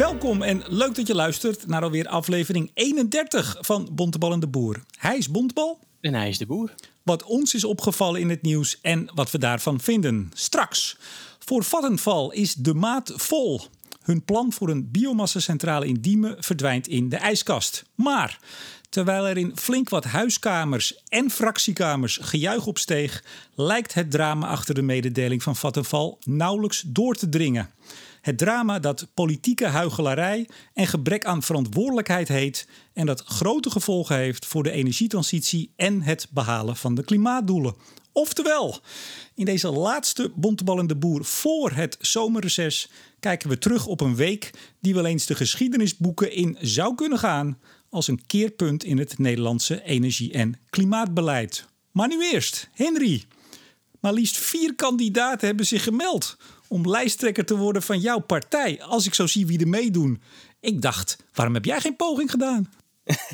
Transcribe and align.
Welkom 0.00 0.42
en 0.42 0.62
leuk 0.66 0.94
dat 0.94 1.06
je 1.06 1.14
luistert 1.14 1.66
naar 1.66 1.82
alweer 1.82 2.08
aflevering 2.08 2.70
31 2.74 3.56
van 3.60 3.88
Bontebal 3.92 4.32
en 4.32 4.40
de 4.40 4.46
Boer. 4.46 4.82
Hij 4.98 5.16
is 5.16 5.30
Bontebal. 5.30 5.78
En 6.00 6.14
hij 6.14 6.28
is 6.28 6.38
de 6.38 6.46
boer. 6.46 6.74
Wat 7.02 7.22
ons 7.22 7.54
is 7.54 7.64
opgevallen 7.64 8.20
in 8.20 8.30
het 8.30 8.42
nieuws 8.42 8.80
en 8.80 9.10
wat 9.14 9.30
we 9.30 9.38
daarvan 9.38 9.80
vinden. 9.80 10.30
Straks. 10.34 10.96
Voor 11.38 11.64
Vattenval 11.64 12.32
is 12.32 12.54
de 12.54 12.74
maat 12.74 13.12
vol. 13.16 13.60
Hun 14.02 14.24
plan 14.24 14.52
voor 14.52 14.68
een 14.68 14.90
biomassacentrale 14.90 15.86
in 15.86 16.00
Diemen 16.00 16.36
verdwijnt 16.38 16.88
in 16.88 17.08
de 17.08 17.16
ijskast. 17.16 17.84
Maar 17.94 18.38
terwijl 18.88 19.26
er 19.26 19.36
in 19.36 19.56
flink 19.56 19.88
wat 19.88 20.04
huiskamers 20.04 21.02
en 21.08 21.30
fractiekamers 21.30 22.18
gejuich 22.22 22.66
opsteeg, 22.66 23.24
lijkt 23.54 23.94
het 23.94 24.10
drama 24.10 24.46
achter 24.48 24.74
de 24.74 24.82
mededeling 24.82 25.42
van 25.42 25.56
Vattenval 25.56 26.18
nauwelijks 26.24 26.82
door 26.86 27.14
te 27.14 27.28
dringen. 27.28 27.70
Het 28.20 28.38
drama 28.38 28.78
dat 28.78 29.06
politieke 29.14 29.66
huichelarij 29.66 30.48
en 30.74 30.86
gebrek 30.86 31.24
aan 31.24 31.42
verantwoordelijkheid 31.42 32.28
heet 32.28 32.68
en 32.92 33.06
dat 33.06 33.22
grote 33.24 33.70
gevolgen 33.70 34.16
heeft 34.16 34.46
voor 34.46 34.62
de 34.62 34.70
energietransitie 34.70 35.72
en 35.76 36.02
het 36.02 36.26
behalen 36.30 36.76
van 36.76 36.94
de 36.94 37.04
klimaatdoelen. 37.04 37.74
Oftewel, 38.12 38.80
in 39.34 39.44
deze 39.44 39.70
laatste 39.70 40.32
bonteballende 40.34 40.96
boer 40.96 41.24
voor 41.24 41.70
het 41.70 41.96
zomerreces 42.00 42.90
kijken 43.20 43.48
we 43.48 43.58
terug 43.58 43.86
op 43.86 44.00
een 44.00 44.16
week 44.16 44.50
die 44.80 44.94
wel 44.94 45.04
eens 45.04 45.26
de 45.26 45.34
geschiedenisboeken 45.34 46.32
in 46.32 46.56
zou 46.60 46.94
kunnen 46.94 47.18
gaan 47.18 47.58
als 47.90 48.08
een 48.08 48.26
keerpunt 48.26 48.84
in 48.84 48.98
het 48.98 49.18
Nederlandse 49.18 49.82
energie- 49.82 50.32
en 50.32 50.58
klimaatbeleid. 50.70 51.66
Maar 51.90 52.08
nu 52.08 52.30
eerst, 52.32 52.68
Henry. 52.72 53.24
Maar 54.00 54.12
liefst 54.12 54.36
vier 54.36 54.74
kandidaten 54.74 55.46
hebben 55.46 55.66
zich 55.66 55.82
gemeld 55.82 56.36
om 56.70 56.88
lijsttrekker 56.88 57.44
te 57.44 57.56
worden 57.56 57.82
van 57.82 58.00
jouw 58.00 58.18
partij. 58.18 58.82
Als 58.82 59.06
ik 59.06 59.14
zo 59.14 59.26
zie 59.26 59.46
wie 59.46 59.60
er 59.60 59.68
meedoen. 59.68 60.22
Ik 60.60 60.82
dacht, 60.82 61.16
waarom 61.34 61.54
heb 61.54 61.64
jij 61.64 61.80
geen 61.80 61.96
poging 61.96 62.30
gedaan? 62.30 62.72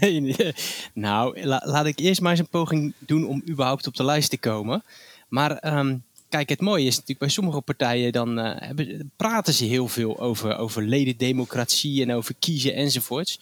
nou, 0.95 1.45
laat 1.45 1.87
ik 1.87 1.98
eerst 1.98 2.20
maar 2.20 2.31
eens 2.31 2.41
een 2.41 2.48
poging 2.48 2.95
doen 2.98 3.27
om 3.27 3.42
überhaupt 3.48 3.87
op 3.87 3.97
de 3.97 4.05
lijst 4.05 4.31
te 4.31 4.39
komen. 4.39 4.83
Maar 5.29 5.57
ehm, 5.57 5.97
kijk, 6.29 6.48
het 6.48 6.61
mooie 6.61 6.87
is 6.87 6.92
natuurlijk 6.92 7.19
bij 7.19 7.29
sommige 7.29 7.61
partijen 7.61 8.12
dan 8.12 8.37
hebben, 8.37 9.12
praten 9.17 9.55
ze 9.55 9.64
heel 9.64 9.89
veel 9.89 10.20
over, 10.20 10.57
over 10.57 10.83
ledendemocratie 10.83 12.03
en 12.03 12.12
over 12.12 12.34
kiezen 12.39 12.75
enzovoorts. 12.75 13.41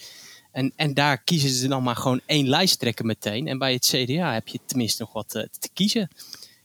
En, 0.53 0.73
en 0.77 0.95
daar 0.95 1.19
kiezen 1.19 1.51
ze 1.51 1.69
dan 1.69 1.83
maar 1.83 1.97
gewoon 1.97 2.21
één 2.27 2.49
lijsttrekker 2.49 3.05
meteen. 3.05 3.49
En 3.49 3.59
bij 3.59 3.73
het 3.73 3.87
CDA 3.87 4.33
heb 4.33 4.49
je 4.49 4.59
tenminste 4.67 5.03
nog 5.03 5.13
wat 5.13 5.35
uh, 5.35 5.43
te 5.59 5.69
kiezen. 5.73 6.09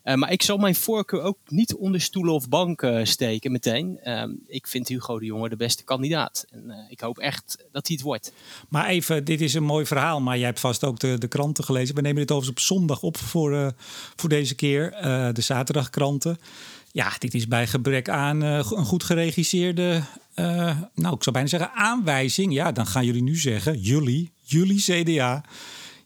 Uh, 0.10 0.16
maar 0.16 0.32
ik 0.32 0.44
zal 0.44 0.58
mijn 0.58 0.76
voorkeur 0.76 1.22
ook 1.22 1.38
niet 1.48 1.76
onder 1.76 2.02
stoelen 2.02 2.34
of 2.34 2.50
banken 2.50 3.08
steken 3.08 3.52
meteen. 3.52 4.00
Uh, 4.04 4.24
ik 4.48 4.68
vind 4.68 4.88
Hugo 4.88 5.20
de 5.20 5.26
Jonge 5.26 5.50
de 5.50 5.56
beste 5.56 5.84
kandidaat. 5.84 6.46
En 6.50 6.64
uh, 6.68 6.76
ik 6.90 7.00
hoop 7.00 7.18
echt 7.18 7.58
dat 7.72 7.88
hij 7.88 7.96
het 7.96 8.06
wordt. 8.06 8.34
Maar 8.70 8.88
even, 8.88 9.24
dit 9.24 9.42
is 9.42 9.54
een 9.54 9.64
mooi 9.64 9.86
verhaal. 9.86 10.22
Maar 10.22 10.38
jij 10.38 10.46
hebt 10.46 10.60
vast 10.60 10.84
ook 10.84 11.00
de, 11.00 11.18
de 11.18 11.28
kranten 11.28 11.64
gelezen. 11.64 11.96
We 11.96 12.02
nemen 12.02 12.20
dit 12.20 12.32
overigens 12.32 12.62
op 12.62 12.78
zondag 12.78 13.02
op 13.02 13.18
voor, 13.18 13.74
voor 14.16 14.30
deze 14.30 14.56
keer. 14.56 14.92
de 15.34 15.42
zaterdagkranten. 15.42 16.38
Ja, 16.92 17.12
dit 17.18 17.34
is 17.34 17.48
bij 17.48 17.68
gebrek 17.68 18.10
aan 18.10 18.42
een 18.42 18.64
goed 18.64 19.04
geregisseerde... 19.04 20.02
nou, 20.94 21.16
ik 21.16 21.24
zou 21.24 21.32
bijna 21.32 21.48
zeggen 21.48 21.72
aanwijzing. 21.74 22.54
Ja, 22.54 22.72
dan 22.72 22.88
gaan 22.88 23.06
jullie 23.06 23.24
nu 23.24 23.36
zeggen, 23.36 23.80
jullie, 23.80 24.32
jullie 24.42 24.82
CDA... 24.82 25.44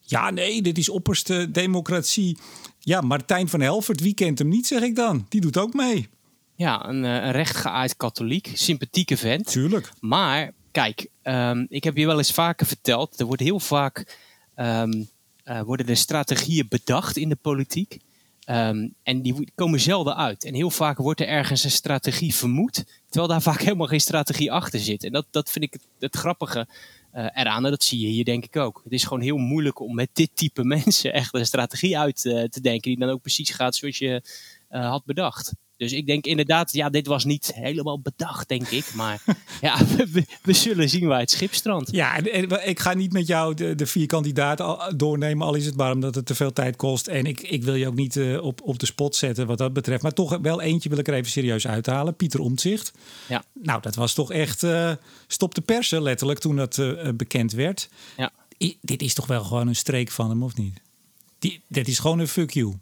Ja, 0.05 0.29
nee, 0.29 0.61
dit 0.61 0.77
is 0.77 0.89
opperste 0.89 1.51
democratie. 1.51 2.37
Ja, 2.85 3.01
Martijn 3.01 3.49
van 3.49 3.61
Helvert, 3.61 3.99
wie 3.99 4.13
kent 4.13 4.39
hem 4.39 4.47
niet, 4.47 4.67
zeg 4.67 4.81
ik 4.81 4.95
dan? 4.95 5.25
Die 5.29 5.41
doet 5.41 5.57
ook 5.57 5.73
mee. 5.73 6.09
Ja, 6.55 6.87
een, 6.87 7.05
eh, 7.05 7.11
een 7.11 7.31
rechtgeaard 7.31 7.97
katholiek, 7.97 8.51
sympathieke 8.53 9.17
vent. 9.17 9.45
Tuurlijk. 9.45 9.91
Maar, 9.99 10.51
kijk, 10.71 11.07
um, 11.23 11.65
ik 11.69 11.83
heb 11.83 11.97
je 11.97 12.05
wel 12.05 12.17
eens 12.17 12.31
vaker 12.31 12.65
verteld, 12.65 13.19
er 13.19 13.25
wordt 13.25 13.41
heel 13.41 13.59
vaak 13.59 14.17
um, 14.55 15.09
uh, 15.45 15.61
worden 15.61 15.87
er 15.87 15.97
strategieën 15.97 16.65
bedacht 16.69 17.17
in 17.17 17.29
de 17.29 17.35
politiek. 17.35 17.97
Um, 18.49 18.93
en 19.03 19.21
die 19.21 19.51
komen 19.55 19.79
zelden 19.79 20.15
uit. 20.15 20.43
En 20.43 20.53
heel 20.53 20.69
vaak 20.69 20.97
wordt 20.97 21.19
er 21.19 21.27
ergens 21.27 21.63
een 21.63 21.71
strategie 21.71 22.35
vermoed, 22.35 22.83
terwijl 23.05 23.27
daar 23.27 23.41
vaak 23.41 23.61
helemaal 23.67 23.87
geen 23.87 24.01
strategie 24.01 24.51
achter 24.51 24.79
zit. 24.79 25.03
En 25.03 25.11
dat, 25.11 25.25
dat 25.31 25.49
vind 25.49 25.65
ik 25.65 25.73
het, 25.73 25.87
het 25.99 26.15
grappige 26.15 26.67
uh, 27.13 27.27
eraan. 27.33 27.65
En 27.65 27.71
dat 27.71 27.83
zie 27.83 27.99
je 27.99 28.07
hier 28.07 28.25
denk 28.25 28.45
ik 28.45 28.55
ook. 28.55 28.81
Het 28.83 28.93
is 28.93 29.03
gewoon 29.03 29.21
heel 29.21 29.37
moeilijk 29.37 29.79
om 29.79 29.95
met 29.95 30.09
dit 30.13 30.29
type 30.33 30.63
mensen 30.75 31.13
echt 31.13 31.33
een 31.33 31.45
strategie 31.45 31.97
uit 31.97 32.25
uh, 32.25 32.43
te 32.43 32.61
denken. 32.61 32.89
Die 32.89 32.99
dan 32.99 33.09
ook 33.09 33.21
precies 33.21 33.49
gaat 33.49 33.75
zoals 33.75 33.97
je 33.97 34.21
uh, 34.71 34.89
had 34.89 35.05
bedacht. 35.05 35.53
Dus 35.83 35.93
ik 35.93 36.05
denk 36.05 36.25
inderdaad, 36.25 36.73
ja, 36.73 36.89
dit 36.89 37.07
was 37.07 37.25
niet 37.25 37.51
helemaal 37.55 37.99
bedacht, 37.99 38.47
denk 38.47 38.67
ik. 38.67 38.93
Maar 38.93 39.21
ja, 39.61 39.85
we, 39.85 40.25
we, 40.41 40.53
zullen 40.53 40.89
zien 40.89 41.07
waar 41.07 41.19
het 41.19 41.31
schip 41.31 41.53
strandt. 41.53 41.91
Ja, 41.91 42.23
en, 42.23 42.67
ik 42.67 42.79
ga 42.79 42.93
niet 42.93 43.11
met 43.11 43.27
jou 43.27 43.53
de, 43.53 43.75
de, 43.75 43.85
vier 43.85 44.05
kandidaten 44.05 44.97
doornemen, 44.97 45.47
al 45.47 45.55
is 45.55 45.65
het 45.65 45.75
maar 45.75 45.91
omdat 45.91 46.15
het 46.15 46.25
te 46.25 46.35
veel 46.35 46.53
tijd 46.53 46.75
kost. 46.75 47.07
En 47.07 47.25
ik, 47.25 47.41
ik 47.41 47.63
wil 47.63 47.75
je 47.75 47.87
ook 47.87 47.95
niet 47.95 48.15
uh, 48.15 48.43
op, 48.43 48.61
op 48.61 48.79
de 48.79 48.85
spot 48.85 49.15
zetten 49.15 49.47
wat 49.47 49.57
dat 49.57 49.73
betreft. 49.73 50.01
Maar 50.03 50.13
toch 50.13 50.37
wel 50.41 50.61
eentje 50.61 50.89
wil 50.89 50.97
ik 50.97 51.07
er 51.07 51.13
even 51.13 51.31
serieus 51.31 51.67
uithalen. 51.67 52.15
Pieter 52.15 52.39
Omtzigt. 52.39 52.91
Ja. 53.27 53.43
Nou, 53.53 53.81
dat 53.81 53.95
was 53.95 54.13
toch 54.13 54.31
echt 54.31 54.63
uh, 54.63 54.91
stop 55.27 55.55
de 55.55 55.61
persen 55.61 56.01
letterlijk 56.01 56.39
toen 56.39 56.55
dat 56.55 56.77
uh, 56.77 57.09
bekend 57.15 57.51
werd. 57.51 57.89
Ja. 58.17 58.31
I, 58.57 58.77
dit 58.81 59.01
is 59.01 59.13
toch 59.13 59.27
wel 59.27 59.43
gewoon 59.43 59.67
een 59.67 59.75
streek 59.75 60.11
van 60.11 60.29
hem, 60.29 60.43
of 60.43 60.55
niet? 60.55 60.79
Die, 61.39 61.61
dit 61.67 61.87
is 61.87 61.99
gewoon 61.99 62.19
een 62.19 62.27
fuck 62.27 62.51
you. 62.51 62.73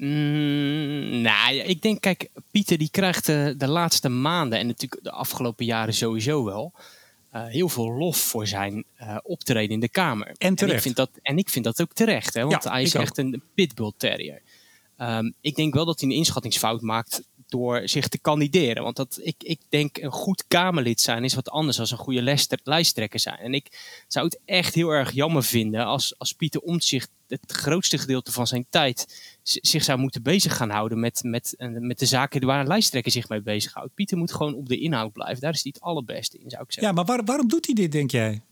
Mm, 0.00 1.20
nou, 1.20 1.54
ik 1.54 1.82
denk, 1.82 2.00
kijk, 2.00 2.28
Pieter 2.50 2.78
die 2.78 2.90
krijgt 2.90 3.26
de, 3.26 3.54
de, 3.58 3.68
laatste 3.68 4.08
maanden 4.08 4.58
en 4.58 4.66
natuurlijk 4.66 5.02
de 5.02 5.10
afgelopen 5.10 5.64
jaren 5.64 5.94
sowieso 5.94 6.44
wel 6.44 6.72
uh, 7.34 7.46
heel 7.46 7.68
veel 7.68 7.92
lof 7.92 8.16
voor 8.16 8.46
zijn 8.46 8.84
uh, 9.00 9.16
optreden 9.22 9.70
in 9.70 9.80
de 9.80 9.88
Kamer. 9.88 10.34
En 10.38 10.54
terecht. 10.54 10.60
En 10.60 10.76
ik 10.76 10.82
vind 10.82 10.96
dat, 10.96 11.10
en 11.22 11.38
ik 11.38 11.48
vind 11.48 11.64
dat 11.64 11.80
ook 11.80 11.92
terecht, 11.92 12.34
hè, 12.34 12.44
want 12.44 12.64
ja, 12.64 12.70
hij 12.70 12.82
is 12.82 12.94
echt 12.94 13.10
ook. 13.10 13.16
een 13.16 13.42
pitbull 13.54 13.92
terrier. 13.96 14.42
Um, 14.98 15.34
ik 15.40 15.56
denk 15.56 15.74
wel 15.74 15.84
dat 15.84 16.00
hij 16.00 16.08
een 16.08 16.16
inschattingsfout 16.16 16.80
maakt 16.80 17.22
door 17.48 17.88
zich 17.88 18.08
te 18.08 18.18
kandideren. 18.18 18.82
Want 18.82 18.96
dat, 18.96 19.18
ik, 19.22 19.34
ik 19.38 19.60
denk 19.68 19.96
een 19.96 20.12
goed 20.12 20.44
Kamerlid 20.48 21.00
zijn 21.00 21.24
is 21.24 21.34
wat 21.34 21.50
anders 21.50 21.76
dan 21.76 21.86
een 21.90 21.96
goede 21.96 22.38
lijsttrekker 22.64 23.20
zijn. 23.20 23.38
En 23.38 23.54
ik 23.54 24.04
zou 24.08 24.26
het 24.26 24.38
echt 24.44 24.74
heel 24.74 24.90
erg 24.90 25.12
jammer 25.12 25.44
vinden 25.44 25.84
als, 25.84 26.18
als 26.18 26.32
Pieter 26.32 26.60
Omtzigt 26.60 27.10
het 27.28 27.52
grootste 27.52 27.98
gedeelte 27.98 28.32
van 28.32 28.46
zijn 28.46 28.66
tijd 28.70 29.22
zich 29.50 29.84
zou 29.84 29.98
moeten 29.98 30.22
bezig 30.22 30.56
gaan 30.56 30.70
houden 30.70 31.00
met, 31.00 31.22
met, 31.22 31.54
met 31.58 31.98
de 31.98 32.06
zaken 32.06 32.46
waar 32.46 32.60
een 32.60 32.66
lijsttrekker 32.66 33.12
zich 33.12 33.28
mee 33.28 33.42
bezighoudt. 33.42 33.94
Pieter 33.94 34.18
moet 34.18 34.32
gewoon 34.32 34.54
op 34.54 34.68
de 34.68 34.78
inhoud 34.78 35.12
blijven. 35.12 35.40
Daar 35.40 35.52
is 35.52 35.62
hij 35.62 35.72
het 35.74 35.82
allerbeste 35.82 36.38
in, 36.38 36.50
zou 36.50 36.62
ik 36.62 36.72
zeggen. 36.72 36.92
Ja, 36.92 36.92
maar 36.92 37.16
waar, 37.16 37.24
waarom 37.24 37.48
doet 37.48 37.66
hij 37.66 37.74
dit, 37.74 37.92
denk 37.92 38.10
jij? 38.10 38.42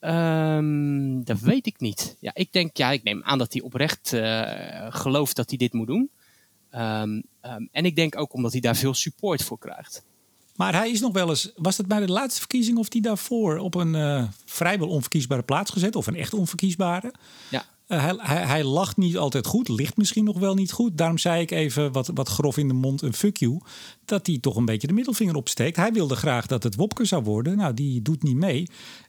Um, 0.00 1.24
dat 1.24 1.40
weet 1.40 1.66
ik 1.66 1.80
niet. 1.80 2.16
Ja, 2.20 2.30
ik 2.34 2.52
denk, 2.52 2.76
ja, 2.76 2.90
ik 2.90 3.02
neem 3.02 3.22
aan 3.22 3.38
dat 3.38 3.52
hij 3.52 3.62
oprecht 3.62 4.12
uh, 4.12 4.86
gelooft 4.88 5.36
dat 5.36 5.48
hij 5.48 5.58
dit 5.58 5.72
moet 5.72 5.86
doen. 5.86 6.10
Um, 6.74 7.22
um, 7.42 7.68
en 7.72 7.84
ik 7.84 7.96
denk 7.96 8.18
ook 8.18 8.32
omdat 8.32 8.52
hij 8.52 8.60
daar 8.60 8.76
veel 8.76 8.94
support 8.94 9.42
voor 9.42 9.58
krijgt. 9.58 10.04
Maar 10.56 10.74
hij 10.74 10.90
is 10.90 11.00
nog 11.00 11.12
wel 11.12 11.28
eens, 11.28 11.52
was 11.56 11.76
dat 11.76 11.86
bij 11.86 12.00
de 12.00 12.12
laatste 12.12 12.40
verkiezing 12.40 12.78
of 12.78 12.88
die 12.88 13.02
daarvoor 13.02 13.58
op 13.58 13.74
een 13.74 13.94
uh, 13.94 14.28
vrijwel 14.44 14.88
onverkiesbare 14.88 15.42
plaats 15.42 15.70
gezet? 15.70 15.96
Of 15.96 16.06
een 16.06 16.16
echt 16.16 16.34
onverkiesbare? 16.34 17.14
Ja. 17.50 17.64
Uh, 17.92 18.12
hij, 18.16 18.46
hij, 18.46 18.64
lacht 18.64 18.96
niet 18.96 19.16
altijd 19.16 19.46
goed, 19.46 19.68
ligt 19.68 19.96
misschien 19.96 20.24
nog 20.24 20.38
wel 20.38 20.54
niet 20.54 20.72
goed. 20.72 20.98
Daarom 20.98 21.18
zei 21.18 21.42
ik 21.42 21.50
even 21.50 21.92
wat, 21.92 22.10
wat 22.14 22.28
grof 22.28 22.56
in 22.56 22.68
de 22.68 22.74
mond 22.74 23.02
een 23.02 23.14
fuck 23.14 23.36
you. 23.36 23.60
Dat 24.04 24.26
hij 24.26 24.38
toch 24.38 24.56
een 24.56 24.64
beetje 24.64 24.86
de 24.86 24.92
middelvinger 24.92 25.34
opsteekt. 25.34 25.76
Hij 25.76 25.92
wilde 25.92 26.16
graag 26.16 26.46
dat 26.46 26.62
het 26.62 26.74
Wopke 26.74 27.04
zou 27.04 27.22
worden. 27.22 27.56
Nou, 27.56 27.74
die 27.74 28.02
doet 28.02 28.22
niet 28.22 28.36
mee. 28.36 28.60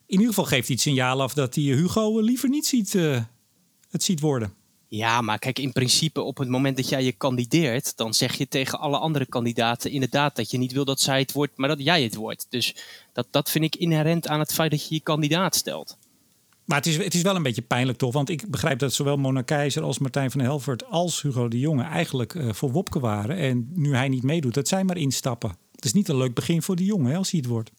In 0.06 0.18
ieder 0.18 0.28
geval 0.28 0.46
geeft 0.46 0.68
hij 0.68 0.76
het 0.76 0.84
signaal 0.84 1.22
af 1.22 1.34
dat 1.34 1.56
hij 1.56 1.64
Hugo 1.64 2.20
liever 2.20 2.50
niet 2.50 2.66
ziet, 2.66 2.94
uh, 2.94 3.22
het 3.90 4.04
ziet 4.04 4.20
worden. 4.20 4.54
Ja, 4.88 5.22
maar 5.22 5.40
kijk, 5.40 5.60
in 5.60 5.72
principe 5.72 6.22
op 6.22 6.38
het 6.38 6.50
moment 6.50 6.78
dat 6.78 6.90
jij 6.90 7.04
je 7.04 7.12
kandideert, 7.12 7.98
dan 7.98 8.14
zeg 8.14 8.38
je 8.38 8.48
tegen 8.48 8.80
alle 8.80 8.98
andere 8.98 9.26
kandidaten 9.26 9.92
inderdaad 9.92 10.36
dat 10.36 10.52
je 10.52 10.58
niet 10.58 10.72
wil 10.72 10.86
dat 10.86 11.00
zij 11.00 11.20
het 11.20 11.32
wordt, 11.32 11.58
maar 11.58 11.70
dat 11.70 11.84
jij 11.84 12.04
het 12.04 12.16
wordt. 12.16 12.46
Dus 12.50 12.76
dat, 13.14 13.28
dat 13.30 13.50
vind 13.50 13.64
ik 13.64 13.76
inherent 13.76 14.28
aan 14.28 14.40
het 14.40 14.54
feit 14.54 14.72
dat 14.72 14.88
je 14.88 14.96
je 14.96 15.02
kandidaat 15.02 15.56
stelt. 15.56 15.98
Maar 16.66 16.78
het 16.78 16.86
is, 16.86 16.98
het 16.98 17.14
is 17.14 17.22
wel 17.22 17.36
een 17.36 17.44
beetje 17.44 17.62
pijnlijk 17.62 17.98
toch? 17.98 18.14
Want 18.14 18.30
ik 18.30 18.50
begrijp 18.50 18.80
dat 18.80 18.94
zowel 18.94 19.18
Mona 19.18 19.42
Keizer 19.42 19.84
als 19.84 20.00
Martijn 20.00 20.32
van 20.32 20.42
Helvert 20.42 20.86
als 20.86 21.22
Hugo 21.22 21.48
de 21.48 21.60
Jonge 21.60 21.84
eigenlijk 21.84 22.34
uh, 22.34 22.54
voor 22.54 22.72
Wopke 22.72 23.00
waren. 23.00 23.38
En 23.38 23.70
nu 23.74 23.96
hij 23.96 24.10
niet 24.10 24.24
meedoet, 24.24 24.54
dat 24.54 24.68
zij 24.68 24.84
maar 24.84 24.98
instappen. 24.98 25.56
Het 25.76 25.86
is 25.86 25.94
niet 25.94 26.08
een 26.08 26.18
leuk 26.18 26.34
begin 26.34 26.62
voor 26.62 26.76
de 26.76 26.86
jongen 26.86 27.16
als 27.16 27.32
hij 27.32 27.40
het 27.40 27.50
wordt. 27.50 27.72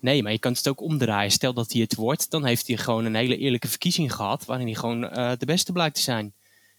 Nee, 0.00 0.22
maar 0.22 0.32
je 0.32 0.38
kan 0.38 0.52
het 0.52 0.68
ook 0.68 0.80
omdraaien. 0.80 1.30
Stel 1.30 1.52
dat 1.52 1.72
hij 1.72 1.80
het 1.80 1.94
wordt, 1.94 2.30
dan 2.30 2.44
heeft 2.44 2.66
hij 2.66 2.76
gewoon 2.76 3.04
een 3.04 3.14
hele 3.14 3.36
eerlijke 3.36 3.68
verkiezing 3.68 4.14
gehad. 4.14 4.44
waarin 4.44 4.66
hij 4.66 4.74
gewoon 4.74 5.04
uh, 5.04 5.32
de 5.38 5.46
beste 5.46 5.72
blijkt 5.72 5.94
te 5.94 6.02
zijn. 6.02 6.32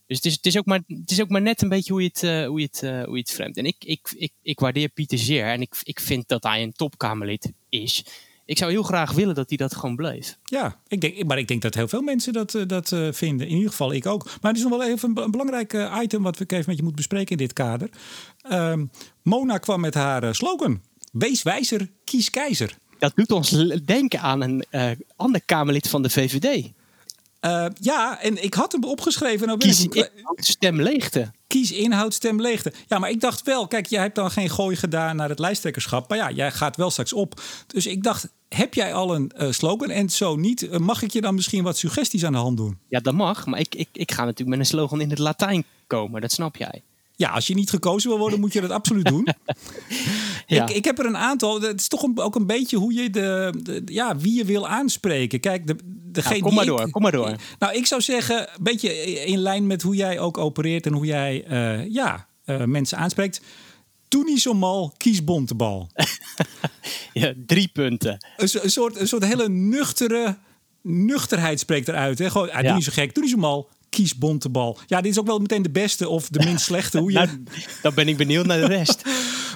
Dus 0.07 0.17
het 0.17 0.25
is, 0.25 0.33
het, 0.33 0.45
is 0.45 0.57
ook 0.57 0.65
maar, 0.65 0.81
het 0.87 1.11
is 1.11 1.21
ook 1.21 1.29
maar 1.29 1.41
net 1.41 1.61
een 1.61 1.69
beetje 1.69 1.93
hoe 1.93 2.01
je 2.01 2.07
het, 2.07 2.23
uh, 2.23 2.45
hoe 2.45 2.59
je 2.59 2.67
het, 2.71 3.05
hoe 3.05 3.17
je 3.17 3.43
het. 3.43 3.57
En 3.57 3.65
ik, 3.65 3.75
ik, 3.79 4.13
ik, 4.17 4.31
ik 4.41 4.59
waardeer 4.59 4.89
Pieter 4.89 5.17
zeer. 5.17 5.45
En 5.45 5.61
ik, 5.61 5.75
ik 5.83 5.99
vind 5.99 6.27
dat 6.27 6.43
hij 6.43 6.63
een 6.63 6.73
topkamerlid 6.73 7.51
is. 7.69 8.03
Ik 8.49 8.57
zou 8.57 8.71
heel 8.71 8.83
graag 8.83 9.11
willen 9.11 9.35
dat 9.35 9.49
hij 9.49 9.57
dat 9.57 9.75
gewoon 9.75 9.95
bleef. 9.95 10.37
Ja, 10.43 10.79
ik 10.87 11.01
denk, 11.01 11.23
maar 11.23 11.37
ik 11.37 11.47
denk 11.47 11.61
dat 11.61 11.75
heel 11.75 11.87
veel 11.87 12.01
mensen 12.01 12.33
dat, 12.33 12.53
uh, 12.53 12.63
dat 12.67 12.87
vinden. 13.11 13.47
In 13.47 13.55
ieder 13.55 13.69
geval 13.69 13.93
ik 13.93 14.05
ook. 14.05 14.23
Maar 14.23 14.51
het 14.51 14.57
is 14.57 14.67
nog 14.67 14.77
wel 14.77 14.87
even 14.87 15.09
een, 15.09 15.23
een 15.23 15.31
belangrijk 15.31 15.89
item 16.01 16.23
wat 16.23 16.37
we 16.37 16.45
even 16.45 16.63
met 16.67 16.75
je 16.77 16.83
moeten 16.83 16.95
bespreken 16.95 17.31
in 17.31 17.37
dit 17.37 17.53
kader. 17.53 17.89
Ehm, 18.41 18.85
Mona 19.23 19.57
kwam 19.57 19.79
met 19.79 19.93
haar 19.93 20.35
slogan. 20.35 20.81
Wees 21.11 21.43
wijzer, 21.43 21.89
kies 22.03 22.29
keizer. 22.29 22.77
Dat 22.99 23.11
doet 23.15 23.31
ons 23.31 23.49
denken 23.85 24.19
aan 24.19 24.41
een 24.41 24.65
eh, 24.69 24.91
ander 25.15 25.41
Kamerlid 25.45 25.87
van 25.87 26.01
de 26.01 26.09
VVD. 26.09 26.71
Eh, 27.39 27.65
ja, 27.79 28.21
en 28.21 28.43
ik 28.43 28.53
had 28.53 28.71
hem 28.71 28.83
opgeschreven. 28.83 29.47
Nou 29.47 29.59
Kies 29.59 29.83
ik, 29.83 29.93
hem- 29.93 30.07
in, 30.35 30.43
stem 30.43 30.81
leegte. 30.81 31.31
Kies 31.49 31.71
inhoud, 31.71 32.13
stem 32.13 32.41
leegte. 32.41 32.73
Ja, 32.87 32.99
maar 32.99 33.09
ik 33.09 33.19
dacht 33.19 33.41
wel, 33.41 33.67
kijk, 33.67 33.85
jij 33.85 34.01
hebt 34.01 34.15
dan 34.15 34.31
geen 34.31 34.49
gooi 34.49 34.75
gedaan 34.75 35.15
naar 35.15 35.29
het 35.29 35.39
lijsttrekkerschap. 35.39 36.09
Maar 36.09 36.17
ja, 36.17 36.31
jij 36.31 36.51
gaat 36.51 36.75
wel 36.75 36.89
straks 36.91 37.13
op. 37.13 37.41
Dus 37.67 37.85
ik 37.85 38.03
dacht, 38.03 38.29
heb 38.49 38.73
jij 38.73 38.93
al 38.93 39.15
een 39.15 39.31
eh, 39.31 39.51
slogan? 39.51 39.89
En 39.89 40.09
zo 40.09 40.35
niet, 40.35 40.69
eh, 40.69 40.79
mag 40.79 41.01
ik 41.01 41.11
je 41.11 41.21
dan 41.21 41.35
misschien 41.35 41.63
wat 41.63 41.77
suggesties 41.77 42.23
aan 42.25 42.31
de 42.31 42.37
hand 42.37 42.57
doen? 42.57 42.77
Ja, 42.89 42.99
dat 42.99 43.13
mag. 43.13 43.45
Maar 43.45 43.59
ik, 43.59 43.75
ik, 43.75 43.87
ik 43.93 44.11
ga 44.11 44.21
natuurlijk 44.23 44.49
met 44.49 44.59
een 44.59 44.65
slogan 44.73 45.01
in 45.01 45.09
het 45.09 45.19
Latijn 45.19 45.63
komen. 45.87 46.21
Dat 46.21 46.31
snap 46.31 46.55
jij. 46.55 46.81
Ja, 47.15 47.29
als 47.29 47.47
je 47.47 47.53
niet 47.55 47.69
gekozen 47.69 48.09
wil 48.09 48.19
worden, 48.19 48.39
moet 48.39 48.53
je 48.53 48.61
dat 48.61 48.71
absoluut 48.71 49.05
doen. 49.05 49.27
Ja. 50.47 50.67
Ik, 50.67 50.75
ik 50.75 50.85
heb 50.85 50.99
er 50.99 51.05
een 51.05 51.17
aantal. 51.17 51.61
Het 51.61 51.79
is 51.79 51.87
toch 51.87 52.03
een- 52.03 52.19
ook 52.19 52.35
een 52.35 52.45
beetje 52.45 52.77
hoe 52.77 52.93
je 52.93 53.09
de, 53.09 53.53
de- 53.63 53.81
ja, 53.85 54.17
wie 54.17 54.33
je 54.35 54.45
wil 54.45 54.67
aanspreken. 54.67 55.39
Kijk, 55.39 55.67
de, 55.67 55.75
degene 56.11 56.31
Nou, 56.39 56.41
kom 56.45 56.53
maar 56.55 56.63
ik- 56.63 56.69
door, 56.69 56.89
kom 56.89 57.01
maar 57.01 57.11
door. 57.11 57.35
Nou, 57.59 57.73
ik 57.75 57.85
zou 57.85 58.01
zeggen, 58.01 58.39
een 58.39 58.63
beetje 58.63 58.93
in 59.25 59.37
lijn 59.39 59.67
met 59.67 59.81
hoe 59.81 59.95
jij 59.95 60.19
ook 60.19 60.37
opereert 60.37 60.85
en 60.85 60.93
hoe 60.93 61.05
jij 61.05 61.43
eh, 61.45 61.87
ja, 61.93 62.27
eh, 62.45 62.63
mensen 62.63 62.97
aanspreekt. 62.97 63.41
Doe 64.07 64.23
niet 64.23 64.41
zo 64.41 64.53
mal, 64.53 64.93
kies 64.97 65.23
bontebal. 65.23 65.89
Ja, 67.13 67.33
drie 67.45 67.67
punten. 67.67 68.25
een, 68.37 68.49
so- 68.49 68.59
een 68.61 68.69
soort, 68.71 68.99
een 68.99 69.07
soort 69.07 69.25
hele 69.25 69.49
nuchtere 69.49 70.37
nuchterheid 70.81 71.59
spreekt 71.59 71.87
eruit. 71.87 72.19
Hè? 72.19 72.29
Gewoon, 72.29 72.49
ah, 72.49 72.55
doe 72.57 72.63
Ja. 72.63 72.73
niet 72.75 72.83
zo 72.83 72.91
gek, 72.93 73.13
doe 73.13 73.23
niet 73.23 73.31
zo 73.33 73.39
mal, 73.39 73.69
kies 73.89 74.15
bontebal. 74.15 74.77
Ja, 74.87 75.01
dit 75.01 75.11
is 75.11 75.19
ook 75.19 75.25
wel 75.25 75.39
meteen 75.39 75.61
de 75.61 75.69
beste 75.69 76.09
of 76.09 76.29
de 76.29 76.45
minst 76.45 76.65
slechte. 76.65 76.99
Hoe 76.99 77.11
je... 77.11 77.17
Nou, 77.17 77.43
dan 77.81 77.93
ben 77.93 78.07
ik 78.07 78.17
benieuwd 78.17 78.45
naar 78.45 78.59
de 78.59 78.67
rest. 78.67 79.01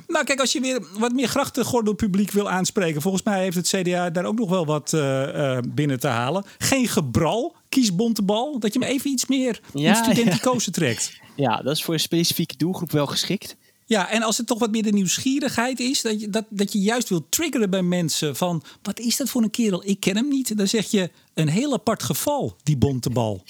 Nou, 0.07 0.25
kijk, 0.25 0.39
als 0.39 0.51
je 0.51 0.59
weer 0.59 0.83
wat 0.97 1.13
meer 1.13 1.27
grachtengordel 1.27 1.93
publiek 1.93 2.31
wil 2.31 2.49
aanspreken. 2.49 3.01
Volgens 3.01 3.23
mij 3.23 3.41
heeft 3.41 3.55
het 3.55 3.67
CDA 3.67 4.09
daar 4.09 4.25
ook 4.25 4.37
nog 4.37 4.49
wel 4.49 4.65
wat 4.65 4.93
eh, 4.93 5.55
eh, 5.57 5.63
binnen 5.67 5.99
te 5.99 6.07
halen. 6.07 6.45
Geen 6.57 6.87
gebral, 6.87 7.55
kies 7.69 7.95
bontebal. 7.95 8.59
Dat 8.59 8.73
je 8.73 8.79
hem 8.79 8.89
even 8.89 9.09
iets 9.09 9.25
meer 9.25 9.61
Ja, 9.73 9.93
studenticozen 9.93 10.71
trekt. 10.81 11.19
Ja, 11.35 11.61
dat 11.61 11.75
is 11.75 11.83
voor 11.83 11.93
een 11.93 11.99
specifieke 11.99 12.57
doelgroep 12.57 12.91
wel 12.91 13.05
geschikt. 13.05 13.55
Ja, 13.85 14.09
en 14.09 14.23
als 14.23 14.37
het 14.37 14.47
toch 14.47 14.59
wat 14.59 14.71
meer 14.71 14.83
de 14.83 14.91
nieuwsgierigheid 14.91 15.79
is, 15.79 16.01
dat 16.01 16.21
je, 16.21 16.29
dat, 16.29 16.45
dat 16.49 16.73
je 16.73 16.79
juist 16.79 17.09
wilt 17.09 17.31
triggeren 17.31 17.69
bij 17.69 17.81
mensen 17.81 18.35
van, 18.35 18.63
wat 18.81 18.99
is 18.99 19.17
dat 19.17 19.29
voor 19.29 19.43
een 19.43 19.49
kerel? 19.49 19.83
Ik 19.85 19.99
ken 19.99 20.15
hem 20.15 20.27
niet. 20.27 20.57
Dan 20.57 20.67
zeg 20.67 20.91
je, 20.91 21.09
een 21.33 21.47
heel 21.47 21.73
apart 21.73 22.03
geval, 22.03 22.55
die 22.63 22.77
bontebal. 22.77 23.43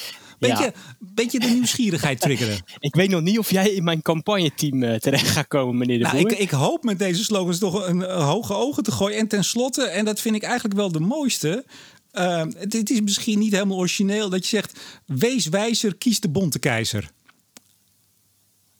Beetje, 0.47 0.63
Ja. 0.63 0.73
beetje 0.99 1.39
de 1.39 1.47
nieuwsgierigheid 1.47 2.19
triggeren. 2.19 2.57
Ik 2.79 2.95
weet 2.95 3.09
nog 3.09 3.21
niet 3.21 3.39
of 3.39 3.49
jij 3.51 3.69
in 3.69 3.83
mijn 3.83 4.01
campagneteam 4.01 4.83
eh, 4.83 4.95
terecht 4.99 5.27
gaat 5.27 5.47
komen, 5.47 5.77
meneer 5.77 5.97
de 5.97 6.03
Nou, 6.03 6.21
Boer. 6.21 6.31
ik, 6.31 6.37
ik 6.37 6.49
hoop 6.49 6.83
met 6.83 6.99
deze 6.99 7.23
slogans 7.23 7.59
toch 7.59 7.87
een, 7.87 8.15
een 8.15 8.21
hoge 8.23 8.53
ogen 8.53 8.83
te 8.83 8.91
gooien. 8.91 9.17
En 9.17 9.27
tenslotte, 9.27 9.83
en 9.83 10.05
dat 10.05 10.19
vind 10.21 10.35
ik 10.35 10.43
eigenlijk 10.43 10.75
wel 10.75 10.91
de 10.91 10.99
mooiste. 10.99 11.65
eh, 12.11 12.39
het, 12.57 12.73
het 12.73 12.89
is 12.89 13.01
misschien 13.01 13.39
niet 13.39 13.51
helemaal 13.51 13.77
origineel 13.77 14.29
dat 14.29 14.41
je 14.43 14.49
zegt: 14.55 14.79
wees 15.05 15.47
wijzer, 15.47 15.95
kies 15.95 16.19
de 16.19 16.29
bonte 16.29 16.59
keizer. 16.59 17.09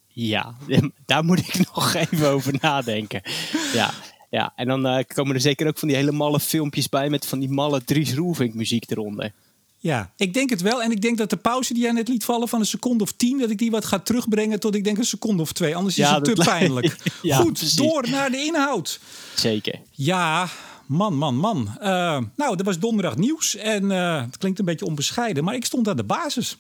Ja, 0.07 0.56
daar 1.06 1.24
moet 1.25 1.39
ik 1.39 1.60
nog 1.74 1.94
even 1.94 2.30
over 2.30 2.54
nadenken. 2.62 3.21
Ja, 3.74 3.94
ja. 4.30 4.54
en 4.56 4.68
dan 4.68 4.86
eh, 4.88 5.04
komen 5.07 5.36
er 5.36 5.42
zeker 5.42 5.68
ook 5.68 5.77
van 5.80 5.88
die 5.88 5.98
hele 5.98 6.12
malle 6.12 6.39
filmpjes 6.39 6.89
bij 6.89 7.10
met 7.10 7.25
van 7.25 7.39
die 7.39 7.50
malle 7.50 7.83
Dries 7.83 8.13
Roelvink 8.13 8.54
muziek 8.54 8.92
eronder. 8.92 9.31
Ja, 9.83 10.12
ik 10.18 10.33
denk 10.33 10.50
het 10.50 10.62
wel. 10.62 10.83
En 10.83 10.91
ik 10.91 11.01
denk 11.01 11.18
dat 11.18 11.30
de 11.30 11.38
pauze 11.38 11.74
die 11.74 11.83
jij 11.83 11.91
net 11.91 12.07
liet 12.07 12.25
vallen 12.25 12.47
van 12.47 12.59
een 12.59 12.65
seconde 12.65 13.03
of 13.03 13.12
tien, 13.12 13.38
dat 13.39 13.50
ik 13.50 13.57
die 13.57 13.71
wat 13.71 13.85
ga 13.85 14.00
terugbrengen 14.00 14.59
tot 14.59 14.75
ik 14.75 14.83
denk 14.83 14.97
een 14.97 15.03
seconde 15.06 15.41
of 15.41 15.51
twee. 15.51 15.75
Anders 15.75 15.97
is 15.97 16.07
het 16.07 16.24
te 16.24 16.33
dat- 16.33 16.45
pijnlijk. 16.45 16.95
Ja, 17.21 17.38
Goed, 17.38 17.53
precies. 17.53 17.74
door 17.75 18.09
naar 18.09 18.31
de 18.31 18.38
inhoud. 18.38 19.00
Zeker. 19.35 19.80
Ja, 19.91 20.47
man, 20.85 21.18
man, 21.18 21.35
man. 21.35 21.77
Eh, 21.80 22.19
nou, 22.35 22.56
er 22.57 22.63
was 22.63 22.80
donderdag 22.80 23.15
nieuws 23.18 23.56
en 23.56 23.91
eh, 23.91 24.21
het 24.21 24.38
klinkt 24.38 24.59
een 24.59 24.65
beetje 24.65 24.85
onbescheiden, 24.85 25.44
maar 25.44 25.56
ik 25.56 25.65
stond 25.65 25.88
aan 25.88 25.97
de 25.97 26.03
basis. 26.03 26.57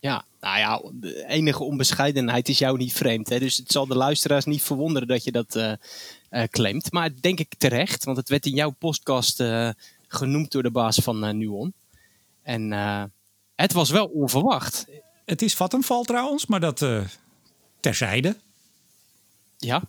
Ja, 0.00 0.24
nou 0.40 0.58
ja, 0.58 0.82
de 0.92 1.24
enige 1.28 1.62
onbescheidenheid 1.64 2.48
is 2.48 2.58
jou 2.58 2.76
niet 2.78 2.92
vreemd. 2.92 3.28
Hè? 3.28 3.38
Dus 3.38 3.56
het 3.56 3.72
zal 3.72 3.86
de 3.86 3.96
luisteraars 3.96 4.44
niet 4.44 4.62
verwonderen 4.62 5.08
dat 5.08 5.24
je 5.24 5.32
dat 5.32 5.56
eh, 5.56 6.42
claimt. 6.50 6.92
Maar 6.92 7.10
denk 7.20 7.38
ik 7.40 7.54
terecht, 7.58 8.04
want 8.04 8.16
het 8.16 8.28
werd 8.28 8.46
in 8.46 8.54
jouw 8.54 8.70
podcast 8.70 9.42
genoemd 10.08 10.50
door 10.52 10.62
de 10.62 10.70
baas 10.70 10.96
van 10.96 11.38
Nuon. 11.38 11.72
En 12.48 12.72
eh, 12.72 13.02
het 13.54 13.72
was 13.72 13.90
wel 13.90 14.06
onverwacht. 14.06 14.86
Het 15.24 15.42
is 15.42 15.54
Vattenval 15.54 16.02
trouwens, 16.02 16.46
maar 16.46 16.60
dat 16.60 16.82
eh, 16.82 17.00
terzijde. 17.80 18.36
Ja. 19.58 19.82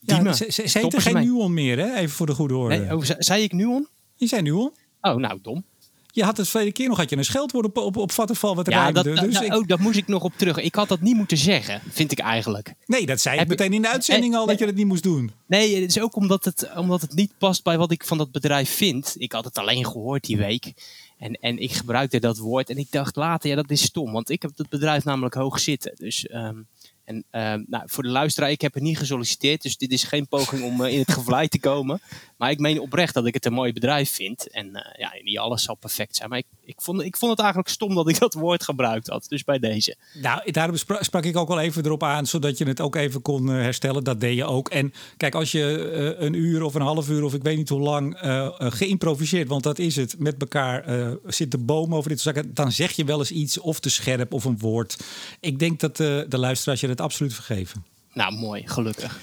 Ja, 0.00 0.32
ze, 0.32 0.52
ze, 0.52 0.66
ze 0.68 0.80
er 0.90 1.00
geen 1.00 1.12
mee. 1.12 1.24
Nuon 1.26 1.54
meer, 1.54 1.78
hè? 1.78 1.94
Even 1.94 2.16
voor 2.16 2.26
de 2.26 2.34
goede 2.34 2.56
orde. 2.56 2.76
Nee, 2.76 2.96
oh, 2.96 3.04
ze- 3.04 3.16
zei 3.18 3.42
ik 3.42 3.52
Nuon? 3.52 3.88
Je 4.16 4.26
zei 4.26 4.42
Nuon. 4.42 4.72
Oh, 5.00 5.14
nou 5.16 5.38
dom. 5.42 5.64
Je 6.12 6.24
had 6.24 6.36
het 6.36 6.48
verleden 6.48 6.72
keer 6.72 6.88
nog 6.88 6.96
had 6.96 7.10
je 7.10 7.16
een 7.16 7.24
scheldwoord 7.24 7.64
op, 7.64 7.76
op, 7.76 7.96
op 7.96 8.12
Vattenval 8.12 8.54
wat 8.54 8.66
Ja, 8.70 8.92
dat, 8.92 9.04
dus 9.04 9.20
nou, 9.32 9.44
ik- 9.44 9.54
oh, 9.54 9.66
dat 9.66 9.78
moest 9.78 9.96
ik 9.96 10.06
nog 10.06 10.22
op 10.22 10.32
terug. 10.36 10.56
Ik 10.56 10.74
had 10.74 10.88
dat 10.88 11.00
niet 11.00 11.16
moeten 11.16 11.36
zeggen, 11.36 11.80
vind 11.90 12.12
ik 12.12 12.18
eigenlijk. 12.18 12.74
nee, 12.86 13.06
dat 13.06 13.20
zei 13.20 13.40
ik 13.40 13.48
meteen 13.48 13.72
in 13.72 13.82
de 13.82 13.88
uitzending 13.88 14.32
Eh, 14.34 14.38
al 14.40 14.46
dat 14.46 14.58
je 14.58 14.66
dat 14.66 14.74
niet 14.74 14.86
moest 14.86 15.02
doen. 15.02 15.32
Nee, 15.46 15.80
het 15.80 15.90
is 15.96 16.00
ook 16.00 16.16
omdat 16.16 16.44
het, 16.44 16.70
omdat 16.76 17.00
het 17.00 17.14
niet 17.14 17.32
past 17.38 17.62
bij 17.62 17.78
wat 17.78 17.90
ik 17.90 18.04
van 18.04 18.18
dat 18.18 18.30
bedrijf 18.32 18.70
vind. 18.70 19.14
Ik 19.18 19.32
had 19.32 19.44
het 19.44 19.58
alleen 19.58 19.86
gehoord 19.86 20.24
die 20.24 20.36
week. 20.36 20.72
En, 21.18 21.32
en 21.32 21.58
ik 21.58 21.72
gebruikte 21.72 22.20
dat 22.20 22.38
woord. 22.38 22.70
En 22.70 22.76
ik 22.76 22.90
dacht 22.90 23.16
later, 23.16 23.50
ja, 23.50 23.56
dat 23.56 23.70
is 23.70 23.82
stom. 23.82 24.12
Want 24.12 24.30
ik 24.30 24.42
heb 24.42 24.50
het 24.56 24.68
bedrijf 24.68 25.04
namelijk 25.04 25.34
hoog 25.34 25.60
zitten. 25.60 25.92
Dus, 25.96 26.26
ehm, 26.26 26.56
en 27.04 27.24
ehm, 27.30 27.64
nou, 27.66 27.82
voor 27.86 28.02
de 28.02 28.08
luisteraar, 28.08 28.50
ik 28.50 28.60
heb 28.60 28.74
er 28.74 28.80
niet 28.80 28.98
gesolliciteerd. 28.98 29.62
Dus 29.62 29.76
dit 29.76 29.92
is 29.92 30.04
geen 30.04 30.28
poging 30.28 30.62
om 30.62 30.84
eh, 30.84 30.92
in 30.92 30.98
het 30.98 31.12
gevlei 31.12 31.48
te 31.48 31.60
komen. 31.60 32.00
Maar 32.38 32.50
ik 32.50 32.58
meen 32.58 32.80
oprecht 32.80 33.14
dat 33.14 33.26
ik 33.26 33.34
het 33.34 33.46
een 33.46 33.52
mooi 33.52 33.72
bedrijf 33.72 34.10
vind. 34.10 34.50
En 34.50 34.74
eh, 34.74 34.98
ja, 34.98 35.12
niet 35.22 35.38
alles 35.38 35.62
zal 35.62 35.74
perfect 35.74 36.16
zijn. 36.16 36.28
Maar 36.28 36.38
ik, 36.38 36.46
ik, 36.64 36.80
vond, 36.80 37.02
ik 37.02 37.16
vond 37.16 37.30
het 37.30 37.40
eigenlijk 37.40 37.68
stom 37.68 37.94
dat 37.94 38.08
ik 38.08 38.18
dat 38.18 38.34
woord 38.34 38.64
gebruikt 38.64 39.06
had. 39.06 39.26
Dus 39.28 39.44
bij 39.44 39.58
deze. 39.58 39.96
Nou, 40.14 40.50
daarom 40.50 40.76
spra- 40.76 41.02
sprak 41.02 41.24
ik 41.24 41.36
ook 41.36 41.48
wel 41.48 41.60
even 41.60 41.84
erop 41.84 42.02
aan, 42.02 42.26
zodat 42.26 42.58
je 42.58 42.64
het 42.64 42.80
ook 42.80 42.94
even 42.96 43.22
kon 43.22 43.48
eh, 43.48 43.54
herstellen. 43.54 44.04
Dat 44.04 44.20
deed 44.20 44.36
je 44.36 44.44
ook. 44.44 44.68
En 44.68 44.92
kijk, 45.16 45.34
als 45.34 45.52
je 45.52 45.90
eh, 46.18 46.24
een 46.26 46.34
uur 46.34 46.62
of 46.62 46.74
een 46.74 46.80
half 46.80 47.08
uur 47.08 47.24
of 47.24 47.34
ik 47.34 47.42
weet 47.42 47.56
niet 47.56 47.68
hoe 47.68 47.80
lang 47.80 48.14
eh, 48.14 48.48
geïmproviseerd, 48.58 49.48
want 49.48 49.62
dat 49.62 49.78
is 49.78 49.96
het, 49.96 50.14
met 50.18 50.34
elkaar 50.38 50.84
eh, 50.84 51.12
zit 51.26 51.50
de 51.50 51.58
boom 51.58 51.94
over 51.94 52.10
dit 52.10 52.20
zaken, 52.20 52.54
dan 52.54 52.72
zeg 52.72 52.92
je 52.92 53.04
wel 53.04 53.18
eens 53.18 53.30
iets 53.30 53.58
of 53.58 53.80
te 53.80 53.90
scherp 53.90 54.32
of 54.32 54.44
een 54.44 54.58
woord. 54.58 54.96
Ik 55.40 55.58
denk 55.58 55.80
dat 55.80 55.96
de 55.96 56.26
luisteraars 56.28 56.80
je 56.80 56.86
dat 56.86 57.00
absoluut 57.00 57.34
vergeven. 57.34 57.84
Nou, 58.12 58.32
mooi, 58.34 58.62
gelukkig. 58.66 59.20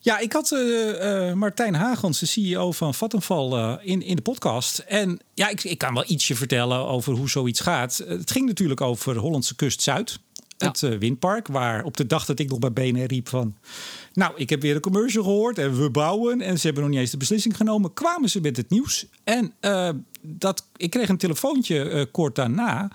Ja, 0.00 0.18
ik 0.18 0.32
had 0.32 0.52
eh, 0.52 1.28
eh, 1.28 1.34
Martijn 1.34 1.74
Hagans, 1.74 2.18
de 2.18 2.26
CEO 2.26 2.72
van 2.72 2.94
Vattenval, 2.94 3.56
eh, 3.56 3.74
in, 3.80 4.02
in 4.02 4.16
de 4.16 4.22
podcast. 4.22 4.78
En 4.78 5.20
ja, 5.34 5.48
ik, 5.48 5.64
ik 5.64 5.78
kan 5.78 5.94
wel 5.94 6.04
ietsje 6.06 6.34
vertellen 6.34 6.86
over 6.86 7.12
hoe 7.14 7.28
zoiets 7.28 7.60
gaat. 7.60 7.96
Het 8.06 8.30
ging 8.30 8.46
natuurlijk 8.46 8.80
over 8.80 9.16
Hollandse 9.16 9.56
Kust 9.56 9.82
Zuid. 9.82 10.18
Ja. 10.58 10.66
Het 10.66 10.80
windpark, 10.98 11.46
waar 11.46 11.84
op 11.84 11.96
de 11.96 12.06
dag 12.06 12.24
dat 12.24 12.38
ik 12.38 12.48
nog 12.48 12.58
bij 12.58 12.72
BNR 12.72 13.06
riep 13.06 13.28
van... 13.28 13.56
Nou, 14.12 14.32
ik 14.36 14.50
heb 14.50 14.62
weer 14.62 14.74
een 14.74 14.80
commercial 14.80 15.22
gehoord 15.22 15.58
en 15.58 15.80
we 15.80 15.90
bouwen. 15.90 16.40
En 16.40 16.58
ze 16.58 16.66
hebben 16.66 16.82
nog 16.82 16.92
niet 16.92 17.00
eens 17.00 17.10
de 17.10 17.16
beslissing 17.16 17.56
genomen. 17.56 17.92
Kwamen 17.92 18.30
ze 18.30 18.40
met 18.40 18.56
het 18.56 18.70
nieuws. 18.70 19.06
En 19.24 19.54
dat, 20.22 20.66
ik 20.76 20.90
kreeg 20.90 21.08
een 21.08 21.16
telefoontje 21.16 22.08
kort 22.12 22.34
daarna 22.34 22.90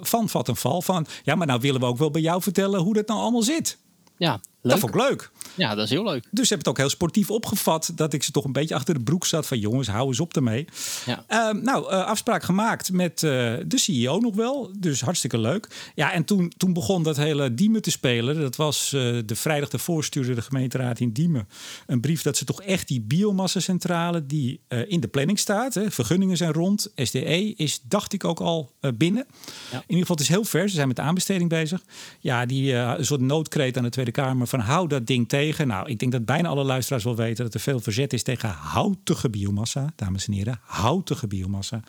van 0.00 0.28
Vattenval. 0.28 0.82
Van, 0.82 1.06
ja, 1.24 1.34
maar 1.34 1.46
nou 1.46 1.60
willen 1.60 1.80
we 1.80 1.86
ook 1.86 1.98
wel 1.98 2.10
bij 2.10 2.20
jou 2.20 2.42
vertellen 2.42 2.80
hoe 2.80 2.94
dat 2.94 3.06
nou 3.06 3.20
allemaal 3.20 3.42
zit. 3.42 3.78
Ja, 4.18 4.40
Dat 4.62 4.78
vond 4.78 4.94
ik 4.94 5.00
leuk. 5.00 5.30
Ja, 5.54 5.74
dat 5.74 5.84
is 5.84 5.90
heel 5.90 6.04
leuk. 6.04 6.24
Dus 6.30 6.50
heb 6.50 6.58
het 6.58 6.68
ook 6.68 6.76
heel 6.76 6.88
sportief 6.88 7.30
opgevat 7.30 7.92
dat 7.94 8.12
ik 8.12 8.22
ze 8.22 8.30
toch 8.30 8.44
een 8.44 8.52
beetje 8.52 8.74
achter 8.74 8.94
de 8.94 9.00
broek 9.00 9.26
zat 9.26 9.46
van 9.46 9.58
jongens, 9.58 9.88
hou 9.88 10.06
eens 10.06 10.20
op 10.20 10.36
ermee. 10.36 10.66
Ja. 11.06 11.24
Ehm, 11.26 11.62
nou, 11.62 11.90
eh, 11.90 12.04
afspraak 12.04 12.42
gemaakt 12.42 12.92
met 12.92 13.22
eh, 13.22 13.30
de 13.66 13.78
CEO 13.78 14.18
nog 14.18 14.34
wel, 14.34 14.72
dus 14.78 15.00
hartstikke 15.00 15.38
leuk. 15.38 15.90
Ja, 15.94 16.12
en 16.12 16.24
toen, 16.24 16.52
toen 16.56 16.72
begon 16.72 17.02
dat 17.02 17.16
hele 17.16 17.54
Diemen 17.54 17.82
te 17.82 17.90
spelen. 17.90 18.40
Dat 18.40 18.56
was 18.56 18.92
eh, 18.92 19.18
de 19.26 19.36
vrijdag 19.36 19.68
ervoor 19.68 20.04
stuurde 20.04 20.34
de 20.34 20.42
gemeenteraad 20.42 21.00
in 21.00 21.12
Diemen 21.12 21.48
een 21.86 22.00
brief 22.00 22.22
dat 22.22 22.36
ze 22.36 22.44
toch 22.44 22.62
echt 22.62 22.88
die 22.88 23.00
biomassacentrale 23.00 24.26
die 24.26 24.60
in 24.68 25.00
de 25.00 25.08
planning 25.08 25.38
staat, 25.38 25.74
hè, 25.74 25.90
vergunningen 25.90 26.36
zijn 26.36 26.52
rond, 26.52 26.92
SDE 26.94 27.54
is, 27.56 27.80
dacht 27.82 28.12
ik 28.12 28.24
ook 28.24 28.40
al 28.40 28.72
binnen. 28.94 29.26
Ja. 29.70 29.76
In 29.76 29.82
ieder 29.86 29.98
geval, 29.98 30.16
het 30.16 30.24
is 30.24 30.28
heel 30.28 30.44
ver. 30.44 30.68
Ze 30.68 30.74
zijn 30.74 30.86
met 30.86 30.96
de 30.96 31.02
aanbesteding 31.02 31.48
bezig. 31.48 31.82
Ja, 32.20 32.46
die 32.46 32.72
een 32.72 33.04
soort 33.04 33.20
noodkreet 33.20 33.76
aan 33.76 33.82
de 33.82 33.90
Tweede 33.90 34.10
Kamer 34.10 34.47
van 34.48 34.60
hou 34.60 34.88
dat 34.88 35.06
ding 35.06 35.28
tegen. 35.28 35.66
Nou, 35.66 35.88
ik 35.88 35.98
denk 35.98 36.12
dat 36.12 36.24
bijna 36.24 36.48
alle 36.48 36.64
luisteraars 36.64 37.04
wel 37.04 37.16
weten 37.16 37.44
dat 37.44 37.54
er 37.54 37.60
veel 37.60 37.80
verzet 37.80 38.12
is 38.12 38.22
tegen 38.22 38.48
houtige 38.48 39.30
biomassa, 39.30 39.92
dames 39.96 40.26
en 40.26 40.32
heren, 40.32 40.60
houtige 40.62 41.26
biomassa, 41.26 41.80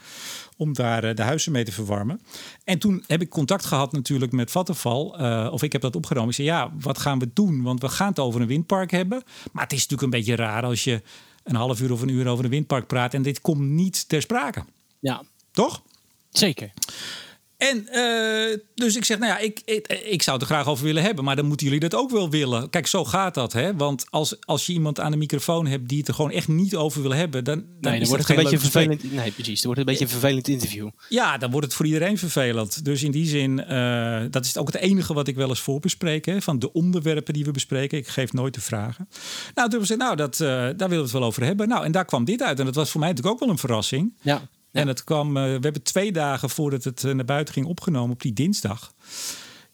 om 0.58 0.74
daar 0.74 1.04
eh, 1.04 1.16
de 1.16 1.22
huizen 1.22 1.52
mee 1.52 1.64
te 1.64 1.72
verwarmen. 1.72 2.22
En 2.64 2.80
toen 2.80 3.04
heb 3.08 3.22
ik 3.22 3.30
contact 3.30 3.66
gehad 3.66 3.92
natuurlijk 3.92 4.32
met 4.32 4.52
Vattenval, 4.52 5.18
eh, 5.18 5.50
of 5.52 5.64
ik 5.64 5.72
heb 5.72 5.82
dat 5.82 5.96
opgenomen. 5.96 6.30
Ik 6.30 6.36
zei, 6.36 6.48
ja, 6.48 6.72
wat 6.80 6.98
gaan 6.98 7.20
we 7.20 7.30
doen? 7.34 7.62
Want 7.62 7.82
we 7.82 7.90
gaan 7.90 8.10
het 8.10 8.20
over 8.20 8.42
een 8.42 8.48
windpark 8.48 8.92
hebben. 8.92 9.24
Maar 9.52 9.64
het 9.64 9.74
is 9.74 9.88
natuurlijk 9.88 10.14
een 10.14 10.20
beetje 10.20 10.36
raar 10.36 10.64
als 10.64 10.84
je 10.84 11.02
een 11.44 11.56
half 11.56 11.82
uur 11.82 11.92
of 11.92 12.02
een 12.02 12.10
uur 12.10 12.28
over 12.28 12.44
een 12.44 12.50
windpark 12.50 12.88
praat 12.88 13.14
en 13.14 13.22
dit 13.22 13.42
komt 13.42 13.62
niet 13.62 14.10
ter 14.10 14.22
sprake. 14.22 14.64
Ja, 15.00 15.24
Toch? 15.52 15.82
zeker. 16.30 16.72
En 17.60 17.88
uh, 17.92 18.58
dus 18.76 18.96
ik 18.96 19.06
zeg, 19.06 19.20
nou 19.20 19.32
ja, 19.32 19.38
ik, 19.38 19.62
ik, 19.66 19.88
ik, 19.88 20.22
zou 20.22 20.38
het 20.38 20.50
er 20.50 20.54
graag 20.54 20.68
over 20.68 20.86
willen 20.86 21.04
hebben, 21.04 21.24
maar 21.24 21.36
dan 21.36 21.46
moeten 21.46 21.66
jullie 21.66 21.82
dat 21.82 21.96
ook 21.96 22.12
wel 22.12 22.30
willen. 22.30 22.70
Kijk, 22.70 22.88
zo 22.88 23.06
gaat 23.06 23.34
dat, 23.34 23.54
hè? 23.54 23.76
Want 23.76 24.06
als, 24.10 24.46
als 24.46 24.66
je 24.66 24.74
iemand 24.74 25.00
aan 25.00 25.12
de 25.12 25.18
microfoon 25.18 25.68
hebt 25.68 25.90
die 25.90 25.98
het 25.98 26.08
er 26.08 26.14
gewoon 26.14 26.32
echt 26.32 26.48
niet 26.48 26.76
over 26.76 27.02
wil 27.02 27.14
hebben, 27.14 27.44
dan, 27.44 27.56
dan, 27.56 27.92
nee, 27.92 28.00
dan 28.00 28.10
wordt 28.10 28.28
het 28.28 28.38
een 28.38 28.44
beetje 28.44 28.60
vervelend. 28.60 29.12
Nee, 29.12 29.32
precies. 29.32 29.62
Dan 29.62 29.74
wordt 29.74 29.80
het 29.80 29.80
een 29.80 29.86
beetje 29.86 30.04
een 30.04 30.20
vervelend 30.20 30.48
interview. 30.48 30.90
Ja, 31.10 31.38
dan 31.38 31.52
wordt 31.52 31.66
het 31.66 31.76
voor 31.76 31.86
iedereen 31.86 32.18
vervelend. 32.18 32.86
Dus 32.86 33.04
in 33.04 33.12
die 33.12 33.26
zin, 33.26 33.66
uh, 33.70 34.22
dat 34.30 34.46
is 34.46 34.58
ook 34.58 34.68
het 34.68 34.82
enige 34.82 35.14
wat 35.14 35.28
ik 35.28 35.36
wel 35.36 35.50
eens 35.50 35.60
voorbespreek, 35.60 36.26
hè, 36.26 36.42
van 36.42 36.60
de 36.60 36.72
onderwerpen 36.72 37.34
die 37.34 37.46
we 37.46 37.52
bespreken. 37.52 37.98
Ik 37.98 38.08
geef 38.08 38.34
nooit 38.34 38.54
de 38.54 38.62
vragen. 38.62 39.10
Nou, 39.54 39.70
toen 39.70 39.82
we 39.82 39.96
nou, 39.96 40.16
dat, 40.16 40.40
uh, 40.40 40.48
daar 40.48 40.76
willen 40.78 40.90
we 40.90 41.02
het 41.02 41.12
wel 41.12 41.24
over 41.24 41.44
hebben. 41.44 41.68
Nou, 41.68 41.86
en 41.86 41.92
daar 41.92 42.06
kwam 42.06 42.26
dit 42.26 42.42
uit. 42.42 42.60
En 42.60 42.66
dat 42.66 42.76
was 42.76 42.92
voor 42.92 43.00
mij 43.00 43.10
natuurlijk 43.10 43.36
ook 43.36 43.42
wel 43.42 43.50
een 43.50 43.60
verrassing. 43.60 44.14
Ja. 44.22 44.42
En 44.72 44.88
het 44.88 45.04
kwam, 45.04 45.38
uh, 45.38 45.44
we 45.44 45.50
hebben 45.50 45.84
twee 45.84 46.12
dagen 46.12 46.50
voordat 46.50 46.84
het 46.84 47.04
uh, 47.04 47.14
naar 47.14 47.26
buiten 47.26 47.54
ging 47.54 47.66
opgenomen 47.66 48.12
op 48.12 48.22
die 48.22 48.34
dinsdag. 48.34 48.94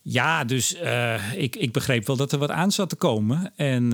Ja, 0.02 0.44
dus 0.44 0.75
uh, 0.75 1.34
ik, 1.34 1.56
ik 1.56 1.72
begreep 1.72 2.08
wel 2.08 2.16
dat 2.16 2.32
er 2.32 2.40
wat 2.40 2.50
aan 2.52 2.72
zat 2.72 2.90
te 2.90 2.96
komen. 2.96 3.54
En 3.56 3.92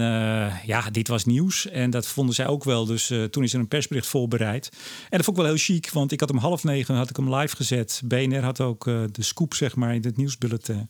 ja, 0.66 0.90
dit 0.92 1.08
was 1.08 1.26
nieuws. 1.26 1.68
En 1.68 1.90
dat 1.90 2.08
vonden 2.08 2.36
zij 2.36 2.48
ook 2.48 2.64
wel. 2.64 2.86
Dus 2.86 3.14
toen 3.30 3.44
is 3.44 3.54
er 3.54 3.60
een 3.60 3.68
persbericht 3.68 4.08
voorbereid. 4.08 4.70
En 5.10 5.18
dat 5.18 5.26
vond 5.26 5.38
ik 5.38 5.44
wel 5.44 5.54
heel 5.54 5.64
chic, 5.64 5.90
want 5.90 6.12
ik 6.12 6.20
had 6.20 6.32
om 6.32 6.38
half 6.38 6.64
negen 6.64 6.96
had 6.96 7.10
ik 7.10 7.16
hem 7.16 7.36
live 7.36 7.56
gezet. 7.56 8.02
BNR 8.06 8.44
had 8.44 8.62
ook 8.62 8.84
de 8.84 9.24
scoop, 9.24 9.54
zeg 9.54 9.76
maar, 9.76 9.96
in 9.96 10.04
het 10.04 10.18
nieuwsbulletin. 10.18 10.90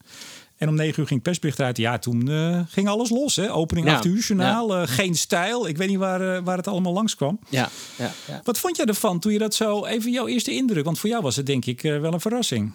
En 0.61 0.69
om 0.69 0.75
negen 0.75 0.99
uur 1.01 1.07
ging 1.07 1.21
persbericht 1.21 1.59
uit. 1.59 1.77
Ja, 1.77 1.97
toen 1.97 2.29
uh, 2.29 2.59
ging 2.67 2.87
alles 2.87 3.09
los. 3.09 3.35
Hè? 3.35 3.53
Opening 3.53 3.87
ja, 3.87 3.95
8 3.95 4.05
uur, 4.05 4.19
journaal, 4.19 4.75
ja. 4.75 4.81
uh, 4.81 4.87
geen 4.87 5.15
stijl. 5.15 5.67
Ik 5.67 5.77
weet 5.77 5.89
niet 5.89 5.97
waar, 5.97 6.21
uh, 6.21 6.43
waar 6.43 6.57
het 6.57 6.67
allemaal 6.67 6.93
langskwam. 6.93 7.39
Ja, 7.49 7.69
ja, 7.97 8.11
ja, 8.27 8.41
Wat 8.43 8.59
vond 8.59 8.77
jij 8.77 8.85
ervan 8.85 9.19
toen 9.19 9.31
je 9.31 9.37
dat 9.37 9.55
zo... 9.55 9.85
Even 9.85 10.11
jouw 10.11 10.27
eerste 10.27 10.51
indruk, 10.51 10.85
want 10.85 10.99
voor 10.99 11.09
jou 11.09 11.21
was 11.23 11.35
het 11.35 11.45
denk 11.45 11.65
ik 11.65 11.81
wel 11.81 12.13
een 12.13 12.19
verrassing. 12.19 12.73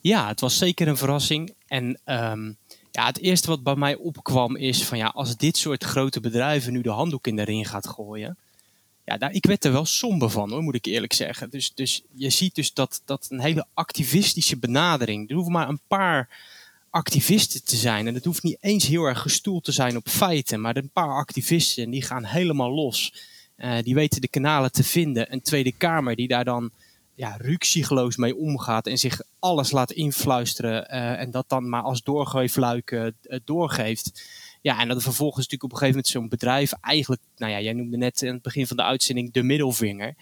Ja, 0.00 0.28
het 0.28 0.40
was 0.40 0.58
zeker 0.58 0.88
een 0.88 0.96
verrassing. 0.96 1.54
En 1.66 2.00
um, 2.04 2.56
ja, 2.90 3.06
het 3.06 3.18
eerste 3.18 3.48
wat 3.48 3.62
bij 3.62 3.76
mij 3.76 3.94
opkwam 3.94 4.56
is 4.56 4.84
van... 4.84 4.98
ja, 4.98 5.06
als 5.06 5.36
dit 5.36 5.56
soort 5.56 5.84
grote 5.84 6.20
bedrijven 6.20 6.72
nu 6.72 6.80
de 6.80 6.90
handdoek 6.90 7.26
in 7.26 7.36
de 7.36 7.44
ring 7.44 7.68
gaat 7.68 7.88
gooien... 7.88 8.38
Ja, 9.04 9.16
daar, 9.16 9.32
ik 9.32 9.46
werd 9.46 9.64
er 9.64 9.72
wel 9.72 9.84
somber 9.84 10.30
van, 10.30 10.50
hoor, 10.50 10.62
moet 10.62 10.74
ik 10.74 10.86
eerlijk 10.86 11.12
zeggen. 11.12 11.50
Dus, 11.50 11.72
dus 11.74 12.02
je 12.12 12.30
ziet 12.30 12.54
dus 12.54 12.72
dat, 12.72 13.02
dat 13.04 13.26
een 13.30 13.40
hele 13.40 13.66
activistische 13.74 14.58
benadering... 14.58 15.28
er 15.28 15.34
hoeven 15.34 15.52
maar 15.52 15.68
een 15.68 15.80
paar 15.88 16.28
activisten 16.96 17.64
te 17.64 17.76
zijn. 17.76 18.06
En 18.06 18.14
het 18.14 18.24
hoeft 18.24 18.42
niet 18.42 18.56
eens 18.60 18.86
heel 18.86 19.04
erg 19.04 19.20
gestoeld 19.20 19.64
te 19.64 19.72
zijn 19.72 19.96
op 19.96 20.08
feiten, 20.08 20.60
maar 20.60 20.76
een 20.76 20.90
paar 20.90 21.14
activisten 21.14 21.90
die 21.90 22.02
gaan 22.02 22.24
helemaal 22.24 22.70
los. 22.70 23.14
Uh, 23.56 23.76
die 23.82 23.94
weten 23.94 24.20
de 24.20 24.28
kanalen 24.28 24.72
te 24.72 24.84
vinden. 24.84 25.32
Een 25.32 25.42
Tweede 25.42 25.72
Kamer 25.72 26.16
die 26.16 26.28
daar 26.28 26.44
dan 26.44 26.70
ja, 27.14 27.36
ruksigloos 27.38 28.16
mee 28.16 28.36
omgaat 28.36 28.86
en 28.86 28.98
zich 28.98 29.20
alles 29.38 29.70
laat 29.70 29.92
influisteren 29.92 30.86
uh, 30.90 31.20
en 31.20 31.30
dat 31.30 31.48
dan 31.48 31.68
maar 31.68 31.82
als 31.82 32.02
doorgeefluik 32.02 32.90
uh, 32.90 33.10
doorgeeft. 33.44 34.22
Ja, 34.62 34.80
en 34.80 34.88
dat 34.88 35.02
vervolgens 35.02 35.36
natuurlijk 35.48 35.64
op 35.64 35.72
een 35.72 35.78
gegeven 35.78 35.96
moment 35.96 36.12
zo'n 36.12 36.28
bedrijf 36.28 36.72
eigenlijk, 36.80 37.22
nou 37.36 37.52
ja, 37.52 37.60
jij 37.60 37.72
noemde 37.72 37.96
net 37.96 38.22
aan 38.22 38.28
het 38.28 38.42
begin 38.42 38.66
van 38.66 38.76
de 38.76 38.82
uitzending 38.82 39.32
de 39.32 39.42
middelvinger 39.42 40.14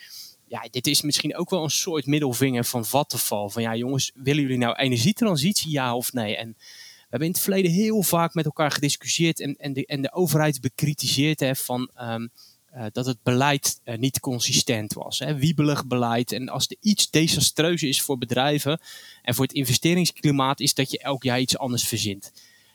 ja, 0.55 0.69
dit 0.71 0.87
is 0.87 1.03
misschien 1.03 1.37
ook 1.37 1.51
wel 1.51 1.63
een 1.63 1.71
soort 1.71 2.07
middelvinger 2.07 2.65
van 2.65 2.85
Vattenfall. 2.85 3.49
Van 3.49 3.63
ja, 3.63 3.77
jongens, 3.77 4.13
willen 4.15 4.43
jullie 4.43 4.59
nou 4.59 4.77
energietransitie, 4.77 5.71
ja 5.71 5.97
of 5.97 6.13
nee? 6.13 6.37
En 6.37 6.55
we 6.57 7.11
hebben 7.11 7.29
in 7.29 7.35
het 7.35 7.43
verleden 7.43 7.71
heel 7.71 8.03
vaak 8.03 8.35
met 8.35 8.45
elkaar 8.45 8.71
gediscussieerd 8.71 9.41
en, 9.41 9.57
en, 9.57 9.73
de, 9.73 9.87
en 9.87 10.03
de 10.03 10.13
overheid 10.13 10.61
bekritiseerd 10.61 11.41
hè, 11.41 11.55
van 11.57 11.91
um, 12.01 12.31
uh, 12.75 12.85
dat 12.93 13.07
het 13.07 13.23
beleid 13.23 13.81
uh, 13.85 13.97
niet 13.97 14.21
consistent 14.21 14.93
was. 14.93 15.19
Hè, 15.19 15.37
wiebelig 15.37 15.87
beleid. 15.87 16.33
En 16.33 16.49
als 16.49 16.67
er 16.67 16.77
iets 16.81 17.11
desastreus 17.11 17.83
is 17.83 18.03
voor 18.03 18.19
bedrijven 18.19 18.81
en 19.23 19.35
voor 19.35 19.45
het 19.45 19.55
investeringsklimaat, 19.55 20.61
is 20.61 20.75
dat 20.75 20.91
je 20.91 20.99
elk 20.99 21.23
jaar 21.23 21.41
iets 21.41 21.59
anders 21.59 21.85
verzint. 21.85 22.33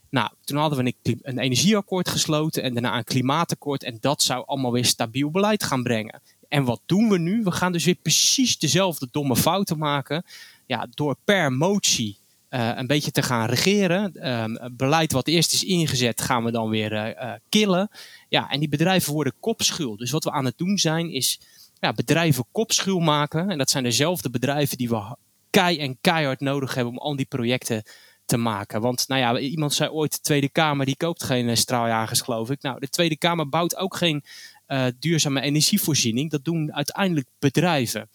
Nou, 0.09 0.29
toen 0.43 0.57
hadden 0.57 0.83
we 0.83 0.93
een 1.21 1.39
energieakkoord 1.39 2.09
gesloten 2.09 2.63
en 2.63 2.73
daarna 2.73 2.97
een 2.97 3.03
klimaatakkoord. 3.03 3.83
En 3.83 3.97
dat 3.99 4.21
zou 4.21 4.45
allemaal 4.45 4.71
weer 4.71 4.85
stabiel 4.85 5.31
beleid 5.31 5.63
gaan 5.63 5.83
brengen. 5.83 6.21
En 6.49 6.63
wat 6.63 6.81
doen 6.85 7.09
we 7.09 7.17
nu? 7.17 7.43
We 7.43 7.51
gaan 7.51 7.71
dus 7.71 7.85
weer 7.85 7.95
precies 8.01 8.57
dezelfde 8.57 9.07
domme 9.11 9.35
fouten 9.35 9.77
maken. 9.77 10.23
Ja, 10.65 10.87
door 10.89 11.15
per 11.23 11.53
motie 11.53 12.17
uh, 12.49 12.71
een 12.75 12.87
beetje 12.87 13.11
te 13.11 13.21
gaan 13.21 13.49
regeren. 13.49 14.11
Uh, 14.15 14.65
beleid 14.71 15.11
wat 15.11 15.27
eerst 15.27 15.53
is 15.53 15.63
ingezet, 15.63 16.21
gaan 16.21 16.43
we 16.43 16.51
dan 16.51 16.69
weer 16.69 16.93
uh, 16.93 17.33
killen. 17.49 17.89
Ja, 18.29 18.49
en 18.49 18.59
die 18.59 18.69
bedrijven 18.69 19.13
worden 19.13 19.33
kopschuw. 19.39 19.95
Dus 19.95 20.11
wat 20.11 20.23
we 20.23 20.31
aan 20.31 20.45
het 20.45 20.57
doen 20.57 20.77
zijn, 20.77 21.11
is 21.11 21.39
ja, 21.79 21.93
bedrijven 21.93 22.45
kopschuw 22.51 22.99
maken. 22.99 23.49
En 23.49 23.57
dat 23.57 23.69
zijn 23.69 23.83
dezelfde 23.83 24.29
bedrijven 24.29 24.77
die 24.77 24.89
we 24.89 25.15
kei 25.49 25.79
en 25.79 25.97
keihard 26.01 26.39
nodig 26.39 26.73
hebben 26.73 26.93
om 26.93 26.99
al 26.99 27.15
die 27.15 27.25
projecten 27.25 27.83
te 28.25 28.37
maken. 28.37 28.81
Want 28.81 29.07
nou 29.07 29.21
ja, 29.21 29.39
iemand 29.39 29.73
zei 29.73 29.89
ooit, 29.89 30.11
de 30.11 30.19
Tweede 30.21 30.49
Kamer 30.49 30.85
die 30.85 30.97
koopt 30.97 31.23
geen 31.23 31.57
straaljagers, 31.57 32.21
geloof 32.21 32.49
ik. 32.49 32.61
Nou, 32.61 32.79
de 32.79 32.89
Tweede 32.89 33.17
Kamer 33.17 33.49
bouwt 33.49 33.75
ook 33.75 33.95
geen 33.95 34.23
uh, 34.71 34.85
duurzame 34.99 35.41
energievoorziening. 35.41 36.31
Dat 36.31 36.45
doen 36.45 36.73
uiteindelijk 36.73 37.27
bedrijven. 37.39 38.09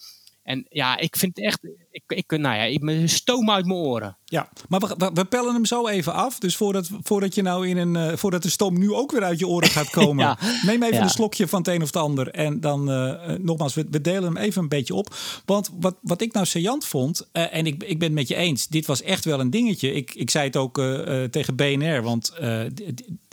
En 0.45 0.67
ja, 0.69 0.99
ik 0.99 1.17
vind 1.17 1.39
echt, 1.39 1.59
ik, 1.91 2.03
ik, 2.07 2.31
nou 2.31 2.57
ja, 2.57 2.63
ik 2.63 3.09
stoom 3.09 3.51
uit 3.51 3.67
mijn 3.67 3.79
oren. 3.79 4.17
Ja, 4.25 4.49
maar 4.69 4.81
we, 4.81 5.11
we, 5.15 5.25
pellen 5.25 5.55
hem 5.55 5.65
zo 5.65 5.89
even 5.89 6.13
af. 6.13 6.39
Dus 6.39 6.57
voordat, 6.57 6.91
voordat 7.03 7.35
je 7.35 7.43
nou 7.43 7.69
in 7.69 7.77
een, 7.77 7.95
uh, 7.95 8.17
voordat 8.17 8.43
de 8.43 8.49
stoom 8.49 8.79
nu 8.79 8.93
ook 8.93 9.13
weer 9.13 9.23
uit 9.23 9.39
je 9.39 9.49
oren 9.49 9.69
gaat 9.69 9.91
komen, 10.01 10.25
ja. 10.25 10.39
neem 10.63 10.83
even 10.83 10.97
ja. 10.97 11.03
een 11.03 11.11
slokje 11.11 11.49
van 11.49 11.59
het 11.59 11.69
een 11.69 11.81
of 11.81 11.87
het 11.87 11.97
ander. 11.97 12.29
En 12.29 12.61
dan 12.61 12.91
uh, 12.91 13.37
nogmaals, 13.39 13.75
we, 13.75 13.87
we, 13.91 14.01
delen 14.01 14.25
hem 14.25 14.37
even 14.37 14.63
een 14.63 14.69
beetje 14.69 14.95
op. 14.95 15.15
Want 15.45 15.71
wat, 15.81 15.97
wat 16.01 16.21
ik 16.21 16.33
nou 16.33 16.47
saillant 16.47 16.87
vond, 16.87 17.29
uh, 17.33 17.55
en 17.55 17.67
ik, 17.67 17.83
ik 17.83 17.99
ben 17.99 18.09
het 18.09 18.19
met 18.19 18.29
je 18.29 18.35
eens, 18.35 18.67
dit 18.67 18.87
was 18.87 19.03
echt 19.03 19.25
wel 19.25 19.41
een 19.41 19.51
dingetje. 19.51 19.93
Ik, 19.93 20.15
ik 20.15 20.31
zei 20.31 20.47
het 20.47 20.57
ook 20.57 20.83
tegen 21.31 21.57
BNR, 21.57 22.03
want 22.03 22.33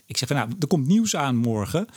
ik 0.05 0.17
zeg 0.17 0.27
van 0.27 0.37
nou, 0.37 0.49
er 0.59 0.67
komt 0.67 0.87
nieuws 0.87 1.15
aan 1.15 1.35
morgen. 1.35 1.87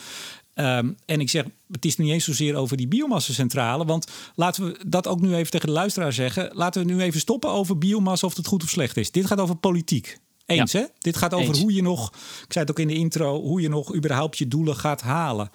Um, 0.54 0.96
en 1.06 1.20
ik 1.20 1.30
zeg, 1.30 1.44
het 1.70 1.84
is 1.84 1.96
niet 1.96 2.10
eens 2.10 2.24
zozeer 2.24 2.54
over 2.54 2.76
die 2.76 2.88
biomassacentrale. 2.88 3.84
Want 3.84 4.06
laten 4.34 4.64
we 4.64 4.78
dat 4.86 5.06
ook 5.06 5.20
nu 5.20 5.34
even 5.34 5.50
tegen 5.50 5.66
de 5.66 5.72
luisteraar 5.72 6.12
zeggen. 6.12 6.50
Laten 6.52 6.86
we 6.86 6.92
nu 6.92 7.00
even 7.00 7.20
stoppen 7.20 7.50
over 7.50 7.78
biomassa 7.78 8.26
of 8.26 8.36
het 8.36 8.46
goed 8.46 8.62
of 8.62 8.68
slecht 8.68 8.96
is. 8.96 9.10
Dit 9.10 9.26
gaat 9.26 9.40
over 9.40 9.56
politiek. 9.56 10.18
Eens, 10.46 10.72
ja. 10.72 10.80
hè? 10.80 10.86
Dit 10.98 11.16
gaat 11.16 11.34
over 11.34 11.48
Eens. 11.48 11.60
hoe 11.60 11.74
je 11.74 11.82
nog, 11.82 12.08
ik 12.44 12.52
zei 12.52 12.64
het 12.64 12.70
ook 12.70 12.78
in 12.78 12.88
de 12.88 12.94
intro, 12.94 13.40
hoe 13.40 13.60
je 13.60 13.68
nog 13.68 13.94
überhaupt 13.94 14.38
je 14.38 14.48
doelen 14.48 14.76
gaat 14.76 15.00
halen. 15.00 15.50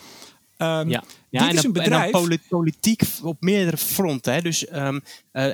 Um, 0.62 0.90
ja, 0.90 1.04
ja 1.30 1.40
dit 1.40 1.50
en, 1.50 1.56
is 1.56 1.64
een 1.64 1.74
bedrijf. 1.74 2.14
en 2.14 2.30
dan 2.30 2.38
politiek 2.50 3.02
op 3.24 3.42
meerdere 3.42 3.78
fronten. 3.78 4.34
Hè? 4.34 4.42
Dus 4.42 4.74
um, 4.74 4.96
uh, 4.96 5.02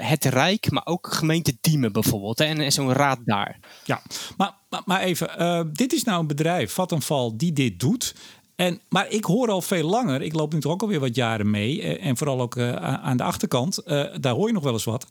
het 0.09 0.25
Rijk, 0.25 0.71
maar 0.71 0.85
ook 0.85 1.13
gemeente 1.13 1.57
Diemen 1.61 1.91
bijvoorbeeld. 1.91 2.39
Hè? 2.39 2.45
En, 2.45 2.59
en 2.59 2.71
zo'n 2.71 2.93
raad 2.93 3.19
daar. 3.25 3.59
Ja, 3.83 4.01
maar, 4.37 4.53
maar, 4.69 4.81
maar 4.85 5.01
even. 5.01 5.29
Uh, 5.39 5.61
dit 5.73 5.93
is 5.93 6.03
nou 6.03 6.19
een 6.19 6.27
bedrijf, 6.27 6.71
Vattenfall, 6.71 7.31
die 7.35 7.53
dit 7.53 7.79
doet. 7.79 8.15
En, 8.55 8.81
maar 8.89 9.09
ik 9.09 9.23
hoor 9.23 9.49
al 9.49 9.61
veel 9.61 9.89
langer, 9.89 10.21
ik 10.21 10.33
loop 10.33 10.53
nu 10.53 10.59
toch 10.59 10.71
ook 10.71 10.81
alweer 10.81 10.99
wat 10.99 11.15
jaren 11.15 11.49
mee, 11.49 11.81
eh, 11.81 12.05
en 12.05 12.17
vooral 12.17 12.41
ook 12.41 12.55
uh, 12.55 12.75
aan 12.75 13.17
de 13.17 13.23
achterkant, 13.23 13.79
uh, 13.85 14.03
daar 14.19 14.33
hoor 14.33 14.47
je 14.47 14.53
nog 14.53 14.63
wel 14.63 14.73
eens 14.73 14.83
wat. 14.83 15.07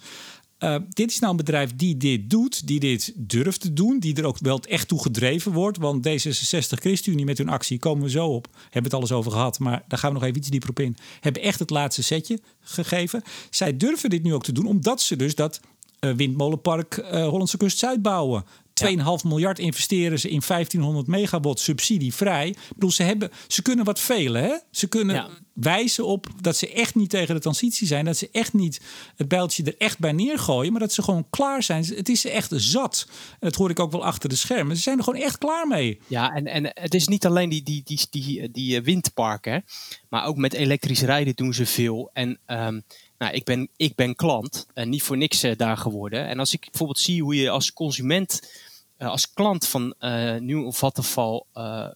Dit 0.88 1.10
is 1.10 1.18
nou 1.18 1.30
een 1.30 1.36
bedrijf 1.36 1.76
die 1.76 1.96
dit 1.96 2.30
doet, 2.30 2.66
die 2.66 2.80
dit 2.80 3.12
durft 3.16 3.60
te 3.60 3.72
doen, 3.72 3.98
die 3.98 4.16
er 4.16 4.24
ook 4.24 4.38
wel 4.38 4.60
echt 4.60 4.88
toe 4.88 5.02
gedreven 5.02 5.52
wordt. 5.52 5.78
Want 5.78 6.08
D66 6.08 6.80
ChristenUnie 6.80 7.24
met 7.24 7.38
hun 7.38 7.48
actie, 7.48 7.78
komen 7.78 8.02
we 8.02 8.10
zo 8.10 8.26
op, 8.26 8.48
hebben 8.62 8.82
het 8.82 8.94
alles 8.94 9.12
over 9.12 9.32
gehad, 9.32 9.58
maar 9.58 9.84
daar 9.88 9.98
gaan 9.98 10.08
we 10.12 10.18
nog 10.18 10.24
even 10.24 10.38
iets 10.38 10.48
dieper 10.48 10.68
op 10.68 10.80
in, 10.80 10.96
hebben 11.20 11.42
echt 11.42 11.58
het 11.58 11.70
laatste 11.70 12.02
setje 12.02 12.40
gegeven. 12.60 13.22
Zij 13.50 13.76
durven 13.76 14.10
dit 14.10 14.22
nu 14.22 14.34
ook 14.34 14.44
te 14.44 14.52
doen, 14.52 14.66
omdat 14.66 15.00
ze 15.00 15.16
dus 15.16 15.34
dat 15.34 15.60
windmolenpark 16.00 17.04
Hollandse 17.10 17.56
Kust 17.56 17.78
Zuid 17.78 18.02
bouwen. 18.02 18.44
2,5 18.83 18.88
ja. 18.88 19.16
miljard 19.25 19.59
investeren 19.59 20.19
ze 20.19 20.28
in 20.28 20.43
1500 20.47 21.07
megawatt 21.07 21.61
subsidievrij. 21.61 22.49
Ik 22.49 22.57
bedoel, 22.75 22.90
ze, 22.90 23.02
hebben, 23.02 23.31
ze 23.49 23.62
kunnen 23.62 23.85
wat 23.85 24.00
velen. 24.00 24.43
Hè? 24.43 24.57
Ze 24.71 24.87
kunnen 24.87 25.14
ja. 25.14 25.28
wijzen 25.52 26.07
op 26.07 26.26
dat 26.40 26.57
ze 26.57 26.73
echt 26.73 26.95
niet 26.95 27.11
tegen 27.11 27.35
de 27.35 27.40
transitie 27.40 27.87
zijn. 27.87 28.04
Dat 28.04 28.16
ze 28.16 28.28
echt 28.33 28.52
niet 28.52 28.81
het 29.16 29.28
bijltje 29.28 29.64
er 29.64 29.75
echt 29.78 29.99
bij 29.99 30.12
neergooien. 30.12 30.73
Maar 30.73 30.81
dat 30.81 30.93
ze 30.93 31.02
gewoon 31.02 31.26
klaar 31.31 31.62
zijn. 31.62 31.85
Het 31.85 32.09
is 32.09 32.25
echt 32.25 32.52
zat. 32.54 33.07
En 33.31 33.38
dat 33.40 33.54
hoor 33.54 33.71
ik 33.71 33.81
ook 33.81 33.93
wel 33.93 34.04
achter 34.04 34.28
de 34.28 34.37
schermen. 34.37 34.76
Ze 34.76 34.83
zijn 34.83 34.99
er 34.99 35.04
gewoon 35.04 35.23
echt 35.23 35.38
klaar 35.38 35.66
mee. 35.66 36.00
Ja, 36.07 36.31
en, 36.35 36.47
en 36.47 36.71
het 36.75 36.95
is 36.95 37.09
niet 37.09 37.26
alleen 37.26 37.49
die, 37.49 37.62
die, 37.62 37.83
die, 37.85 38.07
die, 38.11 38.50
die 38.50 38.83
windparken. 38.83 39.64
Maar 40.09 40.26
ook 40.26 40.37
met 40.37 40.52
elektrisch 40.52 41.02
rijden 41.02 41.35
doen 41.35 41.54
ze 41.54 41.66
veel. 41.66 42.11
En... 42.12 42.38
Um, 42.47 42.83
nou, 43.25 43.37
ik 43.37 43.45
ben, 43.45 43.69
ik 43.76 43.95
ben 43.95 44.14
klant 44.14 44.66
en 44.75 44.88
niet 44.88 45.02
voor 45.02 45.16
niks 45.16 45.45
uh, 45.45 45.57
daar 45.57 45.76
geworden. 45.76 46.26
En 46.26 46.38
als 46.38 46.52
ik 46.52 46.61
bijvoorbeeld 46.61 46.99
zie 46.99 47.23
hoe 47.23 47.35
je 47.35 47.50
als 47.50 47.73
consument, 47.73 48.52
uh, 48.99 49.09
als 49.09 49.33
klant 49.33 49.69
van 49.69 49.95
uh, 50.00 50.37
Nieuw 50.37 50.64
of 50.64 50.83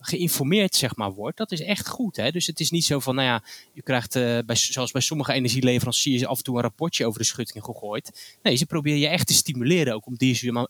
geïnformeerd 0.01 0.75
zeg 0.75 0.97
maar, 0.97 1.13
wordt, 1.13 1.37
dat 1.37 1.53
is 1.53 1.61
echt 1.61 1.89
goed. 1.89 2.17
Hè? 2.17 2.31
Dus 2.31 2.47
het 2.47 2.61
is 2.61 2.71
niet 2.71 2.85
zo 2.85 2.99
van, 2.99 3.15
nou 3.15 3.29
ja, 3.29 3.43
je 3.73 3.83
krijgt 3.83 4.13
bij, 4.47 4.57
zoals 4.57 4.91
bij 4.91 5.01
sommige 5.01 5.33
energieleveranciers 5.33 6.27
af 6.27 6.39
en 6.39 6.45
toe 6.45 6.57
een 6.57 6.63
rapportje 6.63 7.07
over 7.07 7.21
de 7.21 7.27
schutting 7.27 7.65
gegooid. 7.65 8.37
Nee, 8.43 8.57
ze 8.57 8.67
proberen 8.67 8.99
je 8.99 9.09
echt 9.09 9.27
te 9.27 9.35
stimuleren 9.35 9.95
ook 9.95 10.07
om 10.07 10.17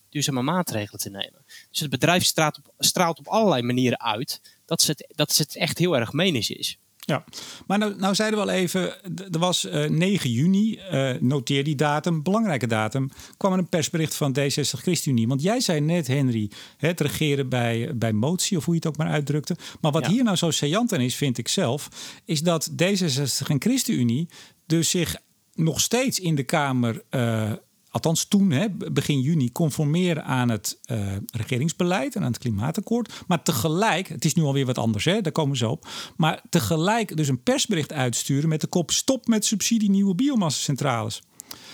duurzame, 0.08 0.42
maatregelen 0.42 1.00
te 1.00 1.10
nemen. 1.10 1.44
Dus 1.70 1.80
het 1.80 1.90
bedrijf 1.90 2.24
straalt 2.24 2.58
op, 2.58 2.72
straalt 2.78 3.18
op 3.18 3.26
allerlei 3.26 3.62
manieren 3.62 4.00
uit 4.00 4.40
dat, 4.66 4.82
ze 4.82 4.90
het, 4.90 5.12
dat 5.16 5.36
het 5.36 5.56
echt 5.56 5.78
heel 5.78 5.96
erg 5.96 6.12
menens 6.12 6.50
is. 6.50 6.78
Ja, 7.08 7.24
maar 7.66 7.78
nou, 7.78 7.96
nou 7.96 8.14
zeiden 8.14 8.38
we 8.38 8.44
al 8.44 8.50
even, 8.52 9.02
er 9.32 9.38
was 9.38 9.64
uh, 9.64 9.88
9 9.88 10.30
juni, 10.30 10.80
uh, 10.92 11.10
noteer 11.20 11.64
die 11.64 11.74
datum, 11.74 12.22
belangrijke 12.22 12.66
datum, 12.66 13.10
kwam 13.36 13.52
er 13.52 13.58
een 13.58 13.68
persbericht 13.68 14.14
van 14.14 14.36
D66 14.38 14.80
ChristenUnie. 14.80 15.28
Want 15.28 15.42
jij 15.42 15.60
zei 15.60 15.80
net, 15.80 16.06
Henry, 16.06 16.50
het 16.76 17.00
regeren 17.00 17.48
bij, 17.48 17.90
bij 17.94 18.12
motie, 18.12 18.56
of 18.56 18.64
hoe 18.64 18.74
je 18.74 18.80
het 18.80 18.88
ook 18.88 18.96
maar 18.96 19.12
uitdrukte. 19.12 19.56
Maar 19.80 19.92
wat 19.92 20.06
hier 20.06 20.24
nou 20.24 20.36
zo 20.36 20.50
saillant 20.50 20.92
aan 20.92 21.00
is, 21.00 21.14
vind 21.14 21.38
ik 21.38 21.48
zelf, 21.48 21.88
is 22.24 22.40
dat 22.40 22.70
D66 22.70 23.46
en 23.46 23.60
ChristenUnie 23.60 24.28
dus 24.66 24.90
zich 24.90 25.16
nog 25.54 25.80
steeds 25.80 26.20
in 26.20 26.34
de 26.34 26.44
Kamer 26.44 27.02
uh, 27.10 27.52
althans 27.90 28.24
toen, 28.24 28.50
hè, 28.50 28.66
begin 28.70 29.20
juni, 29.20 29.52
conformeren 29.52 30.24
aan 30.24 30.48
het 30.48 30.78
uh, 30.90 31.16
regeringsbeleid 31.32 32.16
en 32.16 32.22
aan 32.22 32.32
het 32.32 32.38
klimaatakkoord. 32.38 33.12
Maar 33.26 33.42
tegelijk, 33.42 34.08
het 34.08 34.24
is 34.24 34.34
nu 34.34 34.42
alweer 34.42 34.66
wat 34.66 34.78
anders, 34.78 35.04
hè, 35.04 35.20
daar 35.20 35.32
komen 35.32 35.56
ze 35.56 35.68
op. 35.68 35.88
Maar 36.16 36.42
tegelijk 36.50 37.16
dus 37.16 37.28
een 37.28 37.42
persbericht 37.42 37.92
uitsturen 37.92 38.48
met 38.48 38.60
de 38.60 38.66
kop: 38.66 38.90
stop 38.90 39.26
met 39.26 39.44
subsidie 39.44 39.90
nieuwe 39.90 40.14
biomassacentrales. 40.14 41.22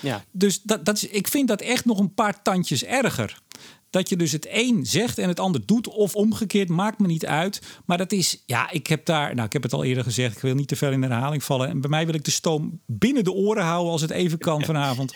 Ja. 0.00 0.24
Dus 0.30 0.62
dat, 0.62 0.84
dat 0.84 0.96
is, 0.96 1.06
ik 1.08 1.28
vind 1.28 1.48
dat 1.48 1.60
echt 1.60 1.84
nog 1.84 1.98
een 1.98 2.14
paar 2.14 2.42
tandjes 2.42 2.84
erger. 2.84 3.42
Dat 3.90 4.08
je 4.08 4.16
dus 4.16 4.32
het 4.32 4.46
een 4.50 4.86
zegt 4.86 5.18
en 5.18 5.28
het 5.28 5.40
ander 5.40 5.66
doet, 5.66 5.88
of 5.88 6.14
omgekeerd, 6.14 6.68
maakt 6.68 6.98
me 6.98 7.06
niet 7.06 7.26
uit. 7.26 7.62
Maar 7.84 7.98
dat 7.98 8.12
is, 8.12 8.42
ja, 8.46 8.70
ik 8.70 8.86
heb 8.86 9.06
daar, 9.06 9.34
nou, 9.34 9.46
ik 9.46 9.52
heb 9.52 9.62
het 9.62 9.72
al 9.72 9.84
eerder 9.84 10.04
gezegd, 10.04 10.36
ik 10.36 10.42
wil 10.42 10.54
niet 10.54 10.68
te 10.68 10.76
veel 10.76 10.92
in 10.92 11.02
herhaling 11.02 11.44
vallen. 11.44 11.68
En 11.68 11.80
bij 11.80 11.90
mij 11.90 12.06
wil 12.06 12.14
ik 12.14 12.24
de 12.24 12.30
stoom 12.30 12.80
binnen 12.86 13.24
de 13.24 13.32
oren 13.32 13.64
houden 13.64 13.92
als 13.92 14.00
het 14.00 14.10
even 14.10 14.38
kan 14.38 14.64
vanavond. 14.72 15.14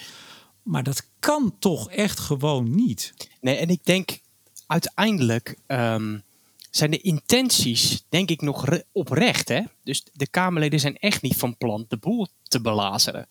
Maar 0.62 0.82
dat 0.82 1.08
kan 1.18 1.54
toch 1.58 1.90
echt 1.90 2.18
gewoon 2.18 2.74
niet. 2.74 3.14
Nee, 3.40 3.56
en 3.56 3.68
ik 3.68 3.84
denk 3.84 4.20
uiteindelijk 4.66 5.58
um, 5.66 6.22
zijn 6.70 6.90
de 6.90 7.00
intenties, 7.00 8.04
denk 8.08 8.30
ik, 8.30 8.40
nog 8.40 8.66
oprecht. 8.92 9.48
Hè? 9.48 9.62
Dus 9.84 10.04
de 10.12 10.26
Kamerleden 10.26 10.80
zijn 10.80 10.96
echt 10.96 11.22
niet 11.22 11.36
van 11.36 11.56
plan 11.56 11.84
de 11.88 11.96
boel 11.96 12.28
te 12.42 12.60
belazeren. 12.60 13.28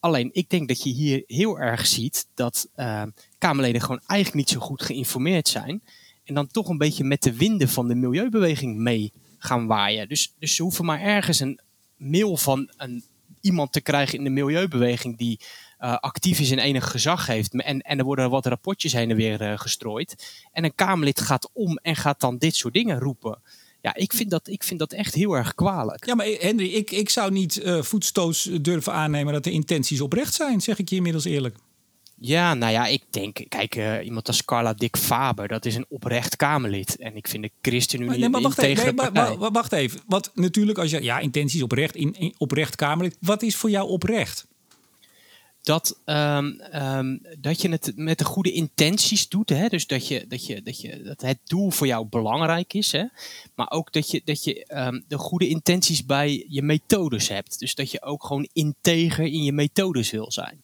Alleen, 0.00 0.30
ik 0.32 0.50
denk 0.50 0.68
dat 0.68 0.82
je 0.82 0.90
hier 0.90 1.24
heel 1.26 1.58
erg 1.58 1.86
ziet 1.86 2.26
dat 2.34 2.68
uh, 2.76 3.02
Kamerleden 3.38 3.80
gewoon 3.80 4.00
eigenlijk 4.06 4.34
niet 4.34 4.48
zo 4.48 4.66
goed 4.66 4.82
geïnformeerd 4.82 5.48
zijn. 5.48 5.82
En 6.24 6.34
dan 6.34 6.46
toch 6.46 6.68
een 6.68 6.78
beetje 6.78 7.04
met 7.04 7.22
de 7.22 7.36
winden 7.36 7.68
van 7.68 7.88
de 7.88 7.94
milieubeweging 7.94 8.76
mee 8.76 9.12
gaan 9.38 9.66
waaien. 9.66 10.08
Dus, 10.08 10.34
dus 10.38 10.54
ze 10.54 10.62
hoeven 10.62 10.84
maar 10.84 11.00
ergens 11.00 11.40
een 11.40 11.60
mail 11.96 12.36
van 12.36 12.70
een, 12.76 13.04
iemand 13.40 13.72
te 13.72 13.80
krijgen 13.80 14.18
in 14.18 14.24
de 14.24 14.30
milieubeweging 14.30 15.18
die 15.18 15.40
uh, 15.80 15.96
actief 15.96 16.40
is 16.40 16.50
en 16.50 16.58
enig 16.58 16.90
gezag 16.90 17.26
heeft. 17.26 17.62
En, 17.62 17.80
en 17.80 17.98
er 17.98 18.04
worden 18.04 18.30
wat 18.30 18.46
rapportjes 18.46 18.92
heen 18.92 19.10
en 19.10 19.16
weer 19.16 19.42
uh, 19.42 19.58
gestrooid. 19.58 20.42
En 20.52 20.64
een 20.64 20.74
Kamerlid 20.74 21.20
gaat 21.20 21.50
om 21.52 21.78
en 21.82 21.96
gaat 21.96 22.20
dan 22.20 22.38
dit 22.38 22.56
soort 22.56 22.74
dingen 22.74 22.98
roepen. 22.98 23.38
Ja, 23.82 23.94
ik 23.94 24.12
vind 24.12 24.30
dat, 24.30 24.48
ik 24.48 24.64
vind 24.64 24.78
dat 24.78 24.92
echt 24.92 25.14
heel 25.14 25.32
erg 25.34 25.54
kwalijk. 25.54 26.06
Ja, 26.06 26.14
maar 26.14 26.26
Henry, 26.26 26.68
ik, 26.68 26.90
ik 26.90 27.10
zou 27.10 27.32
niet 27.32 27.56
uh, 27.56 27.82
voetstoots 27.82 28.48
durven 28.60 28.92
aannemen 28.92 29.32
dat 29.32 29.44
de 29.44 29.50
intenties 29.50 30.00
oprecht 30.00 30.34
zijn, 30.34 30.60
zeg 30.60 30.78
ik 30.78 30.88
je 30.88 30.96
inmiddels 30.96 31.24
eerlijk. 31.24 31.56
Ja, 32.22 32.54
nou 32.54 32.72
ja, 32.72 32.86
ik 32.86 33.02
denk, 33.10 33.44
kijk, 33.48 33.76
uh, 33.76 34.04
iemand 34.04 34.26
als 34.26 34.44
Carla 34.44 34.74
Dick 34.74 34.96
Faber, 34.96 35.48
dat 35.48 35.64
is 35.64 35.74
een 35.74 35.86
oprecht 35.88 36.36
Kamerlid. 36.36 36.96
En 36.96 37.16
ik 37.16 37.28
vind 37.28 37.42
de 37.42 37.50
ChristenUnie 37.62 38.18
nee, 38.18 38.28
maar 38.28 38.40
wacht 38.40 38.58
even, 38.58 38.84
nee, 38.84 39.10
maar, 39.10 39.12
maar, 39.12 39.50
wacht 39.52 39.72
even. 39.72 40.00
Wat 40.06 40.30
natuurlijk, 40.34 40.78
als 40.78 40.90
je, 40.90 41.02
ja, 41.02 41.18
intenties 41.18 41.62
oprecht, 41.62 41.94
in, 41.94 42.14
in, 42.14 42.34
oprecht 42.38 42.76
Kamerlid. 42.76 43.16
Wat 43.20 43.42
is 43.42 43.56
voor 43.56 43.70
jou 43.70 43.88
oprecht? 43.88 44.46
Dat, 45.62 46.00
um, 46.04 46.60
um, 46.74 47.20
dat 47.38 47.62
je 47.62 47.68
het 47.68 47.92
met 47.96 48.18
de 48.18 48.24
goede 48.24 48.52
intenties 48.52 49.28
doet. 49.28 49.48
Hè? 49.48 49.68
Dus 49.68 49.86
dat, 49.86 50.08
je, 50.08 50.24
dat, 50.28 50.46
je, 50.46 50.62
dat, 50.62 50.80
je, 50.80 51.02
dat 51.02 51.20
het 51.20 51.38
doel 51.44 51.70
voor 51.70 51.86
jou 51.86 52.06
belangrijk 52.06 52.74
is. 52.74 52.92
Hè? 52.92 53.04
Maar 53.54 53.70
ook 53.70 53.92
dat 53.92 54.10
je, 54.10 54.22
dat 54.24 54.44
je 54.44 54.66
um, 54.74 55.04
de 55.08 55.18
goede 55.18 55.48
intenties 55.48 56.04
bij 56.04 56.46
je 56.48 56.62
methodes 56.62 57.28
hebt. 57.28 57.58
Dus 57.58 57.74
dat 57.74 57.90
je 57.90 58.02
ook 58.02 58.24
gewoon 58.24 58.48
integer 58.52 59.24
in 59.24 59.42
je 59.42 59.52
methodes 59.52 60.10
wil 60.10 60.32
zijn. 60.32 60.62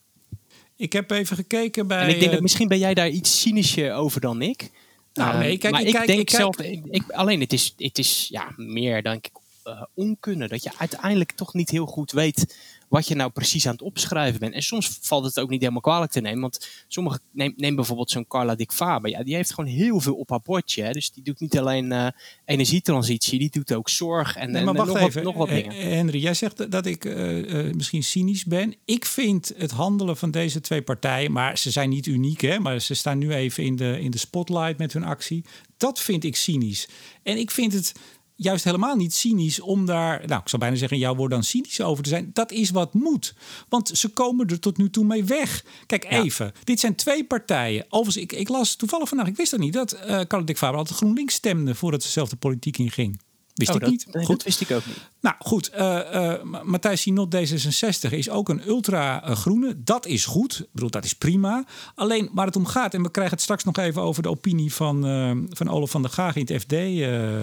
Ik 0.77 0.93
heb 0.93 1.11
even 1.11 1.37
gekeken 1.37 1.87
bij. 1.87 2.03
En 2.03 2.09
ik 2.09 2.21
denk 2.21 2.33
dat 2.33 2.41
misschien 2.41 2.69
ben 2.69 2.79
jij 2.79 2.95
daar 2.95 3.09
iets 3.09 3.41
cynischer 3.41 3.95
over 3.95 4.21
dan 4.21 4.43
ik. 4.43 4.71
Nou, 5.15 5.39
nee, 5.39 5.59
kijk, 5.59 5.73
maar 5.73 5.83
ik, 5.83 5.93
kijk, 5.93 6.07
denk 6.07 6.21
ik 6.21 6.27
kijk. 6.27 6.41
zelf, 6.41 6.59
ik, 6.91 7.11
alleen 7.11 7.41
het 7.41 7.53
is, 7.53 7.75
het 7.77 7.99
is 7.99 8.27
ja, 8.31 8.53
meer 8.57 9.03
dan 9.03 9.15
ik 9.15 9.31
uh, 9.65 9.83
onkunnen. 9.95 10.49
Dat 10.49 10.63
je 10.63 10.71
uiteindelijk 10.77 11.33
toch 11.33 11.55
niet 11.55 11.71
heel 11.71 11.87
goed 11.87 12.13
weet 12.13 12.57
wat 12.89 13.09
je 13.09 13.15
nou 13.15 13.31
precies 13.31 13.67
aan 13.67 13.73
het 13.73 13.83
opschrijven 13.83 14.41
bent. 14.41 14.55
En 14.55 14.63
soms 14.63 14.99
valt 15.01 15.25
het 15.25 15.41
ook 15.41 15.51
niet 15.51 15.61
helemaal 15.61 15.81
kwalijk 15.81 16.13
te 16.13 16.21
nemen. 16.21 16.41
Want 16.41 16.69
sommige, 16.89 17.19
neem, 17.33 17.53
neem 17.57 17.75
bijvoorbeeld 17.75 18.11
zo'n 18.11 18.27
Carla 18.27 18.55
Dick 18.55 18.73
Faber. 18.73 19.11
Ja, 19.11 19.23
die 19.23 19.35
heeft 19.35 19.55
gewoon 19.55 19.71
heel 19.71 20.01
veel 20.01 20.15
op 20.15 20.31
haar 20.31 20.43
bordje. 20.43 20.83
Hè. 20.83 20.93
Dus 20.93 21.11
die 21.11 21.23
doet 21.23 21.41
niet 21.41 21.59
alleen 21.59 21.93
uh, 21.93 22.07
energietransitie, 22.45 23.39
die 23.39 23.51
doet 23.51 23.73
ook 23.73 23.89
zorg 23.89 24.37
en, 24.37 24.51
nee, 24.51 24.65
maar 24.65 24.75
en 24.75 24.81
wacht 24.81 24.93
nog, 24.93 25.09
even. 25.09 25.25
Wat, 25.25 25.35
nog 25.35 25.37
wat 25.37 25.49
dingen. 25.49 25.75
Henry, 25.75 26.21
jij 26.21 26.35
zegt 26.35 26.71
dat 26.71 26.87
ik 26.87 27.05
uh, 27.05 27.37
uh, 27.37 27.75
misschien 27.75 28.03
cynisch 28.03 28.45
ben. 28.45 28.75
Ik 28.85 29.05
vind 29.05 29.53
het 29.57 29.71
handelen 29.71 30.17
van 30.17 30.31
deze 30.31 30.61
twee 30.61 30.83
partijen, 30.83 31.33
maar 31.33 31.59
ze 31.59 31.71
zijn 31.71 31.89
niet 31.89 32.07
uniek, 32.07 32.41
hè, 32.41 32.59
maar 32.59 32.81
ze 32.81 32.95
staan 32.95 33.19
nu 33.19 33.33
even 33.33 33.65
in 33.65 33.77
de, 33.77 34.01
in 34.01 34.11
de 34.11 34.19
spotlight 34.19 34.79
met 34.79 34.93
hun 34.93 35.05
actie. 35.05 35.45
Dat 35.77 36.01
vind 36.01 36.25
ik 36.25 36.37
cynisch. 36.37 36.89
En 37.23 37.39
ik 37.39 37.51
vind 37.51 37.73
het 37.73 37.93
juist 38.37 38.65
helemaal 38.65 38.97
niet 38.97 39.15
cynisch 39.15 39.61
om 39.61 39.87
daar, 39.87 40.27
nou, 40.27 40.41
ik 40.41 40.49
zou 40.49 40.63
bijna 40.63 40.77
zeggen, 40.77 40.99
jouw 40.99 41.15
woord 41.15 41.31
dan 41.31 41.43
cynisch 41.43 41.81
over 41.81 42.03
te 42.03 42.09
zijn. 42.09 42.31
Dat 42.33 42.53
is 42.53 42.71
wat 42.71 42.95
moet. 42.95 43.35
Want 43.69 43.89
ze 43.89 44.09
komen 44.09 44.47
er 44.47 44.61
tot 44.61 44.77
nu 44.77 44.91
toe 44.91 45.05
mee 45.05 45.25
weg. 45.25 45.65
Kijk 45.87 46.05
even, 46.05 46.53
dit 46.65 46.81
zijn 46.81 46.95
twee 46.95 47.25
partijen. 47.25 47.85
Overigens, 47.89 48.17
ik, 48.17 48.33
ik 48.33 48.49
las 48.49 48.77
toevallig 48.77 49.09
vandaag, 49.09 49.27
ik 49.27 49.37
wist 49.37 49.51
dat 49.51 49.61
niet, 49.61 49.73
dat 49.73 49.97
uh, 50.07 50.21
Carlo 50.21 50.45
Dick 50.45 50.59
Faber 50.59 50.79
altijd 50.79 50.99
GroenLinks 50.99 51.35
stemde 51.35 51.75
voordat 51.75 52.03
ze 52.03 52.09
zelf 52.09 52.29
de 52.29 52.37
politiek 52.37 52.79
inging. 52.79 53.19
Wist 53.57 53.71
oh, 53.71 53.77
ik 53.77 53.83
dat, 53.83 53.91
niet. 53.91 54.07
Nee, 54.13 54.25
goed. 54.25 54.37
dat 54.37 54.45
wist 54.45 54.61
ik 54.61 54.71
ook 54.71 54.87
niet. 54.87 54.97
Nou 55.21 55.37
goed, 55.39 55.71
uh, 55.75 56.01
uh, 56.15 56.63
Matthijs 56.63 57.01
Sinot 57.01 57.37
D66 57.37 58.11
is 58.11 58.31
ook 58.31 58.49
een 58.49 58.69
ultra-groene. 58.69 59.83
Dat 59.83 60.07
is 60.07 60.25
goed. 60.25 60.59
Ik 60.61 60.69
bedoel, 60.73 60.91
dat 60.91 61.05
is 61.05 61.13
prima. 61.13 61.65
Alleen 61.95 62.31
waar 62.33 62.47
het 62.47 62.57
om 62.57 62.67
gaat, 62.67 62.95
en 62.95 63.03
we 63.03 63.11
krijgen 63.11 63.35
het 63.35 63.43
straks 63.43 63.65
nog 63.65 63.77
even 63.77 64.03
over 64.03 64.23
de 64.23 64.29
opinie 64.29 64.75
van, 64.75 65.07
uh, 65.07 65.31
van 65.51 65.69
Olaf 65.69 65.91
van 65.91 66.03
der 66.03 66.11
Gaag 66.11 66.37
in 66.37 66.47
het 66.47 66.63
FD. 66.63 66.75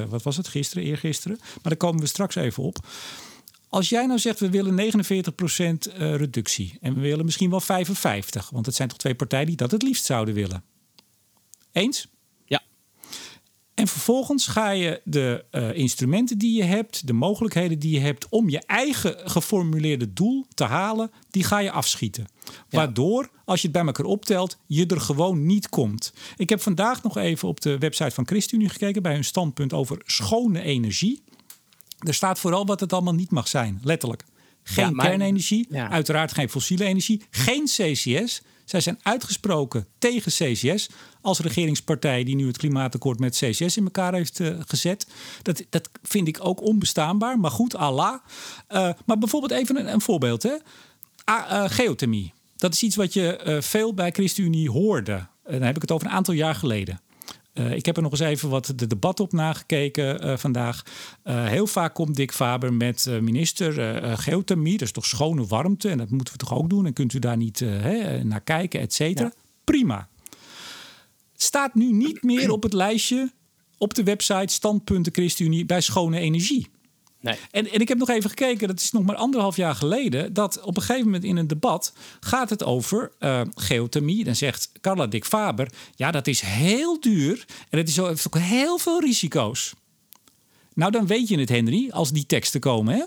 wat 0.09 0.23
was 0.23 0.37
het 0.37 0.47
gisteren, 0.47 0.83
eergisteren? 0.83 1.37
Maar 1.39 1.59
daar 1.63 1.77
komen 1.77 2.01
we 2.01 2.07
straks 2.07 2.35
even 2.35 2.63
op. 2.63 2.87
Als 3.69 3.89
jij 3.89 4.05
nou 4.05 4.19
zegt, 4.19 4.39
we 4.39 4.49
willen 4.49 4.75
49% 4.75 5.93
reductie. 5.97 6.77
En 6.81 6.93
we 6.93 7.01
willen 7.01 7.25
misschien 7.25 7.49
wel 7.49 7.59
55. 7.59 8.49
Want 8.49 8.65
het 8.65 8.75
zijn 8.75 8.89
toch 8.89 8.97
twee 8.97 9.15
partijen 9.15 9.47
die 9.47 9.55
dat 9.55 9.71
het 9.71 9.81
liefst 9.81 10.05
zouden 10.05 10.33
willen. 10.33 10.63
Eens? 11.71 12.07
En 13.73 13.87
vervolgens 13.87 14.47
ga 14.47 14.69
je 14.69 15.01
de 15.03 15.45
uh, 15.51 15.77
instrumenten 15.77 16.37
die 16.37 16.57
je 16.57 16.63
hebt, 16.63 17.07
de 17.07 17.13
mogelijkheden 17.13 17.79
die 17.79 17.91
je 17.91 17.99
hebt 17.99 18.29
om 18.29 18.49
je 18.49 18.59
eigen 18.65 19.29
geformuleerde 19.29 20.13
doel 20.13 20.45
te 20.53 20.63
halen, 20.63 21.11
die 21.29 21.43
ga 21.43 21.59
je 21.59 21.71
afschieten. 21.71 22.27
Ja. 22.43 22.53
Waardoor, 22.69 23.29
als 23.45 23.61
je 23.61 23.67
het 23.67 23.75
bij 23.75 23.85
elkaar 23.85 24.05
optelt, 24.05 24.57
je 24.67 24.85
er 24.85 25.01
gewoon 25.01 25.45
niet 25.45 25.69
komt. 25.69 26.13
Ik 26.37 26.49
heb 26.49 26.61
vandaag 26.61 27.03
nog 27.03 27.17
even 27.17 27.47
op 27.47 27.61
de 27.61 27.77
website 27.77 28.11
van 28.11 28.27
ChristenUnie 28.27 28.69
gekeken 28.69 29.01
bij 29.01 29.13
hun 29.13 29.23
standpunt 29.23 29.73
over 29.73 30.01
schone 30.05 30.61
energie. 30.61 31.23
Er 31.99 32.13
staat 32.13 32.39
vooral 32.39 32.65
wat 32.65 32.79
het 32.79 32.93
allemaal 32.93 33.13
niet 33.13 33.31
mag 33.31 33.47
zijn, 33.47 33.79
letterlijk. 33.83 34.23
Geen 34.63 34.85
ja, 34.85 34.91
maar, 34.91 35.07
kernenergie, 35.07 35.67
ja. 35.69 35.89
uiteraard 35.89 36.33
geen 36.33 36.49
fossiele 36.49 36.85
energie, 36.85 37.21
geen 37.29 37.65
CCS. 37.65 38.41
Zij 38.73 38.81
zijn 38.81 38.99
uitgesproken 39.01 39.87
tegen 39.97 40.31
CCS 40.31 40.89
als 41.21 41.39
regeringspartij 41.39 42.23
die 42.23 42.35
nu 42.35 42.47
het 42.47 42.57
klimaatakkoord 42.57 43.19
met 43.19 43.37
CCS 43.37 43.77
in 43.77 43.83
elkaar 43.83 44.13
heeft 44.13 44.39
uh, 44.39 44.55
gezet. 44.67 45.07
Dat, 45.41 45.63
dat 45.69 45.89
vind 46.01 46.27
ik 46.27 46.37
ook 46.41 46.61
onbestaanbaar, 46.61 47.39
maar 47.39 47.51
goed, 47.51 47.75
Allah. 47.75 48.13
Uh, 48.69 48.89
maar 49.05 49.17
bijvoorbeeld 49.17 49.51
even 49.51 49.79
een, 49.79 49.93
een 49.93 50.01
voorbeeld. 50.01 50.43
Hè? 50.43 50.55
Uh, 51.29 51.63
geothermie. 51.67 52.33
Dat 52.55 52.73
is 52.73 52.83
iets 52.83 52.95
wat 52.95 53.13
je 53.13 53.57
veel 53.61 53.93
bij 53.93 54.11
ChristenUnie 54.11 54.69
hoorde. 54.69 55.27
dan 55.43 55.61
heb 55.61 55.75
ik 55.75 55.81
het 55.81 55.91
over 55.91 56.07
een 56.07 56.13
aantal 56.13 56.33
jaar 56.33 56.55
geleden. 56.55 57.01
Uh, 57.53 57.71
ik 57.71 57.85
heb 57.85 57.95
er 57.95 58.01
nog 58.01 58.11
eens 58.11 58.19
even 58.19 58.49
wat 58.49 58.73
de 58.75 58.87
debat 58.87 59.19
op 59.19 59.31
nagekeken 59.31 60.25
uh, 60.25 60.37
vandaag. 60.37 60.83
Uh, 61.23 61.45
heel 61.45 61.67
vaak 61.67 61.93
komt 61.93 62.15
Dick 62.15 62.31
Faber 62.31 62.73
met 62.73 63.07
minister 63.21 64.17
geothermie, 64.17 64.77
dat 64.77 64.87
is 64.87 64.93
toch 64.93 65.05
schone 65.05 65.45
warmte 65.45 65.89
en 65.89 65.97
dat 65.97 66.09
moeten 66.09 66.33
we 66.33 66.39
toch 66.39 66.53
ook 66.53 66.69
doen 66.69 66.85
en 66.85 66.93
kunt 66.93 67.13
u 67.13 67.19
daar 67.19 67.37
niet 67.37 67.59
hè, 67.59 68.23
naar 68.23 68.41
kijken, 68.41 68.79
et 68.79 68.93
cetera. 68.93 69.27
Ja. 69.27 69.33
Prima. 69.63 70.07
Staat 71.35 71.75
nu 71.75 71.91
niet 71.91 72.23
meer 72.23 72.51
op 72.51 72.63
het 72.63 72.73
lijstje 72.73 73.31
op 73.77 73.93
de 73.93 74.03
website 74.03 74.53
Standpunten 74.53 75.13
ChristenUnie 75.13 75.65
bij 75.65 75.81
schone 75.81 76.19
energie. 76.19 76.67
Nee. 77.23 77.35
En, 77.51 77.71
en 77.71 77.79
ik 77.79 77.87
heb 77.87 77.97
nog 77.97 78.09
even 78.09 78.29
gekeken, 78.29 78.67
dat 78.67 78.79
is 78.79 78.91
nog 78.91 79.03
maar 79.03 79.15
anderhalf 79.15 79.55
jaar 79.55 79.75
geleden, 79.75 80.33
dat 80.33 80.61
op 80.61 80.77
een 80.77 80.83
gegeven 80.83 81.05
moment 81.05 81.23
in 81.23 81.37
een 81.37 81.47
debat 81.47 81.93
gaat 82.19 82.49
het 82.49 82.63
over 82.63 83.11
uh, 83.19 83.41
geothermie. 83.55 84.23
Dan 84.23 84.35
zegt 84.35 84.71
Carla 84.81 85.07
Dick 85.07 85.25
Faber, 85.25 85.67
ja, 85.95 86.11
dat 86.11 86.27
is 86.27 86.41
heel 86.41 86.99
duur 86.99 87.45
en 87.69 87.77
het 87.77 87.89
is 87.89 87.95
heeft 87.95 88.27
ook 88.27 88.37
heel 88.37 88.77
veel 88.77 88.99
risico's. 88.99 89.73
Nou, 90.73 90.91
dan 90.91 91.07
weet 91.07 91.27
je 91.27 91.39
het, 91.39 91.49
Henry, 91.49 91.89
als 91.89 92.11
die 92.11 92.25
teksten 92.25 92.59
komen. 92.59 92.95
Hè? 92.95 93.03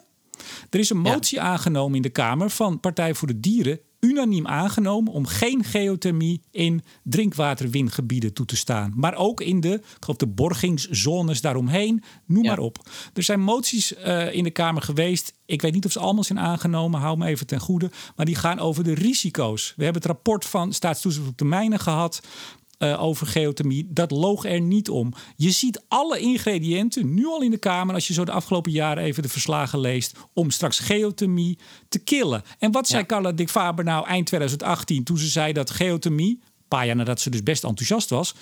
Er 0.70 0.78
is 0.78 0.90
een 0.90 0.98
motie 0.98 1.38
ja. 1.38 1.44
aangenomen 1.44 1.96
in 1.96 2.02
de 2.02 2.10
Kamer 2.10 2.50
van 2.50 2.80
Partij 2.80 3.14
voor 3.14 3.28
de 3.28 3.40
Dieren 3.40 3.80
unaniem 4.00 4.46
aangenomen 4.46 5.12
om 5.12 5.26
geen 5.26 5.64
geothermie 5.64 6.40
in 6.50 6.82
drinkwaterwingebieden 7.02 8.32
toe 8.32 8.46
te 8.46 8.56
staan. 8.56 8.92
Maar 8.96 9.14
ook 9.14 9.40
in 9.40 9.60
de, 9.60 9.72
ik 9.72 9.96
geloof 10.00 10.18
de 10.18 10.26
borgingszones 10.26 11.40
daaromheen, 11.40 12.02
noem 12.26 12.42
Ja. 12.44 12.50
maar 12.50 12.58
op. 12.58 12.78
Er 13.14 13.22
zijn 13.22 13.40
moties 13.40 13.94
eh, 13.94 14.34
in 14.34 14.44
de 14.44 14.50
Kamer 14.50 14.82
geweest. 14.82 15.32
Ik 15.46 15.62
weet 15.62 15.72
niet 15.72 15.84
of 15.84 15.92
ze 15.92 15.98
allemaal 15.98 16.24
zijn 16.24 16.38
aangenomen, 16.40 17.00
hou 17.00 17.18
me 17.18 17.26
even 17.26 17.46
ten 17.46 17.60
goede. 17.60 17.90
Maar 18.16 18.26
die 18.26 18.34
gaan 18.34 18.58
over 18.58 18.84
de 18.84 18.94
risico's. 18.94 19.74
We 19.76 19.84
hebben 19.84 20.02
het 20.02 20.10
rapport 20.10 20.44
van 20.44 20.72
Staatstoezicht 20.72 21.28
op 21.28 21.38
de 21.38 21.44
Mijnen 21.44 21.78
gehad. 21.78 22.20
Eh, 22.78 23.02
over 23.02 23.26
geothermie, 23.26 23.86
dat 23.88 24.10
loog 24.10 24.44
er 24.44 24.60
niet 24.60 24.90
om. 24.90 25.12
Je 25.36 25.50
ziet 25.50 25.84
alle 25.88 26.18
ingrediënten 26.18 27.14
nu 27.14 27.26
al 27.26 27.42
in 27.42 27.50
de 27.50 27.58
Kamer, 27.58 27.94
als 27.94 28.06
je 28.06 28.12
zo 28.12 28.24
de 28.24 28.32
afgelopen 28.32 28.72
jaren 28.72 29.04
even 29.04 29.22
de 29.22 29.28
verslagen 29.28 29.80
leest, 29.80 30.16
om 30.32 30.50
straks 30.50 30.78
geothermie 30.78 31.58
te 31.88 31.98
killen. 31.98 32.42
En 32.58 32.72
wat 32.72 32.88
zei. 32.88 33.06
Carla 33.06 33.32
Dick 33.32 33.50
Faber 33.50 33.84
nou 33.84 34.06
eind 34.06 34.26
2018 34.26 35.04
toen 35.04 35.18
ze 35.18 35.26
zei 35.26 35.52
dat 35.52 35.70
geothermie, 35.70 36.40
een 36.42 36.68
paar 36.68 36.86
jaar 36.86 36.96
nadat 36.96 37.20
ze 37.20 37.30
dus 37.30 37.42
best 37.42 37.64
enthousiast 37.64 38.10
was, 38.10 38.34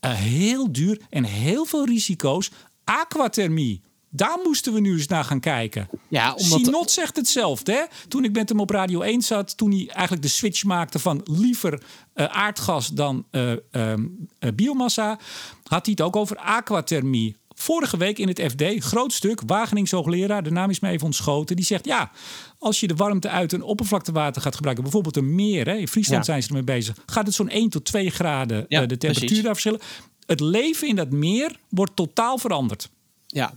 eh, 0.00 0.14
heel 0.14 0.72
duur 0.72 1.00
en 1.10 1.24
heel 1.24 1.64
veel 1.64 1.86
risico's, 1.86 2.50
aquathermie. 2.84 3.82
Daar 4.10 4.38
moesten 4.44 4.72
we 4.72 4.80
nu 4.80 4.92
eens 4.92 5.06
naar 5.06 5.24
gaan 5.24 5.40
kijken. 5.40 5.88
Ja, 6.08 6.32
omdat- 6.34 6.60
Sinot 6.64 6.90
zegt 6.90 7.16
hetzelfde. 7.16 7.72
Hè? 7.72 7.82
Toen 8.08 8.24
ik 8.24 8.32
met 8.32 8.48
hem 8.48 8.60
op 8.60 8.70
Radio 8.70 9.00
1 9.00 9.22
zat, 9.22 9.56
toen 9.56 9.70
hij 9.70 9.86
eigenlijk 9.88 10.22
de 10.22 10.28
switch 10.28 10.64
maakte 10.64 10.98
van 10.98 11.20
liever 11.24 11.82
eh, 12.12 12.24
aardgas 12.26 12.88
dan 12.88 13.26
eh, 13.30 13.52
ehm, 13.70 14.06
eh, 14.38 14.50
biomassa, 14.54 15.18
had 15.62 15.84
hij 15.86 15.94
het 15.96 16.00
ook 16.00 16.16
over 16.16 16.36
aquathermie. 16.36 17.36
Vorige 17.54 17.96
week 17.96 18.18
in 18.18 18.28
het 18.28 18.40
FD, 18.50 18.84
groot 18.84 19.12
stuk, 19.12 19.40
Wagenings 19.46 19.90
hoogleraar, 19.90 20.42
de 20.42 20.50
naam 20.50 20.70
is 20.70 20.80
me 20.80 20.88
even 20.88 21.06
ontschoten, 21.06 21.56
die 21.56 21.64
zegt 21.64 21.84
ja, 21.84 22.10
als 22.58 22.80
je 22.80 22.86
de 22.86 22.94
warmte 22.94 23.28
uit 23.28 23.52
een 23.52 23.62
oppervlaktewater 23.62 24.42
gaat 24.42 24.54
gebruiken, 24.54 24.84
bijvoorbeeld 24.84 25.16
een 25.16 25.34
meer, 25.34 25.66
hè, 25.66 25.74
in 25.74 25.88
Friesland 25.88 26.26
Ja. 26.26 26.30
zijn 26.32 26.42
ze 26.42 26.48
ermee 26.48 26.62
bezig, 26.64 26.96
gaat 27.06 27.26
het 27.26 27.34
zo'n 27.34 27.48
1 27.50 27.68
tot 27.70 27.84
2 27.84 28.10
graden 28.10 28.64
Ja, 28.68 28.86
de 28.86 28.96
temperatuur 28.96 29.42
daar 29.42 29.52
verschillen. 29.52 29.80
Het 30.26 30.40
leven 30.40 30.88
in 30.88 30.96
dat 30.96 31.10
meer 31.10 31.56
wordt 31.68 31.96
totaal 31.96 32.38
veranderd. 32.38 32.88
Ja. 33.26 33.52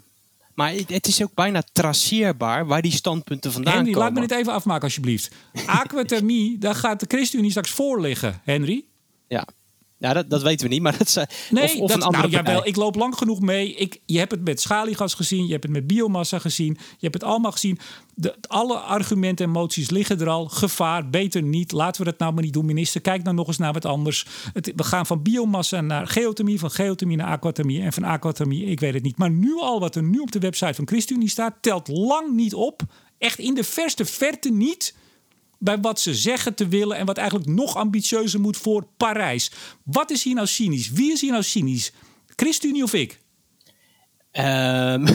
Maar 0.56 0.74
het- 0.74 1.08
is 1.08 1.24
ook 1.24 1.34
bijna 1.34 1.64
traceerbaar 1.72 2.66
waar 2.66 2.82
die 2.82 2.92
standpunten 2.92 3.52
vandaan 3.52 3.74
Henry, 3.74 3.92
komen. 3.92 4.08
laat 4.08 4.20
me 4.22 4.28
dit 4.28 4.38
even 4.38 4.54
afmaken 4.54 4.84
alsjeblieft. 4.84 5.32
Aquathermie, 5.66 6.58
daar 6.58 6.76
gaat 6.76 7.00
de 7.00 7.06
ChristenUnie 7.10 7.50
straks 7.52 7.70
voor 7.72 8.02
liggen, 8.02 8.42
Henry. 8.44 8.86
Ja, 9.28 9.48
ja 10.02 10.14
dat, 10.14 10.30
dat 10.30 10.42
weten 10.42 10.68
we 10.68 10.74
niet, 10.74 10.82
maar 10.82 10.98
dat 10.98 11.08
is, 11.08 11.16
eh, 11.16 11.24
Nee, 11.50 11.64
of, 11.64 11.80
of 11.80 11.90
dat, 11.90 11.98
een 11.98 12.04
andere 12.04 12.28
nou, 12.28 12.44
jawel, 12.44 12.68
ik 12.68 12.76
loop 12.76 12.96
lang 12.96 13.18
genoeg 13.18 13.40
mee. 13.40 13.74
Ik, 13.74 14.00
je 14.06 14.18
hebt 14.18 14.32
het 14.32 14.44
met 14.44 14.62
schaliegas 14.62 15.14
gezien, 15.14 15.46
je 15.46 15.52
hebt 15.52 15.64
het 15.64 15.72
met 15.72 15.88
biomassa 15.88 16.40
gezien, 16.40 16.78
je 16.78 16.98
hebt 17.00 17.14
het 17.14 17.24
allemaal 17.24 17.52
gezien. 17.52 17.80
De, 18.14 18.36
alle 18.48 18.78
argumenten 18.78 19.46
en 19.46 19.52
moties 19.52 19.90
liggen 19.90 20.20
er 20.20 20.30
al. 20.30 20.48
Gevaar, 20.48 21.10
beter 21.10 21.44
niet. 21.44 21.72
Laten 21.72 22.04
we 22.04 22.10
dat 22.10 22.20
nou 22.20 22.34
maar 22.34 22.44
niet 22.44 22.54
doen, 22.54 22.66
minister. 22.66 23.02
Kijk 23.02 23.24
nou 23.24 23.36
nog 23.36 23.48
eens 23.48 23.58
naar 23.58 23.74
wat 23.74 23.86
anders. 23.86 24.26
Het, 24.54 24.72
we 24.76 24.84
gaan 24.84 25.06
van 25.06 25.22
biomassa 25.22 25.82
naar 25.82 26.08
geothermie, 26.08 26.60
van 26.60 26.72
geothermie 26.72 27.18
naar 27.18 27.28
aquathermie 27.28 27.82
en 27.82 27.94
van 27.94 28.04
aquathermie, 28.04 28.66
ik 28.66 28.80
weet 28.80 28.94
het 28.94 29.04
niet. 29.04 29.18
Maar 29.18 29.32
nu 29.32 29.60
al 29.60 29.80
wat 29.80 29.96
er 29.96 30.04
nu 30.04 30.20
op 30.20 30.32
de 30.32 30.40
website 30.40 30.74
van 30.74 30.88
ChristenUnie 30.88 31.30
staat, 31.30 31.56
telt 31.62 31.88
lang 31.88 32.36
niet 32.36 32.54
op. 32.54 32.82
Echt 33.18 33.40
in 33.40 33.54
de 33.54 33.64
verste 33.64 34.06
verte 34.06 34.52
niet 34.52 34.96
bij 35.64 35.80
wat 35.80 36.00
ze 36.00 36.16
zeggen 36.16 36.54
te 36.56 36.68
willen 36.68 36.98
en 36.98 37.06
wat 37.06 37.18
eigenlijk 37.18 37.50
nog 37.50 37.76
ambitieuzer 37.76 38.40
moet 38.40 38.58
voor 38.58 38.88
Parijs. 38.98 39.52
Wat 39.84 40.12
is 40.12 40.24
hier 40.24 40.36
nou 40.36 40.48
cynisch? 40.48 40.90
Wie 40.90 41.12
is 41.12 41.22
hier 41.22 41.32
nou 41.32 41.44
cynisch? 41.44 41.92
ChristenUnie 42.36 42.84
of 42.84 42.94
ik? 42.94 43.20
Ehm, 44.32 45.08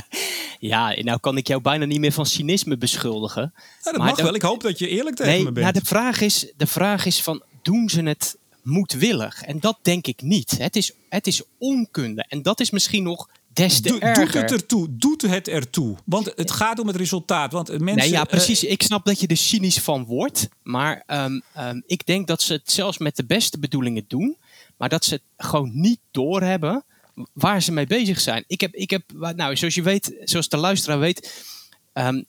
ja, 0.72 0.94
nou 1.02 1.18
kan 1.20 1.36
ik 1.36 1.46
jou 1.46 1.60
bijna 1.62 1.84
niet 1.84 1.98
meer 2.00 2.12
van 2.12 2.26
cynisme 2.26 2.76
beschuldigen. 2.76 3.52
Nou, 3.54 3.62
dat 3.82 3.96
Maar 3.96 4.06
mag 4.06 4.16
dan- 4.16 4.24
wel. 4.24 4.34
Ik 4.34 4.42
hoop 4.42 4.62
dat 4.62 4.78
je 4.78 4.88
eerlijk 4.88 5.16
tegen 5.16 5.32
Nee, 5.32 5.44
me 5.44 5.52
bent. 5.52 5.66
nou, 5.66 5.78
de, 5.78 5.84
vraag 5.88 6.20
is, 6.20 6.52
de 6.56 6.66
vraag 6.66 7.06
is 7.06 7.22
van, 7.22 7.42
doen 7.62 7.88
ze 7.88 8.02
het 8.02 8.38
moedwillig? 8.62 9.42
En 9.42 9.60
dat 9.60 9.78
denk 9.82 10.06
ik 10.06 10.22
niet. 10.22 10.50
Het 10.58 10.76
is, 10.76 10.92
het 11.08 11.26
is 11.26 11.42
onkunde. 11.58 12.24
En 12.28 12.42
dat 12.42 12.60
is 12.60 12.70
misschien 12.70 13.02
nog 13.02 13.28
des 13.52 13.80
te 13.80 13.98
erger. 13.98 14.24
doet 14.24 14.34
het 14.34 14.52
ertoe? 14.52 14.86
Doet 14.90 15.22
het 15.22 15.48
ertoe? 15.48 15.96
Want 16.04 16.32
het 16.36 16.50
gaat 16.50 16.78
om 16.78 16.86
het 16.86 16.96
resultaat. 16.96 17.52
Want 17.52 17.68
mensen, 17.68 17.96
nee, 17.96 18.10
ja, 18.10 18.20
eh, 18.20 18.28
precies. 18.28 18.64
ik 18.64 18.82
snap 18.82 19.04
dat 19.04 19.20
je 19.20 19.26
er 19.26 19.36
cynisch 19.36 19.78
van 19.78 20.04
wordt. 20.04 20.48
Maar 20.62 21.02
ehm, 21.06 21.40
ehm, 21.54 21.80
ik 21.86 22.06
denk 22.06 22.26
dat 22.26 22.42
ze 22.42 22.52
het 22.52 22.72
zelfs 22.72 22.98
met 22.98 23.16
de 23.16 23.24
beste 23.24 23.58
bedoelingen 23.58 24.04
doen. 24.08 24.36
Maar 24.76 24.88
dat 24.88 25.04
ze 25.04 25.14
het 25.14 25.22
gewoon 25.36 25.70
niet 25.74 26.00
doorhebben 26.10 26.84
waar 27.32 27.62
ze 27.62 27.72
mee 27.72 27.86
bezig 27.86 28.20
zijn. 28.20 28.44
Ik 28.46 28.60
heb, 28.60 28.74
ik 28.74 28.90
heb 28.90 29.02
nou, 29.36 29.56
zoals 29.56 29.74
je 29.74 29.82
weet, 29.82 30.14
zoals 30.24 30.48
de 30.48 30.56
luisteraar 30.56 30.98
weet... 30.98 31.44
ehm, 31.92 32.22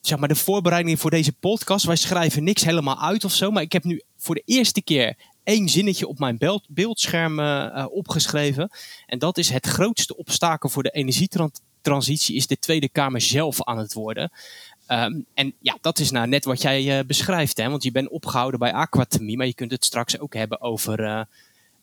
zeg 0.00 0.18
maar 0.18 0.28
de 0.28 0.34
voorbereidingen 0.34 0.98
voor 0.98 1.10
deze 1.10 1.32
podcast. 1.32 1.84
Wij 1.84 1.96
schrijven 1.96 2.44
niks 2.44 2.64
helemaal 2.64 3.00
uit 3.00 3.24
of 3.24 3.32
zo. 3.32 3.50
Maar 3.50 3.62
ik 3.62 3.72
heb 3.72 3.84
nu 3.84 4.02
voor 4.16 4.34
de 4.34 4.42
eerste 4.44 4.82
keer 4.82 5.16
één 5.48 5.68
zinnetje 5.68 6.06
op 6.06 6.18
mijn 6.18 6.38
beeld, 6.38 6.66
beeldscherm 6.68 7.38
eh, 7.38 7.64
eh, 7.64 7.86
opgeschreven. 7.90 8.70
En 9.06 9.18
dat 9.18 9.38
is 9.38 9.50
het 9.50 9.66
grootste 9.66 10.16
obstakel 10.16 10.68
voor 10.68 10.82
de 10.82 10.90
energietransitie 10.90 12.36
is 12.36 12.46
de 12.46 12.58
Tweede 12.58 12.88
Kamer 12.88 13.20
zelf 13.20 13.64
aan 13.64 13.78
het 13.78 13.92
worden. 13.92 14.30
Ehm, 14.86 15.20
en 15.34 15.54
ja, 15.60 15.78
dat 15.80 15.98
is 15.98 16.10
nou 16.10 16.28
net 16.28 16.44
wat 16.44 16.62
jij 16.62 16.98
eh, 16.98 17.04
beschrijft. 17.04 17.56
Hè? 17.56 17.68
Want 17.68 17.82
je 17.82 17.92
bent 17.92 18.08
opgehouden 18.08 18.58
bij 18.58 18.72
aquathermie. 18.72 19.36
Maar 19.36 19.46
je 19.46 19.54
kunt 19.54 19.70
het 19.70 19.84
straks 19.84 20.18
ook 20.18 20.34
hebben 20.34 20.60
over 20.60 21.26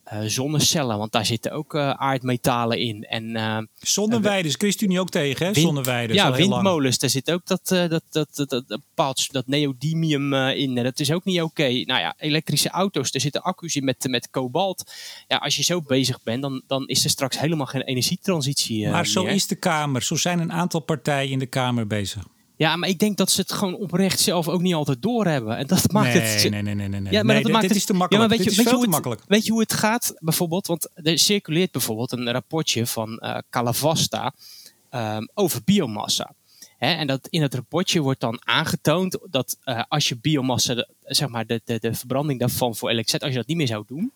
eh, 0.06 0.20
zonnecellen. 0.26 0.98
Want 0.98 1.12
daar 1.12 1.26
zitten 1.26 1.52
ook 1.52 1.74
eh, 1.74 1.90
aardmetalen 1.90 2.80
in. 2.80 3.04
En 3.04 3.36
eh, 3.36 3.58
Zonneweide 3.80 4.48
is 4.48 4.56
ChristenUnie 4.58 5.00
ook 5.00 5.10
tegen, 5.10 5.46
hè? 5.46 5.52
Wind- 5.52 5.66
Zonneweide. 5.66 6.14
is 6.14 6.20
ja, 6.20 6.32
windmolens, 6.32 6.98
daar 6.98 7.10
zit 7.10 7.32
ook 7.32 7.46
dat, 7.46 7.68
dat, 7.68 7.90
dat, 7.90 8.04
dat, 8.12 8.50
dat, 8.50 8.80
dat, 8.96 9.28
dat 9.32 9.48
neodymium 9.48 10.34
in. 10.34 10.76
Dat 10.76 11.00
is 11.00 11.12
ook 11.12 11.24
niet 11.26 11.42
oké. 11.42 11.64
Nou 11.64 12.00
ja, 12.00 12.14
elektrische 12.18 12.70
auto's, 12.70 13.12
daar 13.12 13.22
zitten 13.22 13.42
accu's 13.42 13.76
in 13.76 13.84
met, 13.84 14.08
met 14.10 14.30
kobalt. 14.30 14.92
Ja, 15.28 15.38
als 15.38 15.56
je 15.56 15.64
zo 15.64 15.82
bezig 15.82 16.24
bent, 16.24 16.42
dan, 16.42 16.62
dan 16.68 16.88
is 16.88 17.04
er 17.04 17.10
straks 17.10 17.40
helemaal 17.40 17.66
geen 17.66 17.82
energietransitie 17.82 18.90
Maar 18.90 19.08
zo 19.08 19.24
is 19.24 19.48
de 19.48 19.56
Kamer. 19.56 20.04
Zo 20.04 20.16
zijn 20.16 20.40
een 20.40 20.52
aantal 20.52 20.80
partijen 20.80 21.32
in 21.32 21.40
de 21.40 21.46
Kamer 21.46 21.88
bezig. 21.88 22.24
Ja, 22.58 22.76
maar 22.76 22.90
ik 22.90 23.00
denk 23.00 23.18
dat 23.18 23.32
ze 23.32 23.42
het 23.42 23.52
gewoon 23.52 23.76
oprecht 23.76 24.20
zelf 24.20 24.48
ook 24.48 24.62
niet 24.62 24.74
altijd 24.74 25.02
doorhebben. 25.02 25.58
En 25.58 25.68
dat 25.68 25.92
maakt 25.92 26.14
nee, 26.14 26.22
het... 26.22 26.50
nee, 26.50 26.62
nee, 26.62 26.76
nee, 26.76 26.88
nee, 26.88 27.00
nee. 27.02 27.12
Ja, 27.14 27.24
maar 27.24 27.26
Nee, 27.26 27.36
dat 27.36 27.44
dit- 27.44 27.52
maakt 27.52 27.62
dit 27.62 27.70
het- 27.70 27.80
is 27.80 27.86
te 27.86 27.94
Ja, 27.94 28.00
makkelijk. 28.00 28.28
maar 28.30 28.38
weet 28.38 28.46
dit 28.48 28.56
je, 28.56 28.62
is 28.62 28.66
weet, 28.66 28.66
je 28.66 28.72
te 28.72 28.86
hoe 28.86 28.96
het, 28.96 29.04
makkelijk. 29.04 29.30
weet 29.30 29.46
je 29.46 29.52
hoe 29.52 29.62
het 29.62 29.74
gaat 29.74 30.14
bijvoorbeeld? 30.20 30.68
Want 30.68 30.90
er 30.94 31.20
circuleert 31.20 31.72
bijvoorbeeld 31.72 32.12
een 32.12 32.32
rapportje 32.32 32.86
van 32.88 33.18
eh 33.20 33.38
Calavasta 33.50 34.34
ehm, 34.90 35.24
over 35.34 35.62
biomassa. 35.66 36.34
En 36.78 37.08
dat, 37.08 37.28
in 37.30 37.42
het 37.42 37.54
rapportje 37.54 38.00
wordt 38.02 38.20
dan 38.20 38.40
aangetoond 38.44 39.18
dat 39.30 39.58
eh, 39.64 39.82
als 39.88 40.10
je 40.10 40.18
biomassa, 40.18 40.74
de- 40.74 40.88
zeg 41.02 41.28
maar 41.30 41.46
de, 41.46 41.62
de, 41.66 41.80
de 41.80 41.94
verbranding 41.94 42.40
daarvan 42.40 42.76
voor 42.76 42.90
elektriciteit, 42.90 43.24
als 43.24 43.32
je 43.32 43.38
dat 43.38 43.48
niet 43.48 43.58
meer 43.58 43.68
zou 43.68 43.84
doen, 43.88 44.12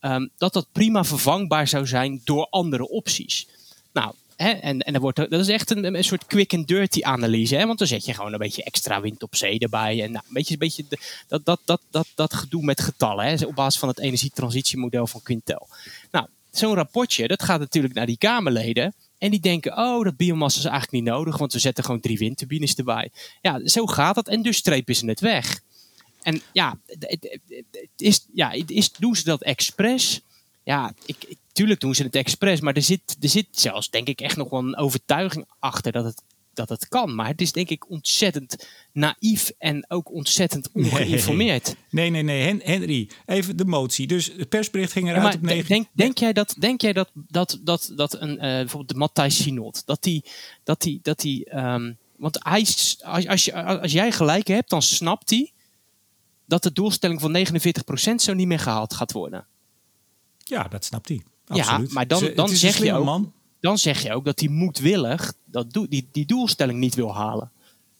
ehm, 0.00 0.26
dat 0.36 0.52
dat 0.52 0.66
prima 0.72 1.04
vervangbaar 1.04 1.68
zou 1.68 1.86
zijn 1.86 2.20
door 2.24 2.46
andere 2.50 2.88
opties. 2.88 3.48
Nou, 3.92 4.14
en, 4.36 4.80
en 4.80 4.92
dan 4.92 5.02
wordt, 5.02 5.16
dat 5.16 5.32
is 5.32 5.48
echt 5.48 5.70
een, 5.70 5.94
een 5.94 6.04
soort 6.04 6.26
quick 6.26 6.54
and 6.54 6.68
dirty 6.68 7.02
analyse. 7.02 7.56
Hè, 7.56 7.66
want 7.66 7.78
dan 7.78 7.88
zet 7.88 8.04
je 8.04 8.14
gewoon 8.14 8.32
een 8.32 8.38
beetje 8.38 8.64
extra 8.64 9.00
wind 9.00 9.22
op 9.22 9.36
zee 9.36 9.58
erbij. 9.58 10.02
En 10.02 10.12
nou, 10.12 10.24
een 10.26 10.34
beetje, 10.34 10.52
een 10.52 10.58
beetje 10.58 10.84
dat, 11.28 11.44
dat, 11.44 11.60
dat, 11.64 11.80
dat, 11.90 12.06
dat 12.14 12.34
gedoe 12.34 12.62
met 12.62 12.80
getallen. 12.80 13.26
Hè, 13.26 13.46
op 13.46 13.54
basis 13.54 13.80
van 13.80 13.88
het 13.88 13.98
energietransitiemodel 13.98 15.06
van 15.06 15.22
Quintel. 15.22 15.68
Nou, 16.10 16.26
zo'n 16.50 16.74
rapportje, 16.74 17.28
dat 17.28 17.42
gaat 17.42 17.60
natuurlijk 17.60 17.94
naar 17.94 18.06
die 18.06 18.18
Kamerleden. 18.18 18.94
En 19.18 19.30
die 19.30 19.40
denken, 19.40 19.78
oh, 19.78 20.04
dat 20.04 20.16
biomassa 20.16 20.58
is 20.58 20.64
eigenlijk 20.64 20.92
niet 20.92 21.14
nodig, 21.14 21.38
want 21.38 21.52
we 21.52 21.58
zetten 21.58 21.84
gewoon 21.84 22.00
drie 22.00 22.18
windturbines 22.18 22.74
erbij. 22.74 23.10
Ja, 23.40 23.60
zo 23.68 23.86
gaat 23.86 24.14
dat. 24.14 24.28
En 24.28 24.42
dus 24.42 24.56
strepen 24.56 24.96
ze 24.96 25.06
het 25.06 25.20
weg. 25.20 25.60
En 26.22 26.40
ja, 26.52 26.78
is, 27.96 28.26
ja 28.34 28.52
is, 28.66 28.92
doen 28.92 29.16
ze 29.16 29.24
dat 29.24 29.42
expres? 29.42 30.20
Ja, 30.64 30.94
ik, 31.06 31.24
ik- 31.28 31.38
tuurlijk 31.52 31.80
doen 31.80 31.94
ze 31.94 32.02
het 32.02 32.16
expres, 32.16 32.60
maar 32.60 32.74
er 32.74 32.82
zit, 32.82 33.16
er 33.20 33.28
zit 33.28 33.46
zelfs 33.50 33.90
denk 33.90 34.08
ik 34.08 34.20
echt 34.20 34.36
nog 34.36 34.50
wel 34.50 34.60
een 34.60 34.76
overtuiging 34.76 35.46
achter 35.58 35.92
dat 35.92 36.04
het, 36.04 36.22
dat 36.54 36.68
het 36.68 36.88
kan. 36.88 37.14
Maar 37.14 37.26
het 37.26 37.40
is 37.40 37.52
denk 37.52 37.68
ik 37.68 37.90
ontzettend 37.90 38.68
naïef 38.92 39.52
en 39.58 39.84
ook 39.90 40.12
ontzettend 40.12 40.68
ongeïnformeerd. 40.72 41.76
Nee, 41.90 42.10
nee, 42.10 42.22
nee. 42.22 42.42
Hen- 42.42 42.60
Henry, 42.64 43.10
even 43.26 43.56
de 43.56 43.64
motie. 43.64 44.06
Dus 44.06 44.30
het 44.36 44.48
persbericht 44.48 44.92
ging 44.92 45.08
eruit 45.08 45.22
maar 45.22 45.34
op 45.34 45.40
denk, 45.42 45.54
9... 45.54 45.68
denk, 45.68 45.86
denk 45.92 46.18
jij 46.18 46.32
dat, 46.32 46.54
denk 46.58 46.80
jij 46.80 46.92
dat, 46.92 47.10
dat, 47.14 47.58
dat, 47.62 47.92
dat 47.96 48.20
een, 48.20 48.38
eh, 48.38 48.38
bijvoorbeeld 48.38 48.88
de 48.88 48.94
Matthijs 48.98 49.42
Sinot, 49.42 49.82
dat 49.86 50.02
die, 50.02 50.24
dat 50.64 50.80
die, 50.82 50.98
dat 51.02 51.20
die 51.20 51.44
ehm, 51.44 51.92
want 52.16 52.38
hij, 52.44 52.60
als, 52.60 53.26
als, 53.26 53.44
je, 53.44 53.62
als 53.64 53.92
jij 53.92 54.12
gelijk 54.12 54.46
hebt, 54.48 54.70
dan 54.70 54.82
snapt 54.82 55.30
hij 55.30 55.52
dat 56.46 56.62
de 56.62 56.72
doelstelling 56.72 57.20
van 57.20 57.36
49% 58.10 58.14
zo 58.14 58.34
niet 58.34 58.46
meer 58.46 58.58
gehaald 58.58 58.94
gaat 58.94 59.12
worden. 59.12 59.46
Ja, 60.44 60.62
dat 60.68 60.84
snapt 60.84 61.08
hij. 61.08 61.22
Ja, 61.46 61.54
Absoluut. 61.56 61.92
maar 61.92 62.06
dan- 62.06 62.30
dan 62.34 62.48
zeg 62.48 62.78
je 62.82 62.92
ook- 62.92 63.04
man. 63.04 63.32
Dan 63.60 63.78
zeg 63.78 64.02
je 64.02 64.12
ook 64.12 64.24
dat 64.24 64.40
hij 64.40 64.48
moedwillig 64.48 65.32
dat 65.44 65.72
die, 65.88 66.08
die 66.12 66.26
doelstelling 66.26 66.78
niet 66.78 66.94
wil 66.94 67.14
halen. 67.14 67.50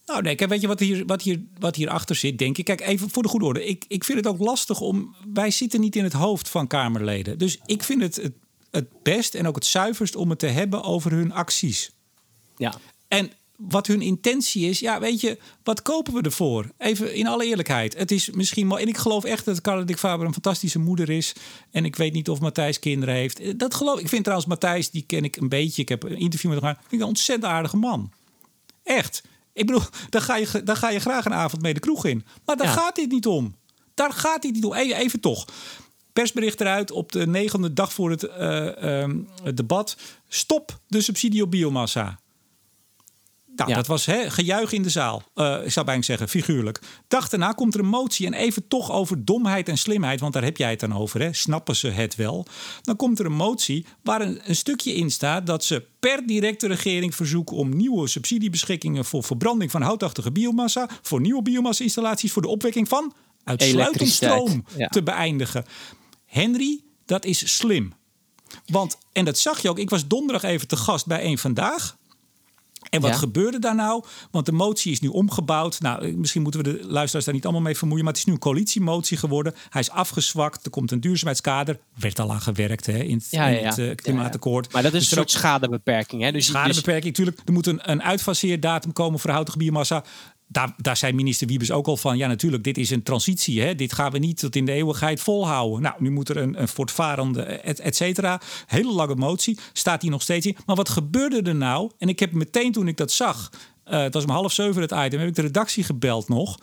Nou, 0.07 0.23
nee, 0.23 0.35
kijk, 0.35 0.51
weet 0.51 0.61
je 0.61 0.67
wat 0.67 0.81
hier, 0.81 1.07
wat, 1.07 1.23
hier, 1.23 1.43
wat 1.59 1.77
hierachter 1.77 2.17
zit, 2.17 2.39
denk 2.39 2.59
ik? 2.59 2.65
Kijk, 2.65 2.81
even 2.81 3.11
voor 3.11 3.23
de 3.23 3.29
goede 3.29 3.45
orde. 3.45 3.65
Ik, 3.67 3.85
ik 3.89 4.05
vind 4.05 4.19
het 4.19 4.27
ook 4.27 4.39
lastig 4.39 4.81
om. 4.81 5.15
Wij 5.33 5.51
zitten 5.51 5.81
niet 5.81 5.97
in 5.97 6.05
het 6.05 6.13
hoofd 6.13 6.49
van 6.49 6.67
Kamerleden. 6.67 7.39
Dus 7.39 7.59
ik 7.67 7.83
vind 7.83 8.01
het, 8.03 8.17
het 8.17 8.33
het 8.71 9.03
best 9.03 9.35
en 9.35 9.47
ook 9.47 9.55
het 9.55 9.67
zuiverst 9.67 10.17
om 10.17 10.31
het 10.31 10.39
te 10.39 10.47
hebben 10.47 10.83
over 10.83 11.11
hun 11.13 11.33
acties. 11.33 11.91
Ja, 12.57 12.75
En 13.09 13.31
wat 13.57 13.87
hun 13.87 14.03
intentie 14.03 14.69
is. 14.69 14.79
Ja, 14.79 15.01
weet 15.01 15.21
je, 15.21 15.39
wat 15.63 15.83
kopen 15.83 16.15
we 16.15 16.21
ervoor? 16.21 16.71
Even 16.79 17.15
in 17.15 17.27
alle 17.27 17.45
eerlijkheid. 17.45 17.97
Het 17.99 18.11
is 18.11 18.31
misschien 18.31 18.67
mooi. 18.67 18.83
En 18.83 18.89
ik 18.89 18.97
geloof 18.97 19.25
echt 19.25 19.45
dat 19.45 19.87
Dick 19.87 19.99
Faber 19.99 20.27
een 20.27 20.33
fantastische 20.33 20.79
moeder 20.79 21.11
is. 21.11 21.33
En 21.71 21.85
ik 21.85 21.97
weet 21.97 22.13
niet 22.13 22.29
of 22.29 22.41
Matthijs 22.41 22.79
kinderen 22.79 23.15
heeft. 23.15 23.59
Dat 23.59 23.75
geloof 23.75 24.01
ik. 24.01 24.09
vind 24.09 24.23
trouwens 24.23 24.49
Matthijs, 24.49 24.91
die 24.91 25.05
ken 25.07 25.25
ik 25.25 25.37
een 25.37 25.49
beetje. 25.49 25.83
Ik 25.83 25.89
heb 25.89 26.03
een 26.03 26.17
interview 26.17 26.51
met 26.51 26.61
hem 26.61 26.69
gehad. 26.69 26.85
Ik 26.85 26.89
vind 26.89 27.03
een 27.03 27.09
ontzettend 27.09 27.53
aardige 27.53 27.77
man. 27.77 28.13
Echt. 28.83 29.23
Ik 29.53 29.67
bedoel, 29.67 29.83
daar 30.11 30.23
ga 30.23 30.37
je, 30.37 30.63
daar 30.65 30.77
ga 30.77 30.91
je 30.91 30.99
graag 30.99 31.25
een 31.25 31.35
avond 31.35 31.63
mee 31.63 31.75
de 31.75 31.81
kroeg 31.81 32.05
in. 32.05 32.25
Maar 32.45 32.57
daar 32.57 32.69
gaat 32.69 32.97
dit 32.97 33.11
niet 33.11 33.27
om. 33.27 33.55
Daar 33.95 34.13
gaat 34.13 34.43
dit 34.43 34.53
niet 34.53 34.65
om. 34.65 34.75
Even, 34.75 34.97
even 34.97 35.21
toch 35.21 35.47
persbericht 36.15 36.61
eruit 36.61 36.91
op 36.91 37.13
de 37.13 37.27
negende 37.27 37.73
dag 37.73 37.93
voor 37.93 38.11
het, 38.11 38.23
uh, 38.23 39.01
um, 39.01 39.29
het 39.43 39.57
debat. 39.57 39.97
Stop 40.29 40.79
de 40.87 41.01
subsidie 41.01 41.43
op 41.43 41.51
biomassa. 41.51 42.19
Nou, 43.57 43.75
dat 43.75 43.87
was 43.87 44.07
hè, 44.07 44.31
gejuich 44.31 44.73
in 44.73 44.83
de 44.83 44.91
zaal. 44.91 45.23
Uh, 45.35 45.65
ik 45.65 45.73
zou 45.73 45.87
bijna 45.87 46.03
zeggen, 46.03 46.29
figuurlijk. 46.29 46.81
Dag 47.09 47.29
daarna 47.29 47.53
komt 47.53 47.75
er 47.75 47.81
een 47.81 47.87
motie. 47.87 48.27
En 48.27 48.35
even 48.35 48.69
toch 48.69 48.91
over 48.93 49.25
domheid 49.25 49.69
en 49.69 49.79
slimheid, 49.79 50.21
want 50.21 50.33
daar 50.33 50.45
heb 50.45 50.57
jij 50.57 50.71
het 50.71 50.81
dan 50.81 50.97
over. 50.97 51.21
Hè? 51.21 51.33
Snappen 51.33 51.77
ze 51.77 51.89
het 51.89 52.15
wel? 52.15 52.47
Dan 52.83 52.97
komt 52.97 53.19
er 53.19 53.27
een 53.27 53.33
motie 53.33 53.87
waar 54.03 54.21
een, 54.21 54.41
een 54.45 54.57
stukje 54.57 54.95
in 54.95 55.11
staat 55.11 55.47
dat 55.47 55.65
ze 55.65 55.87
per 56.01 56.27
directe 56.27 56.67
regering 56.67 57.15
verzoeken 57.15 57.57
om 57.57 57.77
nieuwe 57.77 58.09
subsidiebeschikkingen 58.09 59.05
voor 59.05 59.25
verbranding 59.25 59.71
van 59.71 59.83
houtachtige 59.83 60.33
biomassa, 60.33 60.89
voor 61.03 61.21
nieuwe 61.21 61.43
biomassa-installaties, 61.43 62.33
voor 62.33 62.43
de 62.43 62.49
opwekking 62.49 62.89
van 62.89 63.13
uitsluitend 63.45 64.09
stroom 64.09 64.65
te 64.89 65.03
beëindigen. 65.03 65.65
Henry, 66.27 66.81
dat 67.05 67.25
is 67.25 67.57
slim. 67.57 67.93
Want, 68.67 68.99
en 69.13 69.25
dat 69.25 69.39
zag 69.39 69.63
je 69.63 69.69
ook, 69.69 69.79
ik 69.79 69.91
was 69.91 70.07
donderdag 70.07 70.43
even 70.43 70.69
te 70.69 70.77
gast 70.77 71.07
bij 71.07 71.25
een 71.25 71.39
vandaag. 71.39 71.97
En 72.95 73.01
wat 73.01 73.17
gebeurde 73.17 73.59
daar 73.59 73.75
nou? 73.75 74.05
Want 74.31 74.47
de 74.47 74.53
motie 74.53 74.93
is 74.93 75.01
nu 75.01 75.09
omgebouwd. 75.09 75.81
Nou, 75.81 76.17
misschien 76.17 76.43
moeten 76.43 76.63
we 76.63 76.73
de 76.73 76.85
luisteraars 76.87 77.25
daar 77.25 77.35
niet 77.35 77.45
allemaal 77.45 77.63
mee 77.63 77.77
vermoeien. 77.77 78.05
Maar 78.05 78.13
het 78.13 78.23
is 78.23 78.29
nu 78.29 78.33
een 78.33 78.39
coalitiemotie 78.39 79.17
geworden. 79.17 79.55
Hij 79.69 79.81
is 79.81 79.91
afgezwakt. 79.91 80.65
Er 80.65 80.71
komt 80.71 80.91
een 80.91 81.01
duurzaamheidskader. 81.01 81.79
Werd 81.95 82.19
al 82.19 82.33
aan 82.33 82.41
gewerkt 82.41 82.87
hè, 82.87 82.99
in 82.99 83.17
het, 83.17 83.27
ja, 83.31 83.47
ja, 83.47 83.59
in 83.59 83.67
het 83.67 83.79
uh, 83.79 83.95
klimaatakkoord. 83.95 84.73
Maar 84.73 84.83
dat 84.83 84.95
is 84.95 85.01
dus 85.01 85.11
een 85.11 85.17
soort 85.17 85.31
schadebeperking. 85.31 86.23
Hè? 86.23 86.33
Dus, 86.33 86.47
schadebeperking, 86.47 87.05
natuurlijk. 87.05 87.41
Er 87.45 87.53
moet 87.53 87.67
een, 87.67 87.91
een 87.91 88.03
uitfaseerdatum 88.03 88.93
komen 88.93 89.21
voor 89.21 89.31
houtige 89.31 89.59
biomassa 89.59 90.05
daar, 90.47 90.75
daar 90.77 90.97
zei 90.97 91.13
minister 91.13 91.47
Wiebes 91.47 91.71
ook 91.71 91.87
al 91.87 91.97
van. 91.97 92.17
Ja, 92.17 92.27
natuurlijk, 92.27 92.65
dit 92.65 92.79
is 92.79 92.91
een 92.91 93.03
transitie. 93.03 93.61
Hè? 93.61 93.75
Dit 93.75 93.93
gaan 93.93 94.13
we 94.13 94.19
niet 94.19 94.39
tot 94.39 94.57
in 94.57 94.65
de 94.65 94.73
eeuwigheid 94.73 95.21
volhouden. 95.21 95.83
Nou, 95.83 95.95
nu 95.99 96.11
moet 96.11 96.29
er 96.29 96.37
een, 96.37 96.61
een 96.61 96.69
voortvarende, 96.69 97.43
et, 97.43 97.81
et 97.81 97.97
cetera. 97.97 98.41
Hele 98.67 98.93
lange 98.93 99.15
motie. 99.15 99.59
Staat 99.73 100.03
hier 100.03 100.11
nog 100.11 100.23
steeds 100.23 100.47
in. 100.47 100.57
Maar 100.67 100.77
wat 100.77 100.89
gebeurde 100.89 101.43
er 101.43 101.55
nou? 101.55 101.91
En 101.99 102.09
ik 102.09 102.19
heb 102.19 102.33
meteen 102.33 102.73
toen 102.73 102.89
ik 102.89 102.97
dat 102.97 103.13
zag. 103.13 103.51
Uh, 103.87 104.03
het 104.03 104.15
was 104.15 104.25
om 104.25 104.31
half 104.31 104.53
zeven 104.53 104.83
het 104.83 104.91
item. 104.91 105.19
Heb 105.19 105.29
ik 105.29 105.35
de 105.35 105.43
redactie 105.43 105.85
gebeld 105.85 106.29
nog 106.29 106.59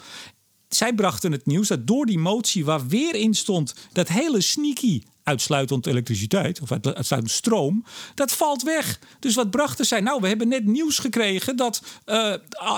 zij 0.74 0.94
brachten 0.94 1.32
het 1.32 1.46
nieuws 1.46 1.68
dat 1.68 1.88
door 1.88 2.06
die 2.06 2.20
motie 2.20 2.66
waar 2.66 2.88
weer 2.88 3.16
in 3.16 3.34
stond 3.34 3.76
dat 3.92 4.08
hele 4.08 4.42
sneaky 4.42 5.02
uitsluitend 5.32 5.88
elektriciteit 5.88 6.62
of 6.62 6.72
uitsluitend 6.72 7.32
stroom, 7.32 7.86
dat 8.16 8.32
valt 8.32 8.64
weg. 8.64 9.00
Dus 9.20 9.36
wat 9.36 9.50
brachten 9.50 9.86
zij? 9.86 10.00
Nou, 10.00 10.22
we 10.22 10.28
hebben 10.28 10.48
net 10.48 10.66
nieuws 10.66 11.00
gekregen 11.00 11.56
dat 11.56 11.84
uh, 12.06 12.36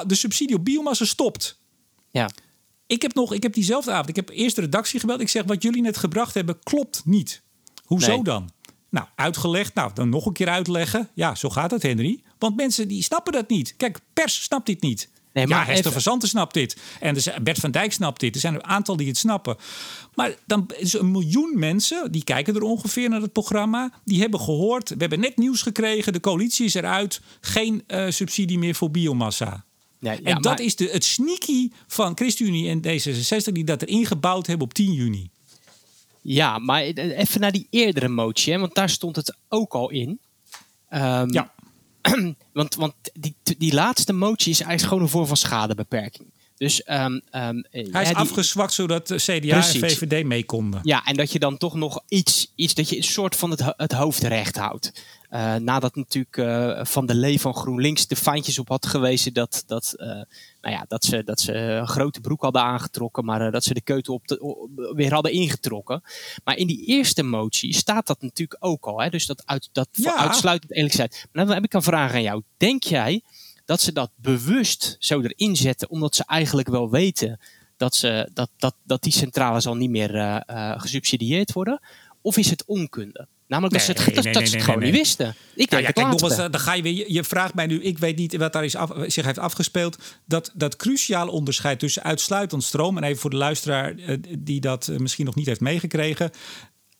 de 0.07 0.15
subsidie 0.15 0.55
op 0.55 0.65
biomassa 0.65 1.05
stopt. 1.05 1.59
Ja. 2.11 2.29
Ik 2.87 3.01
heb 3.01 3.13
nog, 3.13 3.33
ik 3.33 3.43
heb 3.43 3.53
diezelfde 3.53 3.91
avond, 3.91 4.09
ik 4.09 4.15
heb 4.15 4.29
eerst 4.29 4.55
de 4.55 4.61
redactie 4.61 4.99
gebeld. 4.99 5.21
Ik 5.21 5.29
zeg, 5.29 5.43
wat 5.43 5.63
jullie 5.63 5.81
net 5.81 5.97
gebracht 5.97 6.33
hebben, 6.33 6.59
klopt 6.63 7.01
niet. 7.05 7.41
Hoezo 7.83 8.21
dan? 8.21 8.49
Nou, 8.89 9.07
uitgelegd. 9.15 9.73
Nou, 9.73 9.91
dan 9.93 10.09
nog 10.09 10.25
een 10.25 10.33
keer 10.33 10.49
uitleggen. 10.49 11.09
Ja, 11.13 11.35
zo 11.35 11.49
gaat 11.49 11.71
het, 11.71 11.81
Henry. 11.81 12.23
Want 12.37 12.55
mensen 12.55 12.87
die 12.87 13.03
snappen 13.03 13.33
dat 13.33 13.49
niet. 13.49 13.75
Kijk, 13.77 13.99
pers 14.13 14.43
snapt 14.43 14.65
dit 14.65 14.81
niet. 14.81 15.09
Nee, 15.33 15.47
maar 15.47 15.57
ja, 15.57 15.65
Hester 15.65 15.79
even... 15.79 15.91
Verzanten 15.91 16.29
snapt 16.29 16.53
dit. 16.53 16.77
En 16.99 17.13
dus 17.13 17.29
Bert 17.41 17.59
van 17.59 17.71
Dijk 17.71 17.93
snapt 17.93 18.19
dit. 18.19 18.35
Er 18.35 18.41
zijn 18.41 18.53
een 18.53 18.63
aantal 18.63 18.97
die 18.97 19.07
het 19.07 19.17
snappen. 19.17 19.57
Maar 20.15 20.35
dan 20.45 20.69
is 20.77 20.93
een 20.93 21.11
miljoen 21.11 21.59
mensen, 21.59 22.11
die 22.11 22.23
kijken 22.23 22.55
er 22.55 22.61
ongeveer 22.61 23.09
naar 23.09 23.21
het 23.21 23.31
programma. 23.31 23.91
Die 24.05 24.19
hebben 24.19 24.39
gehoord, 24.39 24.89
we 24.89 24.95
hebben 24.97 25.19
net 25.19 25.37
nieuws 25.37 25.61
gekregen. 25.61 26.13
De 26.13 26.19
coalitie 26.19 26.65
is 26.65 26.73
eruit. 26.73 27.21
Geen 27.41 27.83
uh, 27.87 28.09
subsidie 28.09 28.57
meer 28.57 28.75
voor 28.75 28.91
biomassa. 28.91 29.65
Ja, 29.99 30.19
en 30.23 30.41
dat 30.41 30.59
is 30.59 30.75
de, 30.75 30.89
het 30.89 31.03
sneaky 31.03 31.69
van 31.87 32.17
ChristenUnie 32.17 32.69
en 32.69 32.81
D66 32.87 33.51
die 33.51 33.63
dat 33.63 33.81
erin 33.81 34.05
gebouwd 34.05 34.47
hebben 34.47 34.67
op 34.67 34.73
10 34.73 34.93
juni. 34.93 35.29
Ja, 36.21 36.57
maar 36.57 36.81
even 36.81 37.41
naar 37.41 37.51
die 37.51 37.67
eerdere 37.69 38.07
motie, 38.07 38.53
hè, 38.53 38.59
want 38.59 38.75
daar 38.75 38.89
stond 38.89 39.15
het 39.15 39.37
ook 39.49 39.73
al 39.73 39.89
in. 39.89 40.19
Um, 40.89 41.33
ja. 41.33 41.53
want 42.53 42.75
want 42.75 42.93
die, 43.13 43.35
die 43.57 43.73
laatste 43.73 44.13
motie 44.13 44.51
is 44.51 44.59
eigenlijk 44.59 44.87
gewoon 44.87 45.03
een 45.03 45.09
vorm 45.09 45.27
van 45.27 45.37
schadebeperking. 45.37 46.32
Dus, 46.63 46.81
um, 46.89 47.21
um, 47.31 47.65
Hij 47.71 48.03
is 48.03 48.13
afgezwakt 48.13 48.73
zodat 48.73 49.07
de 49.07 49.15
CDA 49.15 49.55
en 49.55 49.63
VVD 49.63 50.25
mee 50.25 50.43
konden. 50.43 50.79
Ja, 50.83 51.03
en 51.05 51.15
dat 51.15 51.31
je 51.31 51.39
dan 51.39 51.57
toch 51.57 51.73
nog 51.73 52.03
iets, 52.07 52.51
iets 52.55 52.73
dat 52.73 52.89
je 52.89 52.97
een 52.97 53.03
soort 53.03 53.35
van 53.35 53.51
het, 53.51 53.73
het 53.77 53.91
hoofdrecht 53.91 54.57
houdt. 54.57 54.91
Uh, 55.31 55.55
nadat 55.55 55.95
natuurlijk 55.95 56.37
uh, 56.37 56.85
Van 56.85 57.05
der 57.05 57.15
Lee 57.15 57.41
van 57.41 57.55
GroenLinks 57.55 58.07
de 58.07 58.15
fijntjes 58.15 58.59
op 58.59 58.67
had 58.67 58.85
gewezen 58.85 59.33
dat, 59.33 59.63
dat, 59.67 59.93
uh, 59.97 60.07
nou 60.07 60.25
ja, 60.61 60.85
dat, 60.87 61.05
ze, 61.05 61.23
dat 61.23 61.39
ze 61.39 61.53
een 61.53 61.87
grote 61.87 62.21
broek 62.21 62.41
hadden 62.41 62.61
aangetrokken, 62.61 63.25
maar 63.25 63.51
dat 63.51 63.63
ze 63.63 63.73
de 63.73 63.81
keutel 63.81 64.13
op 64.13 64.27
de, 64.27 64.91
weer 64.95 65.13
hadden 65.13 65.31
ingetrokken. 65.31 66.03
Maar 66.43 66.57
in 66.57 66.67
die 66.67 66.85
eerste 66.85 67.23
motie 67.23 67.73
staat 67.73 68.07
dat 68.07 68.21
natuurlijk 68.21 68.65
ook 68.65 68.85
al. 68.85 69.01
Hè? 69.01 69.09
Dus 69.09 69.25
dat, 69.25 69.43
uit, 69.45 69.69
dat 69.71 69.87
ja. 69.91 70.15
uitsluitend 70.15 70.71
elektriciteit. 70.71 71.25
Maar 71.31 71.45
dan 71.45 71.53
heb 71.53 71.63
ik 71.63 71.73
een 71.73 71.81
vraag 71.81 72.13
aan 72.13 72.21
jou. 72.21 72.41
Denk 72.57 72.83
jij 72.83 73.21
dat 73.65 73.81
ze 73.81 73.93
dat 73.93 74.11
bewust 74.15 74.95
zo 74.99 75.21
erin 75.21 75.55
zetten, 75.55 75.89
omdat 75.89 76.15
ze 76.15 76.23
eigenlijk 76.25 76.67
wel 76.67 76.89
weten 76.89 77.39
dat, 77.77 77.95
ze, 77.95 78.29
dat, 78.33 78.49
dat, 78.57 78.75
dat 78.83 79.03
die 79.03 79.11
centrales 79.11 79.67
al 79.67 79.75
niet 79.75 79.89
meer 79.89 80.15
uh, 80.15 80.39
uh, 80.49 80.79
gesubsidieerd 80.79 81.53
worden? 81.53 81.79
Of 82.21 82.37
is 82.37 82.49
het 82.49 82.65
onkunde? 82.65 83.27
Namelijk 83.47 83.73
dat 83.73 83.83
ze 83.83 83.91
het, 83.91 84.15
dat, 84.15 84.33
dat 84.33 84.47
ze 84.47 84.55
het 84.55 84.65
gewoon 84.65 84.83
niet 84.83 84.93
wisten. 84.93 85.35
Ik 85.55 85.69
nou, 85.69 85.83
ja, 85.83 85.91
kijk, 85.91 86.07
nogmaals, 86.07 86.35
dan 86.35 86.59
ga 86.59 86.73
je 86.73 86.81
weer. 86.81 87.11
Je, 87.11 87.23
vraagt 87.23 87.53
mij 87.53 87.65
nu, 87.65 87.81
ik 87.81 87.97
weet 87.97 88.17
niet 88.17 88.35
wat 88.35 88.53
daar 88.53 88.63
is 88.63 88.75
af, 88.75 88.91
zich 89.07 89.25
heeft 89.25 89.37
afgespeeld. 89.37 89.97
Dat, 90.25 90.51
dat 90.53 90.75
cruciale 90.75 91.31
onderscheid 91.31 91.79
tussen 91.79 92.03
uitsluitend 92.03 92.63
stroom. 92.63 92.97
En 92.97 93.03
even 93.03 93.21
voor 93.21 93.29
de 93.29 93.35
luisteraar 93.35 93.95
die 94.39 94.61
dat 94.61 94.91
misschien 94.97 95.25
nog 95.25 95.35
niet 95.35 95.45
heeft 95.45 95.59
meegekregen. 95.59 96.31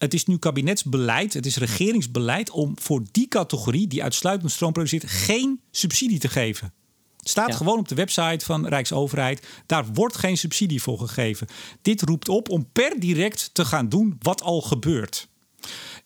Het 0.04 0.13
is 0.13 0.26
nu 0.26 0.38
kabinetsbeleid, 0.38 1.34
het 1.34 1.46
is 1.46 1.58
regeringsbeleid 1.58 2.50
om 2.50 2.74
voor 2.82 3.04
die 3.12 3.28
categorie 3.28 3.88
die 3.88 4.04
uitsluitend 4.04 4.52
stroom 4.52 4.74
produceert 4.74 5.10
geen 5.10 5.62
subsidie 5.72 6.20
te 6.20 6.30
geven. 6.30 6.74
Het 7.18 7.30
staat 7.30 7.56
gewoon 7.56 7.80
op 7.80 7.88
de 7.88 7.96
website 7.96 8.46
van 8.46 8.68
Rijksoverheid. 8.68 9.48
Daar 9.66 9.86
wordt 9.94 10.18
geen 10.18 10.38
subsidie 10.38 10.82
voor 10.82 11.00
gegeven. 11.00 11.48
Dit 11.82 12.02
roept 12.02 12.30
op 12.30 12.50
om 12.50 12.70
per 12.72 13.00
direct 13.00 13.50
te 13.54 13.66
gaan 13.66 13.89
doen 13.89 14.16
wat 14.20 14.42
al 14.42 14.62
gebeurt. 14.62 15.28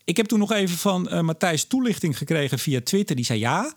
Ik 0.04 0.18
heb 0.18 0.26
toen 0.26 0.40
nog 0.40 0.52
even 0.52 0.78
van 0.78 1.08
uh, 1.14 1.22
Matthijs 1.22 1.66
toelichting 1.66 2.18
gekregen 2.18 2.60
via 2.60 2.82
Twitter. 2.82 3.16
Die 3.16 3.26
zei: 3.26 3.40
Ja, 3.40 3.74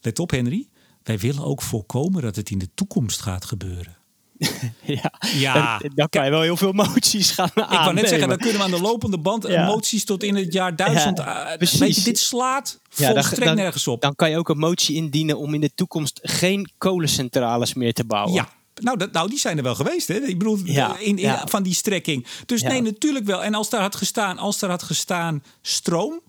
let 0.00 0.18
op, 0.18 0.30
Henry. 0.30 0.68
Wij 1.02 1.18
willen 1.18 1.44
ook 1.44 1.62
voorkomen 1.62 2.22
dat 2.22 2.36
het 2.36 2.50
in 2.50 2.58
de 2.58 2.68
toekomst 2.74 3.20
gaat 3.20 3.44
gebeuren. 3.44 3.99
ja, 5.00 5.12
ja. 5.34 5.80
Dan, 5.94 6.08
kan 6.08 6.24
je 6.24 6.30
wel 6.30 6.40
heel 6.40 6.56
veel 6.56 6.72
moties 6.72 7.30
gaan 7.30 7.50
Ik 7.54 7.64
wou 7.68 7.94
net 7.94 8.08
zeggen, 8.08 8.28
dan 8.28 8.38
kunnen 8.38 8.56
we 8.56 8.64
aan 8.64 8.70
de 8.70 8.80
lopende 8.80 9.18
band 9.18 9.46
ja. 9.46 9.66
moties 9.66 10.04
tot 10.04 10.22
in 10.22 10.36
het 10.36 10.52
jaar 10.52 10.76
duizend. 10.76 11.18
Ja, 11.18 11.52
uh, 11.52 11.58
weet 11.58 11.96
je, 11.96 12.02
dit 12.02 12.18
slaat 12.18 12.80
volstrekt 12.88 13.44
dan, 13.44 13.56
nergens 13.56 13.88
op. 13.88 14.00
Dan 14.00 14.14
kan 14.14 14.30
je 14.30 14.38
ook 14.38 14.48
een 14.48 14.58
motie 14.58 14.96
indienen 14.96 15.38
om 15.38 15.54
in 15.54 15.60
de 15.60 15.70
toekomst 15.74 16.20
geen 16.22 16.70
kolencentrales 16.78 17.74
meer 17.74 17.92
te 17.92 18.04
bouwen. 18.04 18.34
Ja, 18.34 18.48
nou, 18.74 18.96
dat, 18.96 19.12
nou, 19.12 19.28
die 19.28 19.38
zijn 19.38 19.56
er 19.56 19.62
wel 19.62 19.74
geweest. 19.74 20.08
Hè? 20.08 20.14
Ik 20.14 20.38
bedoel, 20.38 20.58
ja, 20.64 20.98
in, 20.98 21.18
in, 21.18 21.36
van 21.44 21.62
die 21.62 21.74
strekking. 21.74 22.26
Dus 22.46 22.62
nee, 22.62 22.82
natuurlijk 22.82 23.26
wel. 23.26 23.44
En 23.44 23.54
als 23.54 23.70
daar 23.70 23.80
had 23.80 23.96
gestaan, 23.96 24.38
als 24.38 24.58
daar 24.58 24.70
had 24.70 24.82
gestaan 24.82 25.42
stroom, 25.62 26.20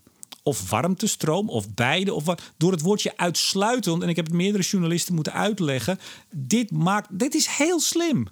of 0.42 0.70
warmtestroom 0.70 1.48
of 1.48 1.74
beide. 1.74 2.14
Of 2.14 2.24
wat, 2.24 2.42
door 2.56 2.72
het 2.72 2.80
woordje 2.80 3.16
uitsluitend, 3.16 4.02
en 4.02 4.08
ik 4.08 4.16
heb 4.16 4.26
het 4.26 4.34
meerdere 4.34 4.64
journalisten 4.64 5.14
moeten 5.14 5.32
uitleggen. 5.32 5.98
Dit, 6.30 6.70
maakt, 6.70 7.18
dit 7.18 7.34
is 7.34 7.46
heel 7.46 7.80
slim. 7.80 8.26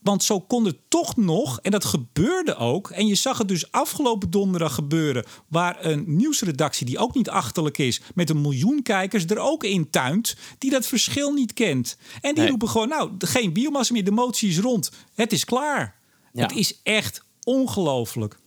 Want 0.00 0.22
zo 0.22 0.40
kon 0.40 0.64
het 0.64 0.76
toch 0.88 1.16
nog, 1.16 1.60
en 1.60 1.70
dat 1.70 1.84
gebeurde 1.84 2.56
ook. 2.56 2.90
En 2.90 3.06
je 3.06 3.14
zag 3.14 3.38
het 3.38 3.48
dus 3.48 3.72
afgelopen 3.72 4.30
donderdag 4.30 4.74
gebeuren. 4.74 5.24
Waar 5.48 5.84
een 5.84 6.04
nieuwsredactie, 6.06 6.86
die 6.86 6.98
ook 6.98 7.14
niet 7.14 7.30
achterlijk 7.30 7.78
is, 7.78 8.00
met 8.14 8.30
een 8.30 8.40
miljoen 8.40 8.82
kijkers 8.82 9.24
er 9.24 9.38
ook 9.38 9.64
in 9.64 9.90
tuint. 9.90 10.36
Die 10.58 10.70
dat 10.70 10.86
verschil 10.86 11.32
niet 11.32 11.52
kent. 11.52 11.96
En 12.20 12.34
die 12.34 12.48
roepen 12.48 12.68
gewoon: 12.68 12.88
Nou, 12.88 13.10
geen 13.18 13.52
biomassa 13.52 13.92
meer, 13.92 14.04
de 14.04 14.10
motie 14.10 14.48
is 14.48 14.58
rond. 14.58 14.90
Het 15.14 15.32
is 15.32 15.44
klaar. 15.44 15.96
Het 16.32 16.52
is 16.52 16.80
echt 16.82 17.22
ongelooflijk. 17.44 18.38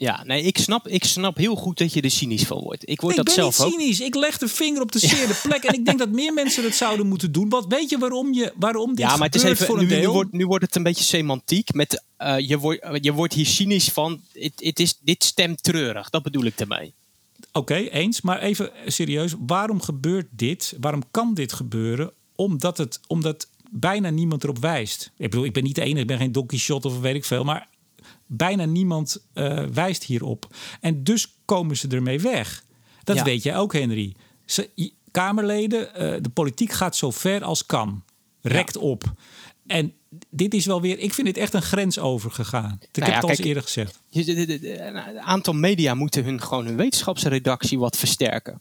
Ja, 0.00 0.24
nee, 0.24 0.42
ik 0.42 0.58
snap, 0.58 0.88
ik 0.88 1.04
snap 1.04 1.36
heel 1.36 1.54
goed 1.54 1.78
dat 1.78 1.92
je 1.92 2.00
er 2.00 2.10
cynisch 2.10 2.44
van 2.44 2.60
wordt. 2.60 2.88
Ik 2.88 3.00
word 3.00 3.18
ik 3.18 3.24
dat 3.24 3.34
zelf 3.34 3.60
ook. 3.60 3.70
cynisch. 3.70 4.00
Ik 4.00 4.14
leg 4.14 4.38
de 4.38 4.48
vinger 4.48 4.80
op 4.80 4.92
de 4.92 4.98
zeerde 5.08 5.38
plek. 5.42 5.64
En 5.64 5.74
ik 5.74 5.84
denk 5.84 5.98
dat 5.98 6.10
meer 6.10 6.32
mensen 6.32 6.64
het 6.64 6.74
zouden 6.74 7.06
moeten 7.06 7.32
doen. 7.32 7.48
Wat 7.48 7.66
weet 7.68 7.90
je 7.90 7.98
waarom, 7.98 8.34
je, 8.34 8.52
waarom 8.56 8.88
dit 8.88 8.98
ja, 8.98 9.16
maar 9.16 9.26
het 9.26 9.34
is 9.34 9.42
even, 9.42 9.66
voor 9.66 9.78
een 9.78 9.86
nu, 9.86 9.96
nu, 9.96 10.08
wordt, 10.08 10.32
nu 10.32 10.46
wordt 10.46 10.64
het 10.64 10.76
een 10.76 10.82
beetje 10.82 11.04
semantiek. 11.04 11.72
Met, 11.74 12.04
uh, 12.18 12.38
je, 12.38 12.58
wordt, 12.58 12.98
je 13.00 13.12
wordt 13.12 13.34
hier 13.34 13.46
cynisch 13.46 13.88
van, 13.88 14.20
het, 14.32 14.52
het 14.56 14.80
is, 14.80 14.98
dit 15.00 15.24
stemt 15.24 15.62
treurig. 15.62 16.10
Dat 16.10 16.22
bedoel 16.22 16.44
ik 16.44 16.60
ermee. 16.60 16.92
Oké, 17.52 17.74
eens. 17.74 18.20
Maar 18.20 18.38
even 18.38 18.70
serieus. 18.86 19.34
Waarom 19.46 19.80
gebeurt 19.80 20.26
dit? 20.30 20.76
Waarom 20.80 21.02
kan 21.10 21.34
dit 21.34 21.52
gebeuren? 21.52 22.12
omdat, 22.40 22.78
het, 22.78 23.00
omdat 23.06 23.48
bijna 23.70 24.10
niemand 24.10 24.44
erop 24.44 24.58
wijst. 24.58 25.10
Ik 25.16 25.30
bedoel, 25.30 25.44
ik 25.44 25.52
ben 25.52 25.62
niet 25.62 25.74
de 25.74 25.82
enige, 25.82 26.00
ik 26.00 26.06
ben 26.06 26.18
geen 26.18 26.32
Don 26.32 26.46
Quixote 26.46 26.88
of 26.88 27.00
weet 27.00 27.14
ik 27.14 27.24
veel. 27.24 27.44
Maar 27.44 27.68
bijna 28.32 28.64
niemand 28.64 29.26
uh, 29.34 29.64
wijst 29.64 30.04
hierop. 30.04 30.56
En 30.80 31.04
dus 31.04 31.36
komen 31.44 31.76
ze 31.76 31.88
ermee 31.88 32.20
weg. 32.20 32.64
Dat 33.04 33.22
weet 33.22 33.42
jij 33.42 33.56
ook, 33.56 33.72
Henry. 33.72 34.14
Ze, 34.44 34.92
Kamerleden, 35.10 35.80
uh, 35.80 36.22
de 36.22 36.28
politiek 36.28 36.72
gaat 36.72 36.96
zo 36.96 37.10
ver 37.10 37.44
als 37.44 37.66
kan. 37.66 38.04
Rekt 38.40 38.76
op. 38.76 39.12
En 39.66 39.94
dit 40.30 40.54
is 40.54 40.66
wel 40.66 40.80
weer, 40.80 40.98
ik 40.98 41.14
vind 41.14 41.26
dit 41.26 41.36
echt 41.36 41.54
een 41.54 41.62
grens 41.62 41.98
overgegaan. 41.98 42.78
Ik 42.80 42.96
nou 42.96 43.12
heb 43.12 43.22
het 43.22 43.38
al 43.38 43.44
eerder 43.44 43.62
gezegd. 43.62 44.02
Een 44.10 45.20
aantal 45.20 45.54
media 45.54 45.94
moeten 45.94 46.24
hun, 46.24 46.40
gewoon 46.42 46.66
hun 46.66 46.76
wetenschapsredactie 46.76 47.78
wat 47.78 47.96
versterken. 47.96 48.52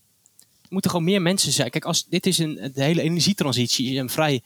Er 0.61 0.69
moeten 0.69 0.91
gewoon 0.91 1.05
meer 1.05 1.21
mensen 1.21 1.51
zijn. 1.51 1.69
Kijk, 1.69 1.85
als, 1.85 2.05
dit 2.05 2.25
is 2.25 2.37
een, 2.37 2.71
de 2.73 2.83
hele 2.83 3.01
energietransitie 3.01 3.91
is 3.91 3.97
een 3.97 4.09
vrij 4.09 4.43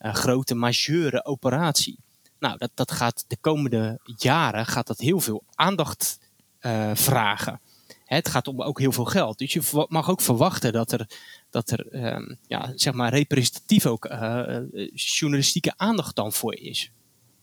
uh, 0.00 0.14
grote, 0.14 0.54
majeure 0.54 1.24
operatie. 1.24 1.98
Nou, 2.46 2.58
dat, 2.58 2.70
dat 2.74 2.92
gaat 2.92 3.24
de 3.28 3.36
komende 3.40 4.00
jaren 4.16 4.66
gaat 4.66 4.86
dat 4.86 4.98
heel 4.98 5.20
veel 5.20 5.44
aandacht 5.54 6.18
uh, 6.60 6.90
vragen. 6.94 7.60
Het 8.04 8.28
gaat 8.28 8.48
om 8.48 8.62
ook 8.62 8.78
heel 8.78 8.92
veel 8.92 9.04
geld. 9.04 9.38
Dus 9.38 9.52
je 9.52 9.86
mag 9.88 10.10
ook 10.10 10.20
verwachten 10.20 10.72
dat 10.72 10.92
er, 10.92 11.06
dat 11.50 11.70
er 11.70 11.86
ehm, 11.88 12.34
ja, 12.46 12.72
zeg 12.74 12.94
maar 12.94 13.12
representatief 13.12 13.86
ook 13.86 14.04
uh, 14.04 14.56
journalistieke 14.94 15.72
aandacht 15.76 16.16
dan 16.16 16.32
voor 16.32 16.54
is. 16.54 16.90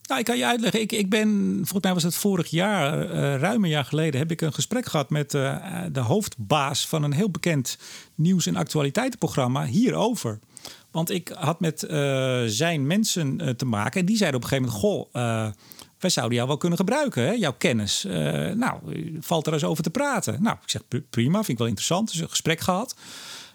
Nou, 0.03 0.19
ik 0.19 0.25
kan 0.25 0.37
je 0.37 0.45
uitleggen. 0.45 0.81
Ik, 0.81 0.91
ik 0.91 1.09
ben, 1.09 1.55
volgens 1.55 1.83
mij 1.83 1.93
was 1.93 2.03
het 2.03 2.15
vorig 2.15 2.47
jaar, 2.47 3.03
uh, 3.03 3.35
ruim 3.35 3.63
een 3.63 3.69
jaar 3.69 3.85
geleden, 3.85 4.19
heb 4.19 4.31
ik 4.31 4.41
een 4.41 4.53
gesprek 4.53 4.85
gehad 4.85 5.09
met 5.09 5.31
de 5.31 5.99
hoofdbaas 5.99 6.87
van 6.87 7.03
een 7.03 7.13
heel 7.13 7.29
bekend 7.29 7.77
nieuws- 8.15 8.45
en 8.45 8.55
actualiteitenprogramma 8.55 9.65
hierover. 9.65 10.39
Want 10.91 11.09
ik 11.09 11.31
had 11.35 11.59
met 11.59 11.83
uh, 11.83 12.41
zijn 12.45 12.87
mensen 12.87 13.57
te 13.57 13.65
maken 13.65 13.99
en 13.99 14.05
die 14.05 14.17
zeiden 14.17 14.39
op 14.39 14.45
een 14.45 14.57
gegeven 14.57 14.73
moment: 14.81 15.11
Goh, 15.13 15.53
wij 15.99 16.09
zouden 16.09 16.35
jou 16.35 16.47
wel 16.47 16.57
kunnen 16.57 16.77
gebruiken, 16.77 17.23
hè? 17.23 17.31
jouw 17.31 17.53
kennis. 17.57 18.03
nou, 18.53 18.79
valt 19.19 19.47
er 19.47 19.53
eens 19.53 19.63
over 19.63 19.83
te 19.83 19.89
praten. 19.89 20.43
Nou, 20.43 20.57
ik 20.63 20.69
zeg 20.69 20.81
prima, 21.09 21.35
vind 21.35 21.47
ik 21.47 21.57
wel 21.57 21.67
interessant. 21.67 22.11
Dus 22.11 22.19
een 22.19 22.29
gesprek 22.29 22.59
gehad. 22.59 22.95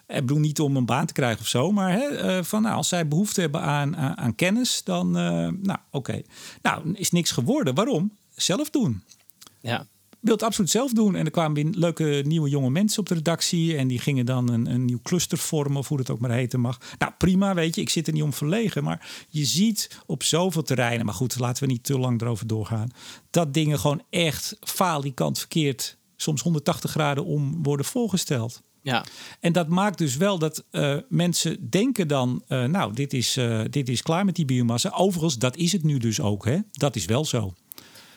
Ik 0.06 0.20
bedoel 0.20 0.38
niet 0.38 0.60
om 0.60 0.76
een 0.76 0.86
baan 0.86 1.06
te 1.06 1.12
krijgen 1.12 1.40
of 1.40 1.46
zo, 1.46 1.72
maar 1.72 1.92
hè, 1.92 2.44
van, 2.44 2.62
nou, 2.62 2.74
als 2.74 2.88
zij 2.88 3.08
behoefte 3.08 3.40
hebben 3.40 3.60
aan, 3.60 3.96
aan, 3.96 4.34
kennis, 4.34 4.84
dan, 4.84 5.10
nou, 5.10 5.78
oké. 5.90 6.22
Nou, 6.62 6.92
is 6.94 7.10
niks 7.10 7.30
geworden. 7.30 7.74
Waarom? 7.74 8.12
Zelf 8.34 8.70
doen. 8.70 9.02
Ja. 9.60 9.86
Wil 10.28 10.36
het 10.36 10.46
absoluut 10.46 10.70
zelf 10.70 10.92
doen. 10.92 11.16
En 11.16 11.24
er 11.24 11.30
kwamen 11.30 11.54
weer 11.54 11.74
leuke 11.74 12.22
nieuwe 12.26 12.48
jonge 12.48 12.70
mensen 12.70 13.00
op 13.00 13.06
de 13.06 13.14
redactie. 13.14 13.76
En 13.76 13.88
die 13.88 13.98
gingen 13.98 14.26
dan 14.26 14.50
een, 14.50 14.66
een 14.66 14.84
nieuw 14.84 15.00
cluster 15.02 15.38
vormen, 15.38 15.78
of 15.78 15.88
hoe 15.88 15.98
het 15.98 16.10
ook 16.10 16.18
maar 16.18 16.30
heten 16.30 16.60
mag. 16.60 16.80
Nou, 16.98 17.12
prima, 17.18 17.54
weet 17.54 17.74
je. 17.74 17.80
Ik 17.80 17.88
zit 17.88 18.06
er 18.06 18.12
niet 18.12 18.22
om 18.22 18.32
verlegen. 18.32 18.84
Maar 18.84 19.26
je 19.28 19.44
ziet 19.44 20.00
op 20.06 20.22
zoveel 20.22 20.62
terreinen, 20.62 21.06
maar 21.06 21.14
goed, 21.14 21.38
laten 21.38 21.66
we 21.66 21.72
niet 21.72 21.84
te 21.84 21.98
lang 21.98 22.20
erover 22.20 22.46
doorgaan. 22.46 22.90
Dat 23.30 23.54
dingen 23.54 23.78
gewoon 23.78 24.02
echt 24.10 24.56
falikant 24.60 25.38
verkeerd, 25.38 25.98
soms 26.16 26.42
180 26.42 26.90
graden 26.90 27.24
om 27.24 27.62
worden 27.62 27.86
voorgesteld. 27.86 28.62
Ja. 28.82 29.04
En 29.40 29.52
dat 29.52 29.68
maakt 29.68 29.98
dus 29.98 30.16
wel 30.16 30.38
dat 30.38 30.64
uh, 30.70 30.96
mensen 31.08 31.70
denken 31.70 32.08
dan, 32.08 32.42
uh, 32.48 32.64
nou, 32.64 32.92
dit 32.94 33.12
is, 33.12 33.36
uh, 33.36 33.60
dit 33.70 33.88
is 33.88 34.02
klaar 34.02 34.24
met 34.24 34.34
die 34.34 34.44
biomassa. 34.44 34.90
Overigens, 34.90 35.38
dat 35.38 35.56
is 35.56 35.72
het 35.72 35.82
nu 35.82 35.98
dus 35.98 36.20
ook, 36.20 36.44
hè? 36.44 36.58
Dat 36.70 36.96
is 36.96 37.04
wel 37.04 37.24
zo. 37.24 37.52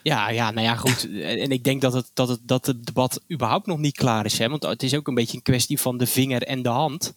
Ja, 0.04 0.30
ja, 0.30 0.52
nou 0.52 0.68
ja, 0.68 0.76
goed. 0.76 1.10
En 1.44 1.52
ik 1.52 1.64
denk 1.64 1.82
dat 1.82 1.94
het, 1.94 2.12
dat 2.14 2.28
het, 2.28 2.40
dat 2.44 2.66
het 2.66 2.86
debat 2.86 3.24
überhaupt 3.32 3.66
nog 3.66 3.78
niet 3.78 3.96
klaar 3.96 4.26
is. 4.26 4.38
Hè? 4.38 4.50
Want 4.50 4.64
het 4.64 4.84
is 4.84 4.96
ook 4.96 5.08
een 5.08 5.14
beetje 5.14 5.38
een 5.38 5.44
kwestie 5.44 5.80
van 5.80 5.98
de 5.98 6.08
vinger 6.08 6.44
en 6.44 6.62
de 6.62 6.70
hand. 6.70 7.14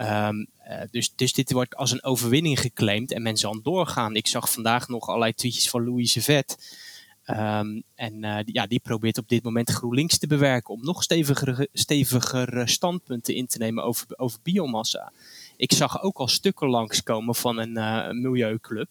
Um, 0.00 0.46
dus, 0.90 1.12
dus 1.16 1.32
dit 1.32 1.52
wordt 1.52 1.76
als 1.76 1.90
een 1.90 2.04
overwinning 2.04 2.60
geclaimd 2.60 3.12
en 3.12 3.22
mensen 3.22 3.48
aan 3.48 3.60
doorgaan. 3.62 4.16
Ik 4.16 4.26
zag 4.26 4.52
vandaag 4.52 4.88
nog 4.88 5.08
allerlei 5.08 5.34
tweetjes 5.34 5.70
van 5.70 5.84
Louise 5.84 6.22
Vet. 6.22 6.76
Um, 7.26 7.82
en 7.94 8.24
uh, 8.24 8.38
ja, 8.44 8.66
die 8.66 8.80
probeert 8.80 9.18
op 9.18 9.28
dit 9.28 9.42
moment 9.42 9.70
GroenLinks 9.70 10.18
te 10.18 10.26
bewerken 10.26 10.74
om 10.74 10.84
nog 10.84 11.02
steviger, 11.02 11.66
steviger 11.72 12.68
standpunten 12.68 13.34
in 13.34 13.46
te 13.46 13.58
nemen 13.58 13.84
over, 13.84 14.06
over 14.16 14.38
biomassa. 14.42 15.12
Ik 15.56 15.72
zag 15.72 16.02
ook 16.02 16.18
al 16.18 16.28
stukken 16.28 16.68
langskomen 16.68 17.34
van 17.34 17.58
een 17.58 17.78
uh, 17.78 18.10
milieuclub, 18.10 18.88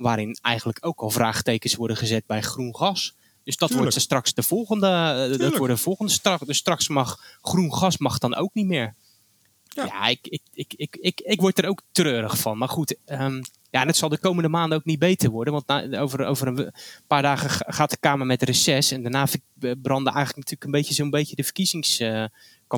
waarin 0.00 0.38
eigenlijk 0.42 0.78
ook 0.80 1.00
al 1.00 1.10
vraagtekens 1.10 1.74
worden 1.74 1.96
gezet 1.96 2.26
bij 2.26 2.40
groen 2.40 2.76
gas. 2.76 3.14
Dus 3.44 3.56
dat 3.56 3.68
Tuurlijk. 3.68 3.90
wordt 3.90 4.04
straks 4.04 4.34
de 4.34 4.42
volgende, 4.42 4.86
uh, 5.32 5.38
dat 5.38 5.56
wordt 5.56 5.74
de 5.74 5.80
volgende 5.80 6.12
straks. 6.12 6.46
Dus 6.46 6.56
straks 6.56 6.88
mag 6.88 7.38
groen 7.42 7.74
gas 7.74 7.98
mag 7.98 8.18
dan 8.18 8.34
ook 8.34 8.54
niet 8.54 8.66
meer. 8.66 8.94
Ja, 9.68 9.84
ja 9.84 10.06
ik, 10.06 10.26
ik, 10.26 10.42
ik, 10.52 10.74
ik, 10.76 10.96
ik, 11.00 11.20
ik 11.20 11.40
word 11.40 11.58
er 11.58 11.68
ook 11.68 11.82
treurig 11.92 12.38
van. 12.38 12.58
Maar 12.58 12.68
goed, 12.68 12.96
um, 13.06 13.42
ja, 13.70 13.86
het 13.86 13.96
zal 13.96 14.08
de 14.08 14.18
komende 14.18 14.48
maanden 14.48 14.78
ook 14.78 14.84
niet 14.84 14.98
beter 14.98 15.30
worden. 15.30 15.52
Want 15.52 15.66
na, 15.66 16.00
over, 16.00 16.24
over 16.24 16.46
een 16.46 16.72
paar 17.06 17.22
dagen 17.22 17.50
gaat 17.74 17.90
de 17.90 17.96
Kamer 17.96 18.26
met 18.26 18.42
reces. 18.42 18.90
En 18.90 19.02
daarna 19.02 19.26
branden 19.58 20.12
eigenlijk 20.12 20.36
natuurlijk 20.36 20.64
een 20.64 20.70
beetje 20.70 20.94
zo'n 20.94 21.10
beetje 21.10 21.36
de 21.36 21.44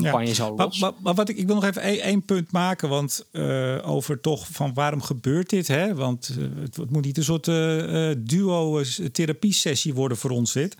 verkiezingscampagnes 0.01 0.37
ja. 0.37 0.45
al 0.45 0.57
los. 0.57 0.81
Maar, 0.81 0.93
maar, 1.03 1.15
wat 1.15 1.29
ik, 1.29 1.37
ik 1.37 1.47
wil 1.47 1.55
nog 1.55 1.65
even 1.65 1.83
één, 1.83 2.25
punt 2.25 2.53
maken. 2.53 2.89
Want 2.89 3.27
uh, 3.33 3.89
over 3.89 4.21
toch 4.21 4.47
van 4.51 4.75
waarom 4.75 5.03
gebeurt 5.03 5.51
dit? 5.51 5.69
Hè? 5.69 5.95
Want 5.95 6.37
uh, 6.39 6.49
het, 6.61 6.77
het, 6.77 6.91
moet 6.91 7.05
niet 7.05 7.17
een 7.17 7.25
soort 7.25 7.47
uh, 7.47 8.11
duo-therapie 8.19 9.53
sessie 9.53 9.95
worden 9.95 10.17
voor 10.17 10.31
ons 10.31 10.53
dit. 10.53 10.77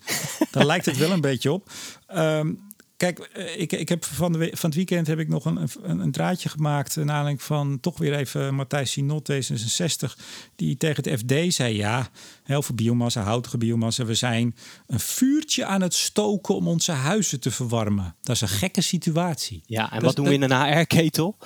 Daar 0.51 0.65
lijkt 0.65 0.85
het 0.85 0.97
wel 0.97 1.11
een 1.11 1.21
beetje 1.21 1.51
op. 1.51 1.69
Um, 2.15 2.59
Kijk, 3.03 3.19
eh, 3.19 3.59
ik, 3.59 3.71
ik 3.71 3.89
heb 3.89 4.05
van, 4.05 4.31
de, 4.31 4.49
van 4.53 4.69
het 4.69 4.75
weekend 4.75 5.07
heb 5.07 5.19
ik 5.19 5.27
nog 5.27 5.45
een, 5.45 5.69
een, 5.81 5.99
een 5.99 6.11
draadje 6.11 6.49
gemaakt. 6.49 6.95
Naar 6.95 7.09
aanleiding 7.09 7.41
van 7.41 7.79
toch 7.79 7.97
weer 7.97 8.13
even 8.13 8.55
Matthijs 8.55 8.91
Sinot, 8.91 9.31
D66. 9.31 10.23
Die 10.55 10.77
tegen 10.77 11.09
het 11.09 11.19
FD 11.19 11.53
zei: 11.53 11.75
Ja, 11.75 12.09
heel 12.43 12.61
veel 12.61 12.75
biomassa, 12.75 13.21
houtige 13.21 13.57
biomassa. 13.57 14.05
We 14.05 14.13
zijn 14.13 14.55
een 14.87 14.99
vuurtje 14.99 15.65
aan 15.65 15.81
het 15.81 15.93
stoken 15.93 16.55
om 16.55 16.67
onze 16.67 16.91
huizen 16.91 17.39
te 17.39 17.51
verwarmen. 17.51 18.15
Dat 18.21 18.35
is 18.35 18.41
een 18.41 18.47
gekke 18.47 18.81
situatie. 18.81 19.63
Ja, 19.65 19.91
en 19.91 20.01
wat 20.01 20.15
doen 20.15 20.25
we 20.25 20.33
in 20.33 20.41
een 20.41 20.65
HR-ketel? 20.65 21.37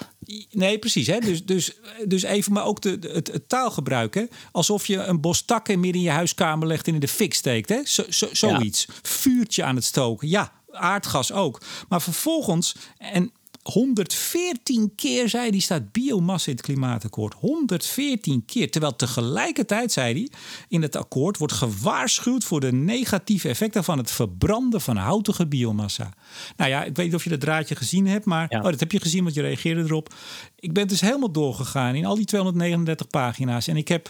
Nee, 0.52 0.80
precies. 0.80 1.08
Hè? 1.08 1.20
Dus, 1.20 1.46
dus, 1.46 1.78
dus 2.06 2.24
even, 2.24 2.54
maar 2.54 2.66
ook 2.66 2.82
de, 2.82 3.00
het, 3.14 3.28
het 3.32 3.50
taalgebruik. 3.50 4.14
Hè? 4.14 4.24
Alsof 4.52 4.86
je 4.86 4.98
een 4.98 5.22
bos 5.22 5.42
takken 5.42 5.80
midden 5.80 6.02
in 6.02 6.08
je 6.08 6.14
huiskamer 6.14 6.68
legt 6.68 6.88
en 6.88 6.94
in 6.94 7.00
de 7.00 7.08
fik 7.08 7.34
steekt. 7.34 7.70
Hè? 7.70 7.82
Zo, 7.84 8.04
zoiets. 8.32 8.88
Vuurtje 9.02 9.64
aan 9.64 9.76
het 9.76 9.84
stoken. 9.84 10.28
Ja, 10.28 10.52
aardgas 10.78 11.32
ook. 11.32 11.62
Maar 11.90 12.02
vervolgens, 12.02 12.76
en 12.98 13.32
114 13.72 14.92
keer 14.96 15.30
zei 15.30 15.50
hij, 15.50 15.60
staat 15.60 15.92
biomassa 15.92 16.50
in 16.50 16.58
het 16.58 16.66
klimaatakkoord. 16.66 17.34
114 17.34 18.46
keer. 18.46 18.72
Terwijl 18.72 18.96
tegelijkertijd, 18.96 19.92
zei 19.92 20.14
hij, 20.14 20.30
in 20.68 20.82
het 20.82 20.96
akkoord 20.96 21.38
wordt 21.38 21.54
gewaarschuwd 21.54 22.44
voor 22.44 22.60
de 22.60 22.72
negatieve 22.72 23.50
effecten 23.50 23.84
van 23.84 23.98
het 23.98 24.12
verbranden 24.12 24.82
van 24.82 24.98
houtige 24.98 25.48
biomassa. 25.48 26.14
Nou 26.58 26.70
ja, 26.70 26.84
ik 26.84 26.96
weet 26.96 27.06
niet 27.06 27.16
of 27.16 27.24
je 27.24 27.30
dat 27.30 27.40
draadje 27.40 27.76
gezien 27.76 28.08
hebt, 28.08 28.26
maar 28.26 28.50
oh, 28.50 28.64
dat 28.64 28.80
heb 28.80 28.92
je 28.92 29.00
gezien, 29.00 29.24
want 29.24 29.36
je 29.36 29.42
reageerde 29.42 29.82
erop. 29.82 30.14
Ik 30.60 30.74
ben 30.74 30.88
dus 30.88 31.02
helemaal 31.02 31.32
doorgegaan 31.32 31.96
in 31.96 32.06
al 32.06 32.16
die 32.16 32.26
239 32.26 33.08
pagina's. 33.08 33.68
En 33.68 33.78
ik 33.78 33.88
heb 33.88 34.10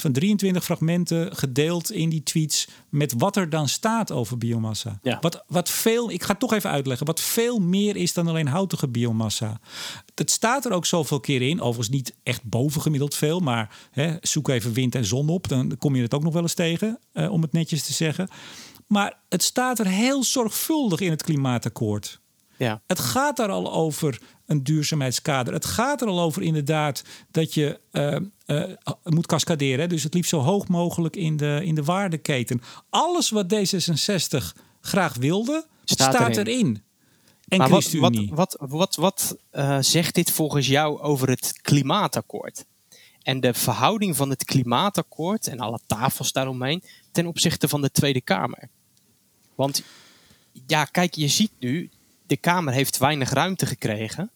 van 0.00 0.12
23 0.12 0.64
fragmenten 0.64 1.36
gedeeld 1.36 1.92
in 1.92 2.08
die 2.08 2.22
tweets 2.22 2.68
met 2.88 3.14
wat 3.16 3.36
er 3.36 3.50
dan 3.50 3.68
staat 3.68 4.12
over 4.12 4.38
biomassa. 4.38 4.98
Wat, 5.20 5.44
wat 5.46 5.70
veel, 5.70 6.10
ik 6.10 6.22
ga 6.22 6.30
het 6.30 6.40
toch 6.40 6.52
even 6.52 6.70
uitleggen, 6.70 7.06
wat 7.06 7.20
veel 7.20 7.58
meer 7.58 7.96
is 7.96 8.12
dan 8.12 8.28
alleen 8.28 8.46
houtige 8.46 8.88
biomassa. 8.88 9.60
Het 10.14 10.30
staat 10.30 10.64
er 10.64 10.72
ook 10.72 10.86
zoveel 10.86 11.20
keer 11.20 11.42
in, 11.42 11.60
overigens 11.60 11.88
niet 11.88 12.14
echt 12.22 12.44
bovengemiddeld 12.44 13.14
veel, 13.14 13.40
maar 13.40 13.76
hè, 13.90 14.16
zoek 14.20 14.48
even 14.48 14.72
wind 14.72 14.94
en 14.94 15.04
zon 15.04 15.28
op, 15.28 15.48
dan 15.48 15.78
kom 15.78 15.96
je 15.96 16.02
het 16.02 16.14
ook 16.14 16.22
nog 16.22 16.32
wel 16.32 16.42
eens 16.42 16.54
tegen, 16.54 16.98
eh, 17.12 17.32
om 17.32 17.42
het 17.42 17.52
netjes 17.52 17.82
te 17.84 17.92
zeggen. 17.92 18.28
Maar 18.86 19.18
het 19.28 19.42
staat 19.42 19.78
er 19.78 19.86
heel 19.86 20.24
zorgvuldig 20.24 21.00
in 21.00 21.10
het 21.10 21.22
klimaatakkoord. 21.22 22.20
Ja. 22.56 22.82
Het 22.86 22.98
gaat 22.98 23.36
daar 23.36 23.48
al 23.50 23.72
over 23.72 24.20
een 24.46 24.62
duurzaamheidskader. 24.62 25.52
Het 25.52 25.64
gaat 25.64 26.00
er 26.00 26.08
al 26.08 26.20
over 26.20 26.42
inderdaad 26.42 27.04
dat 27.30 27.54
je 27.54 27.80
uh, 27.92 28.16
uh, 28.46 28.74
moet 29.04 29.26
cascaderen. 29.26 29.88
Dus 29.88 30.02
het 30.02 30.14
liefst 30.14 30.30
zo 30.30 30.38
hoog 30.38 30.68
mogelijk 30.68 31.16
in 31.16 31.36
de, 31.36 31.60
in 31.64 31.74
de 31.74 31.84
waardeketen. 31.84 32.62
Alles 32.90 33.30
wat 33.30 33.54
D66 33.54 34.60
graag 34.80 35.14
wilde, 35.14 35.66
staat, 35.84 36.36
erin. 36.36 36.82
En 37.48 37.58
maar 37.58 37.68
wat, 37.68 37.92
wat, 37.92 38.16
wat, 38.30 38.56
wat, 38.60 38.94
wat 38.96 39.36
uh, 39.52 39.78
zegt 39.80 40.14
dit 40.14 40.30
volgens 40.30 40.66
jou 40.66 41.00
over 41.00 41.28
het 41.28 41.58
klimaatakkoord? 41.62 42.64
En 43.22 43.40
de 43.40 43.54
verhouding 43.54 44.16
van 44.16 44.30
het 44.30 44.44
klimaatakkoord 44.44 45.46
en 45.46 45.58
alle 45.58 45.80
tafels 45.86 46.32
daaromheen 46.32 46.82
ten 47.12 47.26
opzichte 47.26 47.68
van 47.68 47.80
de 47.80 47.90
Tweede 47.90 48.20
Kamer. 48.20 48.68
Want 49.54 49.82
ja, 50.66 50.84
kijk, 50.84 51.14
je 51.14 51.28
ziet 51.28 51.50
nu, 51.58 51.90
de 52.26 52.36
Kamer 52.36 52.72
heeft 52.72 52.98
weinig 52.98 53.30
ruimte 53.30 53.66
gekregen. 53.66 54.30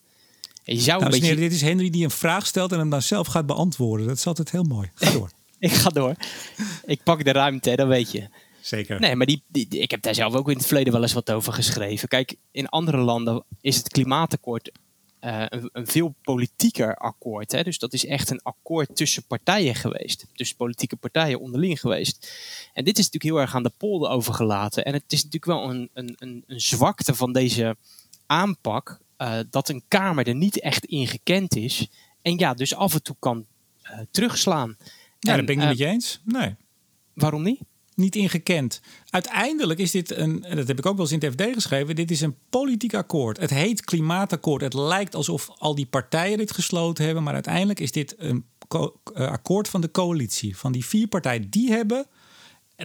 En 0.63 0.75
je 0.75 0.81
zou 0.81 1.03
een 1.03 1.11
beetje... 1.11 1.35
dit 1.35 1.51
is 1.51 1.61
Henry 1.61 1.89
die 1.89 2.03
een 2.03 2.11
vraag 2.11 2.45
stelt 2.45 2.71
en 2.71 2.79
hem 2.79 2.89
dan 2.89 3.01
zelf 3.01 3.27
gaat 3.27 3.45
beantwoorden. 3.45 4.07
Dat 4.07 4.17
is 4.17 4.27
altijd 4.27 4.51
heel 4.51 4.63
mooi. 4.63 4.91
Ga 4.93 5.11
door. 5.11 5.29
ik 5.59 5.71
ga 5.71 5.89
door. 5.89 6.15
Ik 6.85 7.03
pak 7.03 7.23
de 7.23 7.31
ruimte, 7.31 7.75
dat 7.75 7.87
weet 7.87 8.11
je. 8.11 8.27
Zeker. 8.61 8.99
Nee, 8.99 9.15
maar 9.15 9.25
die, 9.25 9.43
die, 9.47 9.67
ik 9.67 9.91
heb 9.91 10.01
daar 10.01 10.15
zelf 10.15 10.33
ook 10.33 10.49
in 10.49 10.57
het 10.57 10.65
verleden 10.65 10.93
wel 10.93 11.01
eens 11.01 11.13
wat 11.13 11.31
over 11.31 11.53
geschreven. 11.53 12.07
Kijk, 12.07 12.35
in 12.51 12.69
andere 12.69 12.97
landen 12.97 13.43
is 13.61 13.75
het 13.75 13.89
klimaatakkoord 13.89 14.71
eh, 15.19 15.45
een, 15.47 15.69
een, 15.73 15.87
veel 15.87 16.15
politieker 16.21 16.95
akkoord. 16.95 17.51
Hè? 17.51 17.63
Dus 17.63 17.79
dat 17.79 17.93
is 17.93 18.05
echt 18.05 18.29
een 18.29 18.41
akkoord 18.41 18.95
tussen 18.95 19.23
partijen 19.23 19.75
geweest. 19.75 20.25
Tussen 20.33 20.57
politieke 20.57 20.95
partijen 20.95 21.39
onderling 21.39 21.79
geweest. 21.79 22.31
En 22.73 22.83
dit 22.83 22.97
is 22.97 23.05
natuurlijk 23.05 23.33
heel 23.33 23.41
erg 23.41 23.55
aan 23.55 23.63
de 23.63 23.71
polder 23.77 24.09
overgelaten. 24.09 24.85
En 24.85 24.93
het 24.93 25.03
is 25.07 25.23
natuurlijk 25.23 25.45
wel 25.45 25.69
een, 25.69 25.89
een, 25.93 26.15
een, 26.19 26.43
een 26.47 26.61
zwakte 26.61 27.15
van 27.15 27.33
deze 27.33 27.77
aanpak. 28.25 28.99
Uh, 29.17 29.39
dat 29.49 29.69
een 29.69 29.83
Kamer 29.87 30.27
er 30.27 30.35
niet 30.35 30.59
echt 30.59 30.85
in 30.85 31.07
gekend 31.07 31.55
is. 31.55 31.87
En 32.21 32.37
ja, 32.37 32.53
dus 32.53 32.75
af 32.75 32.93
en 32.93 33.03
toe 33.03 33.15
kan 33.19 33.45
uh, 33.83 33.99
terugslaan. 34.11 34.77
Ja, 35.19 35.31
en, 35.31 35.37
dat 35.37 35.45
ben 35.45 35.55
ik 35.55 35.59
niet 35.59 35.69
met 35.69 35.77
je 35.77 35.85
eens. 35.85 36.21
Nee. 36.23 36.55
Waarom 37.13 37.43
niet? 37.43 37.59
Niet 37.99 38.15
ingekend. 38.15 38.81
Uiteindelijk 39.09 39.79
is 39.79 39.91
dit 39.91 40.15
een, 40.15 40.43
en 40.43 40.55
dat 40.55 40.67
heb 40.67 40.77
ik 40.77 40.85
ook 40.85 40.97
wel 40.97 41.05
eens 41.05 41.21
in 41.23 41.29
het 41.29 41.33
FD 41.33 41.53
geschreven, 41.53 41.95
dit 41.95 42.11
is 42.11 42.21
een 42.21 42.35
politiek 42.49 42.93
akkoord. 42.93 43.39
Het 43.39 43.49
heet 43.49 43.83
klimaatakkoord. 43.83 44.61
Het 44.61 44.73
lijkt 44.73 45.15
alsof 45.15 45.49
al 45.57 45.75
die 45.75 45.85
partijen 45.85 46.37
dit 46.37 46.51
gesloten 46.51 47.05
hebben, 47.05 47.23
maar 47.23 47.33
uiteindelijk 47.33 47.79
is 47.79 47.91
dit 47.91 48.15
een 48.17 48.45
eh, 48.67 48.87
akkoord 49.27 49.67
van 49.67 49.81
de 49.81 49.91
coalitie. 49.91 50.57
Van 50.57 50.71
die 50.71 50.85
vier 50.85 51.07
partijen, 51.07 51.49
die 51.49 51.71
hebben 51.71 52.07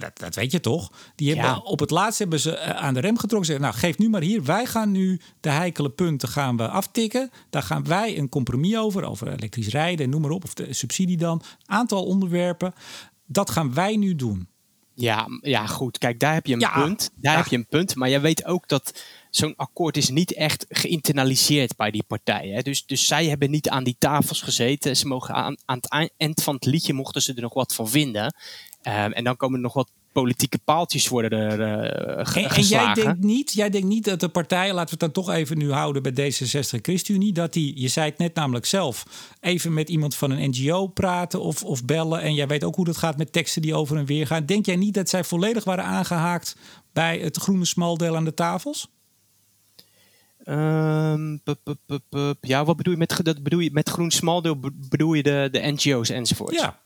dat, 0.01 0.19
dat 0.19 0.35
weet 0.35 0.53
je 0.53 0.61
toch? 0.61 0.93
Die 1.15 1.29
hebben, 1.29 1.47
ja. 1.47 1.59
Op 1.59 1.81
het 1.81 1.91
laatst 1.91 2.19
hebben 2.19 2.41
ze 2.41 2.57
eh, 2.57 2.83
aan 2.83 2.95
de 2.95 3.01
rem 3.01 3.19
getrokken. 3.19 3.47
Zeggen, 3.47 3.65
nou, 3.65 3.77
geef 3.79 3.99
nu 3.99 4.09
maar 4.09 4.23
hier. 4.23 4.45
Wij 4.45 4.67
gaan 4.67 4.91
nu 4.91 5.21
de 5.41 5.49
heikele 5.49 5.91
punten 5.91 6.29
gaan 6.29 6.57
we 6.57 6.69
aftikken. 6.69 7.31
Daar 7.51 7.62
gaan 7.62 7.85
wij 7.85 8.19
een 8.19 8.29
compromis 8.29 8.77
over. 8.77 9.05
Over 9.05 9.29
elektrisch 9.29 9.69
rijden 9.69 10.05
en 10.05 10.11
noem 10.11 10.21
maar 10.21 10.31
op. 10.31 10.45
Of 10.45 10.55
de 10.55 10.73
subsidie 10.73 11.17
dan. 11.17 11.43
Aantal 11.65 12.05
onderwerpen. 12.05 12.75
Dat 13.27 13.51
gaan 13.51 13.75
wij 13.75 13.97
nu 13.97 14.17
doen. 14.17 14.49
Ja, 14.95 15.26
ja, 15.40 15.66
goed. 15.66 15.99
Kijk, 15.99 16.20
daar 16.20 16.34
heb 16.34 16.47
je 16.47 16.53
een 16.53 16.70
punt. 16.72 17.11
Daar 17.14 17.36
heb 17.36 17.47
je 17.47 17.57
een 17.57 17.66
punt. 17.66 17.95
Maar 17.95 18.09
je 18.09 18.20
weet 18.20 18.45
ook 18.45 18.68
dat 18.68 19.03
zo'n 19.30 19.57
akkoord 19.57 19.97
is 19.97 20.09
niet 20.09 20.34
echt 20.34 20.66
geïnternaliseerd 20.68 21.76
bij 21.76 21.90
die 21.90 22.03
partijen. 22.03 22.55
Hè. 22.55 22.62
Dus, 22.62 22.86
dus 22.86 23.07
zij 23.07 23.26
hebben 23.26 23.51
niet 23.51 23.68
aan 23.68 23.84
die 23.84 23.97
tafels 23.99 24.42
gezeten. 24.42 24.97
Ze 24.97 25.07
mogen 25.07 25.34
aan, 25.34 25.57
aan 25.64 25.76
het 25.76 26.12
eind 26.16 26.42
van 26.42 26.55
het 26.55 26.64
liedje 26.64 26.92
mochten 26.92 27.22
ze 27.22 27.34
er 27.34 27.42
nog 27.42 27.55
wat 27.55 27.74
van 27.74 27.88
vinden. 27.88 28.24
Um, 28.24 29.12
en 29.12 29.24
dan 29.24 29.36
komen 29.36 29.57
er 29.57 29.62
nog 29.62 29.74
wat 29.74 29.90
politieke 30.15 30.59
paaltjes 30.59 31.09
worden 31.09 31.31
er 31.31 31.61
uh, 31.61 32.45
en, 32.45 32.51
en, 32.51 32.62
jij 32.62 32.95
denkt 32.95 33.21
niet, 33.21 33.53
jij 33.53 33.71
denkt 33.71 33.87
niet 33.87 34.05
dat 34.05 34.21
de 34.21 34.29
partijen, 34.29 34.75
laten 34.75 34.99
we 34.99 35.05
het 35.05 35.15
dan 35.15 35.25
toch 35.25 35.35
even 35.35 35.59
nu 35.59 35.73
houden 35.73 36.03
bij 36.03 36.12
D66 36.12 36.71
en 36.71 36.79
ChristenUnie, 36.83 37.33
dat 37.33 37.53
die, 37.53 37.81
je 37.81 37.89
zei 37.89 38.09
het 38.09 38.19
net 38.19 38.35
namelijk 38.35 38.67
zelf, 38.67 39.07
even 39.41 39.75
met 39.75 39.89
iemand 39.89 40.15
van 40.15 40.31
een 40.31 40.51
NGO 40.51 40.87
praten 40.87 41.41
of, 41.41 41.65
of 41.65 41.85
bellen. 41.85 42.21
En 42.21 42.35
jij 42.35 42.47
weet 42.47 42.65
ook 42.65 42.75
hoe 42.75 42.85
dat 42.85 42.97
gaat 42.97 43.17
met 43.17 43.33
teksten 43.33 43.62
die 43.62 43.75
over 43.75 43.97
en 43.97 44.07
weer 44.07 44.27
gaan. 44.27 44.47
Denk 44.47 44.67
jij 44.67 44.77
niet 44.77 44.95
dat 44.95 45.09
zij 45.09 45.25
volledig 45.25 45.65
waren 45.65 45.85
aangehaakt 45.85 46.57
bij 46.93 47.19
het 47.19 47.37
groene 47.37 47.65
smaldeel 47.65 48.17
aan 48.17 48.25
de 48.25 48.35
tafels? 48.35 48.89
Um, 50.49 51.41
ja, 52.41 52.65
wat 52.65 52.77
bedoel 52.77 52.93
je 52.93 52.99
met, 52.99 53.21
dat 53.23 53.43
bedoel 53.43 53.61
je 53.61 53.71
met 53.73 53.89
groen 53.89 54.11
smaldeel? 54.11 54.59
Bedoel 54.89 55.15
je 55.15 55.23
de, 55.23 55.49
de 55.51 55.73
NGO's 55.73 56.09
enzovoort? 56.09 56.55
Ja, 56.55 56.83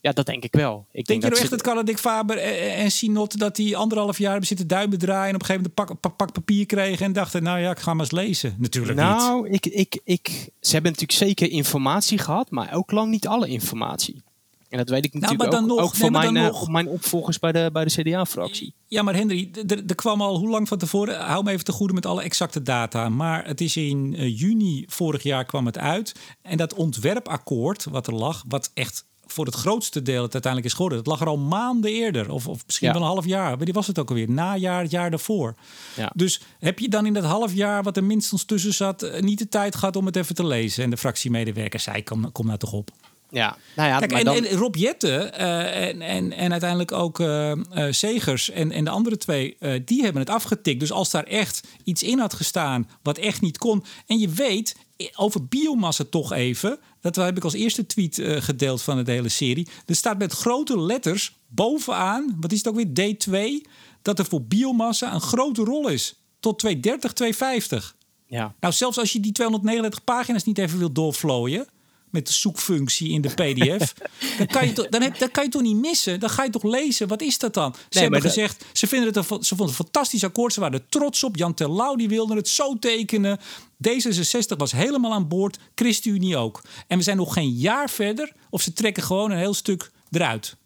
ja. 0.00 0.12
Dat 0.12 0.26
denk 0.26 0.44
ik 0.44 0.52
wel. 0.52 0.86
Ik 0.92 0.92
denk, 0.92 1.06
denk 1.06 1.22
je 1.22 1.28
nou 1.28 1.40
echt 1.40 1.50
dat 1.50 1.62
Carla 1.62 1.82
Dick 1.82 1.98
Faber 1.98 2.38
en, 2.38 2.90
Sinot 2.90 3.38
dat 3.38 3.56
die 3.56 3.76
anderhalf 3.76 4.18
jaar 4.18 4.30
hebben 4.30 4.48
zitten 4.48 4.66
duimen 4.66 4.98
draaien 4.98 5.28
en 5.28 5.34
op 5.34 5.40
een 5.40 5.46
gegeven 5.46 5.72
moment 5.76 5.90
een 5.90 5.98
pak, 5.98 6.16
pak, 6.16 6.32
papier 6.32 6.66
kregen 6.66 7.06
en 7.06 7.12
dachten, 7.12 7.42
nou 7.42 7.60
ja, 7.60 7.70
ik 7.70 7.78
ga 7.78 7.94
maar 7.94 8.04
eens 8.04 8.14
lezen. 8.14 8.54
Natuurlijk 8.58 8.98
nou, 8.98 9.50
niet. 9.50 9.66
ik, 9.66 9.74
ik, 9.74 10.00
ik, 10.04 10.50
ze 10.60 10.72
hebben 10.72 10.92
natuurlijk 10.92 11.18
zeker 11.18 11.50
informatie 11.50 12.18
gehad, 12.18 12.50
maar 12.50 12.74
ook 12.74 12.90
lang 12.90 13.10
niet 13.10 13.26
alle 13.26 13.48
informatie. 13.48 14.22
En 14.70 14.78
dat 14.78 14.88
weet 14.88 15.04
ik 15.04 15.12
nou, 15.12 15.22
natuurlijk 15.22 15.50
nou, 15.50 15.62
ook, 15.62 15.68
nog, 15.68 15.86
ook 15.86 15.94
van 15.94 16.12
mijn, 16.12 16.32
nog, 16.32 16.68
mijn 16.68 16.88
opvolgers 16.88 17.38
bij 17.38 17.52
de, 17.52 17.70
bij 17.72 17.84
de 17.84 18.02
CDA-fractie. 18.02 18.74
Ja, 18.86 19.02
maar 19.02 19.14
Henry, 19.14 19.50
er 19.66 19.94
kwam 19.94 20.20
al 20.20 20.38
hoe 20.38 20.48
lang 20.48 20.68
van 20.68 20.78
tevoren... 20.78 21.20
hou 21.20 21.44
me 21.44 21.50
even 21.50 21.64
te 21.64 21.72
goede 21.72 21.92
met 21.92 22.06
alle 22.06 22.22
exacte 22.22 22.62
data... 22.62 23.08
maar 23.08 23.46
het 23.46 23.60
is 23.60 23.76
in 23.76 24.14
uh, 24.18 24.38
juni 24.38 24.84
vorig 24.88 25.22
jaar 25.22 25.44
kwam 25.44 25.66
het 25.66 25.78
uit. 25.78 26.14
En 26.42 26.56
dat 26.56 26.74
ontwerpakkoord 26.74 27.84
wat 27.84 28.06
er 28.06 28.14
lag... 28.14 28.44
wat 28.48 28.70
echt 28.74 29.06
voor 29.32 29.44
het 29.44 29.54
grootste 29.54 30.02
deel 30.02 30.22
het 30.22 30.32
uiteindelijk 30.32 30.72
is 30.72 30.76
geworden. 30.76 30.98
Het 30.98 31.06
lag 31.06 31.20
er 31.20 31.26
al 31.26 31.38
maanden 31.38 31.90
eerder, 31.90 32.30
of, 32.30 32.48
of 32.48 32.62
misschien 32.66 32.92
wel 32.92 33.00
een 33.00 33.06
half 33.06 33.26
jaar. 33.26 33.64
die 33.64 33.74
was 33.74 33.86
het 33.86 33.98
ook 33.98 34.08
alweer? 34.08 34.30
Najaar, 34.30 34.82
het 34.82 34.90
jaar 34.90 35.10
daarvoor. 35.10 35.54
Ja. 35.96 36.10
Dus 36.14 36.40
heb 36.58 36.78
je 36.78 36.88
dan 36.88 37.06
in 37.06 37.12
dat 37.12 37.24
half 37.24 37.52
jaar, 37.52 37.82
wat 37.82 37.96
er 37.96 38.04
minstens 38.04 38.44
tussen 38.44 38.74
zat, 38.74 39.02
eh, 39.02 39.20
niet 39.20 39.38
de 39.38 39.48
tijd 39.48 39.76
gehad 39.76 39.96
om 39.96 40.06
het 40.06 40.16
even 40.16 40.34
te 40.34 40.46
lezen? 40.46 40.84
En 40.84 40.90
de 40.90 40.96
fractiemedewerker 40.96 41.80
zei: 41.80 42.02
Kom, 42.02 42.32
kom 42.32 42.46
nou 42.46 42.58
toch 42.58 42.72
op. 42.72 42.90
Ja, 43.30 43.56
nou 43.76 43.88
ja, 43.88 43.98
Kijk, 43.98 44.12
en, 44.12 44.24
dan... 44.24 44.44
en, 44.44 44.56
Rob 44.56 44.74
Jette 44.74 45.32
uh, 45.40 45.88
en, 45.88 46.02
en, 46.02 46.32
en 46.32 46.50
uiteindelijk 46.50 46.92
ook 46.92 47.18
uh, 47.18 47.50
uh, 47.50 47.86
Segers 47.90 48.50
en, 48.50 48.72
en 48.72 48.84
de 48.84 48.90
andere 48.90 49.16
twee, 49.16 49.56
die 49.84 50.02
hebben 50.02 50.22
het 50.22 50.30
afgetikt. 50.30 50.80
Dus 50.80 50.92
als 50.92 51.10
daar 51.10 51.24
echt 51.24 51.68
iets 51.84 52.02
in 52.02 52.18
had 52.18 52.34
gestaan 52.34 52.90
wat 53.02 53.18
echt 53.18 53.40
niet 53.40 53.58
kon. 53.58 53.84
En 54.06 54.18
je 54.18 54.28
weet, 54.28 54.76
over 55.16 55.46
biomassa 55.46 56.04
toch 56.10 56.32
even. 56.32 56.78
Dat 57.00 57.16
heb 57.16 57.36
ik 57.36 57.44
als 57.44 57.52
eerste 57.52 57.86
tweet 57.86 58.18
uh, 58.18 58.36
gedeeld 58.40 58.82
van 58.82 59.04
de 59.04 59.12
hele 59.12 59.28
serie. 59.28 59.68
Er 59.86 59.94
staat 59.94 60.18
met 60.18 60.32
grote 60.32 60.80
letters 60.80 61.36
bovenaan, 61.46 62.36
wat 62.40 62.52
is 62.52 62.58
het 62.58 62.68
ook 62.68 62.74
weer, 62.74 63.16
D2, 63.16 63.68
dat 64.02 64.18
er 64.18 64.24
voor 64.24 64.42
biomassa 64.42 65.14
een 65.14 65.20
grote 65.20 65.64
rol 65.64 65.88
is. 65.88 66.14
Tot 66.40 66.58
230, 66.58 67.12
250. 67.12 67.96
Ja. 68.26 68.54
Nou, 68.60 68.74
zelfs 68.74 68.98
als 68.98 69.12
je 69.12 69.20
die 69.20 69.32
239 69.32 70.04
pagina's 70.04 70.44
niet 70.44 70.58
even 70.58 70.78
wil 70.78 70.92
doorvlooien 70.92 71.66
met 72.10 72.26
de 72.26 72.32
zoekfunctie 72.32 73.10
in 73.10 73.20
de 73.20 73.28
PDF. 73.28 73.94
dan, 74.38 74.46
kan 74.46 74.66
je 74.66 74.72
toch, 74.72 74.88
dan, 74.88 75.02
heb, 75.02 75.18
dan 75.18 75.30
kan 75.30 75.44
je 75.44 75.50
toch 75.50 75.62
niet 75.62 75.76
missen? 75.76 76.20
Dan 76.20 76.30
ga 76.30 76.44
je 76.44 76.50
toch 76.50 76.62
lezen. 76.62 77.08
Wat 77.08 77.22
is 77.22 77.38
dat 77.38 77.54
dan? 77.54 77.74
Ze 77.88 77.98
hebben 77.98 78.20
gezegd, 78.20 78.64
ze, 78.72 78.86
vinden 78.86 79.08
het 79.08 79.16
een, 79.16 79.24
ze 79.24 79.28
vonden 79.28 79.66
het 79.66 79.78
een 79.78 79.84
fantastisch 79.84 80.24
akkoord. 80.24 80.52
Ze 80.52 80.60
waren 80.60 80.78
er 80.78 80.86
trots 80.88 81.24
op. 81.24 81.36
Jan 81.36 81.54
Terlouw 81.54 81.96
die 81.96 82.08
wilde 82.08 82.34
het 82.34 82.48
zo 82.48 82.78
tekenen. 82.78 83.40
D66 83.88 84.56
was 84.56 84.72
helemaal 84.72 85.12
aan 85.12 85.28
boord. 85.28 85.58
ChristenUnie 85.74 86.36
ook. 86.36 86.62
En 86.86 86.98
we 86.98 87.04
zijn 87.04 87.16
nog 87.16 87.32
geen 87.32 87.50
jaar 87.50 87.90
verder. 87.90 88.32
Of 88.50 88.62
ze 88.62 88.72
trekken 88.72 89.02
gewoon 89.02 89.30
een 89.30 89.38
heel 89.38 89.54
stuk 89.54 89.90
eruit. 90.10 90.56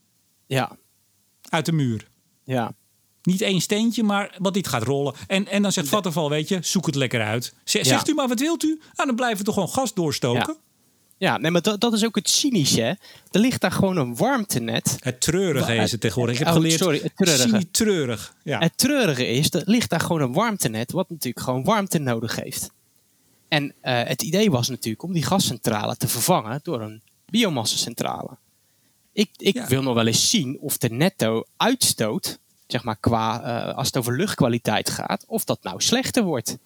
Ja. 0.47 0.77
Uit 1.49 1.67
de 1.67 1.73
muur. 1.73 2.09
Ja. 2.45 2.75
Niet 3.23 3.41
één 3.41 3.61
steentje, 3.61 4.03
maar 4.03 4.37
wat 4.39 4.55
dit 4.55 4.69
gaat 4.69 4.83
rollen. 4.83 5.15
En, 5.27 5.49
en 5.49 5.63
dan 5.63 5.73
zegt 5.73 5.89
Vattenval, 5.89 6.31
weet 6.31 6.49
je, 6.49 6.59
zoek 6.63 6.87
het 6.87 6.95
lekker 6.95 7.23
uit. 7.23 7.55
Zegt 7.65 8.09
u 8.09 8.15
maar, 8.15 8.29
wat 8.29 8.41
wilt 8.41 8.63
u? 8.63 8.81
Nou, 8.95 9.07
dan 9.07 9.17
blijven 9.17 9.39
we 9.39 9.45
toch 9.45 9.55
gewoon 9.55 9.69
gas 9.69 9.95
doorstoken. 9.95 10.57
Ja, 10.57 10.61
nee, 11.19 11.51
maar 11.51 11.63
dat, 11.63 11.81
dat 11.81 11.93
is 11.93 12.05
ook 12.05 12.15
het 12.15 12.29
cynische. 12.29 12.99
Er 13.31 13.41
ligt 13.41 13.61
daar 13.61 13.73
gewoon 13.73 13.97
een 13.97 14.17
warmtenet. 14.17 14.97
Het 15.01 15.21
treurige 15.21 15.75
is 15.75 15.93
het 15.93 16.01
tegenwoordig. 16.01 16.35
Ik 16.35 16.47
heb 16.47 16.55
oh, 16.55 16.61
geleerd, 16.61 16.79
sorry, 16.79 17.01
het 17.03 17.17
treurige. 17.17 17.71
treurig. 17.71 18.35
Ja. 18.43 18.59
Het 18.59 18.79
treurige 18.79 19.27
is, 19.27 19.55
er 19.55 19.63
ligt 19.65 19.91
daar 19.91 20.01
gewoon 20.01 20.21
een 20.21 20.33
warmtenet... 20.33 20.93
wat 20.93 21.11
natuurlijk 21.11 21.45
gewoon 21.45 21.65
warmte 21.65 21.99
nodig 21.99 22.37
heeft. 22.37 22.71
En 23.49 23.65
uh, 23.65 23.73
het 23.83 24.23
idee 24.23 24.51
was 24.51 24.69
natuurlijk 24.69 25.03
om 25.03 25.13
die 25.13 25.23
gascentrale 25.23 25.97
te 25.97 26.09
vervangen... 26.09 26.61
door 26.63 26.81
een 26.81 27.03
biomassacentrale. 27.27 28.37
Ik, 29.13 29.31
ik 29.37 29.61
wil 29.61 29.83
nog 29.83 29.95
wel 29.95 30.07
eens 30.07 30.31
zien 30.31 30.59
of 30.61 30.79
de 30.79 30.91
netto 30.91 31.45
uitstoot... 31.57 32.39
zeg 32.67 32.85
maar 32.85 32.97
qua, 32.97 33.43
uh, 33.69 33.77
als 33.77 33.87
het 33.87 33.97
over 33.97 34.17
luchtkwaliteit 34.17 34.91
gaat... 34.91 35.25
of 35.27 35.45
dat 35.45 35.63
nou 35.63 35.83
slechter 35.83 36.23
wordt. 36.23 36.57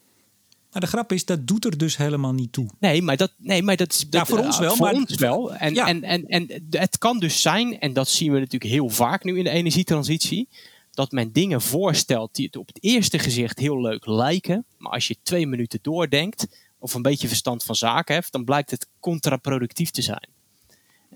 Maar 0.73 0.81
de 0.81 0.87
grap 0.87 1.13
is, 1.13 1.25
dat 1.25 1.47
doet 1.47 1.65
er 1.65 1.79
dus 1.79 1.97
helemaal 1.97 2.33
niet 2.33 2.53
toe. 2.53 2.69
Nee, 2.79 3.03
maar 3.03 3.17
dat, 3.17 3.33
nee, 3.37 3.63
maar 3.63 3.77
dat, 3.77 4.07
dat 4.11 4.29
ja, 4.29 4.37
voor 4.37 4.45
ons 4.45 4.59
wel. 4.59 4.77
Voor 4.77 4.87
maar, 4.87 4.95
ons 4.95 5.15
wel. 5.15 5.55
En, 5.55 5.75
ja. 5.75 5.87
en, 5.87 6.03
en, 6.03 6.27
en 6.27 6.63
het 6.71 6.99
kan 6.99 7.19
dus 7.19 7.41
zijn, 7.41 7.81
en 7.81 7.93
dat 7.93 8.09
zien 8.09 8.33
we 8.33 8.39
natuurlijk 8.39 8.73
heel 8.73 8.89
vaak 8.89 9.25
nu 9.25 9.39
in 9.39 9.45
de 9.45 9.51
energietransitie, 9.51 10.49
dat 10.91 11.13
men 11.13 11.33
dingen 11.33 11.61
voorstelt 11.61 12.35
die 12.35 12.47
het 12.47 12.57
op 12.57 12.67
het 12.67 12.83
eerste 12.83 13.19
gezicht 13.19 13.59
heel 13.59 13.81
leuk 13.81 14.07
lijken. 14.07 14.65
Maar 14.79 14.93
als 14.93 15.09
je 15.09 15.17
twee 15.23 15.47
minuten 15.47 15.79
doordenkt, 15.83 16.47
of 16.79 16.95
een 16.95 17.03
beetje 17.03 17.29
verstand 17.29 17.65
van 17.65 17.75
zaken 17.75 18.15
hebt, 18.15 18.33
dan 18.33 18.45
blijkt 18.45 18.71
het 18.71 18.89
contraproductief 19.01 19.91
te 19.91 20.03
zijn. 20.03 20.29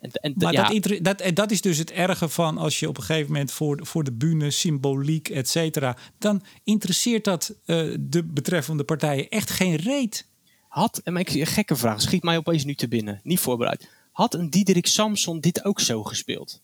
En, 0.03 0.35
maar 0.37 0.53
dat, 0.53 0.99
dat, 1.03 1.23
dat, 1.35 1.51
is 1.51 1.61
dus 1.61 1.79
het 1.79 1.91
erge 1.91 2.29
van 2.29 2.59
als 2.59 2.81
je 2.81 2.89
op 2.89 2.97
een 2.97 3.03
gegeven 3.03 3.33
moment 3.33 3.53
voor, 3.53 3.87
voor 3.87 4.05
de 4.05 4.13
bühne, 4.13 4.51
symboliek, 4.51 5.29
et 5.29 5.49
cetera, 5.49 5.97
dan 6.19 6.43
interesseert 6.65 7.25
dat 7.25 7.55
uh, 7.67 7.97
de 8.01 8.23
betreffende 8.25 8.85
partijen 8.85 9.29
echt 9.29 9.51
geen 9.51 9.77
reet. 9.77 10.27
Had, 10.69 11.01
en 11.05 11.17
ik, 11.17 11.31
een 11.31 11.47
gekke 11.47 11.77
vraag, 11.77 12.01
schiet 12.01 12.23
mij 12.23 12.37
opeens 12.37 12.65
nu 12.65 12.75
te 12.75 12.89
binnen, 12.89 13.21
niet 13.23 13.41
voorbereid. 13.41 13.89
Had 14.13 14.35
een 14.35 14.51
Diederik 14.51 14.87
Samson 14.87 15.41
dit 15.41 15.65
ook 15.65 15.81
zo 15.81 16.03
gespeeld? 16.03 16.61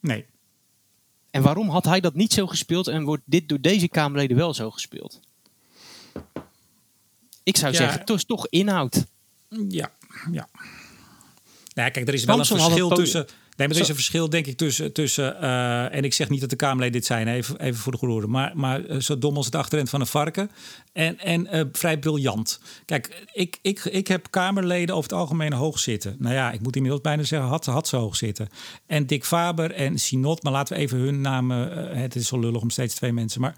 Nee. 0.00 0.26
En 1.30 1.42
waarom 1.42 1.68
had 1.68 1.84
hij 1.84 2.00
dat 2.00 2.14
niet 2.14 2.32
zo 2.32 2.46
gespeeld 2.46 2.88
en 2.88 3.04
wordt 3.04 3.22
dit 3.24 3.48
door 3.48 3.60
deze 3.60 3.88
Kamerleden 3.88 4.36
wel 4.36 4.54
zo 4.54 4.70
gespeeld? 4.70 5.20
Ik 7.42 7.56
zou 7.56 7.74
zeggen, 7.74 8.00
het 8.00 8.10
is 8.10 8.24
toch 8.24 8.46
inhoud. 8.48 9.06
Ja, 9.68 9.92
ja. 10.32 10.48
Nou, 11.80 11.92
kijk, 11.92 12.08
er 12.08 12.14
is 12.14 12.24
wel 12.24 12.38
een 12.38 12.44
verschil 12.44 12.88
tussen. 12.88 13.26
Nee, 13.56 13.68
maar 13.68 13.76
er 13.76 13.82
is 13.82 13.88
een 13.88 13.94
verschil, 13.94 14.28
denk 14.28 14.46
ik, 14.46 14.56
tussen. 14.56 14.92
tussen 14.92 15.36
uh, 15.40 15.94
en 15.94 16.04
ik 16.04 16.14
zeg 16.14 16.28
niet 16.28 16.40
dat 16.40 16.50
de 16.50 16.56
Kamerleden 16.56 16.92
dit 16.92 17.06
zijn, 17.06 17.28
even, 17.28 17.60
even 17.60 17.80
voor 17.80 17.92
de 17.92 17.98
goede 17.98 18.26
Maar, 18.26 18.52
maar 18.54 18.80
uh, 18.86 19.00
zo 19.00 19.18
dom 19.18 19.36
als 19.36 19.46
het 19.46 19.54
achterend 19.54 19.90
van 19.90 20.00
een 20.00 20.06
varken. 20.06 20.50
En, 20.92 21.18
en 21.18 21.48
uh, 21.52 21.60
vrij 21.72 21.98
briljant. 21.98 22.60
Kijk, 22.84 23.26
ik, 23.32 23.58
ik, 23.62 23.84
ik 23.84 24.08
heb 24.08 24.26
Kamerleden 24.30 24.94
over 24.94 25.10
het 25.10 25.18
algemeen 25.18 25.52
hoog 25.52 25.78
zitten. 25.78 26.16
Nou 26.18 26.34
ja, 26.34 26.52
ik 26.52 26.60
moet 26.60 26.76
inmiddels 26.76 27.02
bijna 27.02 27.22
zeggen, 27.22 27.48
had, 27.48 27.66
had 27.66 27.88
ze 27.88 27.96
hoog 27.96 28.16
zitten. 28.16 28.48
En 28.86 29.06
Dick 29.06 29.24
Faber 29.24 29.72
en 29.72 29.98
Sinot, 29.98 30.42
maar 30.42 30.52
laten 30.52 30.76
we 30.76 30.82
even 30.82 30.98
hun 30.98 31.20
namen. 31.20 31.96
het 31.98 32.14
is 32.14 32.26
zo 32.26 32.38
lullig 32.38 32.60
om 32.60 32.70
steeds 32.70 32.94
twee 32.94 33.12
mensen. 33.12 33.40
Maar 33.40 33.54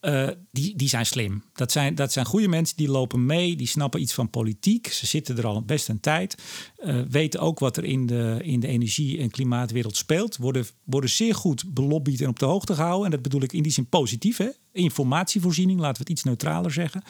uh, 0.00 0.28
die, 0.50 0.76
die 0.76 0.88
zijn 0.88 1.06
slim. 1.06 1.44
Dat 1.52 1.72
zijn, 1.72 1.94
dat 1.94 2.12
zijn 2.12 2.26
goede 2.26 2.48
mensen 2.48 2.76
die 2.76 2.88
lopen 2.88 3.26
mee, 3.26 3.56
die 3.56 3.66
snappen 3.66 4.00
iets 4.00 4.14
van 4.14 4.30
politiek. 4.30 4.86
Ze 4.86 5.06
zitten 5.06 5.38
er 5.38 5.46
al 5.46 5.62
best 5.62 5.88
een 5.88 6.00
tijd. 6.00 6.42
Uh, 6.78 7.00
weten 7.08 7.40
ook 7.40 7.58
wat 7.58 7.76
er 7.76 7.84
in 7.84 8.06
de, 8.06 8.38
in 8.42 8.60
de 8.60 8.66
energie- 8.66 9.18
en 9.18 9.30
klimaatwereld 9.30 9.96
speelt. 9.96 10.36
Worden, 10.36 10.66
worden 10.84 11.10
zeer 11.10 11.34
goed 11.34 11.74
belobbyd 11.74 12.20
en 12.20 12.28
op 12.28 12.38
de 12.38 12.44
hoogte 12.44 12.74
gehouden. 12.74 13.04
En 13.04 13.10
dat 13.10 13.22
bedoel 13.22 13.42
ik 13.42 13.52
in 13.52 13.62
die 13.62 13.72
zin 13.72 13.88
positief. 13.88 14.36
Hè? 14.36 14.48
Informatievoorziening, 14.72 15.80
laten 15.80 15.96
we 15.96 16.02
het 16.02 16.18
iets 16.18 16.24
neutraler 16.24 16.72
zeggen. 16.72 17.02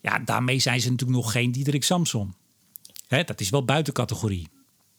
Ja, 0.00 0.18
daarmee 0.18 0.58
zijn 0.58 0.80
ze 0.80 0.90
natuurlijk 0.90 1.18
nog 1.18 1.32
geen 1.32 1.52
Diederik 1.52 1.84
Samson. 1.84 2.34
Hè, 3.06 3.24
dat 3.24 3.40
is 3.40 3.50
wel 3.50 3.64
buiten 3.64 3.92
categorie. 3.92 4.48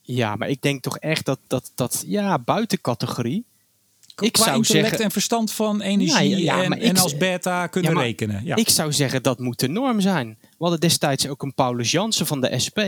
Ja, 0.02 0.36
maar 0.36 0.50
ik 0.50 0.62
denk 0.62 0.82
toch 0.82 0.98
echt 0.98 1.26
dat 1.26 1.40
dat, 1.48 1.72
dat 1.76 2.04
ja, 2.08 2.40
buiten 2.40 2.82
categorie 2.82 3.46
ik 4.20 4.38
zou 4.38 4.56
intellect 4.56 4.88
zeggen, 4.88 5.06
en 5.06 5.12
verstand 5.12 5.52
van 5.52 5.82
energie 5.82 6.38
ja, 6.38 6.64
en, 6.64 6.80
en, 6.80 6.98
als 6.98 7.18
beta 7.18 7.68
kunnen 7.68 7.98
rekenen. 7.98 8.42
Ja. 8.46 8.56
Ik 8.56 8.70
zou 8.70 8.94
zeggen 8.94 9.24
dat 9.24 9.40
moet 9.40 9.60
de 9.60 9.68
norm 9.68 10.02
zijn. 10.02 10.38
We 10.42 10.56
hadden 10.58 10.80
destijds 10.80 11.28
ook 11.28 11.42
een 11.42 11.54
Paulus 11.54 11.92
Jansen 11.92 12.26
van 12.26 12.42
de 12.42 12.60
SP. 12.66 12.80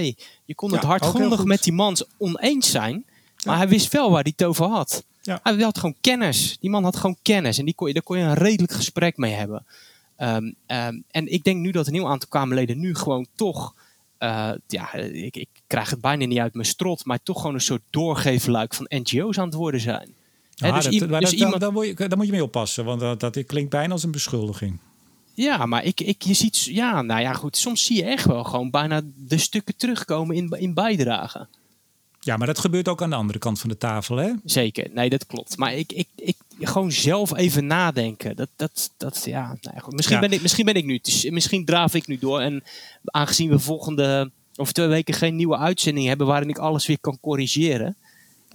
Je 0.45 0.55
kon 0.55 0.73
het 0.73 0.83
hardgrondig 0.83 1.43
met 1.43 1.63
die 1.63 1.73
man 1.73 1.97
oneens 2.17 2.71
zijn, 2.71 3.05
maar 3.45 3.57
hij 3.57 3.67
wist 3.67 3.91
wel 3.91 4.11
waar 4.11 4.21
hij 4.21 4.33
het 4.35 4.47
over 4.47 4.65
had. 4.65 5.05
Hij 5.23 5.55
had 5.55 5.77
gewoon 5.77 5.95
kennis. 6.01 6.57
Die 6.59 6.69
man 6.69 6.83
had 6.83 6.95
gewoon 6.95 7.17
kennis 7.21 7.57
en 7.57 7.65
die 7.65 7.75
kon 7.75 7.87
je, 7.87 7.93
daar 7.93 8.03
kon 8.03 8.17
je 8.17 8.23
een 8.23 8.33
redelijk 8.33 8.73
gesprek 8.73 9.17
mee 9.17 9.33
hebben. 9.33 9.65
Um, 10.17 10.55
um, 10.67 11.03
en 11.11 11.31
ik 11.31 11.43
denk 11.43 11.59
nu 11.59 11.71
dat 11.71 11.87
een 11.87 11.93
nieuw 11.93 12.07
aantal 12.07 12.29
Kamerleden 12.29 12.79
nu 12.79 12.95
gewoon 12.95 13.27
toch 13.35 13.73
uh, 14.19 14.51
ja, 14.67 14.93
ik, 14.93 15.35
ik, 15.35 15.47
krijg 15.67 15.89
het 15.89 16.01
bijna 16.01 16.25
niet 16.25 16.39
uit 16.39 16.53
mijn 16.53 16.67
strot, 16.67 17.05
maar 17.05 17.23
toch 17.23 17.37
gewoon 17.37 17.53
een 17.53 17.61
soort 17.61 17.81
doorgeefluik 17.89 18.73
van 18.73 18.85
NGO's 18.89 19.37
aan 19.37 19.45
het 19.45 19.53
worden 19.53 19.79
zijn. 19.79 20.15
Ja, 20.55 20.71
dus, 20.71 20.85
dus 20.85 20.99
dat, 20.99 21.31
iemand... 21.31 21.59
daar, 21.59 21.71
moet 21.71 21.85
je, 21.85 21.93
daar 21.93 22.17
moet 22.17 22.25
je 22.25 22.31
mee 22.31 22.43
oppassen, 22.43 22.85
want 22.85 22.99
dat, 22.99 23.19
dat 23.19 23.45
klinkt 23.45 23.69
bijna 23.69 23.93
als 23.93 24.03
een 24.03 24.11
beschuldiging. 24.11 24.79
Ja, 25.33 25.65
maar 25.65 25.83
ik, 25.83 26.01
ik, 26.01 26.21
je 26.21 26.33
ziet, 26.33 26.63
ja, 26.63 27.01
nou 27.01 27.21
ja, 27.21 27.33
goed, 27.33 27.57
soms 27.57 27.85
zie 27.85 27.95
je 27.95 28.03
echt 28.03 28.25
wel 28.25 28.43
gewoon 28.43 28.69
bijna 28.69 29.01
de 29.15 29.37
stukken 29.37 29.75
terugkomen 29.75 30.35
in, 30.35 30.55
in 30.59 30.73
bijdragen. 30.73 31.47
Ja, 32.19 32.37
maar 32.37 32.47
dat 32.47 32.59
gebeurt 32.59 32.87
ook 32.87 33.01
aan 33.01 33.09
de 33.09 33.15
andere 33.15 33.39
kant 33.39 33.59
van 33.59 33.69
de 33.69 33.77
tafel, 33.77 34.17
hè? 34.17 34.31
Zeker, 34.45 34.89
nee, 34.93 35.09
dat 35.09 35.25
klopt. 35.25 35.57
Maar 35.57 35.73
ik, 35.73 35.91
ik, 35.91 36.07
ik 36.15 36.35
gewoon 36.59 36.91
zelf 36.91 37.37
even 37.37 37.65
nadenken. 37.67 38.35
Dat, 38.35 38.49
dat, 38.55 38.91
dat 38.97 39.21
ja, 39.25 39.47
nou 39.61 39.75
ja 39.75 39.79
goed. 39.79 39.93
Misschien, 39.93 40.19
Ben 40.19 40.31
ik, 40.31 40.41
misschien 40.41 40.65
ben 40.65 40.75
ik 40.75 40.85
nu, 40.85 40.99
misschien 41.29 41.65
draaf 41.65 41.93
ik 41.93 42.07
nu 42.07 42.17
door. 42.19 42.39
En 42.39 42.63
aangezien 43.05 43.49
we 43.49 43.59
volgende, 43.59 44.31
of 44.55 44.71
twee 44.71 44.87
weken 44.87 45.13
geen 45.13 45.35
nieuwe 45.35 45.57
uitzending 45.57 46.07
hebben 46.07 46.27
waarin 46.27 46.49
ik 46.49 46.57
alles 46.57 46.85
weer 46.85 46.99
kan 46.99 47.17
corrigeren 47.21 47.97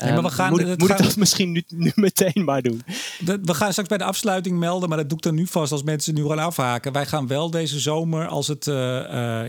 maar 0.01 0.23
we 0.23 0.29
ehm, 0.29 0.35
gaan, 0.35 0.51
moet, 0.51 0.79
moet 0.79 0.91
ik 0.91 0.99
dat 0.99 1.17
misschien 1.17 1.53
nu, 1.53 1.63
nu 1.87 1.93
meteen 1.95 2.45
maar 2.45 2.63
doen? 2.63 2.83
we 3.25 3.55
gaan 3.55 3.71
straks 3.71 3.89
bij 3.89 3.99
de 3.99 4.05
afsluiting 4.05 4.59
melden, 4.59 4.89
maar 4.89 4.99
dat 4.99 5.09
doe 5.09 5.19
ik 5.19 5.25
dan 5.25 5.35
nu 5.35 5.47
vast 5.47 5.73
als 5.73 5.83
mensen 5.83 6.15
nu 6.15 6.27
gaan 6.27 6.39
afhaken. 6.39 6.93
Wij 6.93 7.07
gaan 7.07 7.27
wel 7.27 7.51
deze 7.51 7.81
zomer, 7.81 8.27
als, 8.27 8.49
het, 8.49 8.67
uh, 8.67 8.75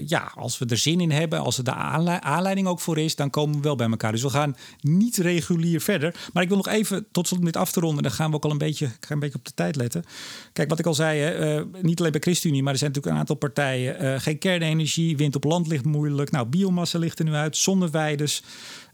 ja, 0.07 0.31
als 0.35 0.57
we 0.57 0.65
er 0.65 0.77
zin 0.77 0.99
in 0.99 1.11
hebben, 1.11 1.39
als 1.39 1.57
er 1.57 1.63
de 1.63 1.73
aanleiding 2.21 2.67
ook 2.67 2.79
voor 2.79 2.97
is, 2.97 3.15
dan 3.15 3.29
komen 3.29 3.55
we 3.55 3.61
wel 3.61 3.75
bij 3.75 3.89
elkaar. 3.89 4.11
Dus 4.11 4.21
we 4.21 4.29
gaan 4.29 4.55
niet 4.81 5.17
regulier 5.17 5.81
verder. 5.81 6.15
Maar 6.33 6.43
ik 6.43 6.49
wil 6.49 6.57
nog 6.57 6.67
even, 6.67 7.05
tot 7.11 7.27
slot 7.27 7.43
met 7.43 7.55
af 7.55 7.71
te 7.71 7.79
ronden, 7.79 8.03
dan 8.03 8.11
gaan 8.11 8.29
we 8.29 8.35
ook 8.35 8.45
al 8.45 8.51
een 8.51 8.57
beetje, 8.57 8.85
ik 8.85 9.05
ga 9.05 9.13
een 9.13 9.19
beetje 9.19 9.37
op 9.37 9.45
de 9.45 9.53
tijd 9.53 9.75
letten. 9.75 10.03
Kijk, 10.53 10.69
wat 10.69 10.79
ik 10.79 10.85
al 10.85 10.93
zei, 10.93 11.19
hè, 11.19 11.59
uh, 11.59 11.65
niet 11.81 11.99
alleen 11.99 12.11
bij 12.11 12.21
ChristenUnie, 12.21 12.63
maar 12.63 12.73
er 12.73 12.79
zijn 12.79 12.91
natuurlijk 12.91 13.15
een 13.15 13.21
aantal 13.21 13.49
partijen. 13.49 14.21
geen 14.21 14.37
kernenergie, 14.37 15.17
wind 15.17 15.35
op 15.35 15.43
land 15.43 15.67
ligt 15.67 15.85
moeilijk. 15.85 16.31
Nou, 16.31 16.47
biomassa 16.47 16.99
ligt 16.99 17.19
er 17.19 17.25
nu 17.25 17.33
uit, 17.33 17.57
zonneweiders. 17.57 18.43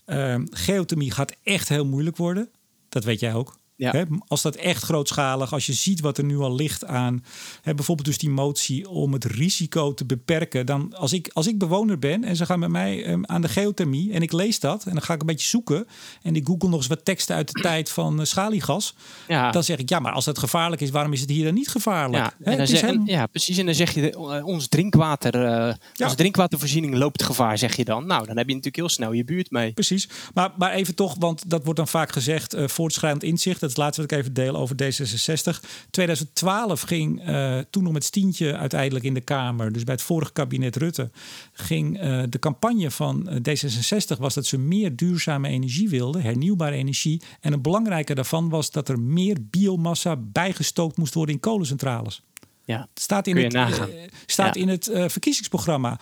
Uh, 0.08 0.36
geothermie 0.50 1.12
gaat 1.12 1.36
echt 1.44 1.70
heel 1.70 1.86
moeilijk 1.86 2.18
worden. 2.18 2.50
Dat 2.90 3.04
weet 3.04 3.20
jij 3.20 3.34
ook. 3.34 3.58
Ja. 3.78 4.06
als 4.28 4.42
dat 4.42 4.56
echt 4.56 4.84
grootschalig, 4.84 5.54
als 5.54 5.66
je 5.66 5.74
ziet 5.74 6.00
wat 6.00 6.18
er 6.18 6.24
nu 6.24 6.38
al 6.38 6.56
ligt 6.56 6.86
aan, 6.86 7.24
bijvoorbeeld 7.64 8.08
dus 8.08 8.18
die 8.18 8.30
motie 8.30 8.90
om 8.90 9.14
het 9.14 9.26
risico 9.26 9.94
te 9.94 10.06
beperken, 10.06 10.66
dan 10.66 10.96
als 10.96 11.14
ik, 11.14 11.30
als 11.34 11.48
ik 11.48 11.58
bewoner 11.58 12.00
ben 12.00 12.24
en 12.24 12.36
ze 12.36 12.46
gaan 12.46 12.60
met 12.60 12.70
mij 12.70 13.04
ehm, 13.04 13.22
aan 13.26 13.42
de 13.42 13.50
geothermie 13.50 14.14
en 14.14 14.22
ik 14.22 14.32
lees 14.32 14.60
dat 14.60 14.86
en 14.86 14.92
dan 14.92 15.02
ga 15.02 15.14
ik 15.14 15.20
een 15.20 15.28
beetje 15.28 15.48
zoeken 15.48 15.88
en 16.22 16.36
ik 16.36 16.48
google 16.48 16.70
nog 16.70 16.78
eens 16.78 16.88
wat 16.88 17.06
teksten 17.06 17.36
uit 17.36 17.52
de 17.52 17.62
tijd 17.70 17.90
van 17.90 18.20
uh, 18.20 18.26
schaliegas, 18.26 18.96
ja. 19.28 19.52
dan 19.52 19.64
zeg 19.64 19.78
ik 19.78 19.90
ja, 19.90 20.00
maar 20.00 20.12
als 20.12 20.26
het 20.26 20.38
gevaarlijk 20.40 20.82
is, 20.82 20.90
waarom 20.90 21.14
is 21.14 21.22
het 21.22 21.30
hier 21.30 21.46
dan 21.46 21.54
niet 21.54 21.70
gevaarlijk? 21.70 22.24
Ja, 22.24 22.52
en 22.52 22.58
dan 22.58 22.68
zeg, 22.68 22.96
ja 23.06 23.26
precies. 23.26 23.58
En 23.58 23.66
dan 23.66 23.76
zeg 23.76 23.94
je, 23.94 24.12
uh, 24.12 24.46
ons 24.46 24.68
drinkwater, 24.68 25.36
uh, 25.36 25.74
onze 26.04 26.16
drinkwatervoorziening 26.16 26.96
loopt 26.96 27.24
gevaar, 27.24 27.58
zeg 27.58 27.76
je 27.76 27.86
dan. 27.86 28.06
Nou, 28.06 28.26
dan 28.26 28.38
heb 28.38 28.48
je 28.48 28.54
natuurlijk 28.54 28.76
heel 28.76 28.90
snel 28.90 29.12
je 29.12 29.24
buurt 29.24 29.52
mee. 29.52 29.74
Precies. 29.74 30.10
Maar, 30.34 30.52
maar 30.58 30.72
even 30.72 30.96
toch, 30.96 31.16
want 31.20 31.50
dat 31.50 31.64
wordt 31.64 31.80
dan 31.80 31.88
vaak 31.88 32.12
gezegd, 32.12 32.56
voortschrijdend 32.58 33.24
inzicht 33.24 33.62
dat 33.68 33.78
is 33.78 33.84
laatste 33.84 34.02
wat 34.02 34.12
ik 34.12 34.18
even 34.18 34.34
deel 34.34 34.56
over 34.56 34.76
D66. 34.76 35.60
2012 35.90 36.82
ging 36.82 37.30
uh, 37.30 37.60
toen 37.70 37.84
nog 37.84 37.94
met 37.94 38.04
Stientje 38.04 38.58
uiteindelijk 38.58 39.06
in 39.06 39.14
de 39.14 39.22
Kamer, 39.22 39.72
dus 39.72 39.84
bij 39.84 39.94
het 39.94 40.04
vorige 40.04 40.32
kabinet 40.32 40.76
Rutte, 40.76 41.12
ging 41.54 42.04
uh, 42.04 42.24
de 42.30 42.40
campagne 42.40 42.92
van 42.92 43.30
eh, 43.30 43.36
D66 43.36 44.20
was 44.20 44.34
dat 44.34 44.46
ze 44.46 44.58
meer 44.58 44.96
duurzame 44.96 45.48
energie 45.48 45.90
wilden, 45.90 46.22
hernieuwbare 46.22 46.76
energie. 46.76 47.22
En 47.40 47.54
een 47.54 47.62
belangrijke 47.62 48.16
daarvan 48.16 48.50
was 48.50 48.72
dat 48.72 48.90
er 48.90 49.00
meer 49.00 49.38
biomassa 49.42 50.16
bijgestookt 50.16 50.98
moest 50.98 51.14
worden 51.14 51.36
in 51.36 51.42
kolencentrales. 51.42 52.22
Ja, 52.68 52.88
staat 52.94 53.28
in 53.28 53.38
het, 53.38 53.54
uh, 53.54 53.74
staat 54.26 54.56
in 54.56 54.68
het 54.68 54.88
uh, 54.88 55.08
verkiezingsprogramma. 55.08 56.00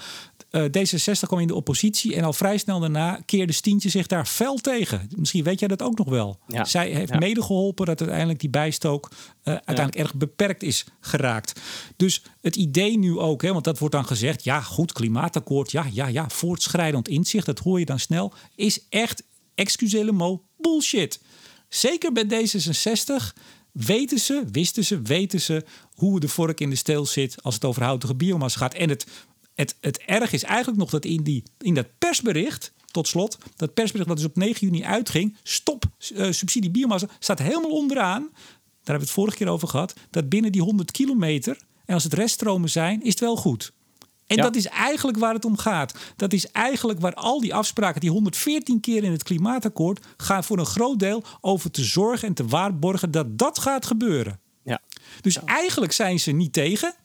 Uh, 0.55 0.63
D66 0.63 1.19
kwam 1.19 1.39
in 1.39 1.47
de 1.47 1.55
oppositie 1.55 2.15
en 2.15 2.23
al 2.23 2.33
vrij 2.33 2.57
snel 2.57 2.79
daarna 2.79 3.19
keerde 3.25 3.53
Stientje 3.53 3.89
zich 3.89 4.07
daar 4.07 4.25
fel 4.25 4.57
tegen. 4.57 5.09
Misschien 5.17 5.43
weet 5.43 5.59
jij 5.59 5.67
dat 5.67 5.81
ook 5.81 5.97
nog 5.97 6.09
wel. 6.09 6.39
Ja. 6.47 6.65
Zij 6.65 6.91
heeft 6.91 7.11
ja. 7.11 7.17
mede 7.17 7.41
geholpen 7.41 7.85
dat 7.85 7.99
uiteindelijk 7.99 8.39
die 8.39 8.49
bijstook 8.49 9.11
uiteindelijk 9.43 9.95
erg 9.95 10.13
beperkt 10.13 10.63
is 10.63 10.85
geraakt. 10.99 11.61
Dus 11.95 12.23
het 12.41 12.55
idee 12.55 12.97
nu 12.97 13.17
ook, 13.17 13.41
hè, 13.41 13.51
want 13.51 13.63
dat 13.63 13.79
wordt 13.79 13.93
dan 13.93 14.05
gezegd, 14.05 14.43
ja 14.43 14.61
goed, 14.61 14.91
klimaatakkoord, 14.91 15.71
ja, 15.71 15.85
ja, 15.91 16.07
ja, 16.07 16.29
voortschrijdend 16.29 17.07
inzicht, 17.07 17.45
dat 17.45 17.59
hoor 17.59 17.79
je 17.79 17.85
dan 17.85 17.99
snel, 17.99 18.33
is 18.55 18.85
echt, 18.89 19.23
excusez 19.55 20.11
mo, 20.11 20.43
bullshit. 20.57 21.19
Zeker 21.69 22.11
bij 22.11 22.25
D66 22.25 23.39
weten 23.71 24.19
ze, 24.19 24.43
wisten 24.51 24.85
ze, 24.85 25.01
weten 25.01 25.41
ze 25.41 25.65
hoe 25.93 26.19
de 26.19 26.27
vork 26.27 26.59
in 26.59 26.69
de 26.69 26.75
steel 26.75 27.05
zit 27.05 27.43
als 27.43 27.53
het 27.53 27.65
over 27.65 27.83
houtige 27.83 28.15
biomassa 28.15 28.59
gaat. 28.59 28.73
En 28.73 28.89
het, 28.89 29.05
het, 29.55 29.77
het 29.81 29.97
erg 29.97 30.33
is 30.33 30.43
eigenlijk 30.43 30.77
nog 30.77 30.89
dat 30.89 31.05
in, 31.05 31.23
die, 31.23 31.43
in 31.57 31.73
dat 31.73 31.87
persbericht, 31.97 32.73
tot 32.91 33.07
slot, 33.07 33.37
dat 33.55 33.73
persbericht 33.73 34.07
dat 34.07 34.17
dus 34.17 34.25
op 34.25 34.35
9 34.35 34.67
juni 34.67 34.83
uitging, 34.83 35.37
stop 35.43 35.85
uh, 36.13 36.31
subsidie 36.31 36.71
biomassa, 36.71 37.07
staat 37.19 37.39
helemaal 37.39 37.71
onderaan, 37.71 38.21
daar 38.21 38.93
hebben 38.93 38.93
we 38.93 39.01
het 39.01 39.11
vorige 39.11 39.37
keer 39.37 39.47
over 39.47 39.67
gehad, 39.67 39.93
dat 40.09 40.29
binnen 40.29 40.51
die 40.51 40.61
100 40.61 40.91
kilometer, 40.91 41.57
en 41.85 41.93
als 41.93 42.03
het 42.03 42.13
reststromen 42.13 42.69
zijn, 42.69 43.03
is 43.03 43.09
het 43.09 43.19
wel 43.19 43.35
goed. 43.35 43.73
En 44.27 44.37
dat 44.37 44.55
is 44.55 44.65
eigenlijk 44.65 45.17
waar 45.17 45.33
het 45.33 45.45
om 45.45 45.57
gaat. 45.57 45.97
Dat 46.15 46.33
is 46.33 46.51
eigenlijk 46.51 46.99
waar 46.99 47.13
al 47.13 47.39
die 47.41 47.53
afspraken, 47.53 48.01
die 48.01 48.09
114 48.09 48.79
keer 48.79 49.03
in 49.03 49.11
het 49.11 49.23
klimaatakkoord, 49.23 50.05
gaan 50.17 50.43
voor 50.43 50.59
een 50.59 50.65
groot 50.65 50.99
deel 50.99 51.23
over 51.41 51.71
te 51.71 51.83
zorgen 51.83 52.27
en 52.27 52.33
te 52.33 52.45
waarborgen 52.45 53.11
dat 53.11 53.37
dat 53.37 53.59
gaat 53.59 53.85
gebeuren. 53.85 54.39
Ja. 54.63 54.81
Dus 55.21 55.43
eigenlijk 55.43 55.91
zijn 55.91 56.19
ze 56.19 56.31
niet 56.31 56.53
tegen. 56.53 56.95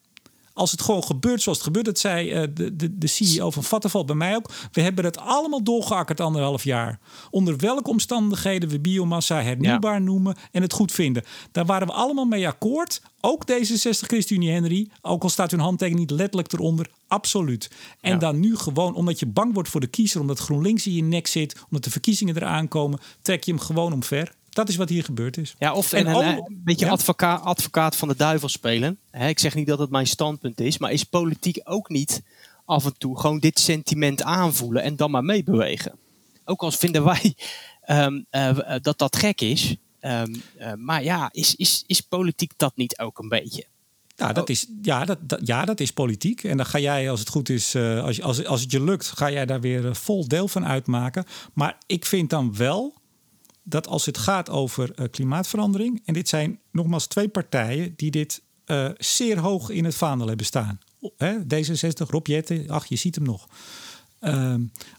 Als 0.60 0.70
het 0.70 0.82
gewoon 0.82 1.04
gebeurt 1.04 1.42
zoals 1.42 1.58
het 1.58 1.66
gebeurt, 1.66 1.86
dat 1.86 1.98
zei 1.98 2.32
uh, 2.32 2.48
de, 2.54 2.76
de, 2.76 2.98
de 2.98 3.06
CEO 3.06 3.50
van 3.50 3.64
Vattenfall 3.64 4.04
bij 4.04 4.14
mij 4.14 4.36
ook. 4.36 4.50
We 4.72 4.80
hebben 4.80 5.04
het 5.04 5.18
allemaal 5.18 5.62
doorgeakkerd 5.62 6.20
anderhalf 6.20 6.64
jaar. 6.64 6.98
Onder 7.30 7.56
welke 7.56 7.90
omstandigheden 7.90 8.68
we 8.68 8.80
biomassa 8.80 9.42
hernieuwbaar 9.42 10.02
noemen 10.02 10.36
en 10.52 10.62
het 10.62 10.72
goed 10.72 10.92
vinden. 10.92 11.24
Daar 11.52 11.64
waren 11.64 11.86
we 11.86 11.92
allemaal 11.92 12.24
mee 12.24 12.48
akkoord. 12.48 13.02
Ook 13.20 13.44
D66 13.52 14.06
ChristenUnie 14.06 14.50
Henry, 14.50 14.88
ook 15.02 15.22
al 15.22 15.28
staat 15.28 15.50
hun 15.50 15.60
handtekening 15.60 16.08
niet 16.08 16.18
letterlijk 16.18 16.52
eronder, 16.52 16.90
absoluut. 17.08 17.70
En 18.00 18.18
dan 18.18 18.40
nu 18.40 18.56
gewoon, 18.56 18.94
omdat 18.94 19.18
je 19.18 19.26
bang 19.26 19.54
wordt 19.54 19.68
voor 19.68 19.80
de 19.80 19.86
kiezer, 19.86 20.20
omdat 20.20 20.38
GroenLinks 20.38 20.86
in 20.86 20.92
je 20.92 21.02
nek 21.02 21.26
zit, 21.26 21.56
omdat 21.64 21.84
de 21.84 21.90
verkiezingen 21.90 22.36
eraan 22.36 22.68
komen, 22.68 22.98
trek 23.22 23.44
je 23.44 23.50
hem 23.50 23.60
gewoon 23.60 23.92
omver. 23.92 24.32
Dat 24.50 24.68
is 24.68 24.76
wat 24.76 24.88
hier 24.88 25.04
gebeurd 25.04 25.36
is. 25.36 25.54
Ja, 25.58 25.74
of 25.74 25.92
en, 25.92 26.06
een, 26.06 26.26
een, 26.26 26.60
beetje 26.64 26.88
advocaat, 26.88 27.44
advocaat 27.44 27.96
van 27.96 28.08
de 28.08 28.16
duivel 28.16 28.48
spelen. 28.48 28.98
ik 29.12 29.38
zeg 29.38 29.54
niet 29.54 29.66
dat 29.66 29.78
het 29.78 29.90
mijn 29.90 30.06
standpunt 30.06 30.60
is, 30.60 30.78
maar 30.78 30.92
is 30.92 31.04
politiek 31.04 31.60
ook 31.64 31.88
niet 31.88 32.22
af 32.64 32.84
en 32.84 32.94
toe 32.98 33.20
gewoon 33.20 33.38
dit 33.38 33.58
sentiment 33.58 34.22
aanvoelen 34.22 34.82
en 34.82 34.96
dan 34.96 35.10
maar 35.10 35.24
meebewegen? 35.24 35.98
Ook 36.44 36.62
als 36.62 36.76
vinden 36.76 37.04
wij 37.04 37.34
um, 37.86 38.26
uh, 38.30 38.58
dat 38.82 38.98
dat 38.98 39.16
gek 39.16 39.40
is. 39.40 39.76
Um, 40.00 40.42
uh, 40.58 40.72
maar 40.76 41.02
ja, 41.02 41.28
is, 41.32 41.54
is, 41.54 41.84
is 41.86 42.00
politiek 42.00 42.52
dat 42.56 42.76
niet 42.76 42.98
ook 42.98 43.18
een 43.18 43.28
beetje? 43.28 43.66
Ja, 44.16 44.32
dat 44.32 44.48
is, 44.48 44.66
ja, 44.82 45.04
dat, 45.04 45.18
dat, 45.20 45.40
ja, 45.46 45.64
dat 45.64 45.80
is 45.80 45.92
politiek. 45.92 46.44
En 46.44 46.56
dan 46.56 46.66
ga 46.66 46.78
jij, 46.78 47.10
als 47.10 47.20
het 47.20 47.28
goed 47.28 47.48
is, 47.48 47.74
uh, 47.74 48.04
als, 48.04 48.22
als, 48.22 48.44
als 48.44 48.60
het 48.60 48.70
je 48.70 48.82
lukt, 48.82 49.06
ga 49.06 49.30
jij 49.30 49.46
daar 49.46 49.60
weer 49.60 49.96
vol 49.96 50.28
deel 50.28 50.48
van 50.48 50.66
uitmaken. 50.66 51.24
Maar 51.52 51.78
ik 51.86 52.06
vind 52.06 52.30
dan 52.30 52.56
wel 52.56 52.99
dat 53.62 53.86
als 53.86 54.06
het 54.06 54.18
gaat 54.18 54.50
over 54.50 54.90
uh, 54.96 55.06
klimaatverandering, 55.10 56.02
en 56.04 56.14
dit 56.14 56.28
zijn 56.28 56.58
nogmaals 56.72 57.06
twee 57.06 57.28
partijen 57.28 57.92
die 57.96 58.10
dit 58.10 58.42
uh, 58.66 58.88
zeer 58.98 59.38
hoog 59.38 59.70
in 59.70 59.84
het 59.84 59.94
vaandel 59.94 60.28
hebben 60.28 60.46
staan. 60.46 60.80
Hè? 61.16 61.38
D66, 61.42 62.08
Rob 62.08 62.26
Jetten, 62.26 62.68
ach, 62.68 62.86
je 62.86 62.96
ziet 62.96 63.14
hem 63.14 63.24
nog. 63.24 63.48
Uh, 64.20 64.54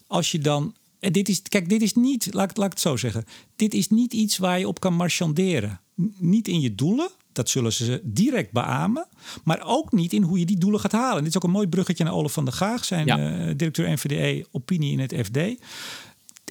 als 0.08 0.32
je 0.32 0.40
dan. 0.40 0.76
En 1.00 1.12
dit 1.12 1.30
is, 1.30 1.42
kijk, 1.42 1.70
dit 1.70 1.82
is 1.82 1.94
niet, 1.94 2.34
laat, 2.34 2.58
laat 2.58 2.66
ik 2.66 2.72
het 2.72 2.82
zo 2.82 2.98
zeggen. 2.98 3.24
Dit 3.56 3.74
is 3.74 3.90
niet 3.90 4.14
iets 4.14 4.38
waar 4.38 4.60
je 4.60 4.68
op 4.68 4.80
kan 4.80 4.94
marchanderen. 4.94 5.80
niet 6.18 6.48
in 6.48 6.62
je 6.62 6.76
doelen, 6.76 7.10
dat 7.32 7.50
zullen 7.50 7.74
ze 7.74 8.02
direct 8.04 8.52
beamen. 8.52 9.08
Maar 9.44 9.62
ook 9.66 9.92
niet 9.92 10.14
in 10.14 10.24
hoe 10.24 10.40
je 10.40 10.46
die 10.46 10.58
doelen 10.58 10.80
gaat 10.80 10.92
halen. 10.92 11.18
dit 11.18 11.28
is 11.28 11.36
ook 11.36 11.44
een 11.44 11.52
mooi 11.52 11.68
bruggetje 11.68 12.04
naar 12.04 12.14
Olaf 12.14 12.34
van 12.34 12.46
der 12.46 12.54
Gaag, 12.54 12.86
zijn 12.86 13.06
ja. 13.06 13.54
directeur 13.54 13.92
NVDE, 13.92 14.46
opinie 14.52 14.92
in 14.92 15.00
het 15.00 15.16
FD 15.26 15.38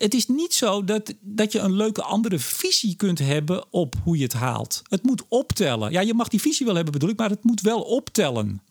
het 0.01 0.15
is 0.15 0.27
niet 0.27 0.55
zo 0.55 0.85
dat, 0.85 1.15
dat 1.21 1.53
je 1.53 1.59
een 1.59 1.77
leuke 1.77 2.03
andere 2.03 2.39
visie 2.39 2.97
kunt 2.97 3.19
hebben 3.19 3.65
op 3.71 3.95
hoe 4.05 4.17
je 4.17 4.23
het 4.23 4.33
haalt. 4.33 4.83
Het 4.89 5.03
moet 5.03 5.23
optellen. 5.29 5.93
Ja, 5.93 6.01
je 6.01 6.15
mag 6.15 6.29
die 6.29 6.41
visie 6.41 6.67
wel 6.67 6.75
hebben, 6.75 6.93
bedoel 6.93 7.09
ik, 7.09 7.19
maar 7.19 7.31
het 7.31 7.45
moet 7.45 7.61
wel 7.61 7.81
optellen. 7.81 8.63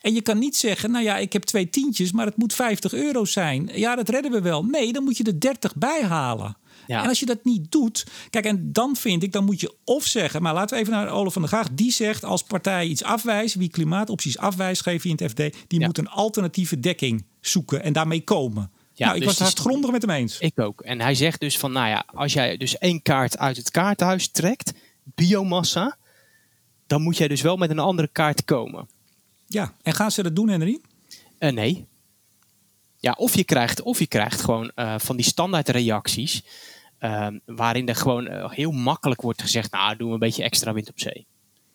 En 0.00 0.14
je 0.14 0.22
kan 0.22 0.38
niet 0.38 0.56
zeggen, 0.56 0.90
nou 0.90 1.04
ja, 1.04 1.16
ik 1.16 1.32
heb 1.32 1.42
twee 1.42 1.70
tientjes, 1.70 2.12
maar 2.12 2.26
het 2.26 2.36
moet 2.36 2.54
50 2.54 2.92
euro 2.92 3.24
zijn. 3.24 3.70
Ja, 3.74 3.96
dat 3.96 4.08
redden 4.08 4.32
we 4.32 4.40
wel. 4.40 4.64
Nee, 4.64 4.92
dan 4.92 5.04
moet 5.04 5.16
je 5.16 5.24
er 5.24 5.40
30 5.40 5.76
bij 5.76 6.02
halen. 6.04 6.56
Ja. 6.86 7.02
En 7.02 7.08
als 7.08 7.20
je 7.20 7.26
dat 7.26 7.44
niet 7.44 7.72
doet, 7.72 8.06
kijk, 8.30 8.44
en 8.44 8.72
dan 8.72 8.96
vind 8.96 9.22
ik, 9.22 9.32
dan 9.32 9.44
moet 9.44 9.60
je 9.60 9.74
of 9.84 10.04
zeggen, 10.04 10.42
maar 10.42 10.54
laten 10.54 10.76
we 10.76 10.82
even 10.82 10.94
naar 10.94 11.10
Olaf 11.10 11.32
van 11.32 11.42
der 11.42 11.50
Graag. 11.50 11.68
Die 11.72 11.92
zegt 11.92 12.24
als 12.24 12.42
partij 12.42 12.86
iets 12.86 13.02
afwijst, 13.02 13.54
wie 13.54 13.68
klimaatopties 13.68 14.38
afwijst, 14.38 14.82
geef 14.82 15.02
je 15.02 15.08
in 15.08 15.18
het 15.22 15.30
FD, 15.30 15.56
die 15.68 15.80
moet 15.80 15.98
een 15.98 16.08
alternatieve 16.08 16.80
dekking 16.80 17.24
zoeken 17.40 17.82
en 17.82 17.92
daarmee 17.92 18.24
komen. 18.24 18.70
Ja, 18.98 19.06
nou, 19.06 19.18
ik 19.18 19.26
dus 19.26 19.38
was 19.38 19.48
het 19.48 19.58
grondig 19.58 19.90
met 19.90 20.02
hem 20.02 20.10
eens. 20.10 20.38
Ik 20.38 20.60
ook. 20.60 20.80
En 20.80 21.00
hij 21.00 21.14
zegt 21.14 21.40
dus 21.40 21.58
van, 21.58 21.72
nou 21.72 21.88
ja, 21.88 22.04
als 22.14 22.32
jij 22.32 22.56
dus 22.56 22.78
één 22.78 23.02
kaart 23.02 23.38
uit 23.38 23.56
het 23.56 23.70
kaarthuis 23.70 24.28
trekt, 24.28 24.72
biomassa, 25.02 25.96
dan 26.86 27.02
moet 27.02 27.16
jij 27.16 27.28
dus 27.28 27.40
wel 27.40 27.56
met 27.56 27.70
een 27.70 27.78
andere 27.78 28.08
kaart 28.08 28.44
komen. 28.44 28.88
Ja, 29.46 29.74
en 29.82 29.94
gaan 29.94 30.10
ze 30.10 30.22
dat 30.22 30.36
doen, 30.36 30.48
Henry? 30.48 30.80
Uh, 31.38 31.50
nee. 31.50 31.86
Ja, 32.96 33.12
of 33.18 33.34
je 33.34 33.44
krijgt, 33.44 33.82
of 33.82 33.98
je 33.98 34.06
krijgt 34.06 34.40
gewoon 34.40 34.70
uh, 34.74 34.98
van 34.98 35.16
die 35.16 35.24
standaard 35.24 35.68
reacties, 35.68 36.42
uh, 37.00 37.28
waarin 37.44 37.88
er 37.88 37.96
gewoon 37.96 38.26
uh, 38.26 38.50
heel 38.50 38.70
makkelijk 38.70 39.20
wordt 39.20 39.42
gezegd, 39.42 39.70
nou, 39.70 39.96
doen 39.96 40.08
we 40.08 40.14
een 40.14 40.18
beetje 40.18 40.42
extra 40.42 40.72
wind 40.72 40.88
op 40.88 41.00
zee. 41.00 41.26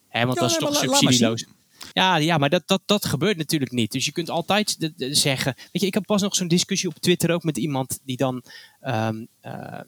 Hè, 0.08 0.26
want 0.26 0.36
ja, 0.36 0.42
dat 0.42 0.52
is 0.52 0.58
nee, 0.58 0.70
toch 0.70 0.78
subsidieloos. 0.78 1.46
Ja, 1.94 2.16
ja 2.16 2.38
maar 2.38 2.50
dat, 2.50 2.68
dat, 2.68 2.82
dat 2.86 3.06
gebeurt 3.06 3.38
natuurlijk 3.38 3.72
niet. 3.72 3.92
Dus 3.92 4.06
je 4.06 4.12
kunt 4.12 4.30
altijd 4.30 4.92
zeggen. 4.98 5.54
Weet 5.56 5.82
je, 5.82 5.88
ik 5.88 5.94
heb 5.94 6.06
pas 6.06 6.22
nog 6.22 6.36
zo'n 6.36 6.48
discussie 6.48 6.90
op 6.90 7.00
Twitter 7.00 7.32
ook 7.32 7.44
met 7.44 7.58
iemand 7.58 8.00
die 8.04 8.18
dan 8.18 8.44
um, 8.82 9.28
uh, 9.44 9.80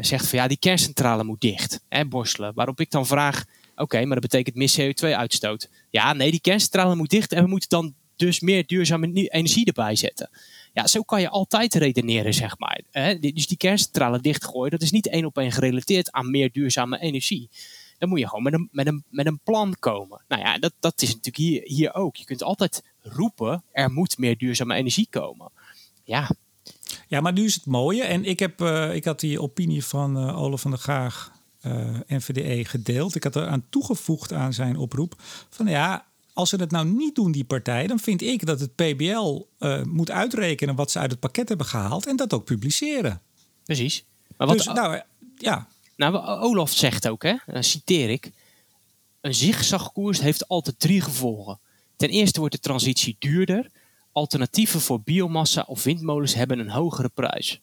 zegt 0.00 0.28
van 0.28 0.38
ja, 0.38 0.48
die 0.48 0.58
kerncentrale 0.58 1.24
moet 1.24 1.40
dicht. 1.40 1.80
Hè, 1.88 2.06
borstelen. 2.06 2.54
Waarop 2.54 2.80
ik 2.80 2.90
dan 2.90 3.06
vraag: 3.06 3.44
oké, 3.76 4.04
maar 4.04 4.20
dat 4.20 4.30
betekent 4.30 4.56
meer 4.56 4.94
CO2-uitstoot. 4.94 5.70
Ja, 5.90 6.12
nee, 6.12 6.30
die 6.30 6.40
kerncentrale 6.40 6.96
moet 6.96 7.10
dicht 7.10 7.32
en 7.32 7.42
we 7.42 7.48
moeten 7.48 7.68
dan 7.68 7.94
dus 8.16 8.40
meer 8.40 8.66
duurzame 8.66 9.28
energie 9.28 9.66
erbij 9.66 9.96
zetten. 9.96 10.30
Ja, 10.72 10.86
zo 10.86 11.02
kan 11.02 11.20
je 11.20 11.28
altijd 11.28 11.74
redeneren, 11.74 12.34
zeg 12.34 12.58
maar. 12.58 12.80
Dus 13.20 13.46
die 13.46 13.56
kerncentrale 13.56 14.20
dichtgooien, 14.20 14.70
dat 14.70 14.82
is 14.82 14.90
niet 14.90 15.08
één 15.08 15.24
op 15.24 15.38
één 15.38 15.52
gerelateerd 15.52 16.12
aan 16.12 16.30
meer 16.30 16.52
duurzame 16.52 17.00
energie 17.00 17.48
dan 17.98 18.08
moet 18.08 18.18
je 18.18 18.28
gewoon 18.28 18.42
met 18.42 18.52
een, 18.52 18.68
met 18.72 18.86
een, 18.86 19.04
met 19.08 19.26
een 19.26 19.40
plan 19.44 19.76
komen. 19.78 20.24
Nou 20.28 20.42
ja, 20.42 20.58
dat, 20.58 20.72
dat 20.80 21.02
is 21.02 21.08
natuurlijk 21.08 21.36
hier, 21.36 21.62
hier 21.64 21.94
ook. 21.94 22.16
Je 22.16 22.24
kunt 22.24 22.42
altijd 22.42 22.82
roepen, 23.02 23.62
er 23.72 23.90
moet 23.90 24.18
meer 24.18 24.36
duurzame 24.38 24.74
energie 24.74 25.06
komen. 25.10 25.50
Ja. 26.04 26.30
Ja, 27.08 27.20
maar 27.20 27.32
nu 27.32 27.44
is 27.44 27.54
het 27.54 27.66
mooie. 27.66 28.02
En 28.02 28.24
ik, 28.24 28.38
heb, 28.38 28.60
uh, 28.60 28.94
ik 28.94 29.04
had 29.04 29.20
die 29.20 29.40
opinie 29.40 29.84
van 29.84 30.16
uh, 30.16 30.42
Olaf 30.42 30.60
van 30.60 30.70
der 30.70 30.80
Gaag, 30.80 31.32
uh, 31.62 31.96
eh, 31.96 32.00
NVDE, 32.06 32.64
gedeeld. 32.64 33.14
Ik 33.14 33.24
had 33.24 33.36
er 33.36 33.46
aan 33.46 33.66
toegevoegd 33.70 34.32
aan 34.32 34.52
zijn 34.52 34.76
oproep. 34.76 35.14
Van 35.50 35.66
ja, 35.66 36.06
als 36.32 36.48
ze 36.48 36.56
dat 36.56 36.70
nou 36.70 36.86
niet 36.86 37.14
doen, 37.14 37.32
die 37.32 37.44
partij, 37.44 37.86
dan 37.86 37.98
vind 37.98 38.22
ik 38.22 38.46
dat 38.46 38.60
het 38.60 38.74
PBL 38.74 39.42
moet 39.84 40.10
uitrekenen 40.10 40.74
wat 40.74 40.90
ze 40.90 40.98
uit 40.98 41.10
het 41.10 41.20
pakket 41.20 41.48
hebben 41.48 41.66
gehaald 41.66 42.06
en 42.06 42.16
dat 42.16 42.32
ook 42.32 42.44
publiceren. 42.44 43.20
Precies. 43.64 44.04
Maar 44.36 44.46
wat, 44.46 44.56
dus, 44.56 44.66
nou, 44.66 45.00
ja, 45.36 45.68
nou, 45.96 46.26
Olaf 46.26 46.72
zegt 46.72 47.08
ook, 47.08 47.22
hè, 47.22 47.62
citeer 47.62 48.10
ik. 48.10 48.30
Een 49.20 49.34
zigzagkoers 49.34 50.20
heeft 50.20 50.48
altijd 50.48 50.78
drie 50.78 51.00
gevolgen. 51.00 51.58
Ten 51.96 52.08
eerste 52.08 52.38
wordt 52.38 52.54
de 52.54 52.60
transitie 52.60 53.16
duurder. 53.18 53.70
Alternatieven 54.12 54.80
voor 54.80 55.00
biomassa 55.00 55.64
of 55.66 55.82
windmolens 55.82 56.34
hebben 56.34 56.58
een 56.58 56.70
hogere 56.70 57.08
prijs. 57.08 57.60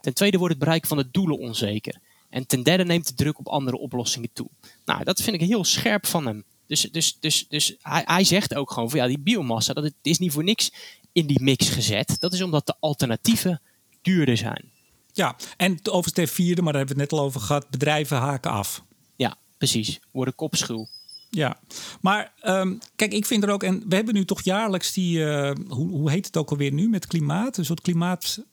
Ten 0.00 0.14
tweede 0.14 0.38
wordt 0.38 0.54
het 0.54 0.64
bereik 0.64 0.86
van 0.86 0.96
de 0.96 1.08
doelen 1.10 1.38
onzeker. 1.38 2.00
En 2.28 2.46
ten 2.46 2.62
derde 2.62 2.84
neemt 2.84 3.08
de 3.08 3.14
druk 3.14 3.38
op 3.38 3.48
andere 3.48 3.78
oplossingen 3.78 4.30
toe. 4.32 4.48
Nou, 4.84 5.04
dat 5.04 5.22
vind 5.22 5.40
ik 5.40 5.48
heel 5.48 5.64
scherp 5.64 6.06
van 6.06 6.26
hem. 6.26 6.44
Dus, 6.66 6.80
dus, 6.80 7.16
dus, 7.20 7.46
dus 7.48 7.76
hij, 7.82 8.02
hij 8.04 8.24
zegt 8.24 8.54
ook 8.54 8.70
gewoon 8.70 8.90
van 8.90 8.98
ja, 8.98 9.06
die 9.06 9.18
biomassa, 9.18 9.72
dat 9.72 9.92
is 10.02 10.18
niet 10.18 10.32
voor 10.32 10.44
niks 10.44 10.72
in 11.12 11.26
die 11.26 11.42
mix 11.42 11.68
gezet. 11.68 12.16
Dat 12.20 12.32
is 12.32 12.42
omdat 12.42 12.66
de 12.66 12.74
alternatieven 12.80 13.60
duurder 14.02 14.36
zijn. 14.36 14.70
Ja, 15.12 15.36
en 15.56 15.78
over 15.90 16.10
het 16.14 16.30
vierde, 16.30 16.62
maar 16.62 16.72
daar 16.72 16.80
hebben 16.86 16.96
we 16.96 17.02
het 17.02 17.10
net 17.10 17.20
al 17.20 17.26
over 17.26 17.40
gehad. 17.40 17.70
Bedrijven 17.70 18.16
haken 18.16 18.50
af. 18.50 18.84
Ja, 19.16 19.36
precies. 19.58 20.00
Worden 20.12 20.34
kopschuw. 20.34 20.86
Ja, 21.30 21.58
maar 22.00 22.32
um, 22.42 22.78
kijk, 22.96 23.12
ik 23.12 23.26
vind 23.26 23.42
er 23.42 23.50
ook, 23.50 23.62
en 23.62 23.84
we 23.88 23.94
hebben 23.94 24.14
nu 24.14 24.24
toch 24.24 24.42
jaarlijks 24.42 24.92
die, 24.92 25.18
uh, 25.18 25.50
hoe, 25.68 25.88
hoe 25.88 26.10
heet 26.10 26.26
het 26.26 26.36
ook 26.36 26.50
alweer 26.50 26.72
nu 26.72 26.88
met 26.88 27.06
klimaat? 27.06 27.56
Een 27.56 27.64
soort 27.64 27.80
klimaat 27.80 28.44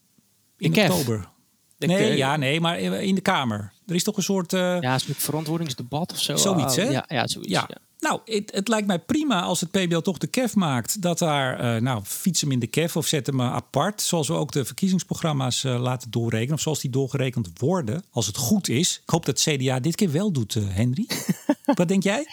in 0.58 0.72
de 0.72 0.82
oktober. 0.82 1.30
De 1.78 1.88
nee, 1.88 2.18
ja, 2.18 2.36
nee, 2.36 2.62
maar 2.62 2.80
in 2.80 3.16
de 3.16 3.22
Kamer. 3.22 3.74
Er 3.88 3.96
is 3.96 4.04
toch 4.04 4.18
een 4.18 4.24
soort. 4.24 4.54
Uh, 4.54 4.60
ja, 4.82 4.94
een 4.94 5.00
soort 5.00 5.18
verantwoordingsdebat 5.18 6.12
of 6.12 6.22
zo. 6.22 6.36
Zoiets, 6.36 6.76
hè? 6.76 6.84
Ja, 6.84 7.06
ja 7.08 7.28
zoiets. 7.28 7.52
Ja. 7.52 7.66
ja. 7.68 7.78
Nou, 8.00 8.20
het, 8.26 8.52
het, 8.54 8.68
lijkt 8.68 8.88
mij 8.88 9.00
prima 9.00 9.42
als 9.42 9.60
het 9.60 9.72
PBL 9.72 9.98
toch 9.98 10.18
de 10.18 10.28
KEF 10.28 10.56
maakt. 10.56 11.02
Dat 11.02 11.18
daar, 11.18 11.76
uh, 11.76 11.82
nou, 11.82 12.02
fiets 12.04 12.42
hem 12.42 12.52
in 12.52 12.60
de 12.60 12.68
KEF 12.68 12.96
of 12.96 13.08
zet 13.08 13.26
hem 13.26 13.42
apart. 13.42 14.02
Zoals 14.02 14.28
we 14.28 14.34
ook 14.34 14.52
de 14.52 14.66
verkiezingsprogramma's 14.66 15.64
uh, 15.64 15.80
laten 15.82 16.12
doorrekenen. 16.12 16.54
Of 16.54 16.62
zoals 16.62 16.80
die 16.80 16.92
doorgerekend 16.92 17.50
worden, 17.60 18.04
als 18.12 18.28
het 18.28 18.38
goed 18.38 18.70
is. 18.70 19.00
Ik 19.04 19.10
hoop 19.10 19.26
dat 19.26 19.40
CDA 19.40 19.80
dit 19.80 19.96
keer 19.96 20.12
wel 20.12 20.32
doet, 20.32 20.56
uh, 20.56 20.64
Henry. 20.68 21.08
Wat 21.66 21.88
denk 21.88 22.04
jij? 22.04 22.26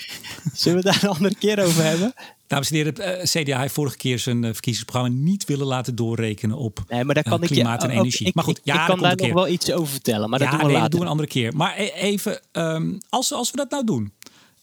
Zullen 0.52 0.82
we 0.82 0.84
daar 0.84 1.02
een 1.02 1.08
andere 1.08 1.34
keer 1.34 1.64
over 1.64 1.84
hebben? 1.84 2.14
Dames 2.46 2.70
en 2.70 2.76
heren, 2.76 3.28
CDA 3.28 3.60
heeft 3.60 3.74
vorige 3.74 3.96
keer 3.96 4.18
zijn 4.18 4.42
verkiezingsprogramma 4.42 5.16
niet 5.20 5.44
willen 5.44 5.66
laten 5.66 5.94
doorrekenen 5.94 6.56
op 6.56 6.84
nee, 6.88 7.04
maar 7.04 7.14
daar 7.14 7.24
kan 7.24 7.40
klimaat 7.40 7.82
ik, 7.82 7.90
en 7.90 7.96
energie. 7.96 8.26
Ik, 8.26 8.34
maar 8.34 8.44
goed, 8.44 8.60
ja, 8.62 8.80
ik 8.80 8.86
kan 8.86 8.98
daar 8.98 9.16
nog 9.16 9.32
wel 9.32 9.48
iets 9.48 9.72
over 9.72 9.92
vertellen. 9.92 10.30
Maar 10.30 10.38
dat 10.38 10.50
doen 10.50 10.58
we 10.58 10.64
nee, 10.64 10.72
later. 10.72 10.90
Dat 10.90 10.90
doen 10.90 11.00
we 11.00 11.06
een 11.06 11.12
andere 11.12 11.28
keer. 11.28 11.56
Maar 11.56 11.76
even, 11.76 12.40
um, 12.52 12.98
als, 13.08 13.32
als 13.32 13.50
we 13.50 13.56
dat 13.56 13.70
nou 13.70 13.84
doen. 13.84 14.12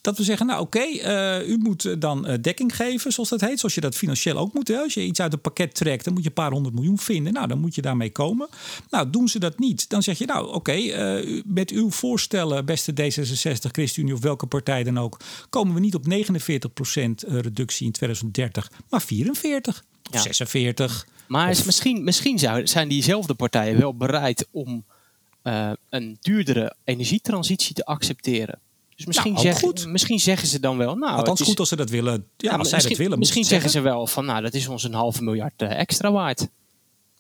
Dat 0.02 0.18
we 0.18 0.24
zeggen, 0.24 0.45
nou 0.45 0.62
oké, 0.62 0.78
okay, 0.78 1.41
uh, 1.41 1.49
u 1.49 1.58
moet 1.58 2.02
dan 2.02 2.30
uh, 2.30 2.36
dekking 2.41 2.76
geven, 2.76 3.12
zoals 3.12 3.30
dat 3.30 3.41
heet. 3.41 3.60
Zoals 3.60 3.76
je 3.76 3.82
dat 3.82 3.95
financieel 3.95 4.38
ook 4.38 4.54
moet. 4.54 4.68
Hè? 4.68 4.78
Als 4.78 4.93
je 4.93 5.04
iets 5.04 5.20
uit 5.20 5.34
een 5.34 5.41
pakket 5.41 5.76
trekt, 5.76 6.04
dan 6.04 6.14
moet 6.14 6.24
je 6.24 6.28
een 6.28 6.36
paar 6.36 6.52
honderd 6.52 6.76
miljoen 6.76 6.97
vinden. 6.97 7.34
Nou, 7.34 7.47
dan 7.47 7.60
moet 7.60 7.76
je 7.76 7.82
daarmee 7.82 8.12
komen. 8.12 8.49
Nou, 8.89 9.10
doen 9.10 9.28
ze 9.28 9.39
dat 9.39 9.60
niet, 9.60 9.89
dan 9.89 10.04
zeg 10.04 10.18
je, 10.18 10.26
nou 10.26 10.47
oké, 10.47 10.56
okay, 10.56 11.20
uh, 11.20 11.41
met 11.45 11.70
uw 11.70 11.91
voorstellen, 11.91 12.66
beste 12.66 12.91
D66, 12.91 13.72
ChristenUnie 13.72 14.14
of 14.14 14.22
welke 14.22 14.45
partij 14.45 14.84
dan 14.84 14.99
ook, 14.99 15.20
komen 15.49 15.74
we 15.74 15.80
niet 15.80 15.95
op 15.95 16.06
49% 16.06 16.08
reductie 17.28 17.86
in 17.86 17.91
2030, 17.91 18.72
maar 18.89 19.02
44 19.02 19.84
of 20.10 20.14
ja. 20.14 20.22
46. 20.22 21.08
Maar 21.28 21.49
of... 21.49 21.66
misschien, 21.66 22.04
misschien 22.04 22.39
zijn 22.64 22.88
diezelfde 22.88 23.34
partijen 23.34 23.80
wel 23.80 23.95
bereid 23.95 24.47
om 24.52 24.86
een 25.89 26.18
duurdere 26.22 26.76
energietransitie 26.84 27.76
te 27.76 27.86
accepteren. 27.86 28.60
Dus 29.06 29.16
misschien, 29.16 29.34
nou, 29.34 29.45
zeggen, 29.45 29.91
misschien 29.91 30.20
zeggen 30.20 30.47
ze 30.47 30.60
dan 30.60 30.78
wel. 30.78 30.95
Nou, 30.95 31.18
Althans, 31.18 31.41
is, 31.41 31.47
goed 31.47 31.60
als 31.60 31.70
ze 31.70 31.76
dat 31.76 31.89
willen. 31.89 32.28
Ja, 32.38 32.56
als 32.56 32.70
zij 32.70 32.80
dat 32.80 32.97
willen. 32.97 33.20
Misschien 33.20 33.43
zeggen 33.43 33.70
ze 33.70 33.82
wel 33.82 34.08
van, 34.08 34.26
nou, 34.26 34.41
dat 34.41 34.54
is 34.54 34.68
ons 34.68 34.84
een 34.84 34.93
halve 34.93 35.24
miljard 35.24 35.62
uh, 35.62 35.80
extra 35.80 36.12
waard. 36.12 36.47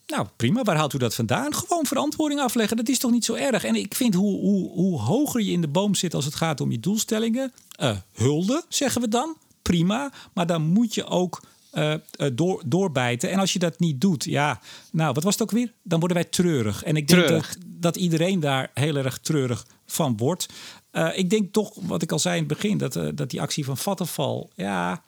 Nou, 0.07 0.27
prima. 0.35 0.63
Waar 0.63 0.75
haalt 0.75 0.93
u 0.93 0.97
dat 0.97 1.15
vandaan? 1.15 1.53
Gewoon 1.53 1.85
verantwoording 1.85 2.41
afleggen. 2.41 2.77
Dat 2.77 2.89
is 2.89 2.99
toch 2.99 3.11
niet 3.11 3.25
zo 3.25 3.33
erg? 3.33 3.63
En 3.63 3.75
ik 3.75 3.95
vind 3.95 4.13
hoe, 4.13 4.39
hoe, 4.39 4.69
hoe 4.69 4.99
hoger 4.99 5.41
je 5.41 5.51
in 5.51 5.61
de 5.61 5.67
boom 5.67 5.95
zit 5.95 6.13
als 6.13 6.25
het 6.25 6.35
gaat 6.35 6.61
om 6.61 6.71
je 6.71 6.79
doelstellingen. 6.79 7.53
Uh, 7.81 7.97
hulde, 8.13 8.63
zeggen 8.69 9.01
we 9.01 9.07
dan. 9.07 9.35
Prima. 9.61 10.11
Maar 10.33 10.45
dan 10.45 10.61
moet 10.61 10.93
je 10.93 11.05
ook 11.05 11.41
uh, 11.73 11.93
door, 12.33 12.63
doorbijten. 12.65 13.31
En 13.31 13.39
als 13.39 13.53
je 13.53 13.59
dat 13.59 13.79
niet 13.79 14.01
doet, 14.01 14.23
ja, 14.23 14.61
nou, 14.91 15.13
wat 15.13 15.23
was 15.23 15.33
het 15.33 15.41
ook 15.41 15.51
weer? 15.51 15.73
Dan 15.83 15.99
worden 15.99 16.17
wij 16.17 16.27
treurig. 16.27 16.83
En 16.83 16.95
ik 16.95 17.07
denk 17.07 17.27
dat, 17.27 17.57
dat, 17.65 17.95
iedereen 17.95 18.39
daar 18.39 18.71
heel 18.73 18.95
erg 18.95 19.17
treurig 19.17 19.65
van 19.85 20.17
wordt. 20.17 20.45
Uh, 20.91 21.17
ik 21.17 21.29
denk 21.29 21.53
toch, 21.53 21.73
wat 21.75 22.01
ik 22.01 22.11
al 22.11 22.19
zei 22.19 22.37
in 22.37 22.43
het 22.43 22.53
begin, 22.53 22.77
dat, 22.77 22.95
uh, 22.95 23.09
dat 23.15 23.29
die 23.29 23.41
actie 23.41 23.65
van 23.65 23.77
Vattenfall, 23.77 24.47
ja, 24.55 25.03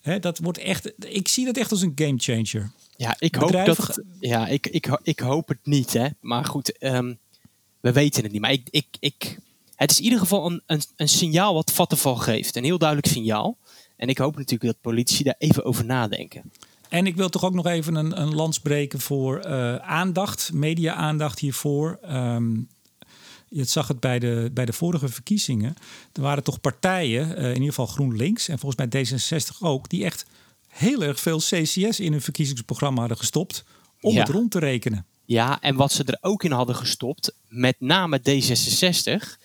hè, 0.00 0.18
dat 0.18 0.38
wordt 0.38 0.58
echt. 0.58 0.92
Ik 0.98 1.28
zie 1.28 1.44
dat 1.44 1.56
echt 1.56 1.70
als 1.70 1.82
een 1.82 1.92
game 1.94 2.18
changer. 2.18 2.72
Ja, 2.96 3.16
ik 3.18 3.34
hoop 3.34 3.52
dat. 3.52 4.02
Ja, 4.20 4.46
ik, 4.46 4.66
ik, 4.66 4.98
ik 5.02 5.18
hoop 5.18 5.48
het 5.48 5.58
niet, 5.62 5.92
hè. 5.92 6.08
Maar 6.20 6.44
goed, 6.44 6.84
um, 6.84 7.18
we 7.80 7.92
weten 7.92 8.22
het 8.22 8.32
niet. 8.32 8.40
Maar 8.40 8.52
ik, 8.52 8.68
ik, 8.70 8.86
ik, 9.00 9.38
het 9.74 9.90
is 9.90 9.98
in 9.98 10.04
ieder 10.04 10.18
geval 10.18 10.46
een, 10.46 10.62
een, 10.66 10.82
een 10.96 11.08
signaal 11.08 11.54
wat 11.54 11.72
Vattenfall 11.72 12.16
geeft. 12.16 12.56
Een 12.56 12.64
heel 12.64 12.78
duidelijk 12.78 13.08
signaal. 13.08 13.56
En 13.96 14.08
ik 14.08 14.18
hoop 14.18 14.36
natuurlijk 14.36 14.72
dat 14.72 14.80
politici 14.80 15.22
daar 15.22 15.34
even 15.38 15.64
over 15.64 15.84
nadenken. 15.84 16.52
En 16.88 17.06
ik 17.06 17.16
wil 17.16 17.28
toch 17.28 17.44
ook 17.44 17.54
nog 17.54 17.66
even 17.66 17.94
een, 17.94 18.20
een 18.20 18.34
lans 18.34 18.58
breken 18.58 19.00
voor 19.00 19.46
uh, 19.46 19.76
aandacht, 19.76 20.52
media-aandacht 20.52 21.38
hiervoor. 21.38 21.98
Um, 22.10 22.68
je 23.48 23.64
zag 23.64 23.88
het 23.88 24.00
bij 24.00 24.18
de, 24.18 24.50
bij 24.52 24.64
de 24.64 24.72
vorige 24.72 25.08
verkiezingen. 25.08 25.74
Er 26.12 26.22
waren 26.22 26.42
toch 26.42 26.60
partijen, 26.60 27.30
uh, 27.30 27.44
in 27.44 27.54
ieder 27.54 27.68
geval 27.68 27.86
GroenLinks 27.86 28.48
en 28.48 28.58
volgens 28.58 28.90
mij 28.90 29.04
D66 29.04 29.58
ook, 29.60 29.88
die 29.88 30.04
echt 30.04 30.26
heel 30.68 31.02
erg 31.02 31.20
veel 31.20 31.38
CCS 31.38 32.00
in 32.00 32.12
hun 32.12 32.20
verkiezingsprogramma 32.20 33.00
hadden 33.00 33.18
gestopt 33.18 33.64
om 34.00 34.12
ja. 34.12 34.20
het 34.20 34.28
rond 34.28 34.50
te 34.50 34.58
rekenen. 34.58 35.06
Ja, 35.24 35.60
en 35.60 35.76
wat 35.76 35.92
ze 35.92 36.04
er 36.04 36.18
ook 36.20 36.44
in 36.44 36.52
hadden 36.52 36.76
gestopt, 36.76 37.34
met 37.48 37.76
name 37.78 38.20
D66, 38.20 39.38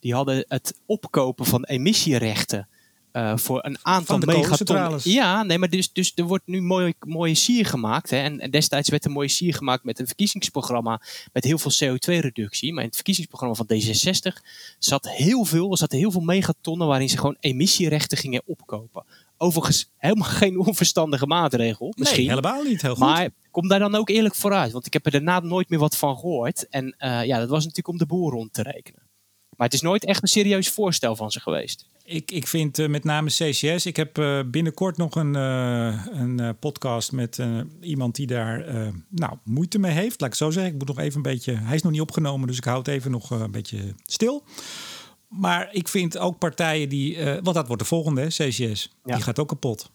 die 0.00 0.14
hadden 0.14 0.44
het 0.48 0.74
opkopen 0.86 1.46
van 1.46 1.64
emissierechten 1.64 2.68
uh, 3.16 3.36
voor 3.36 3.64
een 3.64 3.78
aantal 3.82 4.18
megaton. 4.18 4.98
Ja, 5.02 5.42
nee, 5.42 5.58
maar 5.58 5.70
dus, 5.70 5.92
dus 5.92 6.12
er 6.14 6.24
wordt 6.24 6.46
nu 6.46 6.62
mooi, 6.62 6.92
mooie 7.06 7.34
sier 7.34 7.66
gemaakt. 7.66 8.10
Hè? 8.10 8.16
En, 8.16 8.40
en, 8.40 8.50
destijds 8.50 8.88
werd 8.88 9.04
een 9.04 9.12
mooie 9.12 9.28
sier 9.28 9.54
gemaakt 9.54 9.84
met 9.84 9.98
een 9.98 10.06
verkiezingsprogramma 10.06 11.00
met 11.32 11.44
heel 11.44 11.58
veel 11.58 11.72
CO2-reductie. 11.72 12.72
Maar 12.72 12.82
in 12.82 12.86
het 12.86 12.94
verkiezingsprogramma 12.94 13.54
van 13.54 13.66
D66 13.66 14.42
zat 14.78 15.10
heel 15.10 15.44
veel, 15.44 15.70
er 15.70 15.78
zaten 15.78 15.98
heel 15.98 16.10
veel 16.10 16.20
megatonnen 16.20 16.86
waarin 16.86 17.08
ze 17.08 17.16
gewoon 17.16 17.36
emissierechten 17.40 18.18
gingen 18.18 18.42
opkopen. 18.44 19.04
Overigens 19.36 19.90
helemaal 19.96 20.28
geen 20.42 20.58
onverstandige 20.58 21.26
maatregel. 21.26 21.92
Misschien. 21.96 22.26
Nee, 22.26 22.28
helemaal 22.28 22.62
niet. 22.62 22.82
Heel 22.82 22.94
goed. 22.94 23.04
Maar 23.04 23.28
kom 23.50 23.68
daar 23.68 23.78
dan 23.78 23.94
ook 23.94 24.08
eerlijk 24.08 24.34
vooruit. 24.34 24.72
Want 24.72 24.86
ik 24.86 24.92
heb 24.92 25.06
er 25.06 25.12
daarna 25.12 25.40
nooit 25.40 25.68
meer 25.68 25.78
wat 25.78 25.96
van 25.96 26.16
gehoord. 26.16 26.68
En 26.68 26.94
uh, 26.98 27.24
ja, 27.24 27.38
dat 27.38 27.48
was 27.48 27.60
natuurlijk 27.60 27.88
om 27.88 27.98
de 27.98 28.06
boer 28.06 28.32
rond 28.32 28.52
te 28.52 28.62
rekenen. 28.62 29.02
Maar 29.56 29.66
het 29.66 29.74
is 29.74 29.80
nooit 29.82 30.04
echt 30.04 30.22
een 30.22 30.28
serieus 30.28 30.68
voorstel 30.68 31.16
van 31.16 31.30
ze 31.30 31.40
geweest. 31.40 31.86
Ik, 32.06 32.30
ik 32.30 32.46
vind 32.46 32.78
uh, 32.78 32.88
met 32.88 33.04
name 33.04 33.28
CCS. 33.28 33.86
Ik 33.86 33.96
heb 33.96 34.18
uh, 34.18 34.40
binnenkort 34.46 34.96
nog 34.96 35.14
een, 35.14 35.34
uh, 35.34 36.06
een 36.06 36.58
podcast 36.58 37.12
met 37.12 37.42
iemand 37.80 38.14
die 38.14 38.26
daar 38.26 38.64
nou, 39.08 39.36
moeite 39.44 39.78
mee 39.78 39.92
heeft. 39.92 40.20
Laat 40.20 40.30
ik 40.30 40.36
zo 40.36 40.50
zeggen. 40.50 40.72
Ik 40.72 40.78
moet 40.78 40.88
nog 40.88 40.98
even 40.98 41.16
een 41.16 41.22
beetje. 41.22 41.54
Hij 41.54 41.74
is 41.74 41.82
nog 41.82 41.92
niet 41.92 42.00
opgenomen, 42.00 42.46
dus 42.46 42.56
ik 42.56 42.64
houd 42.64 42.88
even 42.88 43.10
nog 43.10 43.30
een 43.30 43.50
beetje 43.50 43.94
stil. 44.02 44.44
Maar 45.28 45.68
ik 45.72 45.88
vind 45.88 46.18
ook 46.18 46.38
partijen 46.38 46.88
die. 46.88 47.24
want 47.24 47.54
dat 47.54 47.66
wordt 47.66 47.82
de 47.82 47.88
volgende, 47.88 48.20
hè, 48.20 48.26
CCS. 48.26 48.96
Ja. 49.04 49.14
Die 49.14 49.22
gaat 49.22 49.38
ook 49.38 49.48
kapot. 49.48 49.90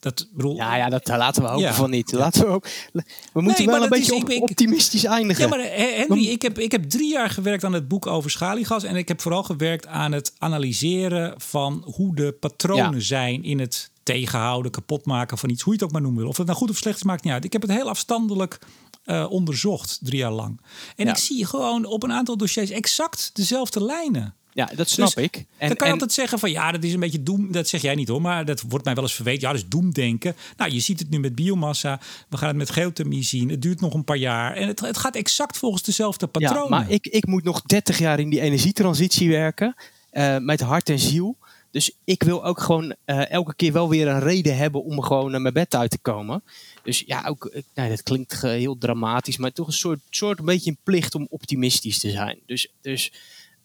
Dat, 0.00 0.28
bedoel, 0.32 0.54
ja, 0.54 0.76
ja, 0.76 0.88
dat 0.88 1.08
laten 1.08 1.42
we 1.42 1.48
hopen 1.48 1.64
ja. 1.64 1.74
van 1.74 1.90
niet. 1.90 2.12
Laten 2.12 2.40
we, 2.40 2.46
ook, 2.46 2.66
we 2.92 3.40
moeten 3.40 3.64
nee, 3.64 3.74
wel 3.74 3.82
een 3.82 3.88
beetje 3.88 4.16
is, 4.16 4.22
ik, 4.22 4.42
optimistisch 4.42 5.04
eindigen. 5.04 5.44
Ja, 5.44 5.48
maar 5.48 5.60
Henry, 5.60 6.26
ik 6.26 6.42
heb, 6.42 6.58
ik 6.58 6.72
heb 6.72 6.84
drie 6.84 7.12
jaar 7.12 7.30
gewerkt 7.30 7.64
aan 7.64 7.72
het 7.72 7.88
boek 7.88 8.06
over 8.06 8.30
schaliegas. 8.30 8.84
En 8.84 8.96
ik 8.96 9.08
heb 9.08 9.20
vooral 9.20 9.42
gewerkt 9.42 9.86
aan 9.86 10.12
het 10.12 10.32
analyseren 10.38 11.34
van 11.40 11.82
hoe 11.94 12.14
de 12.14 12.32
patronen 12.32 12.94
ja. 12.94 13.00
zijn 13.00 13.44
in 13.44 13.58
het 13.58 13.90
tegenhouden, 14.02 14.70
kapotmaken 14.70 15.38
van 15.38 15.50
iets. 15.50 15.62
Hoe 15.62 15.72
je 15.72 15.78
het 15.78 15.88
ook 15.88 15.92
maar 15.92 16.02
noemen 16.02 16.20
wil. 16.20 16.30
Of 16.30 16.36
het 16.36 16.46
nou 16.46 16.58
goed 16.58 16.70
of 16.70 16.76
slecht 16.76 16.96
is, 16.96 17.02
maakt 17.02 17.24
niet 17.24 17.32
uit. 17.32 17.44
Ik 17.44 17.52
heb 17.52 17.62
het 17.62 17.70
heel 17.70 17.88
afstandelijk 17.88 18.58
uh, 19.04 19.26
onderzocht, 19.30 19.98
drie 20.02 20.18
jaar 20.18 20.32
lang. 20.32 20.60
En 20.96 21.08
ik 21.08 21.16
zie 21.16 21.46
gewoon 21.46 21.84
op 21.84 22.02
een 22.02 22.12
aantal 22.12 22.36
dossiers 22.36 22.70
exact 22.70 23.30
dezelfde 23.32 23.84
lijnen. 23.84 24.34
Ja, 24.52 24.68
dat 24.74 24.88
snap 24.88 25.14
dus 25.14 25.24
ik. 25.24 25.36
En, 25.56 25.68
dan 25.68 25.76
kan 25.76 25.86
je 25.86 25.92
altijd 25.92 26.12
zeggen 26.12 26.38
van 26.38 26.50
ja, 26.50 26.72
dat 26.72 26.84
is 26.84 26.92
een 26.92 27.00
beetje 27.00 27.22
doem. 27.22 27.52
Dat 27.52 27.68
zeg 27.68 27.82
jij 27.82 27.94
niet 27.94 28.08
hoor, 28.08 28.22
maar 28.22 28.44
dat 28.44 28.60
wordt 28.60 28.84
mij 28.84 28.94
wel 28.94 29.02
eens 29.02 29.14
verweten. 29.14 29.40
Ja, 29.40 29.52
dat 29.52 29.62
is 29.62 29.68
doemdenken. 29.68 30.36
Nou, 30.56 30.70
je 30.70 30.80
ziet 30.80 30.98
het 30.98 31.10
nu 31.10 31.18
met 31.18 31.34
biomassa. 31.34 32.00
We 32.28 32.36
gaan 32.36 32.48
het 32.48 32.56
met 32.56 32.70
geothermie 32.70 33.22
zien. 33.22 33.48
Het 33.48 33.62
duurt 33.62 33.80
nog 33.80 33.94
een 33.94 34.04
paar 34.04 34.16
jaar. 34.16 34.54
En 34.54 34.68
het, 34.68 34.80
het 34.80 34.98
gaat 34.98 35.16
exact 35.16 35.58
volgens 35.58 35.82
dezelfde 35.82 36.26
patronen. 36.26 36.62
Ja, 36.62 36.68
maar 36.68 36.90
ik, 36.90 37.06
ik 37.06 37.26
moet 37.26 37.44
nog 37.44 37.62
30 37.62 37.98
jaar 37.98 38.18
in 38.18 38.30
die 38.30 38.40
energietransitie 38.40 39.28
werken. 39.28 39.74
Uh, 40.12 40.36
met 40.38 40.60
hart 40.60 40.88
en 40.88 40.98
ziel. 40.98 41.36
Dus 41.70 41.90
ik 42.04 42.22
wil 42.22 42.44
ook 42.44 42.60
gewoon 42.60 42.94
uh, 43.06 43.30
elke 43.30 43.54
keer 43.54 43.72
wel 43.72 43.88
weer 43.88 44.08
een 44.08 44.20
reden 44.20 44.56
hebben 44.56 44.84
om 44.84 45.02
gewoon 45.02 45.30
naar 45.30 45.40
mijn 45.40 45.54
bed 45.54 45.74
uit 45.74 45.90
te 45.90 45.98
komen. 45.98 46.42
Dus 46.82 47.02
ja, 47.06 47.26
ook, 47.26 47.50
nou, 47.74 47.88
dat 47.88 48.02
klinkt 48.02 48.42
heel 48.42 48.78
dramatisch, 48.78 49.36
maar 49.36 49.52
toch 49.52 49.66
een 49.66 49.72
soort, 49.72 50.00
soort 50.10 50.38
een 50.38 50.44
beetje 50.44 50.70
een 50.70 50.78
plicht 50.82 51.14
om 51.14 51.26
optimistisch 51.30 51.98
te 51.98 52.10
zijn. 52.10 52.38
Dus, 52.46 52.72
dus 52.80 53.12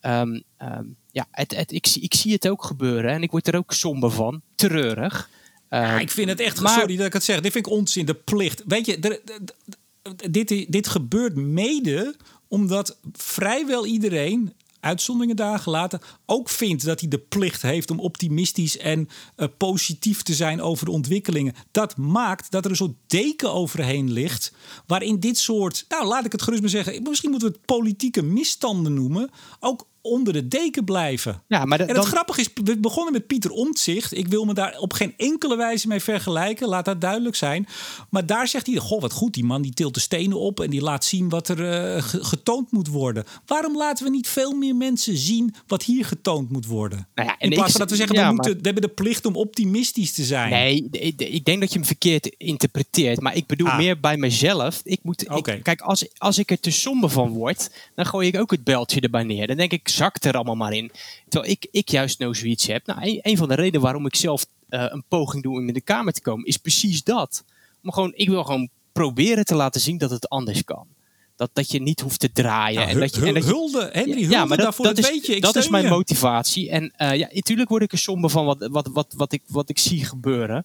Um, 0.06 0.42
um, 0.62 0.96
ja, 1.10 1.26
het, 1.30 1.56
het, 1.56 1.72
ik, 1.72 1.96
ik, 2.00 2.14
zie 2.14 2.32
het 2.32 2.48
ook 2.48 2.64
gebeuren 2.64 3.10
en 3.10 3.22
ik 3.22 3.30
word 3.30 3.48
er 3.48 3.56
ook 3.56 3.72
somber 3.72 4.10
van. 4.10 4.42
Treurig. 4.54 5.30
Ja, 5.70 5.92
ehm, 5.92 5.98
ik 5.98 6.10
vind 6.10 6.28
het 6.28 6.40
echt, 6.40 6.60
maar, 6.60 6.78
sorry 6.78 6.96
dat 6.96 7.06
ik 7.06 7.12
het 7.12 7.24
zeg, 7.24 7.40
dit 7.40 7.52
vind 7.52 7.66
ik 7.66 7.72
onzin, 7.72 8.06
de 8.06 8.14
plicht. 8.14 8.62
Weet 8.66 8.86
je, 8.86 9.20
dit, 10.30 10.72
dit 10.72 10.88
gebeurt 10.88 11.34
mede 11.34 12.16
omdat 12.48 12.98
vrijwel 13.12 13.86
iedereen 13.86 14.52
uitzonderingen 14.80 15.36
dagen 15.36 15.72
later 15.72 16.00
ook 16.26 16.48
vindt 16.48 16.84
dat 16.84 17.00
hij 17.00 17.08
de 17.08 17.18
plicht 17.18 17.62
heeft 17.62 17.90
om 17.90 18.00
optimistisch 18.00 18.78
en 18.78 19.08
uh, 19.36 19.46
positief 19.56 20.22
te 20.22 20.34
zijn 20.34 20.60
over 20.60 20.84
de 20.84 20.90
ontwikkelingen. 20.90 21.54
Dat 21.70 21.96
maakt 21.96 22.50
dat 22.50 22.64
er 22.64 22.70
een 22.70 22.76
soort 22.76 22.96
deken 23.06 23.52
overheen 23.52 24.12
ligt. 24.12 24.52
Waarin 24.86 25.20
dit 25.20 25.38
soort, 25.38 25.84
nou 25.88 26.06
laat 26.06 26.24
ik 26.24 26.32
het 26.32 26.42
gerust 26.42 26.60
maar 26.60 26.70
zeggen, 26.70 27.02
misschien 27.02 27.30
moeten 27.30 27.48
we 27.48 27.54
het 27.54 27.66
politieke 27.66 28.22
misstanden 28.22 28.94
noemen. 28.94 29.30
Ook 29.60 29.86
onder 30.06 30.32
de 30.32 30.48
deken 30.48 30.84
blijven. 30.84 31.42
Ja, 31.48 31.64
maar 31.64 31.80
en 31.80 31.96
het 31.96 32.04
grappige 32.04 32.40
is, 32.40 32.48
we 32.64 32.78
begonnen 32.78 33.12
met 33.12 33.26
Pieter 33.26 33.50
Omtzigt. 33.50 34.16
Ik 34.16 34.28
wil 34.28 34.44
me 34.44 34.54
daar 34.54 34.78
op 34.78 34.92
geen 34.92 35.14
enkele 35.16 35.56
wijze 35.56 35.88
mee 35.88 36.00
vergelijken. 36.00 36.68
Laat 36.68 36.84
dat 36.84 37.00
duidelijk 37.00 37.36
zijn. 37.36 37.66
Maar 38.10 38.26
daar 38.26 38.48
zegt 38.48 38.66
hij, 38.66 38.76
goh, 38.76 39.00
wat 39.00 39.12
goed, 39.12 39.34
die 39.34 39.44
man 39.44 39.62
die 39.62 39.72
tilt 39.72 39.94
de 39.94 40.00
stenen 40.00 40.40
op... 40.40 40.60
en 40.60 40.70
die 40.70 40.82
laat 40.82 41.04
zien 41.04 41.28
wat 41.28 41.48
er 41.48 41.94
uh, 41.96 42.02
getoond 42.02 42.72
moet 42.72 42.88
worden. 42.88 43.24
Waarom 43.46 43.76
laten 43.76 44.04
we 44.04 44.10
niet 44.10 44.28
veel 44.28 44.52
meer 44.52 44.76
mensen 44.76 45.16
zien 45.16 45.54
wat 45.66 45.82
hier 45.82 46.04
getoond 46.04 46.50
moet 46.50 46.66
worden? 46.66 47.08
Nou 47.14 47.28
ja, 47.28 47.36
en 47.38 47.50
In 47.50 47.56
plaats 47.56 47.70
van 47.70 47.80
dat 47.80 47.90
we 47.90 47.96
zeggen, 47.96 48.26
we, 48.26 48.32
moeten, 48.32 48.52
we 48.52 48.60
hebben 48.62 48.82
de 48.82 48.88
plicht 48.88 49.26
om 49.26 49.36
optimistisch 49.36 50.12
te 50.12 50.24
zijn. 50.24 50.50
Nee, 50.50 50.88
ik 51.16 51.44
denk 51.44 51.60
dat 51.60 51.72
je 51.72 51.78
hem 51.78 51.86
verkeerd 51.86 52.34
interpreteert. 52.38 53.20
Maar 53.20 53.36
ik 53.36 53.46
bedoel 53.46 53.68
ah. 53.68 53.76
meer 53.76 54.00
bij 54.00 54.16
mezelf. 54.16 54.80
Ik 54.84 54.98
moet, 55.02 55.22
ik, 55.22 55.60
kijk, 55.62 55.80
als, 55.80 56.06
als 56.18 56.38
ik 56.38 56.50
er 56.50 56.60
te 56.60 56.70
somber 56.70 57.10
van 57.10 57.28
word... 57.28 57.70
dan 57.94 58.06
gooi 58.06 58.28
ik 58.28 58.38
ook 58.40 58.50
het 58.50 58.64
beltje 58.64 59.00
erbij 59.00 59.22
neer. 59.22 59.46
Dan 59.46 59.56
denk 59.56 59.72
ik 59.72 59.88
zakt 59.96 60.24
er 60.24 60.34
allemaal 60.34 60.56
maar 60.56 60.72
in. 60.72 60.90
Terwijl 61.28 61.52
ik, 61.52 61.68
ik 61.70 61.88
juist 61.88 62.18
nou 62.18 62.34
zoiets 62.34 62.66
heb. 62.66 62.86
Nou, 62.86 63.20
een, 63.22 63.36
van 63.36 63.48
de 63.48 63.54
redenen 63.54 63.80
waarom 63.80 64.06
ik 64.06 64.16
zelf 64.16 64.46
uh, 64.70 64.84
een 64.88 65.04
poging 65.08 65.42
doe 65.42 65.58
om 65.58 65.68
in 65.68 65.74
de 65.74 65.80
Kamer 65.80 66.12
te 66.12 66.20
komen, 66.20 66.46
is 66.46 66.56
precies 66.56 67.02
dat. 67.02 67.44
Maar 67.80 67.92
gewoon, 67.92 68.12
ik 68.14 68.28
wil 68.28 68.44
gewoon 68.44 68.68
proberen 68.92 69.44
te 69.44 69.54
laten 69.54 69.80
zien 69.80 69.98
dat 69.98 70.10
het 70.10 70.28
anders 70.28 70.64
kan. 70.64 70.86
Dat, 71.36 71.50
dat 71.52 71.70
je 71.70 71.80
niet 71.80 72.00
hoeft 72.00 72.20
te 72.20 72.32
draaien. 72.32 72.80
Nou, 72.80 72.90
en 72.90 73.00
dat 73.00 73.14
je, 73.14 73.26
en 73.26 73.34
dat 73.34 73.44
je, 73.44 73.50
hulde, 73.50 73.88
Henry, 73.92 74.10
hulde 74.10 74.28
ja, 74.28 74.44
maar 74.44 74.56
dat, 74.56 74.66
daarvoor 74.66 74.84
dat, 74.84 74.98
is, 74.98 75.10
weet 75.10 75.26
je. 75.26 75.36
Ik 75.36 75.42
dat 75.42 75.56
is 75.56 75.68
mijn 75.68 75.88
motivatie. 75.88 76.70
En 76.70 76.92
uh, 76.98 77.14
ja, 77.14 77.28
natuurlijk 77.32 77.68
word 77.68 77.82
ik 77.82 77.92
er 77.92 77.98
somber 77.98 78.30
van 78.30 78.44
wat, 78.44 78.68
wat, 78.70 78.86
wat, 78.92 79.14
wat, 79.16 79.32
ik, 79.32 79.42
wat 79.46 79.68
ik 79.68 79.78
zie 79.78 80.04
gebeuren. 80.04 80.64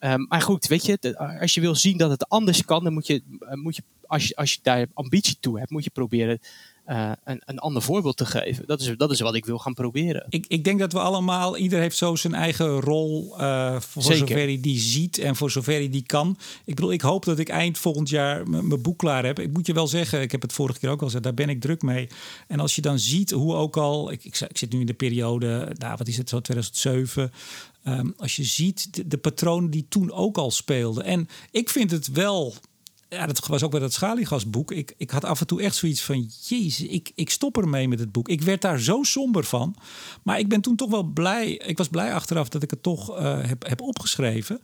Um, 0.00 0.26
maar 0.28 0.42
goed, 0.42 0.66
weet 0.66 0.86
je, 0.86 1.16
als 1.40 1.54
je 1.54 1.60
wil 1.60 1.74
zien 1.74 1.96
dat 1.96 2.10
het 2.10 2.28
anders 2.28 2.64
kan, 2.64 2.84
dan 2.84 2.92
moet 2.92 3.06
je, 3.06 3.22
moet 3.52 3.76
je, 3.76 3.82
als 4.06 4.28
je, 4.28 4.36
als 4.36 4.52
je 4.52 4.58
daar 4.62 4.86
ambitie 4.94 5.36
toe 5.40 5.58
hebt, 5.58 5.70
moet 5.70 5.84
je 5.84 5.90
proberen 5.90 6.40
uh, 6.86 7.12
een, 7.24 7.42
een 7.44 7.58
ander 7.58 7.82
voorbeeld 7.82 8.16
te 8.16 8.26
geven. 8.26 8.66
Dat 8.66 8.80
is, 8.80 8.94
dat 8.96 9.10
is 9.10 9.20
wat 9.20 9.34
ik 9.34 9.44
wil 9.44 9.58
gaan 9.58 9.74
proberen. 9.74 10.26
Ik, 10.28 10.44
ik 10.48 10.64
denk 10.64 10.78
dat 10.78 10.92
we 10.92 10.98
allemaal, 10.98 11.56
ieder 11.56 11.80
heeft 11.80 11.96
zo 11.96 12.16
zijn 12.16 12.34
eigen 12.34 12.80
rol 12.80 13.34
uh, 13.40 13.80
voor 13.80 14.02
Zeker. 14.02 14.18
zover 14.18 14.36
hij 14.36 14.60
die 14.60 14.78
ziet 14.78 15.18
en 15.18 15.36
voor 15.36 15.50
zover 15.50 15.72
hij 15.72 15.90
die 15.90 16.06
kan. 16.06 16.38
Ik 16.64 16.74
bedoel, 16.74 16.92
ik 16.92 17.00
hoop 17.00 17.24
dat 17.24 17.38
ik 17.38 17.48
eind 17.48 17.78
volgend 17.78 18.08
jaar 18.08 18.48
mijn 18.48 18.82
boek 18.82 18.98
klaar 18.98 19.24
heb. 19.24 19.38
Ik 19.38 19.52
moet 19.52 19.66
je 19.66 19.72
wel 19.72 19.86
zeggen, 19.86 20.20
ik 20.20 20.32
heb 20.32 20.42
het 20.42 20.52
vorige 20.52 20.78
keer 20.78 20.90
ook 20.90 21.00
al 21.00 21.06
gezegd, 21.06 21.24
daar 21.24 21.34
ben 21.34 21.48
ik 21.48 21.60
druk 21.60 21.82
mee. 21.82 22.08
En 22.48 22.60
als 22.60 22.74
je 22.74 22.82
dan 22.82 22.98
ziet 22.98 23.30
hoe 23.30 23.54
ook 23.54 23.76
al, 23.76 24.12
ik, 24.12 24.24
ik, 24.24 24.40
ik 24.40 24.58
zit 24.58 24.72
nu 24.72 24.80
in 24.80 24.86
de 24.86 24.94
periode, 24.94 25.76
nou 25.78 25.96
wat 25.96 26.08
is 26.08 26.16
het 26.16 26.28
zo, 26.28 26.40
2007. 26.40 27.22
Um, 27.22 27.30
ehm, 27.92 28.10
als 28.16 28.36
je 28.36 28.44
ziet 28.44 28.94
de, 28.94 29.06
de 29.06 29.18
patronen 29.18 29.70
die 29.70 29.86
toen 29.88 30.12
ook 30.12 30.38
al 30.38 30.50
speelden. 30.50 31.04
En 31.04 31.28
ik 31.50 31.70
vind 31.70 31.90
het 31.90 32.08
wel 32.08 32.54
ja, 33.12 33.26
dat 33.26 33.46
was 33.46 33.62
ook 33.62 33.70
bij 33.70 33.80
dat 33.80 33.92
schaliegasboek. 33.92 34.72
Ik, 34.72 34.94
ik 34.96 35.10
had 35.10 35.24
af 35.24 35.40
en 35.40 35.46
toe 35.46 35.62
echt 35.62 35.74
zoiets 35.74 36.02
van: 36.02 36.30
Jezus, 36.40 36.86
ik, 36.88 37.12
ik 37.14 37.30
stop 37.30 37.56
ermee 37.56 37.88
met 37.88 37.98
het 37.98 38.12
boek. 38.12 38.28
Ik 38.28 38.42
werd 38.42 38.60
daar 38.60 38.80
zo 38.80 39.02
somber 39.02 39.44
van. 39.44 39.76
Maar 40.22 40.38
ik 40.38 40.48
ben 40.48 40.60
toen 40.60 40.76
toch 40.76 40.90
wel 40.90 41.02
blij. 41.02 41.52
Ik 41.52 41.78
was 41.78 41.88
blij 41.88 42.14
achteraf 42.14 42.48
dat 42.48 42.62
ik 42.62 42.70
het 42.70 42.82
toch 42.82 43.18
uh, 43.18 43.44
heb, 43.44 43.66
heb 43.66 43.80
opgeschreven. 43.80 44.60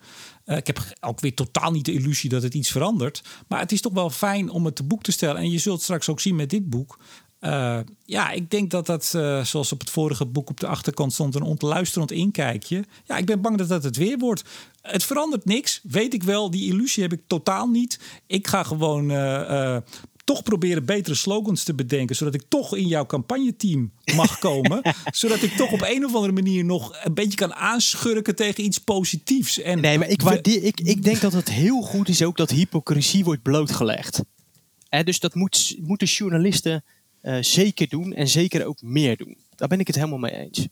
Uh, 0.47 0.57
ik 0.57 0.67
heb 0.67 0.81
ook 1.01 1.21
weer 1.21 1.35
totaal 1.35 1.71
niet 1.71 1.85
de 1.85 1.93
illusie 1.93 2.31
dat 2.31 2.43
het 2.43 2.55
iets 2.55 2.71
verandert. 2.71 3.23
Maar 3.49 3.61
het 3.61 3.73
is 3.73 3.81
toch 3.81 3.93
wel 3.93 4.11
fijn 4.11 4.51
om 4.51 4.65
het 4.65 4.77
te 4.77 4.85
boek 4.85 5.03
te 5.03 5.13
stellen. 5.13 5.43
En 5.43 5.51
je 5.51 5.59
zult 5.59 5.83
straks 5.83 6.09
ook 6.09 6.21
zien 6.21 6.37
met 6.37 6.51
dit 6.51 6.71
boek. 6.71 6.99
Uh, 7.41 7.79
ja, 8.05 8.31
ik 8.31 8.51
denk 8.51 8.71
dat 8.71 8.87
dat, 8.87 9.13
uh, 9.17 9.45
zoals 9.45 9.73
op 9.73 9.81
het 9.81 9.91
vorige 9.91 10.27
boek 10.27 10.51
op 10.51 10.61
de 10.61 10.67
achterkant 10.67 11.13
stond, 11.13 11.35
een 11.35 11.43
ontluisterend 11.43 12.11
inkijkje. 12.11 12.85
Ja, 13.05 13.17
ik 13.17 13.27
ben 13.27 13.41
bang 13.41 13.59
dat 13.59 13.69
dat 13.69 13.83
het 13.85 13.97
weer 13.97 14.19
wordt. 14.19 14.45
Het 14.83 15.05
verandert 15.05 15.45
niks, 15.45 15.81
weet 15.83 16.15
ik 16.15 16.23
wel. 16.23 16.51
Die 16.51 16.73
illusie 16.73 17.03
heb 17.03 17.13
ik 17.13 17.21
totaal 17.27 17.67
niet. 17.67 18.01
Ik 18.27 18.47
ga 18.47 18.63
gewoon 18.63 19.11
uh, 19.11 19.77
toch 20.25 20.43
proberen 20.43 20.85
betere 20.85 21.15
slogans 21.15 21.63
te 21.65 21.75
bedenken, 21.75 22.17
zodat 22.17 22.35
ik 22.35 22.43
toch 22.49 22.77
in 22.77 22.87
jouw 22.87 23.07
campagneteam 23.07 23.93
mag 24.15 24.39
komen. 24.49 24.83
zodat 25.11 25.43
ik 25.43 25.53
toch 25.53 25.73
op 25.73 25.83
een 25.83 26.05
of 26.05 26.15
andere 26.15 26.33
manier 26.33 26.65
nog 26.65 26.99
een 27.05 27.15
beetje 27.15 27.37
kan 27.37 27.55
aanschurken 27.55 28.37
tegen 28.37 28.65
iets 28.65 28.79
positiefs. 28.79 29.61
En 29.61 29.81
nee, 29.81 29.99
maar 29.99 30.09
ik, 30.09 30.23
waardeer, 30.23 30.63
ik, 30.63 30.81
ik 30.81 31.03
denk 31.03 31.21
dat 31.21 31.33
het 31.33 31.51
heel 31.51 31.83
goed 31.83 32.09
is 32.09 32.23
ook 32.23 32.37
dat 32.37 32.51
hypocrisie 32.51 33.25
wordt 33.25 33.43
blootgelegd. 33.43 34.23
Dus 35.05 35.21
dat 35.21 35.35
moet, 35.35 35.77
moeten 35.81 36.07
journalisten 36.07 36.85
uh, 37.23 37.39
zeker 37.41 37.89
doen 37.89 38.13
en 38.13 38.29
zeker 38.29 38.67
ook 38.67 38.83
meer 38.83 39.17
doen. 39.17 39.37
Daar 39.55 39.69
ben 39.69 39.81
ik 39.81 39.87
het 39.87 39.97
helemaal 39.97 40.19
mee 40.19 40.33
eens. 40.33 40.69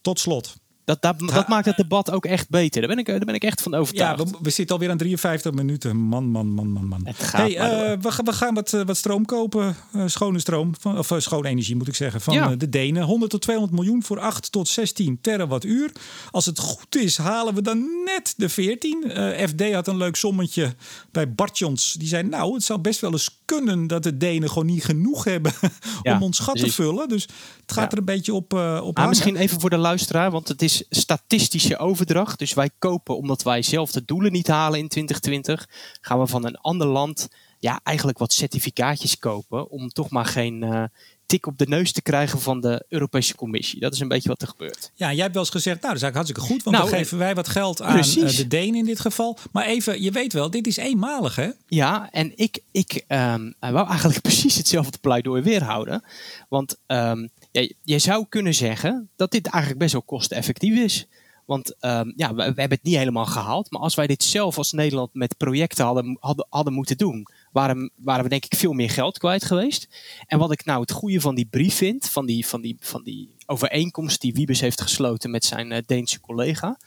Tot 0.00 0.20
slot, 0.20 0.56
dat, 0.86 1.02
dat, 1.02 1.18
dat 1.18 1.48
maakt 1.48 1.66
het 1.66 1.76
debat 1.76 2.10
ook 2.10 2.24
echt 2.24 2.48
beter. 2.48 2.80
Daar 2.80 2.90
ben 2.90 2.98
ik, 2.98 3.06
daar 3.06 3.18
ben 3.18 3.34
ik 3.34 3.44
echt 3.44 3.62
van 3.62 3.74
overtuigd. 3.74 4.18
Ja, 4.18 4.24
we, 4.24 4.38
we 4.42 4.50
zitten 4.50 4.74
alweer 4.74 4.90
aan 4.90 4.96
53 4.96 5.52
minuten. 5.52 5.96
Man, 5.96 6.24
man, 6.24 6.48
man, 6.48 6.70
man, 6.70 6.86
man. 6.86 7.06
Hey, 7.16 7.50
uh, 7.50 7.98
we, 8.00 8.22
we, 8.24 8.32
gaan 8.32 8.54
wat, 8.54 8.72
eh, 8.72 8.82
wat 8.84 8.96
stroom 8.96 9.24
kopen. 9.24 9.76
Uh, 9.96 10.02
schone 10.06 10.38
stroom. 10.38 10.74
Van, 10.80 10.98
of 10.98 11.10
uh, 11.10 11.18
schone 11.18 11.48
energie 11.48 11.76
moet 11.76 11.88
ik 11.88 11.94
zeggen. 11.94 12.20
Van 12.20 12.34
ja. 12.34 12.56
de 12.56 12.68
Denen. 12.68 13.02
100 13.02 13.30
tot 13.30 13.42
200 13.42 13.78
miljoen 13.78 14.02
voor 14.02 14.20
8 14.20 14.52
tot 14.52 14.68
16 14.68 15.18
terawattuur. 15.20 15.92
Als 16.30 16.46
het 16.46 16.58
goed 16.58 16.96
is, 16.96 17.18
halen 17.18 17.54
we 17.54 17.62
dan 17.62 17.88
net 18.04 18.34
de 18.36 18.48
14. 18.48 19.04
FD 19.48 19.72
had 19.72 19.88
een 19.88 19.96
leuk 19.96 20.16
sommetje 20.16 20.74
bij 21.10 21.32
Bartjons. 21.32 21.92
Die 21.92 22.08
zei, 22.08 22.22
nou, 22.22 22.54
het 22.54 22.64
zou 22.64 22.80
best 22.80 23.00
wel 23.00 23.12
eens 23.12 23.40
kunnen 23.44 23.86
dat 23.86 24.02
de 24.02 24.16
Denen 24.16 24.48
gewoon 24.48 24.66
niet 24.66 24.84
genoeg 24.84 25.24
hebben 25.24 25.52
om 26.02 26.22
ons 26.22 26.38
gat 26.38 26.56
te 26.56 26.72
vullen. 26.72 27.08
Dus 27.08 27.22
het 27.60 27.72
gaat 27.72 27.92
er 27.92 27.98
een 27.98 28.04
beetje 28.04 28.34
op, 28.34 28.52
op 28.82 28.98
ah, 28.98 29.08
Misschien 29.08 29.36
even 29.36 29.60
voor 29.60 29.70
de 29.70 29.76
luisteraar, 29.76 30.30
want 30.30 30.48
het 30.48 30.62
is 30.62 30.75
statistische 30.90 31.78
overdracht. 31.78 32.38
Dus 32.38 32.54
wij 32.54 32.70
kopen, 32.78 33.16
omdat 33.16 33.42
wij 33.42 33.62
zelf 33.62 33.92
de 33.92 34.04
doelen 34.04 34.32
niet 34.32 34.46
halen 34.46 34.78
in 34.78 34.88
2020, 34.88 35.68
gaan 36.00 36.18
we 36.18 36.26
van 36.26 36.46
een 36.46 36.56
ander 36.56 36.86
land 36.86 37.28
ja, 37.58 37.80
eigenlijk 37.82 38.18
wat 38.18 38.32
certificaatjes 38.32 39.18
kopen 39.18 39.70
om 39.70 39.88
toch 39.88 40.10
maar 40.10 40.24
geen, 40.24 40.62
uh, 40.62 40.84
tik 41.26 41.46
op 41.46 41.58
de 41.58 41.66
neus 41.68 41.92
te 41.92 42.02
krijgen 42.02 42.40
van 42.40 42.60
de 42.60 42.84
Europese 42.88 43.34
Commissie. 43.34 43.80
Dat 43.80 43.92
is 43.92 44.00
een 44.00 44.08
beetje 44.08 44.28
wat 44.28 44.42
er 44.42 44.48
gebeurt. 44.48 44.90
Ja, 44.94 45.12
jij 45.12 45.22
hebt 45.22 45.34
wel 45.34 45.42
eens 45.42 45.52
gezegd, 45.52 45.80
nou, 45.80 45.94
dat 45.94 45.96
is 45.96 46.02
eigenlijk 46.02 46.14
hartstikke 46.14 46.54
goed, 46.54 46.62
want 46.62 46.76
nou, 46.76 46.90
dan 46.90 46.98
geven 46.98 47.18
wij 47.18 47.34
wat 47.34 47.48
geld 47.48 47.82
aan 47.82 47.96
uh, 47.96 48.36
de 48.36 48.46
Denen 48.46 48.78
in 48.78 48.84
dit 48.84 49.00
geval. 49.00 49.38
Maar 49.52 49.64
even, 49.64 50.02
je 50.02 50.10
weet 50.10 50.32
wel, 50.32 50.50
dit 50.50 50.66
is 50.66 50.76
eenmalig, 50.76 51.36
hè? 51.36 51.48
Ja, 51.66 52.08
en 52.10 52.32
ik, 52.34 52.60
ik 52.70 53.04
um, 53.08 53.54
wou 53.60 53.88
eigenlijk 53.88 54.20
precies 54.30 54.56
hetzelfde 54.56 54.98
pleidooi 54.98 55.42
weer 55.42 55.62
houden. 55.62 56.04
Want 56.48 56.76
um, 56.86 57.30
je 57.82 57.98
zou 57.98 58.26
kunnen 58.28 58.54
zeggen 58.54 59.10
dat 59.16 59.30
dit 59.30 59.46
eigenlijk 59.46 59.82
best 59.82 59.92
wel 59.92 60.02
kosteneffectief 60.02 60.78
is. 60.78 61.06
Want 61.46 61.74
um, 61.80 62.12
ja, 62.16 62.34
we, 62.34 62.42
hebben 62.42 62.68
het 62.68 62.82
niet 62.82 62.96
helemaal 62.96 63.26
gehaald. 63.26 63.70
Maar 63.70 63.80
als 63.80 63.94
wij 63.94 64.06
dit 64.06 64.22
zelf 64.22 64.58
als 64.58 64.72
Nederland 64.72 65.14
met 65.14 65.36
projecten 65.36 65.84
hadden, 65.84 66.16
hadden, 66.20 66.46
hadden 66.50 66.72
moeten 66.72 66.96
doen, 66.96 67.26
waren, 67.52 67.90
waren 67.96 68.22
we 68.22 68.30
denk 68.30 68.44
ik 68.44 68.54
veel 68.54 68.72
meer 68.72 68.90
geld 68.90 69.18
kwijt 69.18 69.44
geweest. 69.44 69.88
En 70.26 70.38
wat 70.38 70.52
ik 70.52 70.64
nou 70.64 70.80
het 70.80 70.90
goede 70.90 71.20
van 71.20 71.34
die 71.34 71.46
brief 71.46 71.74
vind, 71.74 72.08
van 72.08 72.26
die, 72.26 72.46
van 72.46 72.60
die, 72.60 72.76
van 72.80 73.02
die 73.02 73.34
overeenkomst 73.46 74.20
die 74.20 74.32
Wiebes 74.32 74.60
heeft 74.60 74.80
gesloten 74.80 75.30
met 75.30 75.44
zijn 75.44 75.72
uh, 75.72 75.78
Deense 75.86 76.20
collega, 76.20 76.78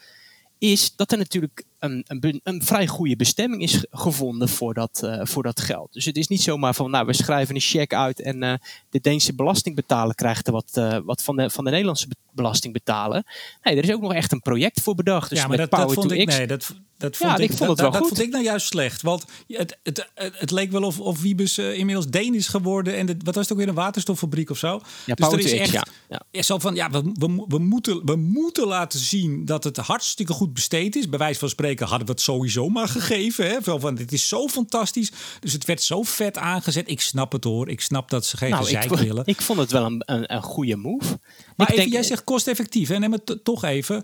is 0.58 0.96
dat 0.96 1.12
er 1.12 1.18
natuurlijk 1.18 1.64
een, 1.80 2.06
een, 2.08 2.40
een, 2.44 2.64
vrij 2.64 2.88
goede 2.88 3.16
bestemming 3.16 3.62
is 3.62 3.86
gevonden 3.92 4.50
voor 4.50 4.74
dat, 4.74 5.02
uh, 5.04 5.20
voor 5.24 5.44
dat 5.44 5.60
geld. 5.60 5.94
Dus 5.94 6.06
het 6.06 6.18
is 6.18 6.28
niet 6.28 6.42
zomaar 6.42 6.74
van, 6.74 6.92
nou, 6.92 7.06
we 7.06 7.14
schrijven 7.14 7.56
een 7.56 7.62
cheque 7.62 7.98
uit 7.98 8.22
en 8.22 8.44
uh, 8.44 8.54
de 8.90 9.00
Deense 9.00 9.36
belastingbetaler 9.36 10.16
krijgt 10.16 10.48
er 10.48 10.54
wat, 10.54 10.72
uh, 10.78 10.98
wat 11.04 11.24
van, 11.24 11.36
de, 11.36 11.50
van 11.50 11.64
de 11.64 11.70
Nederlandse 11.70 12.08
belastingbetaler. 12.32 13.24
Nee, 13.64 13.76
er 13.76 13.84
is 13.84 13.94
ook 13.94 14.02
nog 14.02 14.14
echt 14.14 14.32
een 14.32 14.42
project 14.42 14.82
voor 14.82 14.96
bedacht. 14.96 15.30
Dus 15.30 15.40
ja, 15.40 15.48
maar 15.48 15.58
dat, 15.58 15.72
dat 15.72 15.94
vond 15.94 16.12
ik, 16.12 16.28
nee, 16.28 16.48
dat, 16.48 16.76
dat 16.98 17.18
vond 17.18 17.32
ja, 17.32 17.38
ik, 17.38 17.52
ik 17.52 17.58
vond 17.58 17.70
het 17.70 17.80
wel 17.80 17.92
dat, 17.92 18.00
goed. 18.00 18.10
Dat 18.10 18.18
vond 18.18 18.28
ik 18.28 18.34
nou 18.34 18.44
juist 18.44 18.68
slecht. 18.68 19.02
Want 19.02 19.26
het, 19.48 19.78
het, 19.84 20.10
het, 20.16 20.52
leek 20.52 20.72
wel 20.72 20.84
of, 20.84 21.00
of 21.00 21.22
Wiebes 21.22 21.58
inmiddels 21.58 22.08
Deen 22.08 22.36
is 22.36 22.48
geworden. 22.48 22.98
En 22.98 23.06
de, 23.06 23.16
wat 23.24 23.36
was 23.36 23.44
het 23.44 23.54
ook 23.54 23.60
weer, 23.60 23.68
een 23.68 23.74
waterstoffabriek 23.74 24.50
of 24.50 24.58
zo? 24.58 24.82
Ja, 25.06 25.16
dus 25.16 25.32
er 25.32 25.40
is 25.40 25.52
echt, 25.52 25.72
ja. 25.72 25.86
ja. 26.32 26.42
Zo 26.42 26.60
van, 26.60 26.76
ja, 26.76 26.90
we, 26.90 27.12
we, 27.14 27.46
we, 27.48 27.60
moeten, 27.60 28.06
we 28.06 28.16
moeten 28.16 28.68
laten 28.68 29.00
zien 29.00 29.46
dat 29.46 29.64
het 29.64 29.78
hartstikke 29.78 30.34
goed 30.34 30.54
besteed 30.54 30.96
is. 30.96 31.10
Bij 31.10 31.20
wijze 31.20 31.40
van 31.40 31.50
spreken 31.50 31.69
hadden 31.78 32.08
we 32.08 32.12
het 32.12 32.22
sowieso 32.22 32.70
maar 32.70 32.88
gegeven. 32.88 33.50
Hè? 33.50 33.62
van, 33.62 33.96
dit 33.96 34.12
is 34.12 34.28
zo 34.28 34.48
fantastisch. 34.48 35.12
Dus 35.40 35.54
het 35.54 35.66
werd 35.66 35.82
zo 35.82 36.04
vet 36.04 36.38
aangezet. 36.38 36.90
Ik 36.90 37.02
snap 37.02 37.32
het 37.32 37.44
hoor. 37.44 37.70
Ik 37.70 37.82
snap 37.82 38.10
dat 38.10 38.26
ze 38.26 38.38
geen 38.38 38.50
nou, 38.50 38.64
gezeik 38.64 38.90
willen. 38.90 39.26
Ik 39.26 39.42
vond 39.42 39.60
het 39.60 39.72
wel 39.72 39.86
een, 39.86 40.04
een, 40.06 40.34
een 40.34 40.42
goede 40.42 40.76
move. 40.76 41.20
Maar 41.56 41.68
even, 41.68 41.80
denk, 41.80 41.94
jij 41.94 42.04
zegt 42.04 42.24
kosteffectief. 42.24 42.90
Hè? 42.90 43.00
Neem 43.00 43.12
het 43.12 43.40
toch 43.44 43.64
even. 43.64 44.04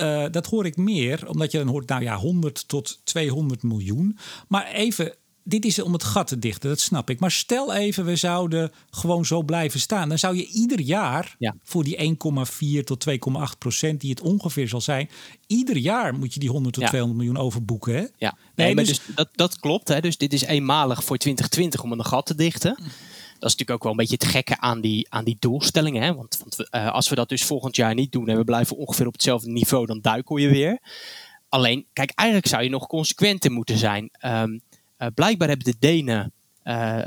Uh, 0.00 0.24
dat 0.30 0.46
hoor 0.46 0.66
ik 0.66 0.76
meer, 0.76 1.28
omdat 1.28 1.52
je 1.52 1.58
dan 1.58 1.68
hoort, 1.68 1.88
nou 1.88 2.02
ja, 2.02 2.16
100 2.16 2.68
tot 2.68 3.00
200 3.04 3.62
miljoen. 3.62 4.18
Maar 4.48 4.66
even, 4.66 5.14
dit 5.48 5.64
is 5.64 5.82
om 5.82 5.92
het 5.92 6.04
gat 6.04 6.26
te 6.26 6.38
dichten, 6.38 6.68
dat 6.68 6.80
snap 6.80 7.10
ik. 7.10 7.20
Maar 7.20 7.30
stel 7.30 7.74
even, 7.74 8.04
we 8.04 8.16
zouden 8.16 8.72
gewoon 8.90 9.26
zo 9.26 9.42
blijven 9.42 9.80
staan. 9.80 10.08
Dan 10.08 10.18
zou 10.18 10.36
je 10.36 10.46
ieder 10.46 10.80
jaar 10.80 11.34
ja. 11.38 11.54
voor 11.62 11.84
die 11.84 12.16
1,4 12.80 12.84
tot 12.84 13.06
2,8 13.08 13.58
procent, 13.58 14.00
die 14.00 14.10
het 14.10 14.20
ongeveer 14.20 14.68
zal 14.68 14.80
zijn, 14.80 15.10
ieder 15.46 15.76
jaar 15.76 16.14
moet 16.14 16.34
je 16.34 16.40
die 16.40 16.50
100 16.50 16.74
tot 16.74 16.86
200 16.86 17.20
miljoen 17.20 17.44
overboeken. 17.44 17.94
Hè? 17.94 18.04
Ja, 18.16 18.36
nee, 18.54 18.74
dus, 18.74 18.88
dus, 18.88 19.00
dat, 19.14 19.28
dat 19.32 19.60
klopt. 19.60 19.88
Hè? 19.88 20.00
Dus 20.00 20.16
dit 20.16 20.32
is 20.32 20.42
eenmalig 20.42 21.04
voor 21.04 21.16
2020 21.16 21.82
om 21.82 21.92
een 21.92 22.04
gat 22.04 22.26
te 22.26 22.34
dichten. 22.34 22.74
Dat 23.38 23.50
is 23.50 23.56
natuurlijk 23.56 23.70
ook 23.70 23.82
wel 23.82 23.92
een 23.92 23.98
beetje 23.98 24.16
het 24.18 24.24
gekke 24.24 24.60
aan 24.60 24.80
die, 24.80 25.06
aan 25.10 25.24
die 25.24 25.36
doelstellingen. 25.38 26.02
Hè? 26.02 26.14
Want, 26.14 26.38
want 26.38 26.68
uh, 26.70 26.92
als 26.92 27.08
we 27.08 27.14
dat 27.14 27.28
dus 27.28 27.44
volgend 27.44 27.76
jaar 27.76 27.94
niet 27.94 28.12
doen 28.12 28.28
en 28.28 28.36
we 28.36 28.44
blijven 28.44 28.76
ongeveer 28.76 29.06
op 29.06 29.12
hetzelfde 29.12 29.50
niveau, 29.50 29.86
dan 29.86 30.00
duikel 30.00 30.36
je 30.36 30.48
weer. 30.48 30.78
Alleen, 31.48 31.86
kijk, 31.92 32.12
eigenlijk 32.14 32.48
zou 32.48 32.62
je 32.62 32.68
nog 32.68 32.86
consequenter 32.86 33.52
moeten 33.52 33.78
zijn. 33.78 34.10
Um, 34.24 34.52
uh, 34.52 34.58
blijkbaar 35.14 35.48
hebben 35.48 35.66
de 35.66 35.76
Denen 35.78 36.32
uh, 36.66 36.98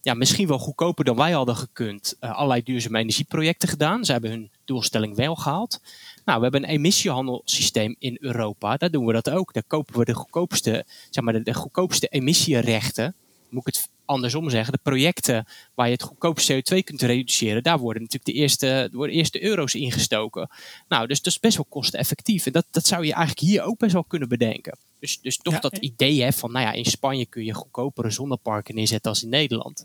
ja, 0.00 0.14
misschien 0.14 0.46
wel 0.46 0.58
goedkoper 0.58 1.04
dan 1.04 1.16
wij 1.16 1.32
hadden 1.32 1.56
gekund 1.56 2.16
allerlei 2.20 2.62
duurzame 2.62 2.98
energieprojecten 2.98 3.68
gedaan. 3.68 4.04
Ze 4.04 4.12
hebben 4.12 4.30
hun 4.30 4.50
doelstelling 4.64 5.16
wel 5.16 5.34
gehaald. 5.34 5.80
Nou, 6.24 6.38
we 6.38 6.42
hebben 6.42 6.62
een 6.62 6.68
emissiehandelssysteem 6.68 7.96
in 7.98 8.16
Europa. 8.20 8.76
Daar 8.76 8.90
doen 8.90 9.06
we 9.06 9.12
dat 9.12 9.30
ook. 9.30 9.52
Daar 9.52 9.62
kopen 9.66 9.98
we 9.98 10.04
de 10.04 10.14
goedkoopste, 10.14 10.84
zeg 11.10 11.24
maar, 11.24 11.32
de, 11.32 11.42
de 11.42 11.54
goedkoopste 11.54 12.08
emissierechten. 12.08 13.14
Moet 13.48 13.66
ik 13.66 13.74
het 13.74 13.88
andersom 14.04 14.50
zeggen, 14.50 14.72
de 14.72 14.78
projecten 14.82 15.46
waar 15.74 15.86
je 15.86 15.92
het 15.92 16.02
goedkoop 16.02 16.40
CO2 16.40 16.84
kunt 16.84 17.02
reduceren, 17.02 17.62
daar 17.62 17.78
worden 17.78 18.02
natuurlijk 18.02 18.32
de 18.32 18.40
eerste, 18.40 18.88
worden 18.92 19.16
eerste 19.16 19.42
euro's 19.42 19.74
ingestoken. 19.74 20.50
Nou, 20.88 21.06
dus 21.06 21.22
dat 21.22 21.32
is 21.32 21.40
best 21.40 21.56
wel 21.56 21.66
kosteneffectief. 21.68 22.46
En 22.46 22.52
dat, 22.52 22.66
dat 22.70 22.86
zou 22.86 23.04
je 23.04 23.12
eigenlijk 23.12 23.46
hier 23.46 23.62
ook 23.62 23.78
best 23.78 23.92
wel 23.92 24.04
kunnen 24.04 24.28
bedenken. 24.28 24.78
Dus, 24.98 25.20
dus 25.20 25.36
toch 25.36 25.60
dat 25.60 25.76
idee 25.76 26.22
hè, 26.22 26.32
van, 26.32 26.52
nou 26.52 26.66
ja, 26.66 26.72
in 26.72 26.84
Spanje 26.84 27.26
kun 27.26 27.44
je 27.44 27.54
goedkopere 27.54 28.10
zonneparken 28.10 28.74
neerzetten 28.74 29.10
als 29.10 29.22
in 29.22 29.28
Nederland. 29.28 29.84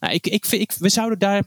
Nou, 0.00 0.14
ik, 0.14 0.26
ik, 0.26 0.46
ik, 0.46 0.72
we 0.72 0.88
zouden 0.88 1.18
daar 1.18 1.44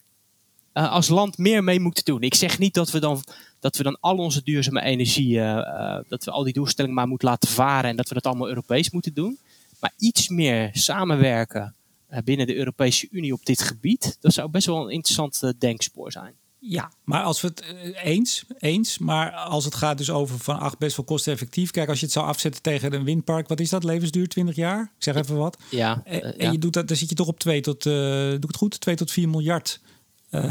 uh, 0.74 0.92
als 0.92 1.08
land 1.08 1.38
meer 1.38 1.64
mee 1.64 1.80
moeten 1.80 2.06
doen. 2.06 2.22
Ik 2.22 2.36
zeg 2.36 2.60
niet 2.60 2.74
dat 2.74 2.92
we 2.92 3.00
dan, 3.00 3.24
dat 3.60 3.78
we 3.78 3.84
dan 3.84 3.98
al 4.00 4.18
onze 4.18 4.44
duurzame 4.44 4.82
energie, 4.82 5.36
uh, 5.36 5.44
uh, 5.44 6.00
dat 6.08 6.24
we 6.24 6.32
al 6.32 6.44
die 6.44 6.54
doelstellingen 6.54 6.96
maar 6.96 7.08
moeten 7.08 7.28
laten 7.28 7.50
varen 7.50 7.90
en 7.90 7.96
dat 7.96 8.08
we 8.08 8.14
dat 8.14 8.26
allemaal 8.26 8.48
Europees 8.48 8.90
moeten 8.90 9.14
doen. 9.14 9.38
Maar 9.80 9.94
iets 9.98 10.30
meer 10.30 10.70
samenwerken 10.74 11.76
eh, 12.08 12.22
binnen 12.24 12.48
de 12.48 12.56
Europese 12.56 13.08
Unie 13.12 13.34
op 13.34 13.46
dit 13.46 13.62
gebied, 13.62 14.18
dat 14.20 14.34
zou 14.34 14.50
best 14.50 14.66
wel 14.66 14.84
een 14.84 14.90
interessant 14.90 15.44
eh, 15.44 15.50
denkspoor 15.58 16.12
zijn. 16.12 16.34
Ja, 16.68 16.92
maar 17.04 17.24
als 17.24 17.42
we 17.42 17.48
het 17.48 17.62
eh, 17.62 18.06
eens, 18.06 18.46
eens, 18.58 18.98
maar 18.98 19.32
als 19.32 19.66
het 19.66 19.76
gaat 19.76 19.98
dus 19.98 20.10
over 20.10 20.40
van 20.40 20.60
ach, 20.60 20.78
best 20.78 20.96
wel 20.96 21.06
kosteneffectief. 21.06 21.72
Kijk, 21.72 21.90
als 21.90 22.00
je 22.00 22.06
het 22.06 22.14
zou 22.14 22.26
afzetten 22.26 22.62
tegen 22.62 22.94
een 22.94 23.04
windpark, 23.04 23.48
wat 23.48 23.60
is 23.60 23.70
dat? 23.70 23.84
Levensduur 23.84 24.28
20 24.28 24.56
jaar? 24.56 24.82
Ik 24.82 25.04
zeg 25.04 25.16
even 25.16 25.38
wat. 25.38 25.58
Ja. 25.70 26.02
En, 26.04 26.52
je 26.52 26.58
doet 26.58 26.74
dat, 26.74 26.88
dan 26.88 26.98
zit 26.98 27.10
je 27.10 27.16
toch 27.16 27.28
op 27.28 27.40
2 27.40 27.62
tot, 27.62 27.86
uh, 27.86 27.94
doe 27.94 28.36
ik 28.36 28.48
het 28.48 28.56
goed? 28.56 28.80
2 28.80 28.96
tot 28.96 29.12
4 29.12 29.30
miljard. 29.30 29.80
Uh, 30.32 30.42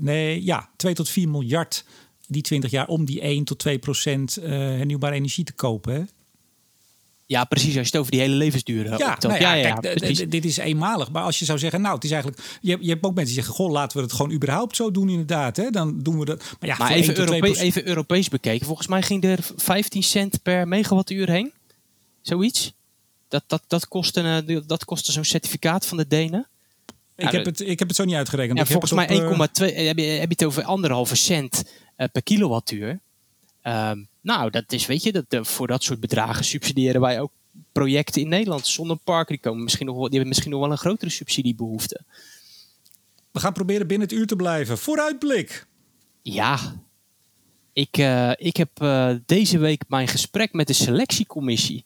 nee, 0.00 0.44
ja, 0.44 0.70
2 0.76 0.94
tot 0.94 1.08
4 1.08 1.28
miljard 1.28 1.84
die 2.26 2.42
20 2.42 2.70
jaar 2.70 2.86
om 2.86 3.04
die 3.04 3.20
1 3.20 3.44
tot 3.44 3.58
2 3.58 3.78
procent 3.78 4.34
hernieuwbare 4.34 5.14
energie 5.14 5.44
te 5.44 5.52
kopen. 5.52 5.94
Hè? 5.94 6.02
Ja, 7.26 7.44
precies. 7.44 7.76
Als 7.76 7.86
je 7.86 7.92
het 7.92 7.96
over 7.96 8.10
die 8.10 8.20
hele 8.20 8.34
levensduur 8.34 8.84
hebt. 8.88 8.98
Ja, 8.98 9.16
nou 9.20 9.40
ja, 9.40 9.52
ja, 9.54 9.74
kijk, 9.74 10.30
dit 10.30 10.44
is 10.44 10.56
eenmalig. 10.56 11.10
Maar 11.10 11.22
als 11.22 11.38
je 11.38 11.44
zou 11.44 11.58
zeggen, 11.58 11.80
nou, 11.80 11.94
het 11.94 12.04
is 12.04 12.10
eigenlijk... 12.10 12.58
Je, 12.60 12.78
je 12.80 12.88
hebt 12.88 13.04
ook 13.04 13.14
mensen 13.14 13.34
die 13.34 13.42
zeggen, 13.42 13.64
goh, 13.64 13.72
laten 13.72 13.96
we 13.96 14.02
het 14.02 14.12
gewoon 14.12 14.32
überhaupt 14.32 14.76
zo 14.76 14.90
doen 14.90 15.08
inderdaad. 15.08 15.56
Hè? 15.56 15.70
Dan 15.70 15.98
doen 16.02 16.18
we 16.18 16.24
dat. 16.24 16.38
Maar, 16.60 16.68
ja, 16.68 16.76
maar 16.78 16.90
even, 16.90 17.18
Europe 17.18 17.58
even 17.58 17.86
Europees 17.86 18.28
bekeken. 18.28 18.66
Volgens 18.66 18.86
mij 18.86 19.02
ging 19.02 19.24
er 19.24 19.38
15 19.56 20.02
cent 20.02 20.42
per 20.42 20.68
megawattuur 20.68 21.30
heen. 21.30 21.52
Zoiets. 22.22 22.72
Dat, 23.28 23.44
dat, 23.46 23.62
dat 23.66 23.88
kostte, 23.88 24.44
uh, 24.46 24.60
dat 24.66 24.84
kostte 24.84 25.12
zo'n 25.12 25.24
certificaat 25.24 25.86
van 25.86 25.96
de 25.96 26.06
Denen. 26.06 26.48
Ik, 27.16 27.30
heb 27.30 27.44
het, 27.44 27.60
ik 27.60 27.78
heb 27.78 27.88
het 27.88 27.96
zo 27.96 28.04
niet 28.04 28.14
uitgerekend. 28.14 28.58
Ja, 28.58 28.66
volgens 28.66 28.92
mij 28.92 29.08
1,2. 29.08 29.14
Uh... 29.14 29.38
Heb, 29.86 29.98
je, 29.98 30.04
heb 30.04 30.28
je 30.28 30.36
het 30.36 30.44
over 30.44 30.64
anderhalve 30.64 31.14
cent 31.14 31.64
uh, 31.96 32.06
per 32.12 32.22
kilowattuur. 32.22 33.00
Um, 33.62 34.08
nou, 34.24 34.50
dat 34.50 34.72
is, 34.72 34.86
weet 34.86 35.02
je, 35.02 35.12
dat, 35.12 35.24
uh, 35.28 35.44
voor 35.44 35.66
dat 35.66 35.82
soort 35.82 36.00
bedragen 36.00 36.44
subsidiëren 36.44 37.00
wij 37.00 37.20
ook 37.20 37.32
projecten 37.72 38.22
in 38.22 38.28
Nederland. 38.28 38.66
Zonneparken, 38.66 39.34
die, 39.34 39.42
komen 39.42 39.62
misschien 39.62 39.86
nog 39.86 39.94
wel, 39.94 40.04
die 40.04 40.12
hebben 40.12 40.28
misschien 40.28 40.50
nog 40.50 40.60
wel 40.60 40.70
een 40.70 40.78
grotere 40.78 41.10
subsidiebehoefte. 41.10 42.00
We 43.30 43.40
gaan 43.40 43.52
proberen 43.52 43.86
binnen 43.86 44.08
het 44.08 44.16
uur 44.16 44.26
te 44.26 44.36
blijven. 44.36 44.78
Vooruitblik. 44.78 45.66
Ja, 46.22 46.58
ik, 47.72 47.98
uh, 47.98 48.30
ik 48.36 48.56
heb 48.56 48.82
uh, 48.82 49.14
deze 49.26 49.58
week 49.58 49.82
mijn 49.88 50.08
gesprek 50.08 50.52
met 50.52 50.66
de 50.66 50.72
selectiecommissie. 50.72 51.84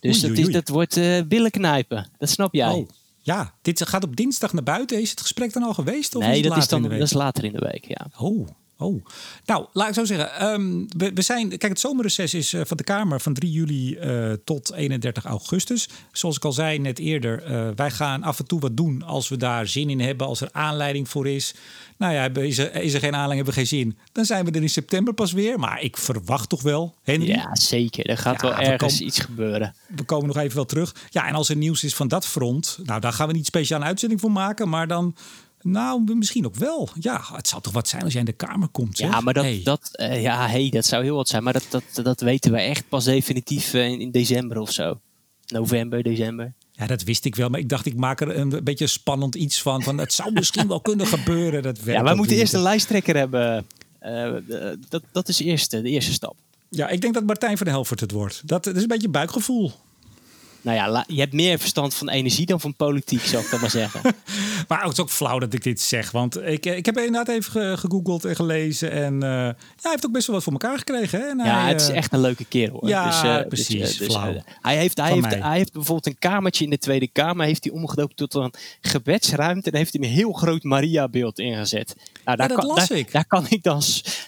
Dus 0.00 0.20
dat, 0.20 0.38
is, 0.38 0.48
dat 0.48 0.68
wordt 0.68 0.94
billen 1.28 1.50
knijpen. 1.50 2.10
Dat 2.18 2.28
snap 2.28 2.54
jij. 2.54 2.72
Oh, 2.72 2.88
ja, 3.18 3.54
dit 3.62 3.88
gaat 3.88 4.04
op 4.04 4.16
dinsdag 4.16 4.52
naar 4.52 4.62
buiten. 4.62 5.00
Is 5.00 5.10
het 5.10 5.20
gesprek 5.20 5.52
dan 5.52 5.62
al 5.62 5.74
geweest? 5.74 6.14
Of 6.14 6.22
nee, 6.22 6.40
is 6.40 6.48
dat, 6.48 6.56
is 6.56 6.68
dan, 6.68 6.82
dat 6.82 6.92
is 6.92 7.12
later 7.12 7.44
in 7.44 7.52
de 7.52 7.68
week. 7.72 7.84
Ja. 7.84 8.06
Oh, 8.18 8.48
Oh, 8.84 9.04
nou, 9.44 9.66
laat 9.72 9.88
ik 9.88 9.94
zo 9.94 10.04
zeggen. 10.04 10.52
Um, 10.52 10.86
we, 10.96 11.12
we, 11.14 11.22
zijn, 11.22 11.48
kijk, 11.48 11.62
het 11.62 11.80
zomerreces 11.80 12.34
is 12.34 12.52
uh, 12.52 12.60
van 12.64 12.76
de 12.76 12.84
Kamer 12.84 13.20
van 13.20 13.34
3 13.34 13.52
juli 13.52 13.98
uh, 13.98 14.32
tot 14.44 14.72
31 14.72 15.24
augustus. 15.24 15.88
Zoals 16.12 16.36
ik 16.36 16.44
al 16.44 16.52
zei 16.52 16.78
net 16.78 16.98
eerder, 16.98 17.50
uh, 17.50 17.68
wij 17.74 17.90
gaan 17.90 18.22
af 18.22 18.38
en 18.38 18.46
toe 18.46 18.60
wat 18.60 18.76
doen 18.76 19.02
als 19.02 19.28
we 19.28 19.36
daar 19.36 19.66
zin 19.66 19.90
in 19.90 20.00
hebben, 20.00 20.26
als 20.26 20.40
er 20.40 20.48
aanleiding 20.52 21.08
voor 21.08 21.28
is. 21.28 21.54
Nou 21.96 22.14
ja, 22.14 22.42
is 22.42 22.58
er, 22.58 22.74
is 22.74 22.94
er 22.94 23.00
geen 23.00 23.14
aanleiding, 23.14 23.36
hebben 23.36 23.54
we 23.54 23.60
geen 23.60 23.78
zin. 23.78 23.98
Dan 24.12 24.24
zijn 24.24 24.44
we 24.44 24.50
er 24.50 24.62
in 24.62 24.70
september 24.70 25.14
pas 25.14 25.32
weer. 25.32 25.58
Maar 25.58 25.82
ik 25.82 25.96
verwacht 25.96 26.48
toch 26.48 26.62
wel, 26.62 26.94
Henry? 27.02 27.28
Ja, 27.28 27.56
zeker. 27.56 28.06
Er 28.06 28.18
gaat 28.18 28.42
wel 28.42 28.54
ergens 28.54 29.00
iets 29.00 29.18
gebeuren. 29.18 29.74
We 29.88 30.02
komen 30.02 30.26
nog 30.26 30.36
even 30.36 30.56
wel 30.56 30.64
terug. 30.64 30.94
Ja, 31.10 31.26
en 31.26 31.34
als 31.34 31.48
er 31.48 31.56
nieuws 31.56 31.84
is 31.84 31.94
van 31.94 32.08
dat 32.08 32.26
front, 32.26 32.78
nou, 32.82 33.00
daar 33.00 33.12
gaan 33.12 33.26
we 33.26 33.32
niet 33.32 33.46
speciaal 33.46 33.80
een 33.80 33.86
uitzending 33.86 34.20
voor 34.20 34.32
maken. 34.32 34.68
Maar 34.68 34.88
dan 34.88 35.14
nou, 35.64 36.14
misschien 36.14 36.46
ook 36.46 36.54
wel. 36.54 36.88
Ja, 37.00 37.22
het 37.32 37.48
zou 37.48 37.62
toch 37.62 37.72
wat 37.72 37.88
zijn 37.88 38.02
als 38.02 38.12
jij 38.12 38.20
in 38.20 38.26
de 38.26 38.32
Kamer 38.32 38.68
komt. 38.68 38.98
Ja, 38.98 39.20
maar 39.20 39.34
dat, 39.34 39.64
dat, 39.64 39.90
uh, 39.92 40.22
ja, 40.22 40.48
hey, 40.48 40.68
dat 40.70 40.84
zou 40.84 41.04
heel 41.04 41.16
wat 41.16 41.28
zijn. 41.28 41.42
Maar 41.42 41.52
dat, 41.52 41.66
dat, 41.68 42.04
dat 42.04 42.20
weten 42.20 42.52
we 42.52 42.58
echt 42.58 42.88
pas 42.88 43.04
definitief 43.04 43.74
uh, 43.74 43.86
in, 43.86 44.00
in, 44.00 44.10
december 44.10 44.58
of 44.58 44.72
zo. 44.72 45.00
November, 45.46 46.02
december. 46.02 46.52
Ja, 46.72 46.86
dat 46.86 47.02
wist 47.02 47.24
ik 47.24 47.34
wel. 47.34 47.48
Maar 47.48 47.60
ik 47.60 47.68
dacht, 47.68 47.86
ik 47.86 47.96
maak 47.96 48.20
er 48.20 48.38
een 48.38 48.60
beetje 48.64 48.86
spannend 48.86 49.34
iets 49.34 49.62
van. 49.62 49.82
van 49.82 49.98
het 49.98 50.12
zou 50.12 50.32
misschien 50.32 50.68
wel 50.68 50.80
kunnen 50.80 51.06
gebeuren. 51.06 51.62
Dat 51.62 51.78
ja, 51.84 52.02
wij 52.02 52.14
moeten 52.14 52.36
eerst 52.36 52.54
een 52.54 52.62
lijsttrekker 52.62 53.16
hebben. 53.16 53.66
Uh, 54.02 54.32
dat, 54.88 55.02
dat 55.12 55.28
is 55.28 55.38
eerst 55.38 55.70
de 55.70 55.82
eerste 55.82 56.12
stap. 56.12 56.36
Ja, 56.68 56.88
ik 56.88 57.00
denk 57.00 57.14
dat 57.14 57.24
Martijn 57.24 57.58
van 57.58 57.66
Helvert 57.66 58.00
het 58.00 58.10
wordt. 58.10 58.42
Dat, 58.44 58.64
dat 58.64 58.76
is 58.76 58.82
een 58.82 58.88
beetje 58.88 59.08
buikgevoel. 59.08 59.72
Nou 60.64 60.76
ja, 60.76 61.04
je 61.06 61.20
hebt 61.20 61.32
meer 61.32 61.58
verstand 61.58 61.94
van 61.94 62.08
energie 62.08 62.46
dan 62.46 62.60
van 62.60 62.74
politiek, 62.74 63.20
zou 63.20 63.44
ik 63.44 63.50
dan 63.50 63.60
maar 63.60 63.70
zeggen. 63.70 64.00
maar 64.68 64.82
het 64.82 64.92
is 64.92 65.00
ook 65.00 65.10
flauw 65.10 65.38
dat 65.38 65.52
ik 65.52 65.62
dit 65.62 65.80
zeg. 65.80 66.10
Want 66.10 66.42
ik, 66.42 66.66
ik 66.66 66.86
heb 66.86 66.96
inderdaad 66.96 67.28
even 67.28 67.78
gegoogeld 67.78 68.24
en 68.24 68.36
gelezen. 68.36 68.90
En 68.90 69.14
uh, 69.14 69.20
ja, 69.20 69.54
hij 69.80 69.90
heeft 69.90 70.06
ook 70.06 70.12
best 70.12 70.26
wel 70.26 70.36
wat 70.36 70.44
voor 70.44 70.52
elkaar 70.52 70.78
gekregen. 70.78 71.20
Hè? 71.20 71.26
En 71.26 71.38
ja, 71.38 71.60
hij, 71.60 71.72
het 71.72 71.80
is 71.80 71.88
uh, 71.88 71.96
echt 71.96 72.12
een 72.12 72.20
leuke 72.20 72.44
kerel. 72.44 72.78
Hoor. 72.80 72.88
Ja, 72.88 73.06
dus, 73.06 73.30
uh, 73.30 73.48
precies. 73.48 73.96
Dus, 73.96 74.06
flauw. 74.06 74.42
hij, 74.60 74.76
heeft, 74.76 74.96
hij, 74.96 75.12
heeft, 75.12 75.42
hij 75.42 75.56
heeft 75.56 75.72
bijvoorbeeld 75.72 76.06
een 76.06 76.18
kamertje 76.18 76.64
in 76.64 76.70
de 76.70 76.78
Tweede 76.78 77.08
Kamer. 77.08 77.46
Heeft 77.46 77.64
hij 77.64 77.72
omgedoopt 77.72 78.16
tot 78.16 78.34
een 78.34 78.54
gebedsruimte. 78.80 79.70
En 79.70 79.76
heeft 79.76 79.92
hij 79.92 80.02
een 80.02 80.14
heel 80.14 80.32
groot 80.32 80.62
Maria-beeld 80.62 81.38
ingezet. 81.38 81.96
Nou, 82.24 82.36
daar, 82.36 82.48
ja, 82.48 82.54
dat 82.54 82.64
kan, 82.64 82.74
las 82.76 82.88
daar, 82.88 82.98
ik. 82.98 83.12
Daar 83.12 83.26
kan 83.26 83.46
ik, 83.48 83.62
dan, 83.62 83.82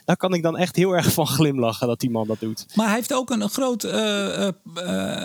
daar 0.04 0.16
kan 0.16 0.34
ik 0.34 0.42
dan 0.42 0.56
echt 0.56 0.76
heel 0.76 0.92
erg 0.92 1.12
van 1.12 1.26
glimlachen 1.26 1.86
dat 1.86 2.00
die 2.00 2.10
man 2.10 2.26
dat 2.26 2.40
doet. 2.40 2.66
Maar 2.74 2.86
hij 2.86 2.94
heeft 2.94 3.12
ook 3.12 3.30
een, 3.30 3.40
een 3.40 3.48
groot, 3.48 3.82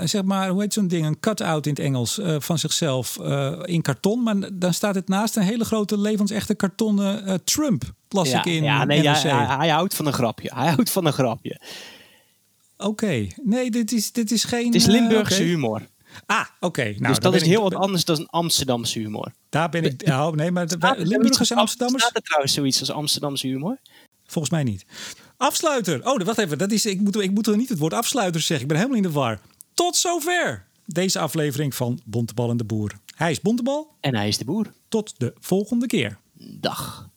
zeg 0.03 0.23
maar, 0.23 0.49
hoe 0.49 0.61
heet 0.61 0.73
zo'n 0.73 0.87
ding? 0.87 1.05
Een 1.05 1.19
cut-out 1.19 1.65
in 1.65 1.71
het 1.71 1.81
Engels 1.81 2.19
van 2.37 2.59
zichzelf 2.59 3.17
in 3.63 3.81
karton. 3.81 4.23
Maar 4.23 4.35
dan 4.53 4.73
staat 4.73 4.95
het 4.95 5.07
naast 5.07 5.35
een 5.35 5.43
hele 5.43 5.65
grote 5.65 5.97
levensechte 5.97 6.55
kartonnen 6.55 7.43
Trump. 7.43 7.83
Las 8.09 8.29
ja, 8.29 8.39
ik 8.39 8.45
in 8.45 8.63
ja, 8.63 8.85
nee, 8.85 9.09
hij, 9.09 9.45
hij, 9.57 9.69
houdt 9.69 9.95
van 9.95 10.05
een 10.05 10.13
grapje. 10.13 10.51
Hij 10.53 10.67
houdt 10.67 10.89
van 10.89 11.05
een 11.05 11.13
grapje. 11.13 11.59
Oké, 12.77 12.89
okay. 12.89 13.35
nee, 13.43 13.71
dit 13.71 13.91
is, 13.91 14.11
dit 14.11 14.31
is 14.31 14.43
geen. 14.43 14.65
Het 14.65 14.75
is 14.75 14.85
Limburgse 14.85 15.33
okay. 15.33 15.47
humor. 15.47 15.81
Ah, 16.25 16.45
oké. 16.59 16.65
Okay. 16.65 16.95
Nou, 16.99 17.07
dus 17.07 17.19
dat 17.19 17.35
is 17.35 17.41
heel 17.41 17.61
wat 17.61 17.75
anders 17.75 18.05
dan 18.05 18.27
Amsterdamse 18.29 18.99
humor. 18.99 19.31
Daar 19.49 19.69
ben 19.69 19.83
ik. 19.83 20.01
Oh, 20.07 20.31
nee, 20.31 20.51
maar 20.51 20.67
Limburgers 20.97 21.51
en 21.51 21.57
Amsterdammers. 21.57 22.03
Staat 22.03 22.15
er 22.15 22.21
trouwens 22.21 22.53
zoiets 22.53 22.79
als 22.79 22.91
Amsterdamse 22.91 23.47
humor? 23.47 23.77
Volgens 24.25 24.53
mij 24.53 24.63
niet. 24.63 24.85
Afsluiter. 25.37 26.07
Oh, 26.07 26.21
wacht 26.21 26.37
even. 26.37 26.57
Dat 26.57 26.71
is, 26.71 26.85
ik, 26.85 26.99
moet, 26.99 27.15
ik 27.15 27.31
moet 27.31 27.47
er 27.47 27.57
niet 27.57 27.69
het 27.69 27.77
woord 27.77 27.93
afsluiter 27.93 28.41
zeggen. 28.41 28.61
Ik 28.61 28.67
ben 28.67 28.77
helemaal 28.77 28.97
in 28.97 29.03
de 29.03 29.11
war. 29.11 29.39
Tot 29.73 29.95
zover 29.95 30.65
deze 30.85 31.19
aflevering 31.19 31.75
van 31.75 32.01
Bontebal 32.05 32.49
en 32.49 32.57
de 32.57 32.63
Boer. 32.63 32.91
Hij 33.15 33.31
is 33.31 33.41
Bontebal. 33.41 33.95
En 33.99 34.15
hij 34.15 34.27
is 34.27 34.37
de 34.37 34.45
boer. 34.45 34.71
Tot 34.87 35.13
de 35.17 35.33
volgende 35.39 35.85
keer. 35.87 36.17
Dag. 36.33 37.09